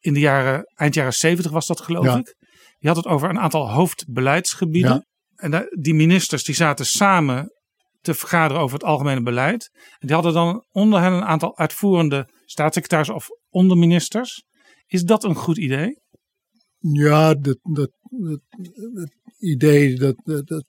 in 0.00 0.12
de 0.12 0.20
jaren, 0.20 0.64
eind 0.74 0.94
jaren 0.94 1.12
70 1.12 1.52
was 1.52 1.66
dat 1.66 1.80
geloof 1.80 2.04
Ja. 2.04 2.16
ik. 2.16 2.34
Je 2.78 2.88
had 2.88 2.96
het 2.96 3.06
over 3.06 3.28
een 3.28 3.38
aantal 3.38 3.70
hoofdbeleidsgebieden. 3.70 4.92
Ja. 4.92 5.04
En 5.36 5.68
die 5.70 5.94
ministers 5.94 6.44
die 6.44 6.54
zaten 6.54 6.86
samen 6.86 7.52
te 8.00 8.14
vergaderen 8.14 8.62
over 8.62 8.78
het 8.78 8.86
algemene 8.86 9.22
beleid. 9.22 9.70
En 9.98 10.06
die 10.06 10.14
hadden 10.14 10.32
dan 10.32 10.64
onder 10.70 11.00
hen 11.00 11.12
een 11.12 11.24
aantal 11.24 11.58
uitvoerende 11.58 12.28
staatssecretarissen 12.44 13.14
of 13.14 13.28
onderministers. 13.48 14.44
Is 14.86 15.02
dat 15.02 15.24
een 15.24 15.34
goed 15.34 15.58
idee? 15.58 16.02
Ja, 16.78 17.34
dat, 17.34 17.58
dat, 17.62 17.90
idee 19.38 19.96
dat, 19.96 20.16
dat, 20.24 20.64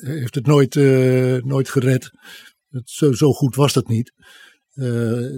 heeft 0.00 0.34
het 0.34 0.46
nooit, 0.46 0.76
eh, 0.76 1.36
nooit 1.42 1.68
gered. 1.68 2.10
Dat, 2.68 2.90
zo, 2.90 3.12
zo 3.12 3.32
goed 3.32 3.54
was 3.54 3.72
dat 3.72 3.88
niet. 3.88 4.12
Eh, 4.72 4.84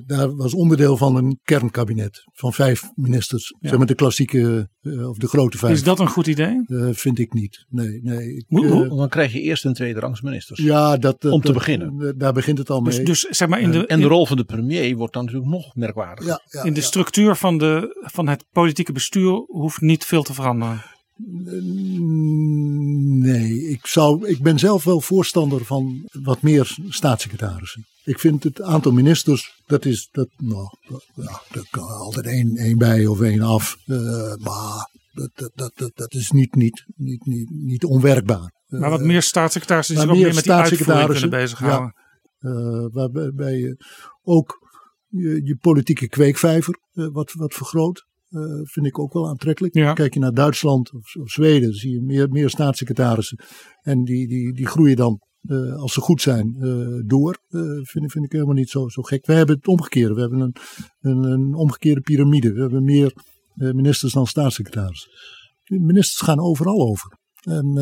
daar 0.07 0.37
was 0.37 0.55
onderdeel 0.55 0.97
van 0.97 1.17
een 1.17 1.39
kernkabinet 1.43 2.23
van 2.33 2.53
vijf 2.53 2.83
ministers. 2.95 3.55
Ja. 3.61 3.69
Zeg 3.69 3.79
maar 3.79 3.87
de 3.87 3.95
klassieke 3.95 4.69
eh, 4.83 5.09
of 5.09 5.17
de 5.19 5.27
grote 5.29 5.59
vijf. 5.59 5.73
Is 5.73 5.83
dat 5.83 6.01
een 6.01 6.09
goed 6.09 6.27
idee? 6.27 6.63
Eh, 6.67 6.89
vind 6.93 7.19
ik 7.19 7.33
niet. 7.33 7.65
Nee, 7.69 8.01
nee. 8.03 8.37
Ik, 8.37 8.45
Hoe- 8.49 8.67
hoe- 8.67 8.89
Dan 8.89 9.09
krijg 9.09 9.33
je 9.33 9.41
eerst 9.41 9.65
en 9.65 9.73
tweede 9.73 10.01
rangs 10.01 10.21
ministers. 10.21 10.61
ja, 10.61 10.97
dat, 10.97 11.25
Om 11.25 11.41
te 11.41 11.47
dat- 11.47 11.57
beginnen. 11.57 12.15
Daar 12.19 12.33
begint 12.33 12.59
het 12.59 12.71
al 12.71 12.81
mee. 12.81 13.03
Dus, 13.03 13.23
dus 13.23 13.39
zeg 13.39 13.49
maar 13.49 13.61
in 13.61 13.71
de, 13.71 13.87
en 13.87 14.01
de 14.01 14.07
rol 14.07 14.27
van 14.27 14.37
de 14.37 14.45
premier 14.45 14.97
wordt 14.97 15.13
dan 15.13 15.25
natuurlijk 15.25 15.51
nog 15.51 15.75
merkwaardiger. 15.75 16.33
ja, 16.33 16.41
ja, 16.61 16.63
in 16.65 16.75
de 16.75 16.81
ja. 16.81 16.87
structuur 16.87 17.37
van, 17.37 17.59
de, 17.59 18.01
van 18.13 18.29
het 18.29 18.45
politieke 18.53 18.93
bestuur 18.93 19.33
hoeft 19.47 19.81
niet 19.81 20.05
veel 20.05 20.23
te 20.23 20.35
veranderen. 20.35 20.83
Nee, 23.21 23.69
ik, 23.71 23.87
zou, 23.87 24.29
ik 24.29 24.43
ben 24.43 24.59
zelf 24.59 24.85
wel 24.85 25.01
voorstander 25.01 25.65
van 25.65 26.09
wat 26.23 26.43
meer 26.43 26.77
staatssecretarissen. 26.89 27.85
Ik 28.05 28.19
vind 28.19 28.43
het 28.43 28.63
aantal 28.63 28.93
ministers, 28.93 29.63
dat 29.67 29.85
is, 29.85 30.09
dat, 30.13 30.29
nou, 30.37 30.69
dat, 30.89 31.05
ja, 31.15 31.63
kan 31.71 31.89
altijd 31.89 32.27
één, 32.27 32.57
één 32.57 32.79
bij 32.79 33.07
of 33.07 33.21
één 33.21 33.41
af. 33.41 33.77
Eh, 33.87 33.97
maar 34.37 34.91
dat, 35.13 35.31
dat, 35.55 35.73
dat, 35.75 35.91
dat, 35.95 36.15
is 36.15 36.31
niet, 36.31 36.55
niet, 36.55 36.85
niet, 36.97 37.27
niet, 37.27 37.51
niet 37.51 37.85
onwerkbaar. 37.85 38.53
Maar 38.67 38.91
wat 38.91 39.01
meer 39.01 39.23
staatssecretarissen 39.23 39.95
die 39.95 40.05
zich 40.05 40.13
ook 40.13 40.19
meer 40.23 40.35
met 40.35 40.45
die 40.45 40.53
uitvoering 40.53 41.11
kunnen 41.11 41.31
bezighouden. 41.31 41.95
Eh, 42.39 42.87
waarbij 42.93 43.59
je 43.59 43.85
ook 44.23 44.59
je, 45.09 45.41
je 45.45 45.57
politieke 45.57 46.09
kweekvijver 46.09 46.79
eh, 46.93 47.09
wat, 47.13 47.33
wat 47.33 47.55
vergroot. 47.55 48.07
eh, 48.29 48.41
vind 48.63 48.87
ik 48.87 48.99
ook 48.99 49.13
wel 49.13 49.29
aantrekkelijk. 49.29 49.75
Ja. 49.75 49.93
Kijk 49.93 50.15
je 50.15 50.21
naar 50.21 50.33
Duitsland 50.33 50.93
of, 50.93 51.15
of 51.15 51.31
Zweden, 51.31 51.75
zie 51.75 51.93
je 51.93 52.01
meer, 52.01 52.29
meer 52.29 52.51
staatssecretarissen. 52.51 53.39
En 53.83 54.05
die, 54.05 54.29
die, 54.29 54.53
die 54.53 54.67
groeien 54.67 54.97
dan, 54.97 55.21
eh, 55.45 55.77
als 55.77 55.93
ze 55.93 56.01
goed 56.01 56.21
zijn, 56.21 56.57
eh, 56.61 57.03
door. 57.07 57.39
Eh, 57.49 57.61
vind, 57.83 58.13
vind 58.13 58.25
ik 58.25 58.33
helemaal 58.33 58.55
niet 58.55 58.71
zo, 58.71 58.89
zo 58.89 59.03
gek. 59.03 59.27
We 59.27 59.33
hebben 59.33 59.57
het 59.57 59.67
omgekeerde. 59.67 60.15
We 60.15 60.21
hebben 60.21 60.41
een, 60.41 60.57
een, 61.01 61.23
een 61.23 61.55
omgekeerde 61.55 62.01
piramide. 62.01 62.53
We 62.53 62.61
hebben 62.61 62.85
meer 62.85 63.13
ministers 63.55 64.13
dan 64.13 64.27
staatssecretarissen. 64.27 65.11
De 65.65 65.81
ministers 65.81 66.21
gaan 66.21 66.41
overal 66.41 66.81
over. 66.81 67.19
En 67.41 67.75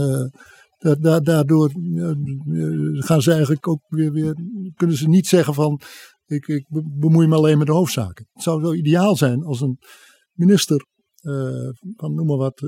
da- 0.78 0.94
da- 0.94 1.20
daardoor 1.20 1.70
gaan 2.94 3.22
ze 3.22 3.30
eigenlijk 3.32 3.68
ook 3.68 3.80
weer, 3.88 4.12
weer, 4.12 4.36
kunnen 4.74 4.96
ze 4.96 5.08
niet 5.08 5.26
zeggen 5.26 5.54
van, 5.54 5.80
ik, 6.26 6.46
ik 6.46 6.66
be- 6.68 6.90
bemoei 6.98 7.26
me 7.26 7.34
alleen 7.34 7.58
met 7.58 7.66
de 7.66 7.72
hoofdzaken. 7.72 8.28
Het 8.32 8.42
zou 8.42 8.64
zo 8.64 8.72
ideaal 8.72 9.16
zijn 9.16 9.44
als 9.44 9.60
een 9.60 9.78
minister 10.32 10.86
van 11.96 12.14
noem 12.14 12.26
maar 12.26 12.36
wat, 12.36 12.62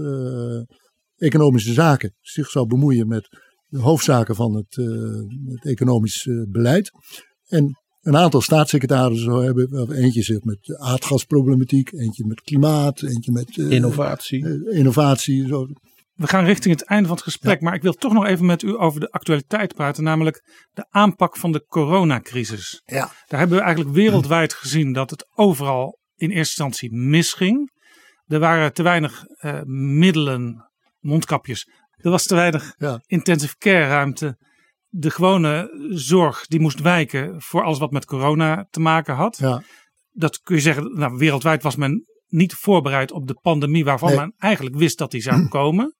economische 1.16 1.72
zaken 1.72 2.14
zich 2.20 2.48
zou 2.48 2.66
bemoeien 2.66 3.08
met 3.08 3.28
de 3.74 3.80
hoofdzaken 3.80 4.34
van 4.34 4.54
het, 4.54 4.76
eh, 4.76 4.86
het 5.54 5.66
economisch 5.66 6.26
eh, 6.26 6.34
beleid. 6.48 6.90
En 7.48 7.78
een 8.00 8.16
aantal 8.16 8.40
staatssecretarissen 8.40 9.30
zou 9.30 9.44
hebben, 9.44 9.70
wel 9.70 9.92
eentje 9.92 10.22
zit 10.22 10.44
met 10.44 10.58
de 10.60 10.78
aardgasproblematiek, 10.78 11.92
eentje 11.92 12.26
met 12.26 12.40
klimaat, 12.40 13.02
eentje 13.02 13.32
met 13.32 13.58
eh, 13.58 13.70
Innovatie. 13.70 14.70
innovatie. 14.70 15.46
Zo. 15.46 15.66
We 16.14 16.26
gaan 16.26 16.44
richting 16.44 16.74
het 16.78 16.88
einde 16.88 17.06
van 17.08 17.16
het 17.16 17.24
gesprek, 17.24 17.60
maar 17.60 17.74
ik 17.74 17.82
wil 17.82 17.92
toch 17.92 18.12
nog 18.12 18.26
even 18.26 18.46
met 18.46 18.62
u 18.62 18.78
over 18.78 19.00
de 19.00 19.10
actualiteit 19.10 19.74
praten, 19.74 20.04
namelijk 20.04 20.66
de 20.72 20.86
aanpak 20.90 21.36
van 21.36 21.52
de 21.52 21.64
coronacrisis. 21.66 22.82
Ja. 22.84 23.10
Daar 23.26 23.38
hebben 23.38 23.58
we 23.58 23.64
eigenlijk 23.64 23.94
wereldwijd 23.94 24.52
gezien 24.52 24.92
dat 24.92 25.10
het 25.10 25.26
overal 25.34 25.98
in 26.16 26.28
eerste 26.28 26.38
instantie 26.38 26.92
misging. 26.92 27.72
Er 28.26 28.38
waren 28.38 28.72
te 28.72 28.82
weinig 28.82 29.24
eh, 29.24 29.62
middelen, 29.64 30.70
mondkapjes. 30.98 31.68
Er 32.04 32.10
was 32.10 32.26
te 32.26 32.34
weinig 32.34 32.74
Ja. 32.78 33.02
intensive 33.06 33.56
care 33.58 33.86
ruimte. 33.86 34.38
De 34.88 35.10
gewone 35.10 35.70
zorg 35.90 36.46
die 36.46 36.60
moest 36.60 36.80
wijken 36.80 37.42
voor 37.42 37.62
alles 37.64 37.78
wat 37.78 37.90
met 37.90 38.04
corona 38.04 38.66
te 38.70 38.80
maken 38.80 39.14
had. 39.14 39.36
Ja. 39.38 39.62
Dat 40.10 40.40
kun 40.40 40.54
je 40.56 40.62
zeggen, 40.62 40.98
nou, 40.98 41.16
wereldwijd 41.16 41.62
was 41.62 41.76
men 41.76 42.04
niet 42.26 42.54
voorbereid 42.54 43.12
op 43.12 43.26
de 43.26 43.34
pandemie 43.42 43.84
waarvan 43.84 44.08
Nee. 44.08 44.18
men 44.18 44.34
eigenlijk 44.38 44.76
wist 44.76 44.98
dat 44.98 45.10
die 45.10 45.20
zou 45.20 45.48
komen. 45.48 45.96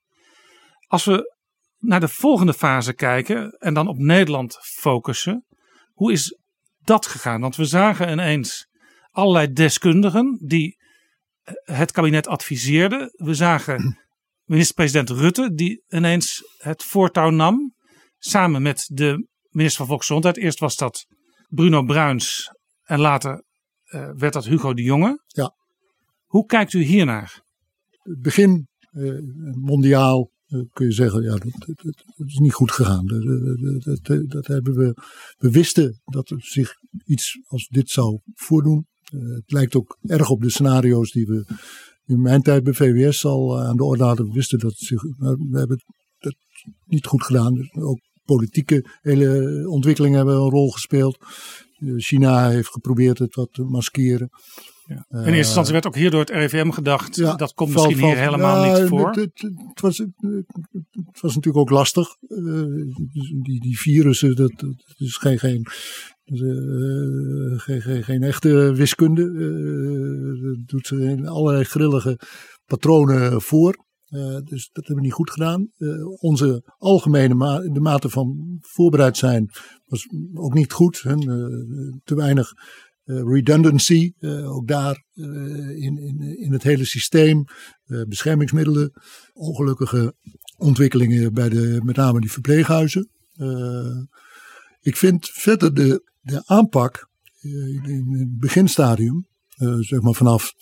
Als 0.87 1.05
we 1.05 1.35
naar 1.79 2.01
de 2.01 2.09
volgende 2.09 2.55
fase 2.55 2.95
kijken 2.95 3.51
en 3.51 3.75
dan 3.75 3.89
op 3.89 3.99
Nederland 3.99 4.59
focussen, 4.61 5.45
hoe 5.93 6.13
is 6.13 6.39
dat 6.79 7.07
gegaan? 7.07 7.41
Want 7.41 7.57
we 7.57 7.65
zagen 7.65 8.11
ineens 8.11 8.67
allerlei 9.11 9.53
deskundigen 9.53 10.43
die 10.47 10.77
het 11.65 11.93
kabinet 11.93 12.27
adviseerden. 12.27 13.11
We 13.13 13.35
zagen 13.35 13.99
minister-president 14.45 15.11
Rutte 15.11 15.55
die 15.55 15.83
ineens 15.89 16.43
het 16.59 16.83
voortouw 16.83 17.31
nam 17.31 17.75
samen 18.19 18.63
met 18.63 18.87
de 18.93 19.29
minister 19.49 19.79
van 19.79 19.87
Volksgezondheid. 19.87 20.37
Eerst 20.37 20.59
was 20.59 20.77
dat 20.77 21.07
Bruno 21.49 21.83
Bruins 21.83 22.51
en 22.83 23.01
later 23.01 23.45
eh, 23.85 24.11
werd 24.17 24.33
dat 24.33 24.45
Hugo 24.45 24.75
de 24.75 24.83
Jonge. 24.83 25.23
Ja. 25.27 25.55
Hoe 26.25 26.47
kijkt 26.47 26.73
u 26.73 26.83
hiernaar? 26.83 27.43
het 28.03 28.21
begin 28.21 28.69
eh, 28.91 29.19
mondiaal 29.51 30.31
eh, 30.47 30.61
kun 30.73 30.87
je 30.87 30.93
zeggen, 30.93 31.23
ja, 31.23 31.31
dat, 31.31 31.41
dat, 31.43 31.77
dat- 31.83 32.03
dat 32.17 32.27
is 32.27 32.39
niet 32.39 32.53
goed 32.53 32.71
gegaan. 32.73 33.07
Dat, 33.07 34.29
dat, 34.29 34.47
hebben 34.47 34.75
we, 34.75 34.97
we 35.37 35.51
wisten 35.51 36.01
dat 36.05 36.31
er 36.31 36.43
zich 36.43 36.73
iets 37.05 37.39
als 37.47 37.69
dit 37.69 37.91
zou 37.91 38.21
voordoen. 38.35 38.87
Het 39.11 39.53
lijkt 39.53 39.75
ook 39.77 39.99
erg 40.03 40.31
op 40.31 40.43
de 40.43 40.51
scenario's 40.51 41.11
die 41.13 41.27
we 41.27 41.45
in 42.07 42.21
mijn 42.21 42.43
tijd 42.43 42.65
bij 42.65 42.73
VWS 42.73 43.25
al 43.25 43.59
eh, 43.61 43.67
aan 43.69 43.77
de 43.77 43.85
orde 43.85 44.05
hadden. 44.05 44.27
We 44.27 44.33
wisten 44.33 44.59
dat 44.59 44.75
we 44.79 45.59
hebben 45.59 45.83
het 46.19 46.37
niet 46.87 47.07
goed 47.07 47.23
gedaan. 47.23 47.55
Dus 47.55 47.73
ook 47.75 47.99
politieke 48.25 48.85
hele 49.01 49.63
ontwikkelingen 49.69 50.17
hebben 50.17 50.35
een 50.35 50.51
rol 50.51 50.71
gespeeld. 50.71 51.19
Eh, 51.79 51.93
China 51.97 52.49
heeft 52.49 52.69
geprobeerd 52.69 53.19
het 53.19 53.35
wat 53.35 53.53
te 53.53 53.63
maskeren. 53.63 54.29
In 54.87 54.97
eerste 55.11 55.33
instantie 55.37 55.73
werd 55.73 55.87
ook 55.87 55.95
hier 55.95 56.11
door 56.11 56.21
het 56.21 56.31
RIVM 56.31 56.71
gedacht, 56.71 57.17
Ja, 57.17 57.35
dat 57.35 57.53
komt 57.55 57.73
valt- 57.73 57.87
misschien 57.87 58.07
hier 58.07 58.17
valt- 58.17 58.31
helemaal 58.31 58.65
ja, 58.65 58.79
niet 58.79 58.89
voor. 58.89 59.07
Het, 59.09 59.17
het, 59.17 59.41
het 59.69 59.81
was, 59.81 59.99
het, 59.99 61.21
was 61.21 61.35
natuurlijk 61.35 61.57
ook 61.57 61.71
lastig. 61.71 62.09
Eh, 62.29 62.37
die, 63.43 63.61
die 63.61 63.79
virussen, 63.79 64.37
dat, 64.37 64.53
dat 64.61 64.95
is 64.97 65.17
geen, 65.17 65.39
geen, 65.39 65.67
eh, 66.25 67.59
geen, 67.59 67.83
geen, 67.83 68.05
geen 68.05 68.23
echte 68.23 68.73
wiskunde. 68.75 69.23
Eh, 69.23 70.43
dat 70.43 70.69
doet 70.69 70.87
ze 70.87 71.01
in 71.01 71.27
allerlei 71.27 71.65
grillige 71.65 72.19
patronen 72.67 73.43
voor. 73.43 73.85
Eh, 74.05 74.37
dus 74.45 74.69
dat 74.73 74.87
hebben 74.87 74.95
we 74.95 75.01
niet 75.01 75.13
goed 75.13 75.31
gedaan. 75.31 75.71
Eh, 75.77 75.89
onze 76.23 76.75
algemene 76.79 77.71
de 77.73 77.81
mate 77.81 78.09
van 78.09 78.59
voorbereid 78.61 79.17
zijn 79.17 79.51
was 79.87 80.07
ook 80.35 80.55
niet 80.55 80.73
goed. 80.73 81.03
Hè. 81.03 81.13
Eh, 81.13 81.97
te 82.05 82.15
weinig 82.15 82.53
eh, 83.05 83.21
redundancy, 83.25 84.13
eh, 84.19 84.55
ook 84.57 84.69
daar 84.69 85.05
eh, 85.15 85.25
in, 85.77 85.99
in, 85.99 86.39
in 86.39 86.53
het 86.53 86.63
hele 86.63 86.85
systeem. 86.85 87.45
Eh, 87.85 88.03
beschermingsmiddelen, 88.03 88.93
ongelukkige 89.33 90.15
ontwikkelingen 90.57 91.33
bij 91.33 91.49
de, 91.49 91.81
met 91.85 91.97
name 91.97 92.21
die 92.21 92.33
verpleeghuizen. 92.33 93.11
Eh, 93.33 94.03
ik 94.81 94.97
vind 94.97 95.29
verder 95.29 95.75
de, 95.75 96.13
de 96.25 96.43
aanpak 96.47 97.09
eh, 97.41 97.69
in, 97.69 98.17
het 98.19 98.39
beginstadium, 98.39 99.27
eh, 99.57 99.75
zeg 99.79 100.01
maar 100.01 100.15
vanaf 100.15 100.53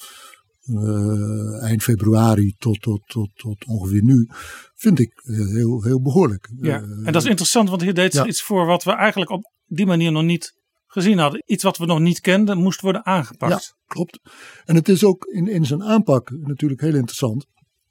eh, 0.62 1.62
eind 1.62 1.82
februari 1.82 2.54
tot, 2.58 2.80
tot, 2.80 3.02
tot, 3.06 3.30
tot 3.34 3.64
ongeveer 3.66 4.02
nu, 4.02 4.28
vind 4.74 4.98
ik 4.98 5.22
heel, 5.24 5.82
heel 5.82 6.02
behoorlijk. 6.02 6.50
Ja, 6.60 6.82
en 6.82 7.12
dat 7.12 7.22
is 7.22 7.28
interessant, 7.28 7.68
want 7.68 7.82
hier 7.82 7.94
deed 7.94 8.12
ze 8.12 8.18
ja. 8.18 8.26
iets 8.26 8.42
voor 8.42 8.66
wat 8.66 8.84
we 8.84 8.92
eigenlijk 8.92 9.30
op 9.30 9.52
die 9.66 9.86
manier 9.86 10.12
nog 10.12 10.22
niet 10.22 10.60
gezien 10.86 11.18
hadden. 11.18 11.42
Iets 11.46 11.62
wat 11.62 11.78
we 11.78 11.86
nog 11.86 12.00
niet 12.00 12.20
kenden, 12.20 12.58
moest 12.58 12.80
worden 12.80 13.06
aangepakt. 13.06 13.52
Ja, 13.52 13.84
klopt. 13.86 14.20
En 14.64 14.74
het 14.74 14.88
is 14.88 15.04
ook 15.04 15.24
in, 15.24 15.48
in 15.48 15.66
zijn 15.66 15.82
aanpak 15.82 16.30
natuurlijk 16.30 16.80
heel 16.80 16.94
interessant. 16.94 17.46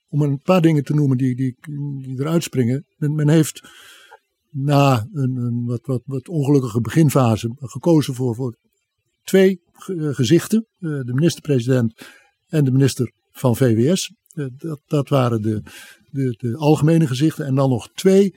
Om 0.09 0.21
een 0.21 0.41
paar 0.41 0.61
dingen 0.61 0.83
te 0.83 0.93
noemen 0.93 1.17
die, 1.17 1.35
die, 1.35 1.55
die 2.01 2.19
eruit 2.19 2.43
springen. 2.43 2.85
Men, 2.97 3.15
men 3.15 3.29
heeft 3.29 3.61
na 4.51 5.07
een, 5.13 5.63
wat, 5.65 5.85
wat, 5.85 6.01
wat 6.05 6.29
ongelukkige 6.29 6.81
beginfase 6.81 7.55
gekozen 7.59 8.13
voor, 8.13 8.35
voor 8.35 8.55
twee 9.23 9.61
eh, 9.87 10.09
gezichten. 10.09 10.65
Eh, 10.79 10.89
De 10.89 11.13
minister-president 11.13 12.07
en 12.47 12.65
de 12.65 12.71
minister 12.71 13.11
van 13.31 13.55
VWS. 13.55 14.13
Eh, 14.33 14.45
Dat, 14.57 14.81
dat 14.87 15.09
waren 15.09 15.41
de, 15.41 15.61
de, 16.09 16.35
de 16.37 16.57
algemene 16.57 17.07
gezichten 17.07 17.45
en 17.45 17.55
dan 17.55 17.69
nog 17.69 17.89
twee, 17.93 18.35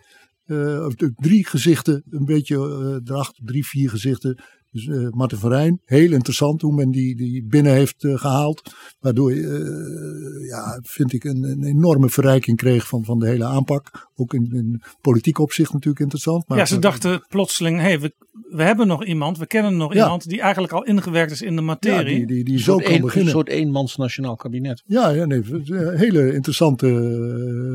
of 0.86 0.95
drie 1.16 1.47
gezichten, 1.47 2.03
een 2.11 2.24
beetje 2.24 2.57
erachter, 3.05 3.45
drie, 3.45 3.66
vier 3.66 3.91
gezichten. 3.91 4.43
Dus 4.74 4.86
uh, 4.86 5.09
Martin 5.10 5.38
van 5.38 5.51
Rijn, 5.51 5.80
heel 5.84 6.12
interessant 6.12 6.62
hoe 6.62 6.74
men 6.74 6.90
die, 6.90 7.16
die 7.16 7.44
binnen 7.44 7.72
heeft 7.72 7.94
gehaald. 7.98 8.74
Waardoor 9.01 9.34
je, 9.34 10.46
ja, 10.48 10.80
vind 10.82 11.12
ik, 11.12 11.24
een, 11.24 11.42
een, 11.42 11.64
enorme 11.64 12.10
verrijking 12.10 12.56
kreeg 12.56 12.88
van, 12.88 13.05
van 13.05 13.18
de 13.18 13.26
hele 13.26 13.44
aanpak. 13.44 14.09
Ook 14.14 14.34
in, 14.34 14.48
in 14.52 14.82
politiek 15.01 15.38
opzicht 15.38 15.72
natuurlijk 15.72 16.01
interessant. 16.01 16.48
Maar 16.48 16.59
ja, 16.59 16.64
ze 16.64 16.78
dachten 16.78 17.26
plotseling, 17.28 17.80
hey, 17.80 18.01
we, 18.01 18.14
we 18.51 18.62
hebben 18.62 18.86
nog 18.86 19.05
iemand, 19.05 19.38
we 19.38 19.46
kennen 19.46 19.76
nog 19.76 19.94
ja. 19.94 20.02
iemand 20.02 20.28
die 20.28 20.40
eigenlijk 20.40 20.72
al 20.72 20.84
ingewerkt 20.84 21.32
is 21.32 21.42
in 21.42 21.56
de 21.56 21.62
materie. 21.62 22.20
Ja, 22.20 22.26
die, 22.26 22.26
die, 22.26 22.44
die 22.44 22.59
zo 22.59 22.76
kan 22.76 22.92
een, 22.92 23.01
beginnen. 23.01 23.26
Een 23.26 23.34
soort 23.34 23.48
eenmans 23.48 23.96
nationaal 23.96 24.36
kabinet. 24.36 24.82
Ja, 24.86 25.09
ja 25.09 25.24
nee, 25.24 25.42
hele 25.96 26.32
interessante 26.32 26.86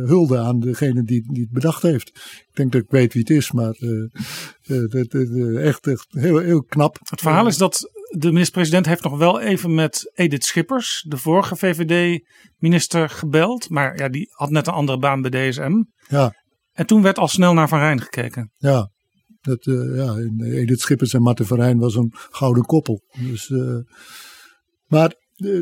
hulde 0.06 0.38
aan 0.38 0.60
degene 0.60 1.04
die, 1.04 1.24
die 1.32 1.42
het 1.42 1.52
bedacht 1.52 1.82
heeft. 1.82 2.08
Ik 2.50 2.56
denk 2.56 2.72
dat 2.72 2.82
ik 2.82 2.90
weet 2.90 3.14
wie 3.14 3.22
het 3.22 3.32
is, 3.32 3.52
maar 3.52 3.76
uh, 3.80 4.06
uh, 4.68 5.66
echt, 5.66 5.88
echt 5.88 6.08
heel, 6.10 6.38
heel 6.38 6.64
knap. 6.64 6.89
Het 7.10 7.22
verhaal 7.22 7.48
is 7.48 7.58
dat 7.58 7.92
de 8.18 8.32
minister-president 8.32 8.86
heeft 8.86 9.04
nog 9.04 9.18
wel 9.18 9.40
even 9.40 9.74
met 9.74 10.12
Edith 10.14 10.46
Schippers, 10.46 11.06
de 11.08 11.18
vorige 11.18 11.56
VVD-minister, 11.56 13.10
gebeld. 13.10 13.70
Maar 13.70 13.98
ja, 13.98 14.10
die 14.10 14.30
had 14.32 14.50
net 14.50 14.68
een 14.68 14.74
andere 14.74 15.00
baan 15.00 15.22
bij 15.22 15.50
DSM. 15.50 15.84
Ja. 16.08 16.34
En 16.72 16.86
toen 16.86 17.02
werd 17.02 17.18
al 17.18 17.28
snel 17.28 17.54
naar 17.54 17.68
Van 17.68 17.80
Rijn 17.80 18.02
gekeken. 18.02 18.52
Ja, 18.58 18.92
dat, 19.42 19.66
uh, 19.66 19.98
ja, 19.98 20.16
Edith 20.46 20.80
Schippers 20.80 21.14
en 21.14 21.22
Marten 21.22 21.46
van 21.46 21.58
Rijn 21.58 21.78
was 21.78 21.96
een 21.96 22.14
gouden 22.14 22.64
koppel. 22.64 23.02
Dus, 23.20 23.50
uh, 23.50 23.78
maar 24.86 25.14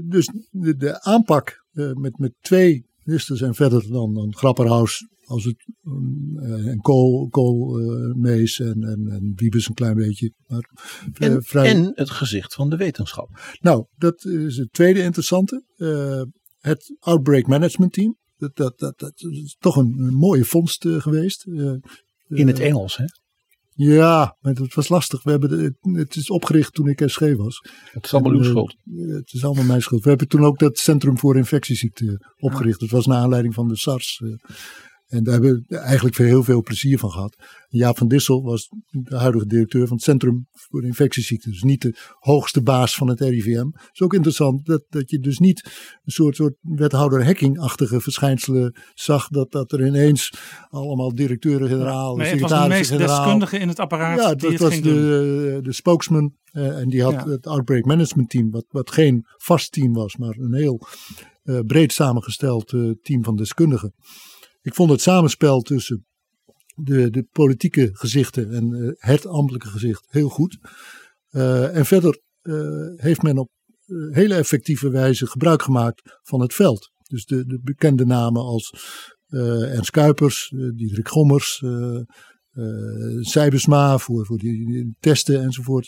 dus 0.03 0.31
de, 0.49 0.75
de 0.75 1.01
aanpak 1.01 1.65
uh, 1.73 1.93
met, 1.93 2.17
met 2.17 2.33
twee 2.41 2.85
ministers 3.03 3.41
en 3.41 3.55
verder 3.55 3.91
dan, 3.91 4.13
dan 4.13 4.35
Grapperhaus 4.35 5.07
als 5.27 5.43
het, 5.43 5.65
en 6.65 6.77
Kool, 6.81 7.27
Kool 7.27 7.79
Mees 8.15 8.59
en, 8.59 8.83
en, 8.83 9.07
en 9.07 9.31
Wiebes 9.35 9.67
een 9.67 9.73
klein 9.73 9.95
beetje. 9.95 10.33
Maar, 10.47 10.69
en, 11.13 11.43
vrij... 11.43 11.69
en 11.69 11.91
het 11.95 12.09
gezicht 12.09 12.53
van 12.53 12.69
de 12.69 12.77
wetenschap. 12.77 13.57
Nou, 13.59 13.85
dat 13.95 14.25
is 14.25 14.57
het 14.57 14.73
tweede 14.73 15.01
interessante. 15.01 15.63
het 16.59 16.95
Outbreak 16.99 17.47
Management 17.47 17.93
Team. 17.93 18.17
Dat, 18.37 18.55
dat, 18.55 18.79
dat, 18.79 18.99
dat 18.99 19.21
is 19.21 19.55
toch 19.59 19.75
een, 19.75 19.95
een 19.99 20.15
mooie 20.15 20.45
vondst 20.45 20.87
geweest. 20.87 21.45
In 22.27 22.47
het 22.47 22.59
Engels, 22.59 22.97
hè? 22.97 23.05
Ja, 23.77 24.37
maar 24.39 24.53
het 24.53 24.73
was 24.73 24.89
lastig. 24.89 25.23
We 25.23 25.31
hebben 25.31 25.49
de, 25.49 25.75
het 25.91 26.15
is 26.15 26.29
opgericht 26.29 26.73
toen 26.73 26.87
ik 26.87 27.03
SG 27.05 27.19
was. 27.19 27.65
Het 27.91 28.05
is 28.05 28.13
allemaal 28.13 28.31
uw 28.31 28.43
schuld. 28.43 28.75
Het 28.95 29.33
is 29.33 29.43
allemaal 29.43 29.63
mijn 29.63 29.81
schuld. 29.81 30.03
We 30.03 30.09
hebben 30.09 30.27
toen 30.27 30.43
ook 30.43 30.59
dat 30.59 30.77
Centrum 30.77 31.17
voor 31.17 31.37
Infectieziekten 31.37 32.33
opgericht. 32.37 32.79
Dat 32.79 32.89
was 32.89 33.05
naar 33.05 33.17
aanleiding 33.17 33.53
van 33.53 33.67
de 33.67 33.75
SARS. 33.75 34.21
En 35.07 35.23
daar 35.23 35.33
hebben 35.33 35.65
we 35.67 35.77
eigenlijk 35.77 36.17
heel 36.17 36.43
veel 36.43 36.61
plezier 36.61 36.99
van 36.99 37.11
gehad. 37.11 37.35
Jaap 37.67 37.97
van 37.97 38.07
Dissel 38.07 38.43
was 38.43 38.69
de 38.89 39.15
huidige 39.15 39.45
directeur 39.45 39.87
van 39.87 39.95
het 39.95 40.05
Centrum 40.05 40.47
voor 40.51 40.83
Infectieziekten. 40.83 41.51
Dus 41.51 41.63
niet 41.63 41.81
de 41.81 41.95
hoogste 42.19 42.61
baas 42.61 42.95
van 42.95 43.07
het 43.07 43.19
RIVM. 43.19 43.65
Het 43.65 43.89
is 43.93 44.01
ook 44.01 44.13
interessant 44.13 44.65
dat, 44.65 44.83
dat 44.89 45.09
je 45.09 45.19
dus 45.19 45.37
niet 45.37 45.63
een 46.03 46.11
soort, 46.11 46.35
soort 46.35 46.55
wethouder 46.61 47.25
hacking-achtige 47.25 48.01
verschijnselen 48.01 48.79
zag. 48.93 49.27
Dat, 49.27 49.51
dat 49.51 49.71
er 49.71 49.85
ineens 49.85 50.33
allemaal 50.69 51.15
directeuren-generaal, 51.15 52.15
nee, 52.15 52.31
het 52.31 52.39
was 52.39 52.61
de 52.61 52.67
meest 52.67 52.97
deskundige 52.97 53.57
in 53.57 53.67
het 53.67 53.79
apparaat 53.79 54.19
Ja, 54.19 54.35
die 54.35 54.49
dat 54.49 54.59
was 54.59 54.81
de, 54.81 55.59
de 55.61 55.73
spokesman. 55.73 56.35
Uh, 56.51 56.79
en 56.79 56.89
die 56.89 57.03
had 57.03 57.13
ja. 57.13 57.29
het 57.29 57.47
Outbreak 57.47 57.85
Management 57.85 58.29
Team, 58.29 58.51
wat, 58.51 58.65
wat 58.69 58.91
geen 58.91 59.25
vast 59.37 59.71
team 59.71 59.93
was, 59.93 60.17
maar 60.17 60.35
een 60.37 60.53
heel 60.53 60.87
uh, 61.43 61.59
breed 61.59 61.93
samengesteld 61.93 62.71
uh, 62.71 62.93
team 63.01 63.23
van 63.23 63.35
deskundigen. 63.35 63.93
Ik 64.67 64.73
vond 64.73 64.89
het 64.89 65.01
samenspel 65.01 65.61
tussen 65.61 66.05
de, 66.75 67.09
de 67.09 67.27
politieke 67.31 67.89
gezichten 67.93 68.51
en 68.51 68.69
uh, 68.71 68.91
het 68.95 69.25
ambtelijke 69.25 69.67
gezicht 69.67 70.05
heel 70.07 70.29
goed. 70.29 70.57
Uh, 71.31 71.75
en 71.75 71.85
verder 71.85 72.21
uh, 72.41 72.87
heeft 72.95 73.21
men 73.21 73.37
op 73.37 73.49
hele 74.11 74.35
effectieve 74.35 74.89
wijze 74.89 75.27
gebruik 75.27 75.61
gemaakt 75.61 76.19
van 76.23 76.41
het 76.41 76.53
veld. 76.53 76.91
Dus 77.03 77.25
de, 77.25 77.45
de 77.45 77.59
bekende 77.63 78.05
namen 78.05 78.41
als 78.41 78.73
Ernst 79.29 79.91
Kuipers, 79.91 80.53
Diederik 80.75 81.07
Gommers, 81.07 81.63
Sijbersma 83.19 83.97
voor, 83.97 84.25
voor 84.25 84.37
die 84.37 84.95
testen 84.99 85.41
enzovoort. 85.41 85.87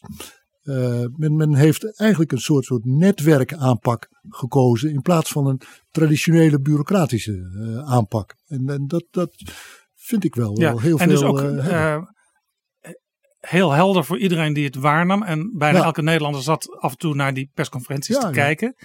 Uh, 0.64 1.06
men, 1.15 1.36
men, 1.36 1.56
heeft 1.56 1.99
eigenlijk 1.99 2.31
een 2.31 2.40
soort, 2.40 2.65
soort 2.65 2.86
netwerkaanpak 2.86 4.07
gekozen 4.30 4.90
in 4.90 5.02
plaats 5.02 5.31
van 5.31 5.48
een 5.48 5.61
traditionele 5.90 6.61
bureaucratische 6.61 7.31
uh, 7.31 7.94
aanpak. 7.94 8.36
En, 8.48 8.69
en, 8.69 8.88
dat, 8.88 9.06
dat 9.11 9.36
vind 9.95 10.23
ik 10.23 10.36
wel, 10.36 10.60
ja, 10.60 10.69
wel 10.69 10.80
heel 10.80 10.98
en 10.99 11.10
veel. 11.10 11.19
Dus 11.19 11.30
ook, 11.30 11.41
uh, 11.41 11.98
heel 13.40 13.72
helder 13.72 14.06
voor 14.06 14.18
iedereen 14.18 14.53
die 14.53 14.65
het 14.65 14.76
waarnam. 14.76 15.23
En 15.23 15.53
bijna 15.57 15.77
Ja. 15.77 15.84
elke 15.84 16.02
Nederlander 16.02 16.41
zat 16.41 16.77
af 16.80 16.91
en 16.91 16.98
toe 16.98 17.15
naar 17.15 17.34
die 17.34 17.52
persconferenties 17.53 18.15
Ja, 18.15 18.22
te 18.22 18.31
kijken. 18.31 18.76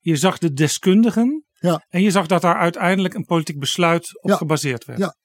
Je 0.00 0.16
zag 0.16 0.38
de 0.38 0.52
deskundigen. 0.52 1.44
En 1.88 2.02
je 2.02 2.10
zag 2.10 2.26
dat 2.26 2.42
daar 2.42 2.56
uiteindelijk 2.56 3.14
een 3.14 3.24
politiek 3.24 3.58
besluit 3.58 4.22
op 4.22 4.30
gebaseerd 4.30 4.84
werd. 4.84 4.98
Ja. 4.98 5.16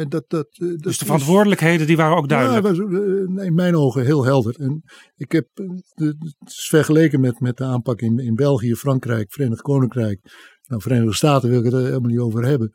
En 0.00 0.08
dat, 0.08 0.24
dat, 0.28 0.46
eh, 0.52 0.68
dat 0.68 0.82
Dus 0.82 0.98
de 0.98 1.04
verantwoordelijkheden 1.04 1.86
die 1.86 1.96
waren 1.96 2.16
ook 2.16 2.28
duidelijk. 2.28 2.66
Ja, 2.66 2.72
was, 2.72 3.00
eh, 3.38 3.44
in 3.46 3.54
mijn 3.54 3.76
ogen 3.76 4.04
heel 4.04 4.24
helder. 4.24 4.60
En 4.60 4.82
ik 5.16 5.32
heb 5.32 5.48
eh, 5.54 5.66
het 5.94 6.34
is 6.44 6.68
vergeleken 6.68 7.20
met, 7.20 7.40
met 7.40 7.56
de 7.56 7.64
aanpak 7.64 8.00
in, 8.00 8.18
in 8.18 8.34
België, 8.34 8.74
Frankrijk, 8.74 9.32
Verenigd 9.32 9.62
Koninkrijk. 9.62 10.20
Nou, 10.66 10.82
Verenigde 10.82 11.14
Staten 11.14 11.48
wil 11.50 11.58
ik 11.58 11.64
het 11.64 11.74
er 11.74 11.84
helemaal 11.84 12.10
niet 12.10 12.18
over 12.18 12.44
hebben. 12.44 12.72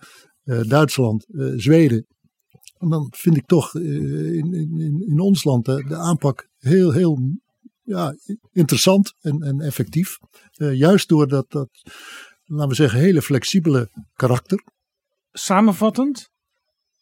Duitsland, 0.68 1.26
Zweden. 1.56 2.06
En 2.78 2.90
dan 2.90 3.14
vind 3.18 3.38
ik 3.38 3.46
toch 3.46 3.76
in, 3.76 4.54
in, 4.54 4.80
in- 5.08 5.20
ons 5.20 5.44
land 5.44 5.66
de, 5.66 5.86
de 5.88 5.96
aanpak 5.96 6.48
heel, 6.58 6.92
heel 6.92 7.20
ja, 7.82 8.16
interessant 8.52 9.14
en, 9.22 9.42
en 9.42 9.60
effectief. 9.60 10.18
Juist 10.52 11.08
door 11.10 11.28
dat, 11.28 11.46
dat, 11.52 11.70
laten 12.44 12.70
we 12.70 12.76
zeggen, 12.76 13.00
hele 13.00 13.22
flexibele 13.22 13.90
karakter. 14.14 14.64
Samenvattend, 15.32 16.30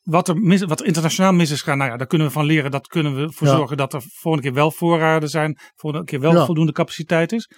wat 0.04 0.28
er, 0.28 0.36
mis, 0.38 0.62
wat 0.64 0.80
er 0.80 0.86
internationaal 0.86 1.34
mis 1.34 1.52
is 1.52 1.60
gegaan, 1.62 1.78
nou 1.78 1.92
ja, 1.92 1.98
daar 1.98 2.08
kunnen 2.08 2.28
we 2.28 2.34
van 2.34 2.46
leren. 2.46 2.72
Dat 2.72 2.88
kunnen 2.88 3.16
we 3.16 3.32
voor 3.32 3.48
Ja. 3.48 3.56
zorgen 3.56 3.78
dat 3.78 3.94
er 3.94 4.02
volgende 4.06 4.48
keer 4.48 4.56
wel 4.58 4.72
voorraden 4.72 5.30
zijn. 5.30 5.58
Volgende 5.76 6.06
keer 6.06 6.20
wel 6.20 6.34
Ja. 6.34 6.46
voldoende 6.46 6.72
capaciteit 6.72 7.32
is. 7.32 7.50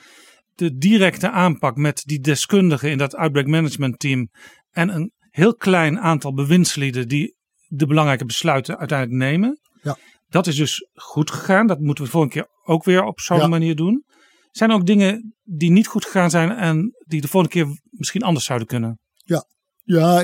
De 0.53 0.77
directe 0.77 1.31
aanpak 1.31 1.75
met 1.75 2.01
die 2.05 2.19
deskundigen 2.19 2.91
in 2.91 2.97
dat 2.97 3.15
outbreak 3.15 3.47
management 3.47 3.99
team. 3.99 4.29
En 4.71 4.89
een 4.95 5.11
heel 5.29 5.55
klein 5.55 5.99
aantal 5.99 6.33
bewindslieden 6.33 7.07
die 7.07 7.35
de 7.67 7.85
belangrijke 7.85 8.25
besluiten 8.25 8.77
uiteindelijk 8.77 9.19
nemen. 9.19 9.59
Ja. 9.81 9.97
Dat 10.27 10.47
is 10.47 10.55
dus 10.55 10.89
goed 10.93 11.31
gegaan. 11.31 11.67
Dat 11.67 11.79
moeten 11.79 12.03
we 12.03 12.09
de 12.09 12.17
volgende 12.17 12.35
keer 12.35 12.47
ook 12.73 12.83
weer 12.83 13.03
op 13.03 13.19
zo'n 13.19 13.37
Ja. 13.37 13.47
manier 13.47 13.75
doen. 13.75 14.03
Zijn 14.51 14.69
er 14.69 14.75
ook 14.75 14.85
dingen 14.85 15.35
die 15.43 15.71
niet 15.71 15.87
goed 15.87 16.05
gegaan 16.05 16.29
zijn 16.29 16.51
en 16.51 16.93
die 17.07 17.21
de 17.21 17.27
volgende 17.27 17.55
keer 17.55 17.79
misschien 17.89 18.21
anders 18.23 18.45
zouden 18.45 18.67
kunnen? 18.67 18.99
Ja, 19.15 19.45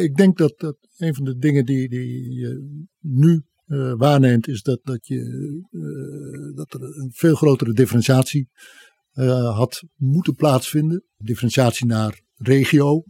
ik 0.02 0.16
denk 0.16 0.38
dat, 0.38 0.54
dat 0.58 0.78
een 0.98 1.16
van 1.16 1.24
de 1.24 1.38
dingen 1.38 1.66
die, 1.66 1.90
die 1.90 2.34
je 2.34 2.84
nu 3.00 3.44
eh, 3.66 3.94
waarneemt, 3.98 4.48
is 4.48 4.62
dat, 4.62 4.80
dat, 4.84 5.08
je, 5.08 5.20
eh, 5.72 6.56
dat 6.56 6.74
er 6.74 6.82
een 6.82 7.12
veel 7.14 7.36
grotere 7.36 7.74
differentiatie 7.74 8.50
eh, 9.12 9.56
had 9.58 9.84
moeten 9.96 10.36
plaatsvinden. 10.36 11.04
Differentiatie 11.18 11.86
naar 11.86 12.22
regio. 12.36 13.04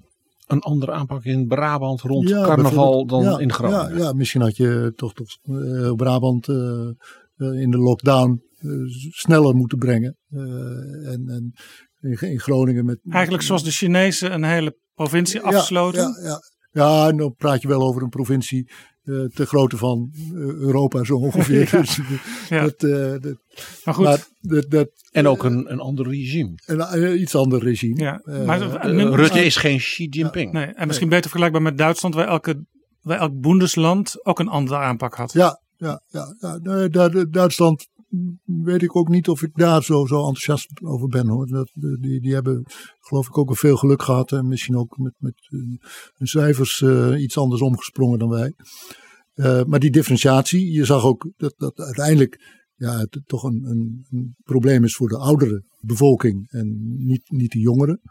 Een 0.48 0.60
andere 0.60 0.92
aanpak 0.92 1.24
in 1.24 1.48
Brabant 1.48 2.02
rond 2.02 2.30
Ja, 2.30 2.44
carnaval 2.44 3.06
dan. 3.06 3.24
Ja, 3.24 3.40
in 3.40 3.52
Groningen. 3.52 3.98
Ja, 3.98 4.04
ja, 4.04 4.14
misschien 4.14 4.42
had 4.42 4.58
je 4.58 4.94
toch, 4.96 5.14
toch 5.14 5.38
eh, 5.42 5.94
Brabant 5.94 6.48
in 7.38 7.72
de 7.72 7.78
lockdown 7.78 8.42
sneller 9.10 9.56
moeten 9.56 9.78
brengen. 9.78 10.18
Eh, 10.30 11.12
en, 11.12 11.28
en 11.28 11.54
in, 12.00 12.30
in 12.32 12.40
Groningen 12.40 12.86
met. 12.86 13.00
Eigenlijk 13.10 13.44
zoals 13.44 13.64
de 13.64 13.72
Chinezen 13.72 14.34
een 14.34 14.44
hele 14.44 14.78
provincie 15.04 15.42
afsloten. 15.42 16.02
Ja, 16.02 16.18
ja, 16.22 16.42
ja. 16.72 16.82
ja, 16.84 17.10
en 17.10 17.18
dan 17.18 17.36
praat 17.36 17.62
je 17.62 17.68
wel 17.68 17.82
over 17.82 18.02
een 18.02 18.10
provincie 18.10 18.72
eh 19.02 19.24
ter 19.34 19.46
grootte 19.46 19.78
van 19.78 20.12
eh, 20.14 20.40
Europa 20.40 21.04
zo 21.04 21.16
ongeveer. 21.16 21.70
Ja, 21.72 21.82
Dus, 21.82 22.00
ja. 22.50 22.62
dat, 22.62 22.84
eh, 22.84 23.12
dat, 23.22 23.38
Maar 23.84 23.94
goed, 23.94 24.04
maar 24.06 24.28
dat, 24.40 24.70
dat, 24.70 24.90
En 25.12 25.28
ook 25.28 25.44
een, 25.44 25.72
een 25.72 25.80
ander 25.80 26.08
regime. 26.08 26.54
een, 26.66 27.22
iets 27.22 27.36
ander 27.36 27.64
regime. 27.64 28.02
ja. 28.02 28.22
Maar, 28.46 28.86
Rutte 29.16 29.46
is 29.46 29.56
geen 29.56 29.78
Xi 29.78 30.08
Jinping. 30.08 30.52
nee, 30.52 30.66
en 30.66 30.88
misschien 30.88 31.10
beter 31.10 31.30
vergelijkbaar 31.30 31.62
met 31.62 31.78
Duitsland, 31.78 32.16
waar, 32.16 32.28
elke, 32.28 32.66
waar 33.02 33.20
elk 33.20 33.40
Bundesland 33.40 34.26
ook 34.26 34.40
een 34.40 34.48
andere 34.48 34.80
aanpak 34.80 35.16
had. 35.16 35.34
Ja, 35.34 35.62
ja, 35.78 36.02
ja, 36.08 36.36
ja. 36.40 37.10
Duitsland 37.26 37.88
weet 38.46 38.82
ik 38.82 38.96
ook 38.96 39.10
niet 39.10 39.28
of 39.28 39.42
ik 39.42 39.52
daar 39.54 39.84
zo, 39.84 40.06
zo 40.06 40.18
enthousiast 40.18 40.70
over 40.84 41.08
ben 41.08 41.28
hoor. 41.28 41.48
Dat, 41.48 41.72
die, 41.74 42.22
die 42.22 42.34
hebben 42.34 42.66
geloof 43.00 43.28
ik 43.28 43.38
ook 43.38 43.48
wel 43.48 43.56
veel 43.56 43.78
geluk 43.78 44.02
gehad 44.02 44.32
en 44.32 44.48
misschien 44.48 44.78
ook 44.78 44.98
met, 44.98 45.14
met 45.18 45.48
eh, 45.50 45.60
hun 46.14 46.28
cijfers 46.28 46.82
eh, 46.82 47.22
iets 47.22 47.38
anders 47.38 47.62
omgesprongen 47.62 48.20
dan 48.20 48.30
wij. 48.30 48.54
Eh, 49.34 49.64
maar 49.64 49.80
die 49.80 49.92
differentiatie, 49.92 50.72
je 50.72 50.86
zag 50.86 51.04
ook 51.04 51.32
dat, 51.38 51.54
dat 51.58 51.80
uiteindelijk 51.80 52.60
ja, 52.76 53.06
toch 53.26 53.44
een, 53.44 53.62
een, 53.64 54.06
een, 54.12 54.36
probleem 54.44 54.84
is 54.84 54.96
voor 54.96 55.08
de 55.08 55.18
oudere 55.18 55.64
bevolking 55.80 56.50
en 56.50 56.96
niet, 57.06 57.30
niet 57.30 57.52
de 57.52 57.60
jongeren. 57.60 58.02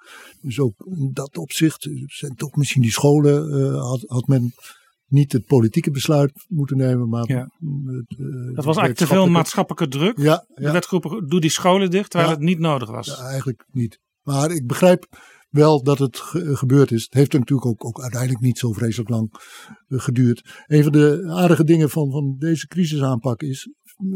Dus 0.40 0.60
ook 0.60 0.74
in 0.90 1.10
dat 1.12 1.38
opzicht 1.38 1.88
zijn 2.06 2.34
toch 2.34 2.56
misschien 2.56 2.82
die 2.82 2.90
scholen, 2.90 3.74
had, 3.78 4.04
had 4.06 4.26
men 4.26 4.52
niet 5.10 5.32
het 5.32 5.46
politieke 5.46 5.90
besluit 5.90 6.32
moeten 6.48 6.76
nemen, 6.76 7.08
maar 7.08 7.28
ja. 7.28 7.40
het, 7.40 8.18
uh, 8.18 8.54
dat 8.54 8.64
was 8.64 8.76
eigenlijk 8.76 8.96
te 8.96 9.06
veel 9.06 9.28
maatschappelijke 9.28 9.88
druk. 9.98 10.18
Ja, 10.18 10.44
ja. 10.54 10.66
De 10.66 10.72
werd 10.72 10.86
geroepen, 10.86 11.28
doe 11.28 11.40
die 11.40 11.50
scholen 11.50 11.90
dicht, 11.90 12.10
terwijl 12.10 12.32
het 12.32 12.40
niet 12.40 12.58
nodig 12.58 12.90
was. 12.90 13.06
Ja, 13.06 13.16
eigenlijk 13.16 13.64
niet. 13.72 13.98
Maar 14.22 14.50
ik 14.50 14.66
begrijp 14.66 15.06
wel 15.50 15.82
dat 15.82 15.98
het 15.98 16.18
ge- 16.18 16.56
gebeurd 16.56 16.90
is. 16.90 17.04
Het 17.04 17.14
heeft 17.14 17.32
natuurlijk 17.32 17.66
ook, 17.66 17.84
ook 17.84 18.00
uiteindelijk 18.00 18.40
niet 18.40 18.58
zo 18.58 18.72
vreselijk 18.72 19.10
lang 19.10 19.30
eh, 19.88 19.98
geduurd. 19.98 20.64
Een 20.66 20.82
van 20.82 20.92
de 20.92 21.24
aardige 21.28 21.64
dingen 21.64 21.90
van, 21.90 22.10
van 22.10 22.36
deze 22.38 22.66
crisisaanpak 22.66 23.42
is 23.42 23.68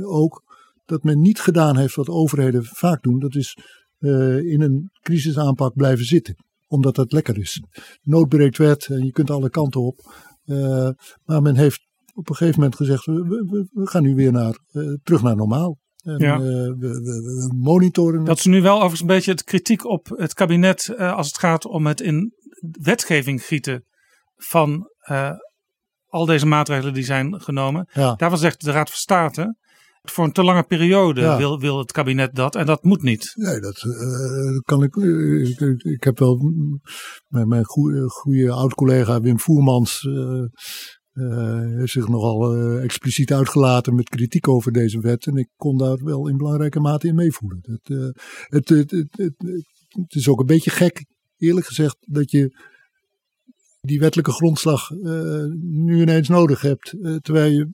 ook 0.02 0.42
dat 0.84 1.02
men 1.02 1.20
niet 1.20 1.40
gedaan 1.40 1.76
heeft 1.76 1.94
wat 1.94 2.08
overheden 2.08 2.64
vaak 2.64 3.02
doen. 3.02 3.18
Dat 3.18 3.34
is 3.34 3.58
eh, 3.98 4.38
in 4.38 4.60
een 4.60 4.90
crisisaanpak 5.00 5.74
blijven 5.74 6.04
zitten. 6.04 6.36
Omdat 6.66 6.94
dat 6.94 7.12
lekker 7.12 7.38
is. 7.38 7.62
Nood 8.02 8.28
breekt 8.28 8.58
wet 8.58 8.86
en 8.86 9.04
je 9.04 9.12
kunt 9.12 9.30
alle 9.30 9.50
kanten 9.50 9.80
op. 9.80 10.14
Eh, 10.44 10.88
maar 11.24 11.42
men 11.42 11.56
heeft 11.56 11.86
op 12.14 12.28
een 12.28 12.34
gegeven 12.36 12.60
moment 12.60 12.76
gezegd, 12.76 13.04
we, 13.04 13.66
gaan 13.72 14.02
nu 14.02 14.14
weer 14.14 14.32
naar, 14.32 14.58
eh, 14.70 14.82
terug 15.02 15.22
naar 15.22 15.36
normaal. 15.36 15.78
En, 16.02 16.18
Ja. 16.18 16.34
eh, 16.34 16.40
we, 16.40 17.52
monitoren. 17.56 18.24
Dat 18.24 18.38
is 18.38 18.44
nu 18.44 18.62
wel 18.62 18.74
overigens 18.74 19.00
een 19.00 19.06
beetje 19.06 19.30
het 19.30 19.44
kritiek 19.44 19.84
op 19.84 20.08
het 20.16 20.34
kabinet 20.34 20.96
als 20.98 21.26
het 21.26 21.38
gaat 21.38 21.64
om 21.64 21.86
het 21.86 22.00
in 22.00 22.32
wetgeving 22.82 23.44
gieten 23.44 23.84
van 24.36 24.88
al 26.06 26.26
deze 26.26 26.46
maatregelen 26.46 26.94
die 26.94 27.04
zijn 27.04 27.40
genomen. 27.40 27.88
Ja. 27.92 28.14
Daarvan 28.14 28.38
zegt 28.38 28.64
de 28.64 28.70
Raad 28.70 28.88
van 28.88 28.98
State, 28.98 29.56
voor 30.10 30.24
een 30.24 30.32
te 30.32 30.44
lange 30.44 30.62
periode 30.62 31.20
Ja. 31.20 31.36
wil, 31.36 31.60
wil 31.60 31.78
het 31.78 31.92
kabinet 31.92 32.34
dat 32.34 32.54
en 32.56 32.66
dat 32.66 32.82
moet 32.82 33.02
niet. 33.02 33.32
Nee, 33.34 33.60
dat 33.60 33.82
eh, 33.82 34.58
kan 34.62 34.82
ik, 34.82 34.96
ik. 35.84 36.04
heb 36.04 36.18
wel 36.18 36.38
mijn, 37.28 37.48
mijn 37.48 37.64
goede, 37.64 38.08
goede 38.08 38.50
oud-collega 38.50 39.20
Wim 39.20 39.40
Voermans. 39.40 40.02
eh, 40.02 41.60
heeft 41.76 41.92
zich 41.92 42.08
nogal 42.08 42.56
expliciet 42.78 43.32
uitgelaten 43.32 43.94
met 43.94 44.08
kritiek 44.08 44.48
over 44.48 44.72
deze 44.72 45.00
wet. 45.00 45.26
En 45.26 45.36
ik 45.36 45.48
kon 45.56 45.78
daar 45.78 46.04
wel 46.04 46.28
in 46.28 46.36
belangrijke 46.36 46.80
mate 46.80 47.06
in 47.06 47.14
meevoelen. 47.14 47.58
Dat, 47.62 48.14
het, 48.48 48.68
het, 48.68 48.90
het, 48.90 49.34
het, 49.88 50.14
is 50.14 50.28
ook 50.28 50.40
een 50.40 50.46
beetje 50.46 50.70
gek, 50.70 51.06
eerlijk 51.36 51.66
gezegd, 51.66 51.96
dat 52.00 52.30
je 52.30 52.62
die 53.80 53.98
wettelijke 53.98 54.32
grondslag 54.32 54.90
nu 55.60 56.00
ineens 56.00 56.28
nodig 56.28 56.60
hebt. 56.60 56.96
terwijl 57.22 57.52
je 57.52 57.72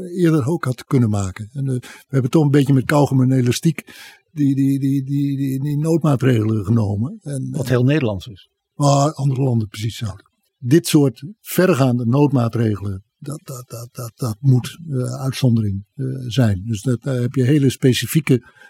eerder 0.00 0.46
ook 0.46 0.64
had 0.64 0.84
kunnen 0.84 1.10
maken. 1.10 1.48
En, 1.52 1.68
eh, 1.68 1.74
we 1.80 2.06
hebben 2.08 2.30
toch 2.30 2.44
een 2.44 2.50
beetje 2.50 2.72
met 2.72 2.84
kauwgom 2.84 3.22
en 3.22 3.32
elastiek 3.32 3.84
die, 4.32 4.54
die, 4.54 4.78
die, 4.78 5.04
die, 5.04 5.36
die, 5.36 5.60
die 5.60 5.78
noodmaatregelen 5.78 6.64
genomen. 6.64 7.18
En, 7.22 7.48
Wat 7.50 7.68
heel 7.68 7.84
Nederlands 7.84 8.26
is. 8.26 8.50
waar 8.74 9.12
andere 9.12 9.42
landen 9.42 9.68
precies 9.68 9.96
zouden. 9.96 10.30
Dit 10.58 10.86
soort 10.86 11.24
verregaande 11.40 12.06
noodmaatregelen, 12.06 13.04
dat, 13.18 13.40
dat, 13.44 13.64
dat, 13.68 13.88
dat, 13.92 14.12
dat 14.14 14.36
moet 14.40 14.78
eh, 14.88 15.20
uitzondering 15.20 15.84
eh, 15.94 16.06
zijn. 16.26 16.62
Dus 16.66 16.82
dat, 16.82 17.02
daar 17.02 17.20
heb 17.20 17.34
je 17.34 17.44
hele 17.44 17.70
specifieke 17.70 18.60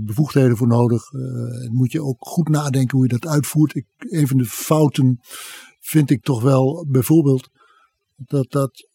bevoegdheden 0.00 0.56
voor 0.56 0.66
nodig. 0.66 1.12
En 1.12 1.70
moet 1.72 1.92
je 1.92 2.02
ook 2.02 2.16
goed 2.18 2.48
nadenken 2.48 2.96
hoe 2.96 3.06
je 3.06 3.18
dat 3.18 3.26
uitvoert. 3.26 3.74
Ik, 3.74 3.86
een 3.96 4.28
van 4.28 4.36
de 4.36 4.44
fouten 4.44 5.18
vind 5.80 6.10
ik 6.10 6.22
toch 6.22 6.42
wel 6.42 6.86
bijvoorbeeld 6.90 7.48
dat, 8.16 8.50
dat 8.50 8.88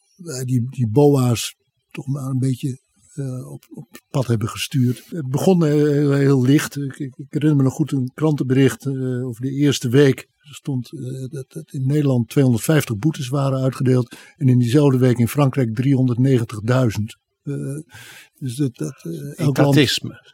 die, 0.45 0.67
die 0.69 0.87
BOA's 0.87 1.55
toch 1.91 2.07
maar 2.07 2.23
een 2.23 2.39
beetje 2.39 2.79
eh, 3.13 3.51
op, 3.51 3.65
op 3.73 3.87
het 3.91 4.03
pad 4.09 4.27
hebben 4.27 4.49
gestuurd. 4.49 5.03
Het 5.09 5.29
begon 5.29 5.65
eh, 5.65 5.71
heel, 5.71 6.11
heel 6.11 6.41
licht. 6.41 6.77
Ik, 6.77 6.99
ik, 6.99 7.15
ik 7.17 7.25
herinner 7.29 7.57
me 7.57 7.63
nog 7.63 7.73
goed 7.73 7.91
een 7.91 8.11
krantenbericht 8.13 8.85
eh, 8.85 9.25
over 9.25 9.41
de 9.41 9.51
eerste 9.51 9.89
week. 9.89 10.19
Er 10.19 10.55
stond 10.55 10.93
eh, 10.93 11.29
dat, 11.29 11.45
dat 11.47 11.73
in 11.73 11.85
Nederland 11.85 12.29
250 12.29 12.97
boetes 12.97 13.27
waren 13.27 13.61
uitgedeeld. 13.61 14.15
En 14.37 14.47
in 14.47 14.59
diezelfde 14.59 14.97
week 14.97 15.17
in 15.17 15.27
Frankrijk 15.27 15.69
390.000. 15.69 17.21
Eh, 17.43 17.53
dus 18.39 18.55
dat, 18.55 18.75
dat, 18.75 19.03
eh, 19.03 19.39
elk 19.39 19.57
land, 19.57 19.75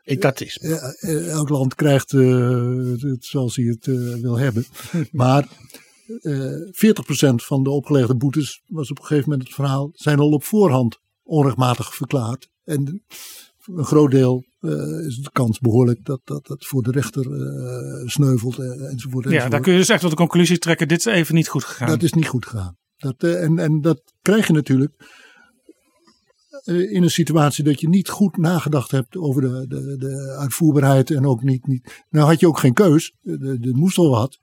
Etatisme. 0.03 0.95
Eh, 0.99 1.30
elk 1.30 1.49
land 1.49 1.76
krijgt 1.76 2.14
eh, 2.14 2.91
het 2.99 3.26
zoals 3.26 3.55
hij 3.55 3.65
het 3.65 3.88
eh, 3.88 4.14
wil 4.14 4.38
hebben. 4.38 4.65
Maar 5.11 5.43
eh 5.43 5.86
40% 6.07 7.35
van 7.35 7.63
de 7.63 7.69
opgelegde 7.69 8.15
boetes 8.15 8.61
was 8.67 8.91
op 8.91 8.99
een 8.99 9.05
gegeven 9.05 9.29
moment 9.29 9.47
het 9.47 9.55
verhaal, 9.55 9.89
zijn 9.93 10.19
al 10.19 10.31
op 10.31 10.43
voorhand 10.43 10.99
onrechtmatig 11.23 11.95
verklaard. 11.95 12.49
En 12.63 13.03
een 13.65 13.85
groot 13.85 14.11
deel 14.11 14.45
eh, 14.59 15.05
is 15.05 15.17
de 15.17 15.29
kans 15.31 15.59
behoorlijk 15.59 16.05
dat 16.05 16.21
dat, 16.23 16.47
dat 16.47 16.65
voor 16.65 16.84
de 16.84 16.91
rechter 16.91 17.34
eh, 17.34 18.07
sneuvelt 18.07 18.59
eh, 18.59 18.91
enzovoort. 18.91 19.29
Ja, 19.29 19.49
daar 19.49 19.61
kun 19.61 19.71
je 19.71 19.77
dus 19.77 19.89
echt 19.89 20.01
tot 20.01 20.09
de 20.09 20.15
conclusie 20.15 20.57
trekken, 20.57 20.88
dit 20.88 20.99
is 20.99 21.05
even 21.05 21.35
niet 21.35 21.47
goed 21.47 21.63
gegaan. 21.63 21.88
Dat 21.88 22.03
is 22.03 22.13
niet 22.13 22.27
goed 22.27 22.45
gegaan. 22.45 22.77
Dat, 22.97 23.23
eh, 23.23 23.43
en, 23.43 23.59
en 23.59 23.81
dat 23.81 24.01
krijg 24.21 24.47
je 24.47 24.53
natuurlijk 24.53 24.93
eh, 26.63 26.91
in 26.91 27.03
een 27.03 27.09
situatie 27.09 27.63
dat 27.63 27.79
je 27.79 27.89
niet 27.89 28.09
goed 28.09 28.38
nagedacht 28.38 28.91
hebt 28.91 29.17
over 29.17 29.41
de, 29.41 29.65
de, 29.67 29.97
de 29.97 30.35
uitvoerbaarheid. 30.39 31.11
En 31.11 31.25
ook 31.25 31.43
niet, 31.43 31.67
niet. 31.67 32.03
Nou 32.09 32.27
had 32.27 32.39
je 32.39 32.47
ook 32.47 32.59
geen 32.59 32.73
keus. 32.73 33.13
Er 33.23 33.57
moest 33.61 33.97
al 33.97 34.09
wat. 34.09 34.39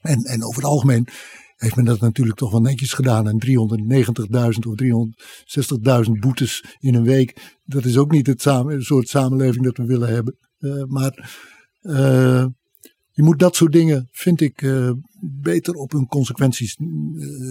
En, 0.00 0.22
en 0.22 0.44
over 0.44 0.62
het 0.62 0.70
algemeen 0.70 1.08
heeft 1.56 1.76
men 1.76 1.84
dat 1.84 2.00
natuurlijk 2.00 2.38
toch 2.38 2.50
wel 2.50 2.60
netjes 2.60 2.92
gedaan. 2.92 3.28
En 3.28 3.42
390.000 3.46 4.66
of 4.68 4.74
360.000 6.06 6.10
boetes 6.20 6.64
in 6.78 6.94
een 6.94 7.04
week. 7.04 7.56
Dat 7.64 7.84
is 7.84 7.96
ook 7.96 8.10
niet 8.10 8.26
het 8.26 8.42
samen, 8.42 8.82
soort 8.82 9.08
samenleving 9.08 9.64
dat 9.64 9.76
we 9.76 9.84
willen 9.84 10.08
hebben. 10.08 10.36
Eh, 10.58 10.84
maar 10.84 11.38
eh, 11.80 12.46
je 13.10 13.22
moet 13.22 13.38
dat 13.38 13.56
soort 13.56 13.72
dingen, 13.72 14.08
vind 14.10 14.40
ik, 14.40 14.62
eh, 14.62 14.90
beter 15.20 15.74
op 15.74 15.92
hun 15.92 16.06
consequenties 16.06 16.76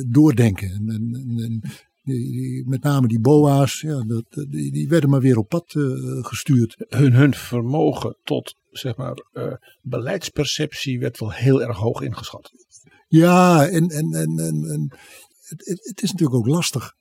doordenken. 0.07 0.69
En, 0.69 0.87
en, 0.87 1.43
en- 1.43 1.61
die- 2.03 2.67
met 2.67 2.83
name 2.83 3.07
die 3.07 3.19
BOA's, 3.19 3.81
ja, 3.81 4.03
dat, 4.03 4.45
die, 4.49 4.87
werden 4.87 5.09
maar 5.09 5.21
weer 5.21 5.37
op 5.37 5.49
pad 5.49 5.75
gestuurd. 6.21 6.75
Hun, 6.87 7.13
hun 7.13 7.33
vermogen 7.33 8.17
tot 8.23 8.55
zeg 8.77 8.95
maar, 8.95 9.13
eh, 9.31 9.53
beleidsperceptie 9.81 10.99
werd 10.99 11.19
wel 11.19 11.31
heel 11.31 11.61
erg 11.61 11.77
hoog 11.77 12.01
ingeschat. 12.01 12.51
Ja, 13.07 13.67
en, 13.67 13.87
en, 13.87 14.13
en, 14.13 14.37
en, 14.39 14.69
en 14.71 14.97
het, 15.47 15.65
het, 15.65 15.79
het 15.87 16.01
is 16.03 16.11
natuurlijk 16.11 16.37
ook 16.39 16.47
lastig. 16.47 16.91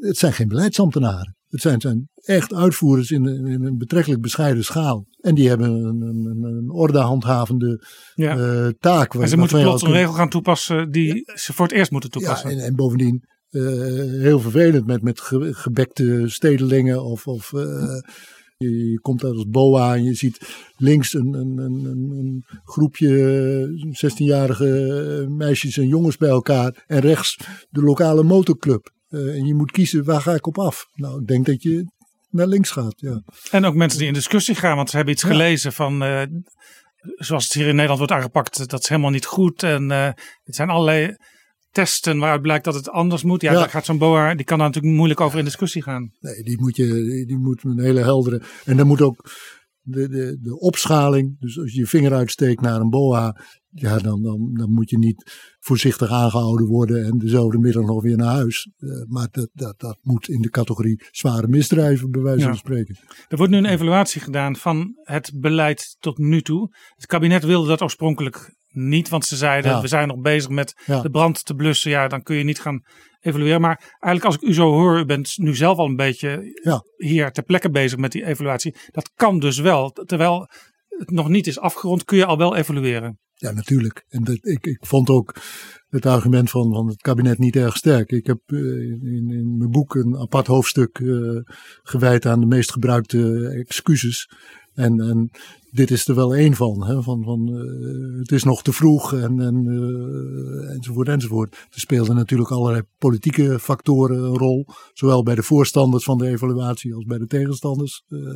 Het 0.00 0.16
zijn 0.16 0.32
geen 0.32 0.48
beleidsambtenaren. 0.48 1.36
Het 1.48 1.60
zijn, 1.60 1.80
zijn 1.80 2.08
echt 2.14 2.54
uitvoerders 2.54 3.10
in, 3.10 3.26
een- 3.26 3.46
in 3.46 3.64
een 3.64 3.76
betrekkelijk 3.78 4.22
bescheiden 4.22 4.64
schaal. 4.64 5.06
En 5.20 5.34
die 5.34 5.48
hebben 5.48 5.70
een, 5.70 6.00
een, 6.00 6.42
een, 6.44 6.70
ordehandhavende 6.70 7.86
Ja. 8.14 8.36
eh, 8.38 8.68
taak. 8.78 9.14
en 9.14 9.28
ze 9.28 9.36
moeten 9.36 9.62
plots 9.62 9.82
een 9.82 9.92
regel 9.92 10.12
gaan 10.12 10.28
toepassen 10.28 10.90
die 10.90 11.30
ze 11.34 11.52
voor 11.52 11.66
het 11.66 11.74
eerst 11.74 11.90
moeten 11.90 12.10
Ja, 12.12 12.18
toepassen. 12.18 12.50
en, 12.50 12.58
en 12.58 12.74
bovendien 12.76 13.24
eh, 13.50 13.62
heel 14.20 14.40
vervelend 14.40 14.86
met, 14.86 15.02
met 15.02 15.20
ge- 15.20 15.54
gebekte 15.54 16.24
stedelingen. 16.28 17.04
Of, 17.04 17.26
of 17.26 17.52
eh, 17.52 17.98
je, 18.62 18.90
je 18.90 19.00
komt 19.00 19.24
uit 19.24 19.34
als 19.34 19.48
boa 19.48 19.94
en 19.94 20.04
je 20.04 20.14
ziet 20.14 20.38
links 20.76 21.14
een, 21.14 21.34
een, 21.34 21.58
een, 21.58 21.84
een, 22.10 22.44
groepje 22.64 23.08
eh, 23.92 24.10
16-jarige 24.10 25.26
meisjes 25.28 25.76
en 25.78 25.86
jongens 25.88 26.16
bij 26.16 26.28
elkaar. 26.28 26.84
En 26.86 27.00
rechts 27.00 27.36
de 27.70 27.82
lokale 27.82 28.22
motorclub. 28.22 28.90
Eh, 29.08 29.34
en 29.34 29.46
je 29.46 29.54
moet 29.54 29.70
kiezen 29.70 30.04
waar 30.04 30.20
ga 30.20 30.34
ik 30.34 30.46
op 30.46 30.58
af. 30.58 30.86
Nou, 30.94 31.20
ik 31.20 31.26
denk 31.26 31.46
dat 31.46 31.62
je 31.62 31.84
naar 32.30 32.46
links 32.46 32.70
gaat. 32.70 32.94
Ja. 32.96 33.22
En 33.50 33.64
ook 33.64 33.74
mensen 33.74 33.98
die 33.98 34.08
in 34.08 34.14
discussie 34.14 34.54
gaan, 34.54 34.76
want 34.76 34.90
ze 34.90 34.96
hebben 34.96 35.14
iets 35.14 35.22
Ja. 35.22 35.28
gelezen 35.28 35.72
van, 35.72 36.02
eh, 36.02 36.22
zoals 37.16 37.44
het 37.44 37.52
hier 37.52 37.66
in 37.66 37.74
Nederland 37.74 37.98
wordt 37.98 38.12
aangepakt, 38.12 38.68
dat 38.70 38.80
is 38.80 38.88
helemaal 38.88 39.10
niet 39.10 39.26
goed. 39.26 39.62
En 39.62 39.90
eh 39.90 40.10
het 40.42 40.54
zijn 40.54 40.68
allerlei 40.68 41.16
testen 41.72 42.18
waaruit 42.18 42.42
blijkt 42.42 42.64
dat 42.64 42.74
het 42.74 42.88
anders 42.90 43.22
moet. 43.22 43.42
Ja, 43.42 43.52
Ja. 43.52 43.58
daar 43.58 43.68
gaat 43.70 43.84
zo'n 43.84 43.98
boa, 43.98 44.34
die 44.34 44.44
kan 44.44 44.58
daar 44.58 44.66
natuurlijk 44.66 44.94
moeilijk 44.94 45.20
over 45.20 45.38
in 45.38 45.44
discussie 45.44 45.82
gaan. 45.82 46.12
Nee, 46.20 46.42
die 46.42 46.60
moet, 46.60 46.76
je, 46.76 47.24
die, 47.26 47.38
moet 47.38 47.64
een 47.64 47.80
hele 47.80 48.00
heldere. 48.00 48.42
En 48.64 48.76
dan 48.76 48.86
moet 48.86 49.00
ook 49.02 49.30
de, 49.80 50.08
de, 50.08 50.38
de 50.40 50.58
opschaling. 50.58 51.36
Dus 51.40 51.58
als 51.58 51.72
je 51.72 51.78
je 51.78 51.86
vinger 51.86 52.12
uitsteekt 52.12 52.60
naar 52.60 52.80
een 52.80 52.90
boa. 52.90 53.40
Ja, 53.74 53.98
dan, 53.98 54.22
dan, 54.22 54.50
dan 54.54 54.70
moet 54.72 54.90
je 54.90 54.98
niet 54.98 55.32
voorzichtig 55.58 56.10
aangehouden 56.10 56.66
worden. 56.66 57.04
En 57.04 57.18
dezelfde 57.18 57.58
middag 57.58 57.84
nog 57.84 58.02
weer 58.02 58.16
naar 58.16 58.32
huis. 58.34 58.70
Eh, 58.76 58.88
maar 59.08 59.28
dat, 59.30 59.48
dat, 59.52 59.74
dat 59.80 59.98
moet 60.02 60.28
in 60.28 60.40
de 60.40 60.50
categorie 60.50 61.02
zware 61.10 61.48
misdrijven, 61.48 62.10
bij 62.10 62.20
wijze 62.20 62.40
Ja. 62.40 62.46
van 62.46 62.56
spreken. 62.56 62.96
Er 63.28 63.36
wordt 63.36 63.52
nu 63.52 63.58
een 63.58 63.66
evaluatie 63.66 64.20
gedaan 64.20 64.56
van 64.56 64.92
het 65.02 65.32
beleid 65.34 65.96
tot 65.98 66.18
nu 66.18 66.42
toe. 66.42 66.76
Het 66.94 67.06
kabinet 67.06 67.44
wilde 67.44 67.68
dat 67.68 67.82
oorspronkelijk 67.82 68.54
niet, 68.72 69.08
want 69.08 69.24
ze 69.24 69.36
zeiden 69.36 69.70
Ja. 69.70 69.80
we 69.80 69.88
zijn 69.88 70.08
nog 70.08 70.20
bezig 70.20 70.50
met 70.50 70.82
Ja. 70.86 71.00
de 71.00 71.10
brand 71.10 71.44
te 71.44 71.54
blussen. 71.54 71.90
Ja, 71.90 72.08
dan 72.08 72.22
kun 72.22 72.36
je 72.36 72.44
niet 72.44 72.60
gaan 72.60 72.82
evalueren. 73.20 73.60
Maar 73.60 73.78
eigenlijk 74.00 74.24
als 74.24 74.34
ik 74.34 74.42
u 74.48 74.54
zo 74.54 74.70
hoor, 74.70 74.98
u 74.98 75.04
bent 75.04 75.32
nu 75.38 75.54
zelf 75.56 75.78
al 75.78 75.86
een 75.86 75.96
beetje 75.96 76.60
Ja. 76.62 76.82
hier 76.96 77.30
ter 77.30 77.42
plekke 77.42 77.70
bezig 77.70 77.98
met 77.98 78.12
die 78.12 78.24
evaluatie. 78.26 78.74
Dat 78.90 79.10
kan 79.14 79.38
dus 79.38 79.58
wel. 79.58 79.90
Terwijl 79.90 80.48
het 80.88 81.10
nog 81.10 81.28
niet 81.28 81.46
is 81.46 81.58
afgerond, 81.58 82.04
kun 82.04 82.16
je 82.16 82.26
al 82.26 82.38
wel 82.38 82.56
evalueren. 82.56 83.18
Ja, 83.34 83.52
natuurlijk. 83.52 84.04
En 84.08 84.24
dat, 84.24 84.38
ik, 84.40 84.66
ik 84.66 84.86
vond 84.86 85.08
ook 85.10 85.36
het 85.88 86.06
argument 86.06 86.50
van, 86.50 86.72
van 86.74 86.86
het 86.86 87.00
kabinet 87.00 87.38
niet 87.38 87.56
erg 87.56 87.76
sterk. 87.76 88.10
Ik 88.10 88.26
heb 88.26 88.40
in, 88.46 89.30
in 89.30 89.56
mijn 89.58 89.70
boek 89.70 89.94
een 89.94 90.16
apart 90.16 90.46
hoofdstuk 90.46 91.00
gewijd 91.82 92.26
aan 92.26 92.40
de 92.40 92.46
meest 92.46 92.72
gebruikte 92.72 93.48
excuses. 93.66 94.30
En, 94.74 95.30
dit 95.70 95.90
is 95.90 96.08
er 96.08 96.14
wel 96.14 96.34
één 96.34 96.54
van. 96.54 96.86
Hè? 96.86 97.02
van, 97.02 97.22
van 97.22 97.48
uh, 97.48 98.18
het 98.18 98.32
is 98.32 98.44
nog 98.44 98.62
te 98.62 98.72
vroeg 98.72 99.14
en, 99.14 99.40
en, 99.40 99.64
uh, 99.64 100.74
enzovoort 100.74 101.08
enzovoort. 101.08 101.52
Er 101.70 101.80
speelden 101.80 102.16
natuurlijk 102.16 102.50
allerlei 102.50 102.82
politieke 102.98 103.58
factoren 103.58 104.18
een 104.18 104.38
rol. 104.38 104.66
Zowel 104.92 105.22
bij 105.22 105.34
de 105.34 105.42
voorstanders 105.42 106.04
van 106.04 106.18
de 106.18 106.28
evaluatie 106.28 106.94
als 106.94 107.04
bij 107.04 107.18
de 107.18 107.26
tegenstanders. 107.26 108.04
Uh, 108.08 108.34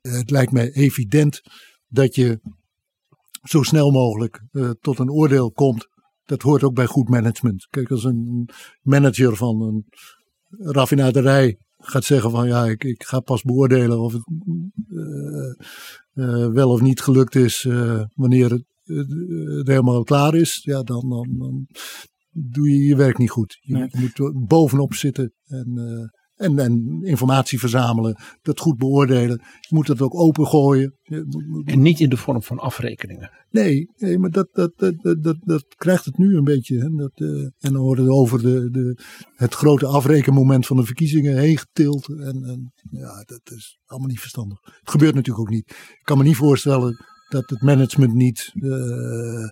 het 0.00 0.30
lijkt 0.30 0.52
mij 0.52 0.70
evident 0.72 1.42
dat 1.88 2.14
je 2.14 2.40
zo 3.42 3.62
snel 3.62 3.90
mogelijk 3.90 4.42
tot 4.80 4.98
een 4.98 5.10
oordeel 5.10 5.52
komt. 5.52 5.88
Dat 6.24 6.42
hoort 6.42 6.62
ook 6.62 6.74
bij 6.74 6.86
goed 6.86 7.08
management. 7.08 7.66
Kijk, 7.70 7.90
als 7.90 8.04
een 8.04 8.48
manager 8.82 9.36
van 9.36 9.62
een 9.62 9.84
raffinaderij 10.58 11.58
gaat 11.86 12.04
zeggen 12.04 12.30
van 12.30 12.46
ja, 12.46 12.64
ik, 12.64 12.84
ik 12.84 13.02
ga 13.04 13.20
pas 13.20 13.42
beoordelen 13.42 14.00
of 14.00 14.12
het 14.12 14.24
uh, 16.14 16.48
wel 16.48 16.70
of 16.70 16.80
niet 16.80 17.00
gelukt 17.00 17.34
is 17.34 17.64
uh, 17.64 18.04
wanneer 18.14 18.50
het, 18.50 18.64
het, 18.82 19.66
helemaal 19.68 20.02
klaar 20.02 20.34
is, 20.34 20.60
ja, 20.62 20.82
dan, 20.82 21.08
dan, 21.08 21.34
dan, 21.38 21.66
doe 22.30 22.70
je 22.70 22.84
je 22.84 22.96
werk 22.96 23.18
niet 23.18 23.30
goed. 23.30 23.58
Je, 23.60 23.74
nee. 23.74 23.88
moet 23.90 24.46
bovenop 24.48 24.94
zitten 24.94 25.32
en, 25.44 26.10
en, 26.36 26.58
en 26.58 27.00
informatie 27.02 27.58
verzamelen, 27.58 28.16
dat 28.42 28.60
goed 28.60 28.78
beoordelen. 28.78 29.42
Je 29.60 29.74
moet 29.74 29.88
het 29.88 30.00
ook 30.00 30.14
opengooien. 30.14 30.94
En 31.64 31.82
niet 31.82 32.00
in 32.00 32.08
de 32.08 32.16
vorm 32.16 32.42
van 32.42 32.58
afrekeningen. 32.58 33.30
Nee, 33.50 33.90
nee 33.96 34.18
maar 34.18 34.30
dat, 34.30 34.48
dat, 34.52 34.72
dat, 34.76 34.94
dat, 35.22 35.36
dat 35.40 35.64
krijgt 35.76 36.04
het 36.04 36.18
nu 36.18 36.36
een 36.36 36.44
beetje. 36.44 36.78
Hè. 36.78 36.88
Dat, 36.88 37.20
uh, 37.20 37.42
en 37.58 37.72
dan 37.72 37.82
wordt 37.82 38.00
het 38.00 38.10
over 38.10 38.42
de, 38.42 38.70
de, 38.70 38.98
het 39.34 39.54
grote 39.54 39.86
afrekenmoment 39.86 40.66
van 40.66 40.76
de 40.76 40.84
verkiezingen 40.84 41.38
heen 41.38 41.58
getild. 41.58 42.08
En, 42.08 42.44
en 42.44 42.72
ja, 42.90 43.22
dat 43.26 43.40
is 43.44 43.78
allemaal 43.86 44.08
niet 44.08 44.20
verstandig. 44.20 44.58
Het 44.62 44.90
gebeurt 44.90 45.14
natuurlijk 45.14 45.46
ook 45.46 45.54
niet. 45.54 45.70
Ik 45.70 46.02
kan 46.02 46.18
me 46.18 46.24
niet 46.24 46.36
voorstellen 46.36 47.04
dat 47.28 47.50
het 47.50 47.62
management 47.62 48.14
niet 48.14 48.50
uh, 48.54 49.48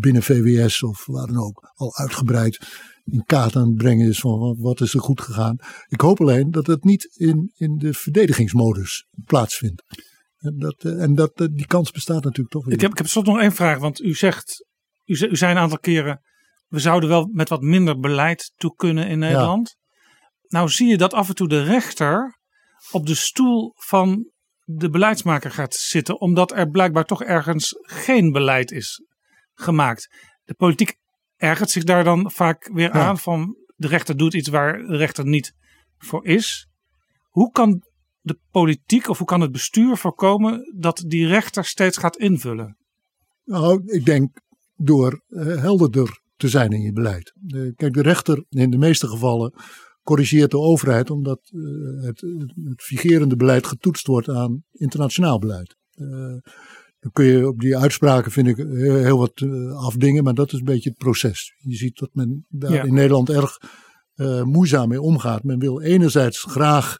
binnen 0.00 0.22
VWS 0.22 0.82
of 0.82 1.06
waar 1.06 1.26
dan 1.26 1.38
ook 1.38 1.72
al 1.74 1.96
uitgebreid 1.96 2.58
in 3.04 3.24
kaart 3.26 3.56
aan 3.56 3.66
het 3.66 3.76
brengen 3.76 4.08
is 4.08 4.20
van 4.20 4.56
wat 4.58 4.80
is 4.80 4.94
er 4.94 5.00
goed 5.00 5.20
gegaan. 5.20 5.56
Ik 5.88 6.00
hoop 6.00 6.20
alleen 6.20 6.50
dat 6.50 6.66
het 6.66 6.84
niet 6.84 7.04
in, 7.04 7.52
in 7.54 7.76
de 7.76 7.94
verdedigingsmodus 7.94 9.06
plaatsvindt. 9.24 9.82
En, 10.38 10.58
dat, 10.58 10.84
en 10.84 11.14
dat, 11.14 11.48
die 11.52 11.66
kans 11.66 11.90
bestaat 11.90 12.24
natuurlijk 12.24 12.50
toch 12.50 12.64
weer. 12.64 12.74
Ik 12.74 12.80
heb, 12.80 12.90
ik 12.90 12.98
heb 12.98 13.06
slot 13.06 13.26
nog 13.26 13.40
één 13.40 13.52
vraag, 13.52 13.78
want 13.78 14.00
u 14.00 14.14
zegt, 14.14 14.66
u, 15.04 15.26
u 15.26 15.36
zei 15.36 15.52
een 15.52 15.58
aantal 15.58 15.78
keren, 15.78 16.20
we 16.68 16.78
zouden 16.78 17.08
wel 17.08 17.28
met 17.32 17.48
wat 17.48 17.62
minder 17.62 17.98
beleid 17.98 18.52
toe 18.56 18.74
kunnen 18.74 19.08
in 19.08 19.18
Nederland. 19.18 19.68
Ja. 19.68 20.58
Nou 20.58 20.68
zie 20.68 20.88
je 20.88 20.96
dat 20.96 21.14
af 21.14 21.28
en 21.28 21.34
toe 21.34 21.48
de 21.48 21.62
rechter 21.62 22.38
op 22.90 23.06
de 23.06 23.14
stoel 23.14 23.72
van 23.76 24.30
de 24.64 24.90
beleidsmaker 24.90 25.50
gaat 25.50 25.74
zitten, 25.74 26.20
omdat 26.20 26.52
er 26.52 26.70
blijkbaar 26.70 27.04
toch 27.04 27.22
ergens 27.22 27.74
geen 27.80 28.32
beleid 28.32 28.70
is 28.70 29.00
gemaakt. 29.60 30.08
De 30.44 30.54
politiek 30.54 30.96
ergert 31.36 31.70
zich 31.70 31.84
daar 31.84 32.04
dan 32.04 32.30
vaak 32.30 32.70
weer 32.72 32.94
ja. 32.94 33.06
aan 33.06 33.18
van 33.18 33.56
de 33.76 33.86
rechter 33.86 34.16
doet 34.16 34.34
iets 34.34 34.48
waar 34.48 34.78
de 34.78 34.96
rechter 34.96 35.26
niet 35.26 35.54
voor 35.98 36.26
is. 36.26 36.68
Hoe 37.28 37.50
kan 37.50 37.82
de 38.20 38.38
politiek 38.50 39.08
of 39.08 39.18
hoe 39.18 39.26
kan 39.26 39.40
het 39.40 39.52
bestuur 39.52 39.96
voorkomen 39.96 40.74
dat 40.78 41.04
die 41.06 41.26
rechter 41.26 41.64
steeds 41.64 41.96
gaat 41.96 42.16
invullen? 42.16 42.76
Nou, 43.44 43.82
ik 43.86 44.04
denk 44.04 44.40
door 44.76 45.22
uh, 45.28 45.56
helderder 45.56 46.20
te 46.36 46.48
zijn 46.48 46.72
in 46.72 46.80
je 46.80 46.92
beleid. 46.92 47.32
Uh, 47.46 47.72
kijk, 47.74 47.92
de 47.92 48.02
rechter 48.02 48.44
in 48.48 48.70
de 48.70 48.78
meeste 48.78 49.08
gevallen 49.08 49.54
corrigeert 50.02 50.50
de 50.50 50.58
overheid 50.58 51.10
omdat 51.10 51.50
uh, 51.52 52.04
het, 52.04 52.20
het 52.64 52.82
figerende 52.82 53.36
beleid 53.36 53.66
getoetst 53.66 54.06
wordt 54.06 54.28
aan 54.28 54.64
internationaal 54.72 55.38
beleid. 55.38 55.76
Dan 57.00 57.12
kun 57.12 57.24
je 57.24 57.48
op 57.48 57.60
die 57.60 57.76
uitspraken, 57.76 58.32
vind 58.32 58.46
ik, 58.46 58.56
heel 58.56 59.18
wat 59.18 59.40
uh, 59.40 59.76
afdingen, 59.76 60.24
maar 60.24 60.34
dat 60.34 60.52
is 60.52 60.58
een 60.58 60.64
beetje 60.64 60.88
het 60.88 60.98
proces. 60.98 61.54
Je 61.58 61.76
ziet 61.76 61.98
dat 61.98 62.10
men 62.12 62.46
daar 62.48 62.72
ja. 62.72 62.82
in 62.82 62.94
Nederland 62.94 63.30
erg 63.30 63.58
uh, 64.16 64.42
moeizaam 64.42 64.88
mee 64.88 65.00
omgaat. 65.00 65.44
Men 65.44 65.58
wil 65.58 65.80
enerzijds 65.80 66.42
graag 66.42 66.98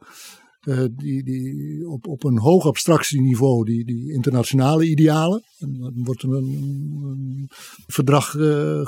uh, 0.60 0.84
die, 0.92 1.24
die 1.24 1.88
op, 1.88 2.06
op 2.06 2.24
een 2.24 2.38
hoog 2.38 2.66
abstractieniveau 2.66 3.64
die, 3.64 3.84
die 3.84 4.12
internationale 4.12 4.86
idealen. 4.86 5.42
En 5.58 5.78
dan 5.78 5.92
wordt 5.94 6.22
er 6.22 6.34
een, 6.34 6.44
een 7.02 7.50
verdrag 7.86 8.30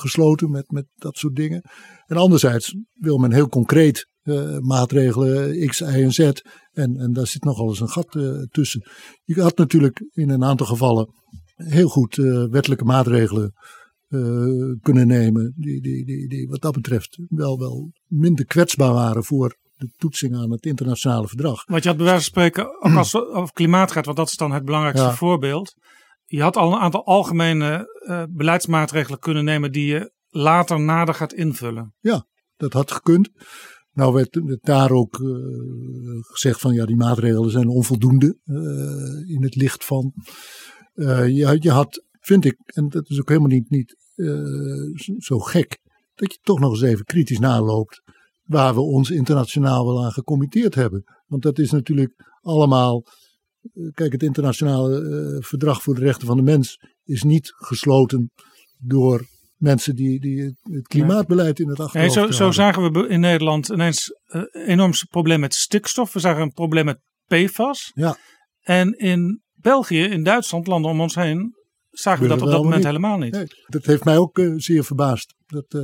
gesloten 0.00 0.50
met, 0.50 0.70
met 0.70 0.86
dat 0.94 1.16
soort 1.16 1.36
dingen. 1.36 1.62
En 2.06 2.16
anderzijds 2.16 2.76
wil 2.94 3.18
men 3.18 3.32
heel 3.32 3.48
concreet 3.48 4.10
uh, 4.22 4.58
maatregelen 4.58 5.66
X, 5.66 5.80
Y 5.80 5.84
en 5.84 6.12
Z. 6.12 6.18
En, 6.72 6.96
en 6.96 7.12
daar 7.12 7.26
zit 7.26 7.44
nogal 7.44 7.68
eens 7.68 7.80
een 7.80 7.88
gat 7.88 8.14
uh, 8.14 8.42
tussen. 8.50 8.90
Je 9.24 9.42
had 9.42 9.56
natuurlijk 9.56 10.04
in 10.10 10.30
een 10.30 10.44
aantal 10.44 10.66
gevallen 10.66 11.08
heel 11.54 11.88
goed 11.88 12.16
uh, 12.16 12.44
wettelijke 12.50 12.84
maatregelen 12.84 13.52
kunnen 14.82 15.06
nemen. 15.06 15.54
Die, 15.56 15.80
die, 15.80 16.04
die, 16.04 16.28
die 16.28 16.48
wat 16.48 16.60
dat 16.60 16.72
betreft 16.72 17.18
wel, 17.28 17.58
wel 17.58 17.92
minder 18.06 18.44
kwetsbaar 18.44 18.92
waren 18.92 19.24
voor 19.24 19.56
de 19.74 19.88
toetsing 19.96 20.36
aan 20.36 20.50
het 20.50 20.66
internationale 20.66 21.28
verdrag. 21.28 21.64
Wat 21.64 21.82
je 21.82 21.88
had 21.88 21.96
bij 21.96 22.06
wijze 22.06 22.22
van 22.22 22.30
spreken, 22.30 22.82
ook 22.82 22.96
als 22.96 23.12
het 23.12 23.28
over 23.28 23.52
klimaat 23.52 23.92
gaat, 23.92 24.04
want 24.04 24.16
dat 24.16 24.28
is 24.28 24.36
dan 24.36 24.52
het 24.52 24.64
belangrijkste 24.64 25.06
ja. 25.06 25.14
voorbeeld. 25.14 25.74
Je 26.24 26.42
had 26.42 26.56
al 26.56 26.72
een 26.72 26.78
aantal 26.78 27.04
algemene 27.04 27.86
beleidsmaatregelen 28.30 29.18
kunnen 29.18 29.44
nemen 29.44 29.72
die 29.72 29.86
je 29.86 30.12
later 30.28 30.80
nader 30.80 31.14
gaat 31.14 31.32
invullen. 31.32 31.94
Ja, 32.00 32.26
dat 32.56 32.72
had 32.72 32.90
gekund. 32.90 33.30
Nou 33.92 34.12
werd 34.12 34.58
daar 34.60 34.90
ook 34.90 35.18
uh, 35.18 35.36
gezegd 36.20 36.60
van 36.60 36.74
ja, 36.74 36.84
die 36.84 36.96
maatregelen 36.96 37.50
zijn 37.50 37.68
onvoldoende 37.68 38.38
uh, 38.44 39.34
in 39.34 39.42
het 39.42 39.54
licht 39.54 39.84
van. 39.84 40.12
Uh, 40.94 41.28
je, 41.28 41.56
je, 41.60 41.70
had, 41.70 42.04
vind 42.20 42.44
ik, 42.44 42.56
en 42.64 42.88
dat 42.88 43.10
is 43.10 43.20
ook 43.20 43.28
helemaal 43.28 43.48
niet, 43.48 43.70
niet 43.70 43.96
zo 45.18 45.38
gek, 45.38 45.78
dat 46.14 46.32
je 46.32 46.38
toch 46.42 46.60
nog 46.60 46.70
eens 46.70 46.82
even 46.82 47.04
kritisch 47.04 47.38
naloopt 47.38 48.02
waar 48.42 48.74
we 48.74 48.80
ons 48.80 49.10
internationaal 49.10 49.86
wel 49.86 50.04
aan 50.04 50.12
gecommitteerd 50.12 50.74
hebben. 50.74 51.04
Want 51.26 51.42
dat 51.42 51.58
is 51.58 51.70
natuurlijk 51.70 52.12
allemaal. 52.40 53.04
Kijk, 53.92 54.12
het 54.12 54.22
internationale 54.22 55.38
verdrag 55.40 55.82
voor 55.82 55.94
de 55.94 56.00
rechten 56.00 56.26
van 56.26 56.36
de 56.36 56.42
mens 56.42 56.78
is 57.04 57.22
niet 57.22 57.52
gesloten 57.54 58.30
door 58.78 59.26
mensen 59.62 59.96
die, 59.96 60.20
die 60.20 60.56
het 60.62 60.86
klimaatbeleid 60.86 61.58
in 61.58 61.68
het 61.68 61.80
achterhoofd 61.80 62.16
nee, 62.16 62.26
zo, 62.26 62.32
zo 62.32 62.50
zagen 62.50 62.92
we 62.92 63.08
in 63.08 63.20
Nederland 63.20 63.68
ineens 63.68 64.20
een 64.24 64.48
enorm 64.66 64.92
probleem 65.10 65.40
met 65.40 65.54
stikstof. 65.54 66.12
We 66.12 66.20
zagen 66.20 66.42
een 66.42 66.52
probleem 66.52 66.84
met 66.84 67.00
PFAS. 67.26 67.90
Ja. 67.94 68.16
En 68.60 68.98
in 68.98 69.42
België, 69.54 70.02
in 70.02 70.22
Duitsland, 70.22 70.66
landen 70.66 70.90
om 70.90 71.00
ons 71.00 71.14
heen, 71.14 71.54
zagen 71.90 72.22
we 72.22 72.28
dat 72.28 72.40
op 72.40 72.46
dat 72.46 72.56
moment 72.56 72.76
niet. 72.76 72.86
helemaal 72.86 73.18
niet. 73.18 73.32
Nee, 73.32 73.46
dat 73.66 73.84
heeft 73.84 74.04
mij 74.04 74.18
ook 74.18 74.38
uh, 74.38 74.54
zeer 74.56 74.84
verbaasd. 74.84 75.34
Dat, 75.46 75.74
uh, 75.74 75.82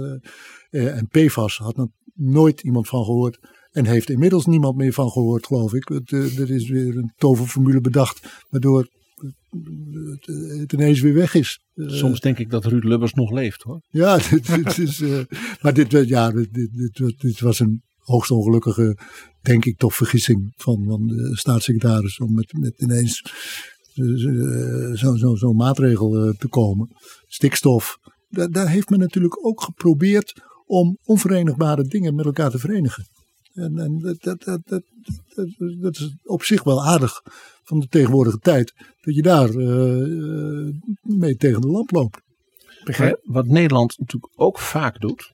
uh, 0.70 0.96
en 0.96 1.06
PFAS 1.06 1.56
had 1.56 1.76
nog 1.76 1.88
nooit 2.14 2.62
iemand 2.62 2.88
van 2.88 3.04
gehoord. 3.04 3.38
En 3.70 3.86
heeft 3.86 4.10
inmiddels 4.10 4.46
niemand 4.46 4.76
meer 4.76 4.92
van 4.92 5.10
gehoord, 5.10 5.46
geloof 5.46 5.74
ik. 5.74 5.90
Er 5.90 6.50
is 6.50 6.68
weer 6.68 6.96
een 6.96 7.12
toverformule 7.16 7.80
bedacht. 7.80 8.44
Waardoor 8.48 8.88
het 10.58 10.72
ineens 10.72 11.00
weer 11.00 11.14
weg 11.14 11.34
is. 11.34 11.60
Soms 11.74 12.20
denk 12.20 12.38
ik 12.38 12.50
dat 12.50 12.64
Ruud 12.64 12.84
Lubbers 12.84 13.12
nog 13.12 13.30
leeft 13.30 13.62
hoor. 13.62 13.80
Ja, 13.90 14.18
dit, 14.18 14.46
dit 14.46 14.78
is, 14.78 15.00
uh, 15.00 15.20
maar 15.60 15.74
dit, 15.74 16.08
ja, 16.08 16.30
dit, 17.18 17.40
was 17.40 17.60
een 17.60 17.82
hoogst 17.96 18.30
ongelukkige, 18.30 18.98
denk 19.42 19.64
ik 19.64 19.78
toch, 19.78 19.94
vergissing 19.94 20.52
van, 20.56 20.84
van 20.84 21.06
de 21.06 21.36
staatssecretaris. 21.36 22.18
Om 22.18 22.34
met, 22.34 22.52
met 22.52 22.80
ineens 22.80 23.22
uh, 23.94 24.94
zo'n 24.94 25.18
zo, 25.18 25.34
zo 25.34 25.52
maatregel 25.52 26.26
uh, 26.26 26.34
te 26.38 26.48
komen. 26.48 26.88
Stikstof. 27.26 27.98
Daar, 28.28 28.50
daar 28.50 28.68
heeft 28.68 28.90
men 28.90 28.98
natuurlijk 28.98 29.46
ook 29.46 29.62
geprobeerd 29.62 30.42
om 30.66 30.98
onverenigbare 31.04 31.82
dingen 31.82 32.14
met 32.14 32.24
elkaar 32.24 32.50
te 32.50 32.58
verenigen. 32.58 33.06
En, 33.58 33.78
en 33.78 33.98
dat, 33.98 34.22
dat, 34.22 34.42
dat, 34.42 34.60
dat, 34.64 34.82
dat, 35.80 35.96
is 35.96 36.14
op 36.24 36.42
zich 36.42 36.62
wel 36.62 36.84
aardig 36.84 37.22
van 37.62 37.80
de 37.80 37.86
tegenwoordige 37.88 38.38
tijd. 38.38 38.74
Dat 39.00 39.14
je 39.14 39.22
daar 39.22 39.50
uh, 39.50 40.74
mee 41.02 41.36
tegen 41.36 41.60
de 41.60 41.68
lamp 41.68 41.90
loopt. 41.90 42.20
Begrijp? 42.84 43.20
Wat 43.22 43.46
Nederland 43.46 43.98
natuurlijk 43.98 44.32
ook 44.36 44.58
vaak 44.58 45.00
doet. 45.00 45.32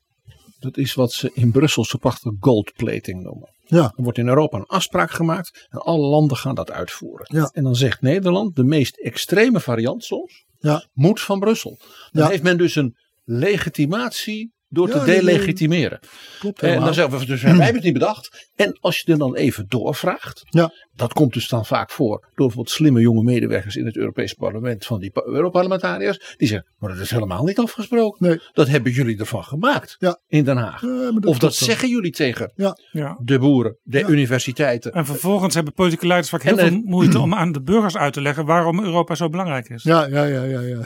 Dat 0.58 0.76
is 0.76 0.94
wat 0.94 1.12
ze 1.12 1.30
in 1.34 1.50
Brussel 1.50 1.84
zo 1.84 1.98
prachtig 1.98 2.32
goldplating 2.40 3.22
noemen. 3.22 3.52
Ja. 3.64 3.92
Er 3.96 4.02
wordt 4.02 4.18
in 4.18 4.28
Europa 4.28 4.58
een 4.58 4.66
afspraak 4.66 5.10
gemaakt 5.10 5.66
en 5.70 5.78
alle 5.78 6.06
landen 6.06 6.36
gaan 6.36 6.54
dat 6.54 6.70
uitvoeren. 6.70 7.26
Ja. 7.32 7.50
En 7.52 7.62
dan 7.62 7.76
zegt 7.76 8.00
Nederland, 8.00 8.56
de 8.56 8.64
meest 8.64 8.96
extreme 8.96 9.60
variant 9.60 10.04
soms, 10.04 10.44
ja. 10.58 10.86
moet 10.92 11.20
van 11.20 11.40
Brussel. 11.40 11.78
Dan 12.10 12.22
Ja. 12.22 12.28
heeft 12.28 12.42
men 12.42 12.58
dus 12.58 12.74
een 12.76 12.96
legitimatie 13.24 14.53
door 14.74 14.88
Ja, 14.88 14.98
te 14.98 15.04
delegitimeren. 15.04 15.98
Klopt 16.38 16.62
En 16.62 16.80
dan 16.80 16.94
zeggen 16.94 17.18
we, 17.18 17.26
dus 17.26 17.42
wij 17.42 17.50
hebben 17.52 17.74
het 17.74 17.82
niet 17.84 17.92
bedacht. 17.92 18.50
En 18.54 18.78
als 18.80 19.00
je 19.00 19.12
er 19.12 19.18
dan 19.18 19.34
even 19.36 19.64
doorvraagt, 19.68 20.42
Ja. 20.44 20.72
dat 20.94 21.12
komt 21.12 21.32
dus 21.32 21.48
dan 21.48 21.66
vaak 21.66 21.90
voor 21.90 22.08
door 22.20 22.30
bijvoorbeeld 22.34 22.70
slimme 22.70 23.00
jonge 23.00 23.22
medewerkers 23.22 23.76
in 23.76 23.86
het 23.86 23.96
Europees 23.96 24.32
Parlement 24.32 24.86
van 24.86 25.00
die 25.00 25.10
pa- 25.10 25.22
Europarlementariërs. 25.24 26.34
Die 26.36 26.48
zeggen, 26.48 26.68
maar 26.78 26.90
dat 26.90 26.98
is 26.98 27.10
helemaal 27.10 27.44
niet 27.44 27.58
afgesproken. 27.58 28.28
Nee. 28.28 28.38
Dat 28.52 28.68
hebben 28.68 28.92
jullie 28.92 29.18
ervan 29.18 29.44
gemaakt 29.44 29.96
Ja. 29.98 30.20
in 30.26 30.44
Den 30.44 30.56
Haag. 30.56 30.82
Of 31.20 31.38
dat 31.38 31.54
zeggen 31.54 31.88
jullie 31.88 32.12
tegen 32.12 32.52
Ja. 32.92 33.18
de 33.22 33.38
boeren, 33.38 33.78
de 33.82 33.98
Ja. 33.98 34.08
universiteiten. 34.08 34.92
En 34.92 35.06
vervolgens 35.06 35.54
hebben 35.54 35.72
politieke 35.72 36.06
leiders 36.06 36.30
vaak 36.30 36.42
heel 36.42 36.58
En, 36.58 36.64
eh, 36.64 36.70
veel 36.72 36.80
moeite 36.84 37.18
om 37.18 37.34
aan 37.34 37.52
de 37.52 37.62
burgers 37.62 37.96
uit 37.96 38.12
te 38.12 38.20
leggen 38.20 38.44
waarom 38.46 38.84
Europa 38.84 39.14
zo 39.14 39.28
belangrijk 39.28 39.68
is. 39.68 39.82
Ja, 39.82 40.06
ja, 40.06 40.24
ja, 40.24 40.42
ja. 40.42 40.60
ja. 40.60 40.80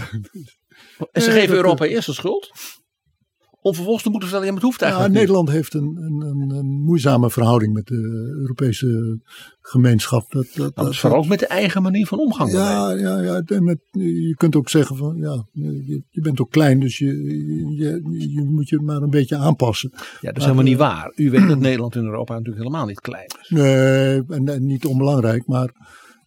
En 1.12 1.22
ze 1.22 1.30
geven 1.30 1.54
Europa 1.56 1.84
eerst 1.84 2.06
de 2.06 2.12
schuld. 2.12 2.50
Om 3.60 3.74
vervolgens 3.74 4.04
te 4.04 4.10
moeten 4.10 4.28
vertellen, 4.28 4.52
ja, 4.54 4.60
maar 4.60 4.62
het 4.62 4.70
hoeft 4.70 4.80
Ja, 4.80 4.86
eigenlijk 4.86 5.14
niet. 5.14 5.22
Nederland 5.22 5.50
heeft 5.56 5.74
een, 5.74 5.96
een, 5.96 6.50
een, 6.56 6.66
moeizame 6.66 7.30
verhouding 7.30 7.72
met 7.72 7.86
de 7.86 8.34
Europese 8.40 9.20
gemeenschap. 9.60 10.30
Dat, 10.32 10.46
dat, 10.54 10.74
Nou, 10.74 10.86
dat- 10.86 10.96
vooral 10.96 11.18
ook 11.18 11.26
met 11.28 11.38
de 11.38 11.46
eigen 11.46 11.82
manier 11.82 12.06
van 12.06 12.18
omgang. 12.18 12.52
Ja, 12.52 12.90
ja, 12.90 13.20
ja. 13.20 13.40
En 13.46 13.64
met, 13.64 13.78
je 13.90 14.34
kunt 14.36 14.56
ook 14.56 14.68
zeggen 14.68 14.96
van 14.96 15.16
ja, 15.16 15.46
je, 15.52 16.02
je 16.08 16.20
bent 16.20 16.40
ook 16.40 16.50
klein, 16.50 16.80
dus 16.80 16.98
je, 16.98 17.06
je, 17.76 18.02
je 18.34 18.42
moet 18.44 18.68
je 18.68 18.80
maar 18.80 19.02
een 19.02 19.10
beetje 19.10 19.36
aanpassen. 19.36 19.90
Ja, 19.94 20.00
dat 20.20 20.36
is 20.36 20.42
helemaal 20.42 20.64
niet 20.64 20.76
waar. 20.78 21.12
U 21.16 21.30
weet 21.30 21.48
dat 21.48 21.58
Nederland 21.58 21.94
in 21.94 22.04
Europa 22.04 22.32
natuurlijk 22.32 22.64
helemaal 22.64 22.86
niet 22.86 23.00
klein 23.00 23.26
is. 23.42 23.48
Nee, 23.48 24.22
en, 24.28 24.48
en 24.48 24.66
niet 24.66 24.84
onbelangrijk, 24.84 25.46
maar 25.46 25.72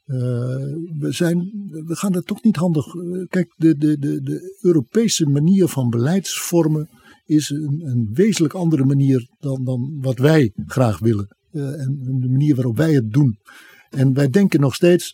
eh, 0.05 0.17
we, 0.99 1.07
zijn, 1.09 1.37
we 1.85 1.95
gaan 1.95 2.13
er 2.13 2.23
toch 2.23 2.43
niet 2.43 2.55
handig. 2.55 2.85
eh, 2.95 3.27
Kijk, 3.27 3.53
de, 3.57 3.75
de, 3.77 3.97
de, 3.99 4.21
de 4.21 4.57
Europese 4.61 5.25
manier 5.29 5.67
van 5.67 5.89
beleidsvormen 5.89 6.89
is 7.25 7.49
een, 7.49 7.81
een 7.85 8.09
wezenlijk 8.13 8.53
andere 8.53 8.85
manier 8.85 9.27
dan, 9.39 9.63
dan 9.63 9.97
wat 10.01 10.17
wij 10.17 10.51
graag 10.65 10.99
willen. 10.99 11.35
Eh, 11.51 11.81
en 11.81 11.97
de 12.21 12.27
manier 12.29 12.55
waarop 12.55 12.77
wij 12.77 12.93
het 12.93 13.11
doen. 13.11 13.37
En 13.89 14.13
wij 14.13 14.29
denken 14.29 14.59
nog 14.59 14.75
steeds 14.75 15.13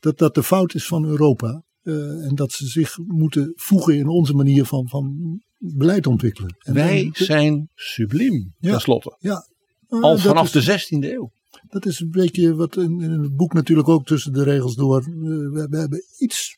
dat 0.00 0.18
dat 0.18 0.34
de 0.34 0.42
fout 0.42 0.74
is 0.74 0.86
van 0.86 1.04
Europa. 1.04 1.62
eh, 1.82 2.26
en 2.26 2.34
dat 2.34 2.52
ze 2.52 2.66
zich 2.66 2.98
moeten 3.06 3.52
voegen 3.56 3.94
in 3.96 4.08
onze 4.08 4.34
manier 4.34 4.64
van, 4.64 4.88
van 4.88 5.14
beleid 5.58 6.06
ontwikkelen. 6.06 6.56
En, 6.58 6.74
Wij 6.74 7.02
en- 7.04 7.10
zijn 7.24 7.68
subliem, 7.74 8.54
Ja. 8.58 8.70
tenslotte. 8.70 9.16
ja, 9.18 9.46
eh, 9.88 10.00
Al 10.00 10.18
vanaf 10.18 10.44
is- 10.44 10.52
de 10.52 10.60
16e 10.62 11.12
eeuw. 11.12 11.30
dat 11.68 11.86
is 11.86 12.00
een 12.00 12.10
beetje 12.10 12.54
wat 12.54 12.76
in, 12.76 13.00
in 13.00 13.10
het 13.10 13.36
boek 13.36 13.52
natuurlijk 13.52 13.88
ook 13.88 14.06
tussen 14.06 14.32
de 14.32 14.42
regels 14.42 14.74
door. 14.74 14.98
eh, 15.00 15.06
we, 15.06 15.66
we 15.70 15.78
hebben 15.78 16.02
iets 16.18 16.56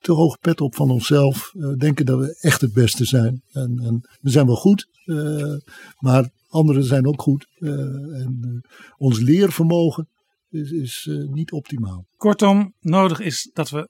te 0.00 0.12
hoog 0.12 0.38
pet 0.38 0.60
op 0.60 0.74
van 0.74 0.90
onszelf. 0.90 1.52
eh, 1.54 1.68
denken 1.68 2.06
dat 2.06 2.18
we 2.18 2.38
echt 2.40 2.60
het 2.60 2.72
beste 2.72 3.04
zijn. 3.04 3.42
En, 3.52 3.78
en 3.78 4.08
we 4.20 4.30
zijn 4.30 4.46
wel 4.46 4.56
goed, 4.56 4.86
eh, 5.04 5.54
maar 5.98 6.30
anderen 6.48 6.84
zijn 6.84 7.06
ook 7.06 7.22
goed. 7.22 7.46
eh, 7.58 7.70
en 8.20 8.62
ons 8.96 9.18
leervermogen 9.18 10.08
is, 10.50 10.70
is 10.70 11.08
niet 11.30 11.52
optimaal. 11.52 12.04
Kortom, 12.16 12.74
nodig 12.80 13.20
is 13.20 13.50
dat 13.52 13.70
we 13.70 13.88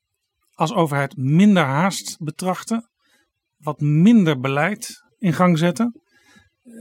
als 0.55 0.73
overheid 0.73 1.17
minder 1.17 1.63
haast 1.63 2.17
betrachten, 2.19 2.89
wat 3.57 3.81
minder 3.81 4.41
beleid 4.41 5.03
in 5.19 5.33
gang 5.33 5.59
zetten. 5.59 6.01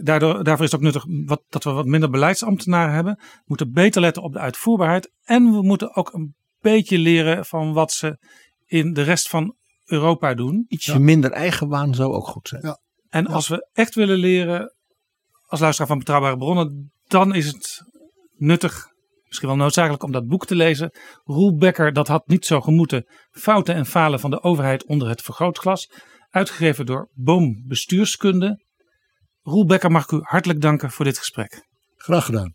Daardoor, 0.03 0.43
daarvoor 0.43 0.65
is 0.65 0.71
het 0.71 0.79
ook 0.79 0.85
nuttig 0.85 1.05
wat, 1.25 1.43
dat 1.49 1.63
we 1.63 1.71
wat 1.71 1.85
minder 1.85 2.09
beleidsambtenaren 2.09 2.93
hebben. 2.93 3.15
We 3.19 3.43
moeten 3.45 3.71
beter 3.71 4.01
letten 4.01 4.23
op 4.23 4.33
de 4.33 4.39
uitvoerbaarheid. 4.39 5.11
En 5.23 5.51
we 5.51 5.61
moeten 5.61 5.95
ook 5.95 6.13
een 6.13 6.35
beetje 6.59 6.97
leren 6.97 7.45
van 7.45 7.73
wat 7.73 7.91
ze 7.91 8.17
in 8.69 8.93
de 8.93 9.01
rest 9.01 9.29
van 9.29 9.55
Europa 9.85 10.33
doen. 10.33 10.65
Ietsje 10.67 10.99
minder 10.99 11.31
eigenwaan 11.31 11.95
zou 11.95 12.13
ook 12.13 12.27
goed 12.27 12.47
zijn. 12.47 12.61
Ja. 12.65 12.79
En 13.09 13.27
als 13.27 13.47
we 13.47 13.67
echt 13.73 13.95
willen 13.95 14.17
leren, 14.17 14.73
als 15.45 15.59
luisteraar 15.59 15.87
van 15.87 15.97
betrouwbare 15.97 16.37
bronnen, 16.37 16.91
dan 17.07 17.35
is 17.35 17.45
het 17.45 17.83
nuttig, 18.35 18.87
misschien 19.25 19.47
wel 19.47 19.57
noodzakelijk 19.57 20.03
om 20.03 20.11
dat 20.11 20.27
boek 20.27 20.45
te 20.45 20.55
lezen. 20.55 20.91
Roel 21.23 21.55
Becker, 21.57 21.93
dat 21.93 22.07
had 22.07 22.27
niet 22.27 22.45
zo 22.45 22.61
gemoeten. 22.61 23.05
Fouten 23.31 23.75
en 23.75 23.85
falen 23.85 24.19
van 24.19 24.29
de 24.29 24.41
overheid 24.41 24.85
onder 24.85 25.09
het 25.09 25.21
vergrootglas. 25.21 25.91
Uitgegeven 26.29 26.85
door 26.85 27.09
Boom 27.13 27.63
Bestuurskunde. 27.67 28.63
Roel 29.41 29.65
Becker 29.65 29.91
mag 29.91 30.03
ik 30.03 30.11
u 30.11 30.19
hartelijk 30.21 30.61
danken 30.61 30.91
voor 30.91 31.05
dit 31.05 31.17
gesprek. 31.17 31.67
Graag 31.95 32.25
gedaan. 32.25 32.53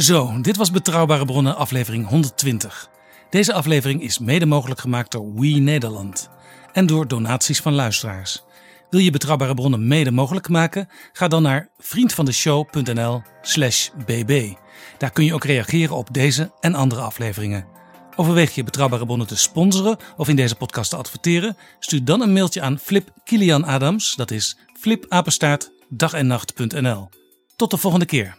Zo, 0.00 0.40
dit 0.40 0.56
was 0.56 0.70
Betrouwbare 0.70 1.24
Bronnen 1.24 1.56
aflevering 1.56 2.08
120. 2.08 2.88
Deze 3.30 3.52
aflevering 3.52 4.02
is 4.02 4.18
mede 4.18 4.46
mogelijk 4.46 4.80
gemaakt 4.80 5.12
door 5.12 5.34
We 5.34 5.46
Nederland 5.46 6.28
en 6.72 6.86
door 6.86 7.08
donaties 7.08 7.60
van 7.60 7.74
luisteraars. 7.74 8.42
Wil 8.90 9.00
je 9.00 9.10
Betrouwbare 9.10 9.54
Bronnen 9.54 9.86
mede 9.86 10.10
mogelijk 10.10 10.48
maken? 10.48 10.88
Ga 11.12 11.28
dan 11.28 11.42
naar 11.42 11.68
vriendvandeshow.nl/slash 11.78 13.88
bb. 14.06 14.52
Daar 14.98 15.10
kun 15.10 15.24
je 15.24 15.34
ook 15.34 15.44
reageren 15.44 15.96
op 15.96 16.08
deze 16.12 16.52
en 16.60 16.74
andere 16.74 17.00
afleveringen. 17.00 17.66
Overweeg 18.16 18.54
je 18.54 18.64
Betrouwbare 18.64 19.04
Bronnen 19.04 19.26
te 19.26 19.36
sponsoren 19.36 19.96
of 20.16 20.28
in 20.28 20.36
deze 20.36 20.54
podcast 20.54 20.90
te 20.90 20.96
adverteren? 20.96 21.56
Stuur 21.78 22.04
dan 22.04 22.20
een 22.20 22.32
mailtje 22.32 22.60
aan 22.60 22.78
Flip 22.78 23.10
Kilian 23.24 23.64
Adams, 23.64 24.14
dat 24.14 24.30
is 24.30 24.56
flipapenstaart 24.80 25.72
dagennacht.nl. 25.88 27.08
Tot 27.56 27.70
de 27.70 27.76
volgende 27.76 28.06
keer. 28.06 28.38